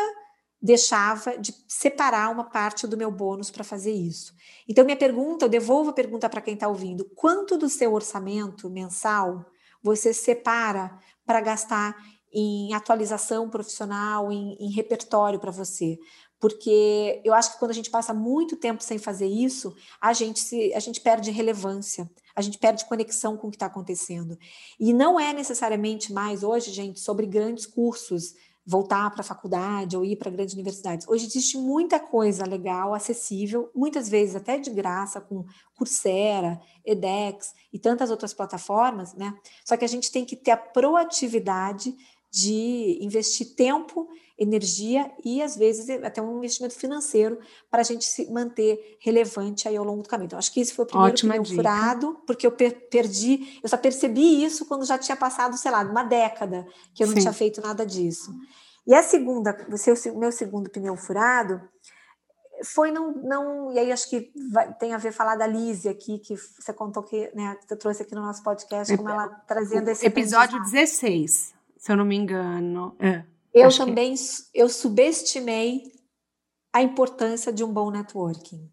deixava 0.60 1.36
de 1.36 1.52
separar 1.68 2.30
uma 2.30 2.44
parte 2.44 2.86
do 2.86 2.96
meu 2.96 3.10
bônus 3.10 3.50
para 3.50 3.62
fazer 3.62 3.92
isso. 3.92 4.32
Então 4.68 4.84
minha 4.84 4.96
pergunta, 4.96 5.44
eu 5.44 5.48
devolvo 5.48 5.90
a 5.90 5.94
pergunta 5.94 6.28
para 6.28 6.40
quem 6.40 6.54
está 6.54 6.66
ouvindo: 6.66 7.04
quanto 7.14 7.58
do 7.58 7.68
seu 7.68 7.92
orçamento 7.92 8.70
mensal 8.70 9.44
você 9.82 10.14
separa 10.14 10.98
para 11.26 11.40
gastar 11.40 11.94
em 12.32 12.72
atualização 12.72 13.48
profissional, 13.50 14.32
em, 14.32 14.56
em 14.58 14.72
repertório 14.72 15.38
para 15.38 15.50
você? 15.50 15.98
porque 16.44 17.22
eu 17.24 17.32
acho 17.32 17.54
que 17.54 17.58
quando 17.58 17.70
a 17.70 17.74
gente 17.74 17.88
passa 17.88 18.12
muito 18.12 18.54
tempo 18.54 18.82
sem 18.82 18.98
fazer 18.98 19.26
isso, 19.26 19.74
a 19.98 20.12
gente, 20.12 20.40
se, 20.40 20.74
a 20.74 20.78
gente 20.78 21.00
perde 21.00 21.30
relevância, 21.30 22.06
a 22.34 22.42
gente 22.42 22.58
perde 22.58 22.84
conexão 22.84 23.36
com 23.36 23.48
o 23.48 23.50
que 23.50 23.56
está 23.56 23.66
acontecendo. 23.66 24.38
E 24.78 24.92
não 24.92 25.18
é 25.18 25.32
necessariamente 25.32 26.12
mais 26.12 26.42
hoje, 26.42 26.72
gente, 26.72 27.00
sobre 27.00 27.26
grandes 27.26 27.66
cursos 27.66 28.34
voltar 28.66 29.10
para 29.10 29.20
a 29.20 29.24
faculdade 29.24 29.96
ou 29.96 30.04
ir 30.04 30.16
para 30.16 30.30
grandes 30.30 30.54
universidades. 30.54 31.06
Hoje 31.06 31.26
existe 31.26 31.58
muita 31.58 32.00
coisa 32.00 32.46
legal, 32.46 32.94
acessível, 32.94 33.70
muitas 33.74 34.08
vezes 34.08 34.34
até 34.34 34.58
de 34.58 34.70
graça, 34.70 35.20
com 35.20 35.44
Coursera, 35.76 36.60
edX 36.84 37.54
e 37.72 37.78
tantas 37.78 38.10
outras 38.10 38.32
plataformas, 38.32 39.12
né? 39.14 39.34
Só 39.64 39.76
que 39.76 39.84
a 39.84 39.88
gente 39.88 40.10
tem 40.10 40.24
que 40.24 40.36
ter 40.36 40.52
a 40.52 40.56
proatividade 40.56 41.94
de 42.30 42.98
investir 43.00 43.54
tempo, 43.54 44.08
energia 44.38 45.10
e 45.24 45.40
às 45.42 45.56
vezes 45.56 45.88
até 46.02 46.20
um 46.20 46.38
investimento 46.38 46.74
financeiro 46.74 47.38
para 47.70 47.80
a 47.80 47.84
gente 47.84 48.04
se 48.04 48.30
manter 48.30 48.96
relevante 49.00 49.68
aí 49.68 49.76
ao 49.76 49.84
longo 49.84 50.02
do 50.02 50.08
caminho. 50.08 50.26
Então, 50.26 50.38
acho 50.38 50.52
que 50.52 50.60
esse 50.60 50.74
foi 50.74 50.84
o 50.84 50.88
primeiro 50.88 51.16
pneu 51.16 51.44
furado, 51.44 52.18
porque 52.26 52.46
eu 52.46 52.52
per 52.52 52.88
perdi, 52.88 53.60
eu 53.62 53.68
só 53.68 53.76
percebi 53.76 54.44
isso 54.44 54.66
quando 54.66 54.84
já 54.84 54.98
tinha 54.98 55.16
passado, 55.16 55.56
sei 55.56 55.70
lá, 55.70 55.82
uma 55.82 56.02
década 56.02 56.66
que 56.92 57.02
eu 57.02 57.06
não 57.06 57.14
Sim. 57.14 57.22
tinha 57.22 57.32
feito 57.32 57.60
nada 57.60 57.86
disso. 57.86 58.34
E 58.86 58.94
a 58.94 59.02
segunda, 59.02 59.56
o 59.68 60.18
meu 60.18 60.32
segundo 60.32 60.68
pneu 60.68 60.96
furado 60.96 61.60
foi 62.64 62.90
não, 62.90 63.12
não 63.12 63.72
e 63.72 63.78
aí 63.78 63.90
acho 63.90 64.08
que 64.08 64.32
vai, 64.52 64.72
tem 64.74 64.94
a 64.94 64.98
ver 64.98 65.12
falar 65.12 65.36
da 65.36 65.46
Lise 65.46 65.88
aqui, 65.88 66.18
que 66.18 66.36
você 66.36 66.72
contou 66.72 67.02
que, 67.02 67.30
né, 67.34 67.56
você 67.66 67.76
trouxe 67.76 68.02
aqui 68.02 68.14
no 68.14 68.22
nosso 68.22 68.42
podcast, 68.42 68.96
como 68.96 69.08
ela 69.08 69.28
trazendo 69.46 69.88
esse 69.88 70.06
episódio 70.06 70.60
16 70.60 71.54
se 71.84 71.92
eu 71.92 71.98
não 71.98 72.06
me 72.06 72.16
engano. 72.16 72.96
É, 72.98 73.24
eu 73.54 73.76
também 73.76 74.14
que... 74.14 74.22
eu 74.52 74.68
subestimei 74.68 75.82
a 76.72 76.82
importância 76.82 77.52
de 77.52 77.62
um 77.62 77.72
bom 77.72 77.90
networking. 77.90 78.68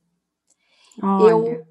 Olha. 1.02 1.30
Eu, 1.30 1.68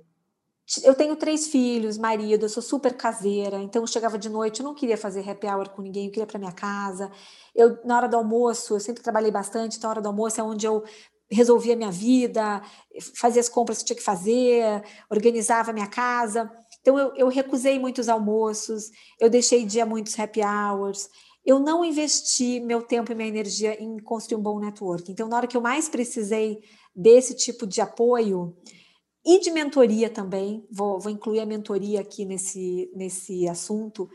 eu 0.85 0.95
tenho 0.95 1.17
três 1.17 1.49
filhos, 1.49 1.99
marido, 1.99 2.45
eu 2.45 2.49
sou 2.49 2.63
super 2.63 2.97
caseira, 2.97 3.59
então 3.59 3.83
eu 3.83 3.87
chegava 3.89 4.17
de 4.17 4.29
noite, 4.29 4.61
eu 4.61 4.65
não 4.65 4.75
queria 4.75 4.97
fazer 4.97 5.29
happy 5.29 5.49
hour 5.49 5.69
com 5.71 5.83
ninguém, 5.83 6.07
eu 6.07 6.13
queria 6.13 6.27
para 6.27 6.39
minha 6.39 6.53
casa. 6.53 7.11
Eu, 7.53 7.79
na 7.85 7.97
hora 7.97 8.09
do 8.09 8.17
almoço, 8.17 8.75
eu 8.75 8.81
sempre 8.81 9.03
trabalhei 9.03 9.33
bastante, 9.33 9.77
então 9.77 9.89
na 9.89 9.93
hora 9.95 10.03
do 10.03 10.09
almoço 10.09 10.41
é 10.41 10.45
onde 10.45 10.67
eu 10.67 10.85
resolvia 11.29 11.75
a 11.75 11.77
minha 11.77 11.91
vida, 11.91 12.63
fazia 13.17 13.41
as 13.41 13.49
compras 13.49 13.79
que 13.79 13.87
tinha 13.87 13.97
que 13.97 14.03
fazer, 14.03 14.83
organizava 15.11 15.71
a 15.71 15.75
minha 15.75 15.89
casa. 15.89 16.51
Então 16.81 16.99
eu, 16.99 17.15
eu 17.17 17.29
recusei 17.29 17.79
muitos 17.79 18.09
almoços, 18.09 18.91
eu 19.19 19.29
deixei 19.29 19.65
de 19.65 19.79
ir 19.79 19.81
a 19.81 19.87
muitos 19.87 20.19
happy 20.19 20.41
hours 20.41 21.09
eu 21.45 21.59
não 21.59 21.85
investi 21.85 22.61
meu 22.61 22.83
tempo 22.83 23.11
e 23.11 23.15
minha 23.15 23.29
energia 23.29 23.83
em 23.83 23.99
construir 23.99 24.39
um 24.39 24.43
bom 24.43 24.59
network. 24.59 25.11
Então, 25.11 25.29
na 25.29 25.37
hora 25.37 25.47
que 25.47 25.57
eu 25.57 25.61
mais 25.61 25.89
precisei 25.89 26.61
desse 26.95 27.35
tipo 27.35 27.67
de 27.67 27.81
apoio 27.81 28.57
e 29.25 29.39
de 29.41 29.51
mentoria 29.51 30.09
também, 30.11 30.67
vou, 30.71 30.99
vou 30.99 31.13
incluir 31.13 31.41
a 31.41 31.47
mentoria 31.47 32.01
aqui 32.01 32.25
nesse, 32.25 32.91
nesse 32.95 33.49
assunto, 33.49 34.09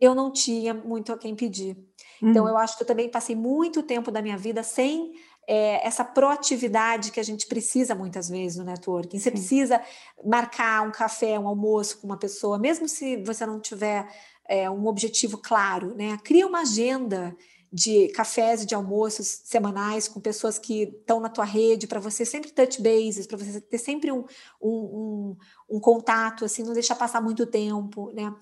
eu 0.00 0.14
não 0.14 0.32
tinha 0.32 0.74
muito 0.74 1.12
a 1.12 1.18
quem 1.18 1.34
pedir. 1.34 1.70
Então, 1.70 2.22
uhum. 2.22 2.30
Então, 2.30 2.48
eu 2.48 2.56
acho 2.58 2.76
que 2.76 2.82
eu 2.82 2.86
também 2.86 3.08
passei 3.08 3.36
muito 3.36 3.82
tempo 3.82 4.10
da 4.10 4.20
minha 4.20 4.36
vida 4.36 4.62
sem 4.62 5.12
é, 5.46 5.86
essa 5.86 6.04
proatividade 6.04 7.10
que 7.10 7.20
a 7.20 7.22
gente 7.22 7.46
precisa 7.46 7.94
muitas 7.94 8.28
vezes 8.28 8.58
no 8.58 8.64
networking. 8.64 9.18
Você 9.18 9.24
Sim. 9.24 9.30
precisa 9.30 9.82
marcar 10.24 10.86
um 10.86 10.90
café, 10.90 11.38
um 11.38 11.48
almoço 11.48 12.00
com 12.00 12.06
uma 12.06 12.18
pessoa, 12.18 12.58
mesmo 12.58 12.88
se 12.88 13.22
você 13.24 13.44
não 13.46 13.60
tiver 13.60 14.08
é, 14.48 14.68
um 14.70 14.86
objetivo 14.86 15.38
claro, 15.38 15.94
né? 15.94 16.18
Cria 16.22 16.46
uma 16.46 16.60
agenda 16.60 17.36
de 17.74 18.06
cafés 18.10 18.62
e 18.62 18.66
de 18.66 18.74
almoços 18.74 19.26
semanais 19.42 20.06
com 20.06 20.20
pessoas 20.20 20.60
que 20.60 20.84
estão 20.84 21.18
na 21.18 21.28
tua 21.28 21.44
rede, 21.44 21.88
para 21.88 21.98
você 21.98 22.24
sempre 22.24 22.52
touch 22.52 22.80
bases, 22.80 23.26
para 23.26 23.36
você 23.36 23.60
ter 23.60 23.78
sempre 23.78 24.12
um, 24.12 24.24
um, 24.62 24.70
um, 24.70 25.36
um, 25.68 25.80
contato, 25.80 26.44
assim, 26.44 26.62
não 26.62 26.72
deixar 26.72 26.94
passar 26.94 27.20
muito 27.20 27.44
tempo, 27.44 28.12
né? 28.12 28.32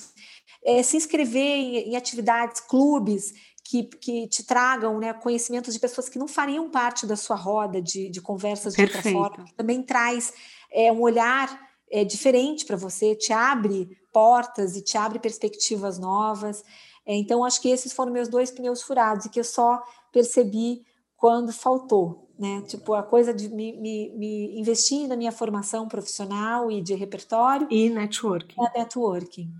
É, 0.63 0.83
se 0.83 0.99
inscrever 0.99 1.41
em, 1.41 1.93
em 1.93 1.97
atividades, 1.97 2.61
clubes 2.61 3.33
que, 3.65 3.85
que, 3.85 4.29
te 4.29 4.45
tragam 4.45 4.99
né, 4.99 5.15
conhecimentos 5.15 5.73
de 5.73 5.81
pessoas 5.81 6.11
que 6.11 6.19
não 6.19 6.29
fariam 6.29 6.71
parte 6.71 7.07
da 7.07 7.17
sua 7.17 7.37
roda 7.37 7.81
de, 7.81 8.11
de 8.11 8.21
conversas 8.21 8.75
de 8.75 8.87
Perfeito. 8.87 9.17
outra 9.17 9.39
forma, 9.39 9.51
também 9.57 9.83
traz 9.83 10.35
é, 10.71 10.93
um 10.93 11.01
olhar 11.01 11.72
é, 11.93 12.05
diferente 12.05 12.65
para 12.65 12.77
você, 12.77 13.15
te 13.15 13.33
abre 13.33 13.97
portas 14.11 14.77
e 14.77 14.83
te 14.83 14.97
abre 14.97 15.19
perspectivas 15.19 15.99
novas. 15.99 16.65
É, 17.05 17.15
então, 17.15 17.45
acho 17.45 17.61
que 17.61 17.69
esses 17.69 17.93
foram 17.93 18.11
meus 18.11 18.29
dois 18.29 18.51
pneus 18.51 18.83
furados 18.83 19.27
e 19.27 19.29
que 19.29 19.39
eu 19.39 19.45
só 19.45 19.83
percebi 20.11 20.87
quando 21.17 21.53
faltou, 21.53 22.29
né? 22.39 22.63
Tipo, 22.63 22.95
a 22.95 23.03
coisa 23.03 23.33
de 23.33 23.49
me, 23.49 23.77
me, 23.77 24.11
me 24.17 24.59
investir 24.59 25.07
na 25.07 25.17
minha 25.17 25.31
formação 25.31 25.87
profissional 25.87 26.71
e 26.71 26.81
de 26.81 26.95
repertório. 26.95 27.69
E 27.71 27.91
networking. 27.91 28.57
E 28.59 28.79
networking. 28.79 29.53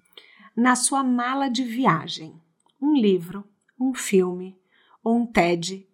Na 0.57 0.75
sua 0.75 1.05
mala 1.05 1.49
de 1.49 1.63
viagem, 1.63 2.35
um 2.81 2.95
livro, 2.95 3.45
um 3.79 3.95
filme 3.95 4.59
ou 5.05 5.17
um 5.17 5.27
TED 5.27 5.87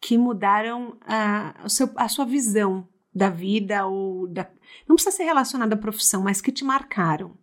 que 0.00 0.18
mudaram 0.18 0.96
a, 1.02 1.54
a, 1.96 2.08
sua 2.08 2.24
visão 2.24 2.88
da 3.14 3.28
vida 3.28 3.86
ou 3.86 4.26
da. 4.26 4.48
Não 4.88 4.96
precisa 4.96 5.16
ser 5.16 5.24
relacionado 5.24 5.72
à 5.72 5.76
profissão, 5.76 6.22
mas 6.22 6.40
que 6.40 6.52
te 6.52 6.64
marcaram. 6.64 7.36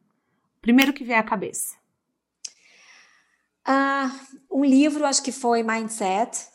Primeiro 0.62 0.94
que 0.94 1.04
vier 1.04 1.20
à 1.20 1.24
cabeça. 1.24 1.76
Ah, 3.66 4.12
um 4.52 4.66
livro, 4.66 5.06
acho 5.06 5.22
que 5.22 5.32
foi 5.32 5.62
Mindset, 5.62 6.48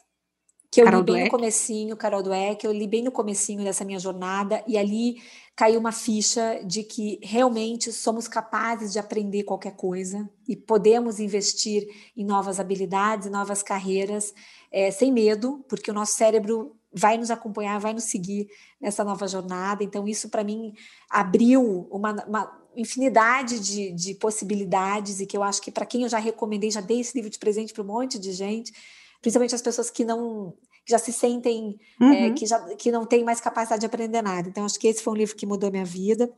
que 0.70 0.80
eu 0.80 0.84
Carol 0.84 1.00
li 1.00 1.06
bem 1.06 1.14
Dweck. 1.14 1.24
no 1.32 1.38
comecinho, 1.38 1.96
Carol 1.96 2.22
Dweck, 2.22 2.64
eu 2.64 2.72
li 2.72 2.88
bem 2.88 3.04
no 3.04 3.12
comecinho 3.12 3.62
dessa 3.62 3.84
minha 3.84 4.00
jornada, 4.00 4.64
e 4.66 4.76
ali 4.76 5.22
caiu 5.54 5.78
uma 5.78 5.92
ficha 5.92 6.60
de 6.64 6.82
que 6.82 7.20
realmente 7.22 7.92
somos 7.92 8.26
capazes 8.26 8.92
de 8.92 8.98
aprender 8.98 9.44
qualquer 9.44 9.76
coisa 9.76 10.28
e 10.48 10.56
podemos 10.56 11.20
investir 11.20 11.86
em 12.16 12.24
novas 12.24 12.58
habilidades, 12.58 13.30
novas 13.30 13.62
carreiras, 13.62 14.34
é, 14.72 14.90
sem 14.90 15.12
medo, 15.12 15.64
porque 15.68 15.92
o 15.92 15.94
nosso 15.94 16.14
cérebro 16.14 16.76
vai 16.94 17.18
nos 17.18 17.30
acompanhar, 17.30 17.80
vai 17.80 17.92
nos 17.92 18.04
seguir 18.04 18.48
nessa 18.80 19.02
nova 19.02 19.26
jornada. 19.26 19.82
Então, 19.82 20.06
isso 20.06 20.28
para 20.28 20.44
mim 20.44 20.72
abriu 21.10 21.88
uma, 21.90 22.12
uma 22.24 22.64
infinidade 22.76 23.58
de, 23.58 23.92
de, 23.92 24.14
possibilidades 24.14 25.20
e 25.20 25.26
que 25.26 25.36
eu 25.36 25.42
acho 25.42 25.60
que 25.60 25.70
para 25.70 25.86
quem 25.86 26.02
eu 26.02 26.08
já 26.08 26.18
recomendei, 26.18 26.70
já 26.70 26.80
dei 26.80 27.00
esse 27.00 27.16
livro 27.16 27.30
de 27.30 27.38
presente 27.38 27.72
para 27.72 27.82
um 27.82 27.86
monte 27.86 28.18
de 28.18 28.32
gente, 28.32 28.72
principalmente 29.20 29.54
as 29.54 29.62
pessoas 29.62 29.90
que 29.90 30.04
não 30.04 30.54
que 30.84 30.90
já 30.90 30.98
se 30.98 31.14
sentem 31.14 31.78
é, 31.98 32.04
uhum. 32.04 32.12
é, 32.12 32.30
que 32.32 32.44
já 32.44 32.60
que 32.76 32.92
não 32.92 33.06
têm 33.06 33.24
mais 33.24 33.40
capacidade 33.40 33.80
de 33.80 33.86
aprender 33.86 34.20
nada. 34.20 34.48
Então 34.48 34.66
acho 34.66 34.78
que 34.78 34.86
esse 34.86 35.02
foi 35.02 35.14
um 35.14 35.16
livro 35.16 35.34
que 35.34 35.46
mudou 35.46 35.68
a 35.68 35.72
minha 35.72 35.84
vida. 35.84 36.30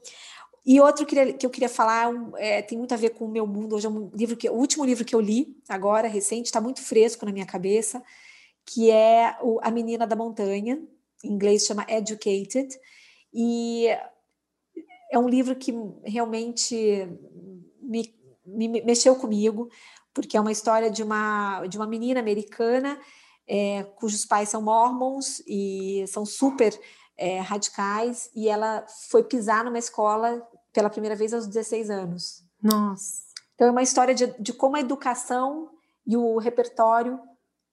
E 0.64 0.80
outro 0.80 1.04
que, 1.06 1.32
que 1.34 1.46
eu 1.46 1.50
queria 1.50 1.68
falar 1.68 2.12
é, 2.36 2.62
tem 2.62 2.78
muito 2.78 2.92
a 2.92 2.96
ver 2.96 3.10
com 3.10 3.24
o 3.24 3.28
meu 3.28 3.46
mundo. 3.46 3.76
Hoje 3.76 3.86
é 3.86 3.90
um 3.90 4.10
livro 4.14 4.36
que 4.36 4.48
o 4.48 4.54
último 4.54 4.84
livro 4.84 5.04
que 5.04 5.14
eu 5.14 5.20
li 5.20 5.56
agora 5.68 6.08
recente 6.08 6.46
está 6.46 6.60
muito 6.60 6.80
fresco 6.82 7.24
na 7.26 7.32
minha 7.32 7.46
cabeça, 7.46 8.02
que 8.66 8.90
é 8.90 9.38
o, 9.40 9.58
a 9.62 9.70
Menina 9.70 10.06
da 10.06 10.16
Montanha. 10.16 10.82
Em 11.24 11.32
inglês 11.32 11.64
chama 11.64 11.86
Educated. 11.88 12.68
E 13.32 13.86
é 15.10 15.18
um 15.18 15.28
livro 15.28 15.56
que 15.56 15.72
realmente 16.04 17.08
me, 17.80 18.14
me 18.44 18.68
mexeu 18.82 19.16
comigo, 19.16 19.70
porque 20.12 20.36
é 20.36 20.40
uma 20.40 20.52
história 20.52 20.90
de 20.90 21.02
uma, 21.02 21.66
de 21.66 21.78
uma 21.78 21.86
menina 21.86 22.20
americana 22.20 22.98
é, 23.46 23.84
cujos 23.96 24.26
pais 24.26 24.48
são 24.48 24.60
mormons 24.60 25.40
e 25.46 26.04
são 26.08 26.26
super 26.26 26.78
é, 27.16 27.38
radicais, 27.38 28.30
e 28.34 28.48
ela 28.48 28.84
foi 29.08 29.22
pisar 29.22 29.64
numa 29.64 29.78
escola 29.78 30.46
pela 30.72 30.90
primeira 30.90 31.16
vez 31.16 31.32
aos 31.32 31.46
16 31.46 31.90
anos. 31.90 32.44
Nossa! 32.60 33.24
Então 33.54 33.68
é 33.68 33.70
uma 33.70 33.82
história 33.82 34.14
de, 34.14 34.26
de 34.38 34.52
como 34.52 34.76
a 34.76 34.80
educação 34.80 35.70
e 36.06 36.16
o 36.16 36.36
repertório 36.38 37.18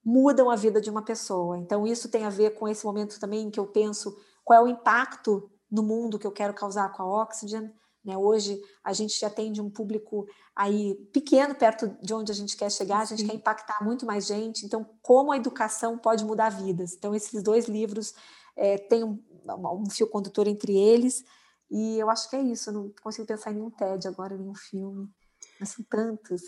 mudam 0.04 0.50
a 0.50 0.56
vida 0.56 0.82
de 0.82 0.90
uma 0.90 1.02
pessoa. 1.02 1.58
Então 1.58 1.88
isso 1.88 2.10
tem 2.10 2.26
a 2.26 2.30
ver 2.30 2.52
com 2.52 2.68
esse 2.68 2.86
momento 2.86 3.20
também 3.20 3.50
que 3.50 3.60
eu 3.60 3.68
penso 3.68 4.16
qual 4.44 4.60
é 4.60 4.64
o 4.64 4.68
impacto 4.68 5.50
no 5.72 5.82
mundo 5.82 6.20
que 6.20 6.28
eu 6.28 6.32
quero 6.32 6.54
causar 6.54 6.92
com 6.92 7.04
a 7.04 7.24
Oxygen. 7.24 7.72
Né? 8.04 8.18
Hoje 8.18 8.62
a 8.84 8.92
gente 8.92 9.24
atende 9.26 9.62
um 9.62 9.70
público 9.70 10.28
aí 10.56 10.96
pequeno 11.14 11.56
perto 11.56 11.88
de 12.02 12.14
onde 12.14 12.32
a 12.32 12.36
gente 12.36 12.58
quer 12.58 12.70
chegar, 12.70 13.00
a 13.00 13.06
gente 13.06 13.22
Sim. 13.22 13.28
quer 13.28 13.36
impactar 13.36 13.84
muito 13.84 14.06
mais 14.06 14.26
gente. 14.26 14.66
Então, 14.66 14.86
como 15.02 15.32
a 15.32 15.38
educação 15.38 15.98
pode 15.98 16.26
mudar 16.26 16.50
vidas? 16.50 16.94
Então, 16.94 17.16
esses 17.16 17.42
dois 17.42 17.68
livros 17.68 18.14
é, 18.56 18.78
têm 18.78 19.04
um, 19.04 19.24
um 19.48 19.90
fio 19.90 20.08
condutor 20.08 20.48
entre 20.48 20.78
eles. 20.78 21.24
E 21.72 21.98
eu 21.98 22.10
acho 22.10 22.30
que 22.30 22.36
é 22.36 22.42
isso. 22.42 22.70
Eu 22.70 22.74
não 22.74 22.94
consigo 23.02 23.26
pensar 23.26 23.52
em 23.52 23.56
nenhum 23.56 23.72
TED 23.72 24.08
agora, 24.08 24.38
nenhum 24.38 24.54
filme. 24.54 25.10
Mas 25.60 25.70
são 25.70 25.86
tantos. 25.90 26.42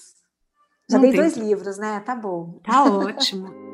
Já 0.90 0.99
dei 0.99 1.14
dois 1.14 1.36
livros, 1.36 1.78
né? 1.78 1.99
Tá 1.99 2.16
bom. 2.16 2.60
Tá 2.64 2.84
ótimo. 2.84 3.53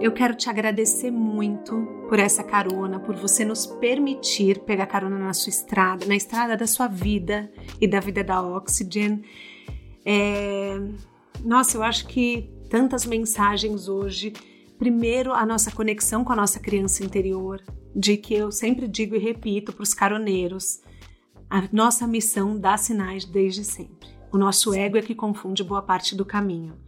Eu 0.00 0.12
quero 0.12 0.36
te 0.36 0.48
agradecer 0.48 1.10
muito 1.10 1.74
por 2.08 2.20
essa 2.20 2.44
carona, 2.44 3.00
por 3.00 3.16
você 3.16 3.44
nos 3.44 3.66
permitir 3.66 4.60
pegar 4.60 4.86
carona 4.86 5.18
na 5.18 5.34
sua 5.34 5.50
estrada, 5.50 6.06
na 6.06 6.14
estrada 6.14 6.56
da 6.56 6.68
sua 6.68 6.86
vida 6.86 7.50
e 7.80 7.88
da 7.88 7.98
vida 7.98 8.22
da 8.22 8.40
Oxygen. 8.40 9.24
É... 10.06 10.78
Nossa, 11.44 11.76
eu 11.76 11.82
acho 11.82 12.06
que 12.06 12.48
tantas 12.70 13.04
mensagens 13.04 13.88
hoje. 13.88 14.32
Primeiro, 14.78 15.32
a 15.32 15.44
nossa 15.44 15.72
conexão 15.72 16.22
com 16.22 16.32
a 16.32 16.36
nossa 16.36 16.60
criança 16.60 17.04
interior, 17.04 17.60
de 17.94 18.16
que 18.16 18.34
eu 18.34 18.52
sempre 18.52 18.86
digo 18.86 19.16
e 19.16 19.18
repito 19.18 19.72
para 19.72 19.82
os 19.82 19.92
caroneiros: 19.92 20.80
a 21.50 21.68
nossa 21.72 22.06
missão 22.06 22.58
dá 22.58 22.76
sinais 22.76 23.24
desde 23.24 23.64
sempre. 23.64 24.08
O 24.30 24.36
nosso 24.36 24.74
ego 24.74 24.98
é 24.98 25.02
que 25.02 25.14
confunde 25.14 25.64
boa 25.64 25.80
parte 25.80 26.14
do 26.14 26.24
caminho. 26.24 26.78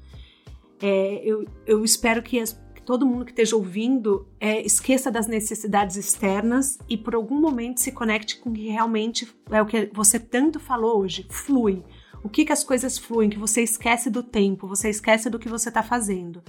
É, 0.82 1.22
eu, 1.24 1.46
eu 1.66 1.84
espero 1.84 2.22
que, 2.22 2.38
as, 2.38 2.52
que, 2.74 2.82
todo 2.82 3.06
mundo 3.06 3.24
que 3.24 3.32
esteja 3.32 3.56
ouvindo 3.56 4.28
é, 4.38 4.60
esqueça 4.60 5.10
das 5.10 5.26
necessidades 5.26 5.96
externas 5.96 6.78
e 6.88 6.96
por 6.96 7.14
algum 7.14 7.40
momento 7.40 7.80
se 7.80 7.92
conecte 7.92 8.38
com 8.38 8.50
o 8.50 8.52
que 8.52 8.68
realmente 8.68 9.28
é 9.50 9.60
o 9.62 9.66
que 9.66 9.90
você 9.92 10.18
tanto 10.18 10.60
falou 10.60 11.00
hoje, 11.00 11.26
flui. 11.30 11.82
O 12.22 12.28
que, 12.28 12.44
que 12.44 12.52
as 12.52 12.62
coisas 12.62 12.98
fluem, 12.98 13.30
que 13.30 13.38
você 13.38 13.62
esquece 13.62 14.10
do 14.10 14.22
tempo, 14.22 14.68
você 14.68 14.90
esquece 14.90 15.30
do 15.30 15.38
que 15.38 15.48
você 15.48 15.70
está 15.70 15.82
fazendo. 15.82 16.42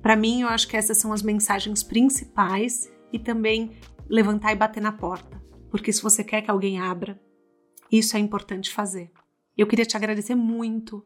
Para 0.00 0.16
mim, 0.16 0.42
eu 0.42 0.48
acho 0.48 0.66
que 0.66 0.76
essas 0.76 0.98
são 0.98 1.12
as 1.12 1.22
mensagens 1.22 1.84
principais 1.84 2.92
e 3.12 3.20
também 3.20 3.70
levantar 4.08 4.52
e 4.52 4.56
bater 4.56 4.82
na 4.82 4.90
porta. 4.90 5.40
Porque 5.70 5.92
se 5.92 6.02
você 6.02 6.24
quer 6.24 6.42
que 6.42 6.50
alguém 6.50 6.80
abra, 6.80 7.20
isso 7.92 8.16
é 8.16 8.20
importante 8.20 8.72
fazer. 8.72 9.10
Eu 9.56 9.66
queria 9.66 9.84
te 9.84 9.96
agradecer 9.96 10.34
muito 10.34 11.04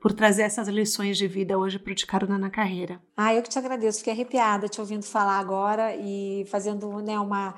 por 0.00 0.12
trazer 0.12 0.42
essas 0.42 0.68
lições 0.68 1.16
de 1.16 1.26
vida 1.26 1.56
hoje 1.56 1.78
para 1.78 1.92
o 1.92 1.94
De 1.94 2.04
Carona 2.04 2.36
na 2.36 2.50
Carreira. 2.50 3.00
Ah, 3.16 3.32
eu 3.32 3.42
que 3.42 3.48
te 3.48 3.58
agradeço. 3.58 3.98
Fiquei 3.98 4.12
arrepiada 4.12 4.68
te 4.68 4.80
ouvindo 4.80 5.04
falar 5.04 5.38
agora 5.38 5.96
e 5.96 6.44
fazendo 6.50 7.00
né, 7.00 7.18
uma, 7.18 7.54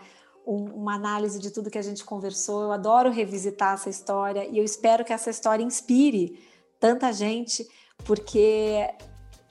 um, 0.46 0.64
uma 0.66 0.94
análise 0.94 1.40
de 1.40 1.50
tudo 1.50 1.70
que 1.70 1.78
a 1.78 1.82
gente 1.82 2.04
conversou. 2.04 2.62
Eu 2.62 2.72
adoro 2.72 3.10
revisitar 3.10 3.74
essa 3.74 3.90
história 3.90 4.46
e 4.46 4.58
eu 4.58 4.64
espero 4.64 5.04
que 5.04 5.12
essa 5.12 5.30
história 5.30 5.64
inspire 5.64 6.38
tanta 6.78 7.12
gente, 7.12 7.66
porque 8.04 8.86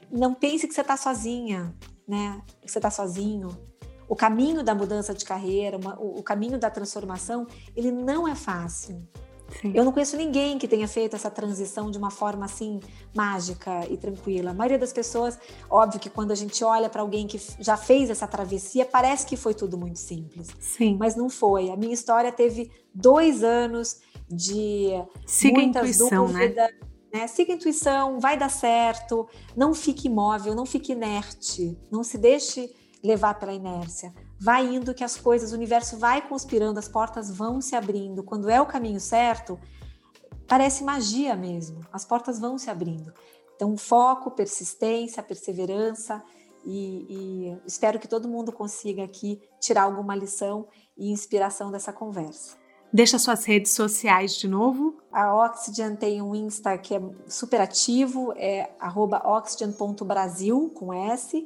não 0.10 0.34
pense 0.34 0.68
que 0.68 0.74
você 0.74 0.82
está 0.82 0.96
sozinha, 0.96 1.76
né? 2.08 2.42
Que 2.62 2.72
você 2.72 2.78
está 2.78 2.90
sozinho. 2.90 3.50
O 4.08 4.16
caminho 4.16 4.64
da 4.64 4.76
mudança 4.76 5.14
de 5.14 5.26
carreira, 5.26 5.78
uma, 5.78 6.00
o, 6.00 6.20
o, 6.20 6.24
caminho 6.24 6.58
da 6.58 6.70
transformação, 6.70 7.48
ele 7.76 7.92
não 7.92 8.28
é 8.28 8.36
fácil. 8.36 9.02
Sim. 9.62 9.72
Eu 9.76 9.86
não 9.86 9.92
conheço 9.92 10.18
ninguém 10.18 10.58
que 10.58 10.68
tenha 10.68 10.88
feito 10.88 11.16
essa 11.16 11.30
transição 11.30 11.92
de 11.92 11.98
uma 11.98 12.10
forma 12.10 12.46
assim 12.46 12.80
mágica 13.16 13.86
e 13.90 13.98
tranquila. 13.98 14.52
A 14.52 14.54
maioria 14.54 14.80
das 14.80 14.92
pessoas, 14.92 15.40
óbvio 15.70 16.00
que 16.00 16.10
quando 16.10 16.32
a 16.32 16.36
gente 16.36 16.64
olha 16.64 16.90
para 16.90 17.02
alguém 17.02 17.28
que 17.28 17.40
já 17.60 17.78
fez 17.78 18.10
essa 18.10 18.28
travessia, 18.28 18.86
parece 18.86 19.26
que 19.26 19.38
foi 19.38 19.54
tudo 19.54 19.78
muito 19.78 20.00
simples. 20.00 20.48
Sim. 20.60 20.98
Mas 21.00 21.16
não 21.16 21.30
foi. 21.30 21.70
A 21.70 21.78
minha 21.78 21.94
história 21.94 22.32
teve 22.32 22.72
dois 22.94 23.44
anos 23.44 24.00
de 24.28 24.90
Siga 25.26 25.54
muitas 25.54 26.00
né? 26.00 26.10
dúvidas. 26.10 26.56
Né? 26.56 26.70
Né? 27.14 27.28
Siga 27.28 27.54
a 27.54 27.56
intuição, 27.56 28.20
vai 28.20 28.38
dar 28.38 28.50
certo. 28.50 29.28
Não 29.56 29.74
fique 29.74 30.08
imóvel, 30.08 30.54
não 30.54 30.66
fique 30.66 30.92
inerte. 30.92 31.78
Não 31.90 32.04
se 32.04 32.18
deixe 32.18 32.74
levar 33.06 33.36
pela 33.36 33.54
inércia. 33.54 34.14
Vai 34.40 34.66
indo 34.66 34.94
que 34.94 35.04
as 35.04 35.16
coisas, 35.16 35.52
o 35.52 35.56
universo 35.56 35.98
vai 35.98 36.28
conspirando, 36.28 36.80
as 36.80 36.88
portas 36.88 37.30
vão 37.30 37.62
se 37.62 37.76
abrindo. 37.76 38.24
Quando 38.24 38.50
é 38.50 38.60
o 38.60 38.66
caminho 38.66 39.00
certo, 39.00 39.60
parece 40.48 40.84
magia 40.84 41.36
mesmo. 41.36 41.82
As 41.94 42.04
portas 42.04 42.40
vão 42.40 42.58
se 42.58 42.70
abrindo. 42.70 43.14
Então, 43.56 43.78
foco, 43.78 44.32
persistência, 44.32 45.24
perseverança. 45.24 46.22
E, 46.66 47.06
e 47.08 47.58
espero 47.66 48.00
que 48.00 48.08
todo 48.08 48.28
mundo 48.28 48.52
consiga 48.52 49.04
aqui 49.04 49.40
tirar 49.60 49.84
alguma 49.84 50.16
lição 50.16 50.68
e 50.98 51.12
inspiração 51.12 51.72
dessa 51.72 51.94
conversa. 51.94 52.58
Deixa 52.92 53.20
suas 53.20 53.44
redes 53.44 53.72
sociais 53.74 54.36
de 54.36 54.48
novo. 54.48 54.98
A 55.12 55.36
Oxygen 55.46 55.96
tem 55.96 56.22
um 56.22 56.34
Insta 56.34 56.78
que 56.78 56.96
é 56.96 57.02
super 57.28 57.62
ativo, 57.62 58.34
é 58.38 58.70
oxygen.brasil, 59.24 60.72
com 60.74 60.94
S. 60.94 61.46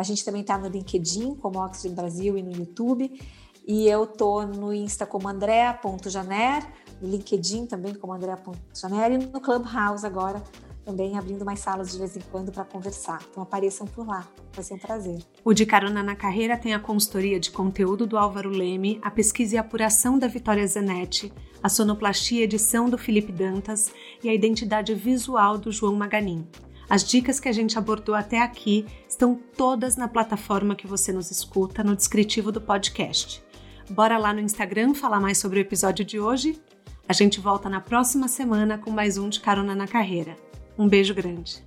A 0.00 0.02
gente 0.02 0.24
também 0.24 0.40
está 0.40 0.56
no 0.56 0.66
LinkedIn, 0.66 1.34
como 1.34 1.62
Oxygen 1.62 1.94
Brasil, 1.94 2.38
e 2.38 2.42
no 2.42 2.52
YouTube. 2.52 3.20
E 3.68 3.86
eu 3.86 4.06
tô 4.06 4.46
no 4.46 4.72
Insta 4.72 5.04
como 5.04 5.28
andrea.janer, 5.28 6.66
no 7.02 7.06
LinkedIn 7.06 7.66
também 7.66 7.92
como 7.92 8.14
andrea.janer 8.14 9.12
e 9.12 9.18
no 9.18 9.38
Clubhouse 9.42 10.06
agora, 10.06 10.42
também 10.86 11.18
abrindo 11.18 11.44
mais 11.44 11.60
salas 11.60 11.92
de 11.92 11.98
vez 11.98 12.16
em 12.16 12.20
quando 12.32 12.50
para 12.50 12.64
conversar. 12.64 13.22
Então 13.30 13.42
apareçam 13.42 13.86
por 13.86 14.06
lá, 14.06 14.26
vai 14.54 14.64
ser 14.64 14.72
um 14.72 14.78
prazer. 14.78 15.18
O 15.44 15.52
De 15.52 15.66
Carona 15.66 16.02
na 16.02 16.16
Carreira 16.16 16.56
tem 16.56 16.72
a 16.72 16.80
consultoria 16.80 17.38
de 17.38 17.50
conteúdo 17.50 18.06
do 18.06 18.16
Álvaro 18.16 18.48
Leme, 18.48 18.98
a 19.02 19.10
pesquisa 19.10 19.56
e 19.56 19.58
apuração 19.58 20.18
da 20.18 20.28
Vitória 20.28 20.66
Zanetti, 20.66 21.30
a 21.62 21.68
sonoplastia 21.68 22.40
e 22.40 22.44
edição 22.44 22.88
do 22.88 22.96
Felipe 22.96 23.32
Dantas 23.32 23.92
e 24.24 24.30
a 24.30 24.34
identidade 24.34 24.94
visual 24.94 25.58
do 25.58 25.70
João 25.70 25.94
Maganin. 25.94 26.48
As 26.90 27.04
dicas 27.04 27.38
que 27.38 27.48
a 27.48 27.52
gente 27.52 27.78
abordou 27.78 28.16
até 28.16 28.42
aqui 28.42 28.84
estão 29.20 29.38
todas 29.54 29.96
na 29.96 30.08
plataforma 30.08 30.74
que 30.74 30.86
você 30.86 31.12
nos 31.12 31.30
escuta, 31.30 31.84
no 31.84 31.94
descritivo 31.94 32.50
do 32.50 32.58
podcast. 32.58 33.44
Bora 33.90 34.16
lá 34.16 34.32
no 34.32 34.40
Instagram 34.40 34.94
falar 34.94 35.20
mais 35.20 35.36
sobre 35.36 35.58
o 35.58 35.60
episódio 35.60 36.06
de 36.06 36.18
hoje? 36.18 36.58
A 37.06 37.12
gente 37.12 37.38
volta 37.38 37.68
na 37.68 37.82
próxima 37.82 38.28
semana 38.28 38.78
com 38.78 38.90
mais 38.90 39.18
um 39.18 39.28
de 39.28 39.38
Carona 39.38 39.74
na 39.74 39.86
Carreira. 39.86 40.38
Um 40.78 40.88
beijo 40.88 41.12
grande. 41.12 41.62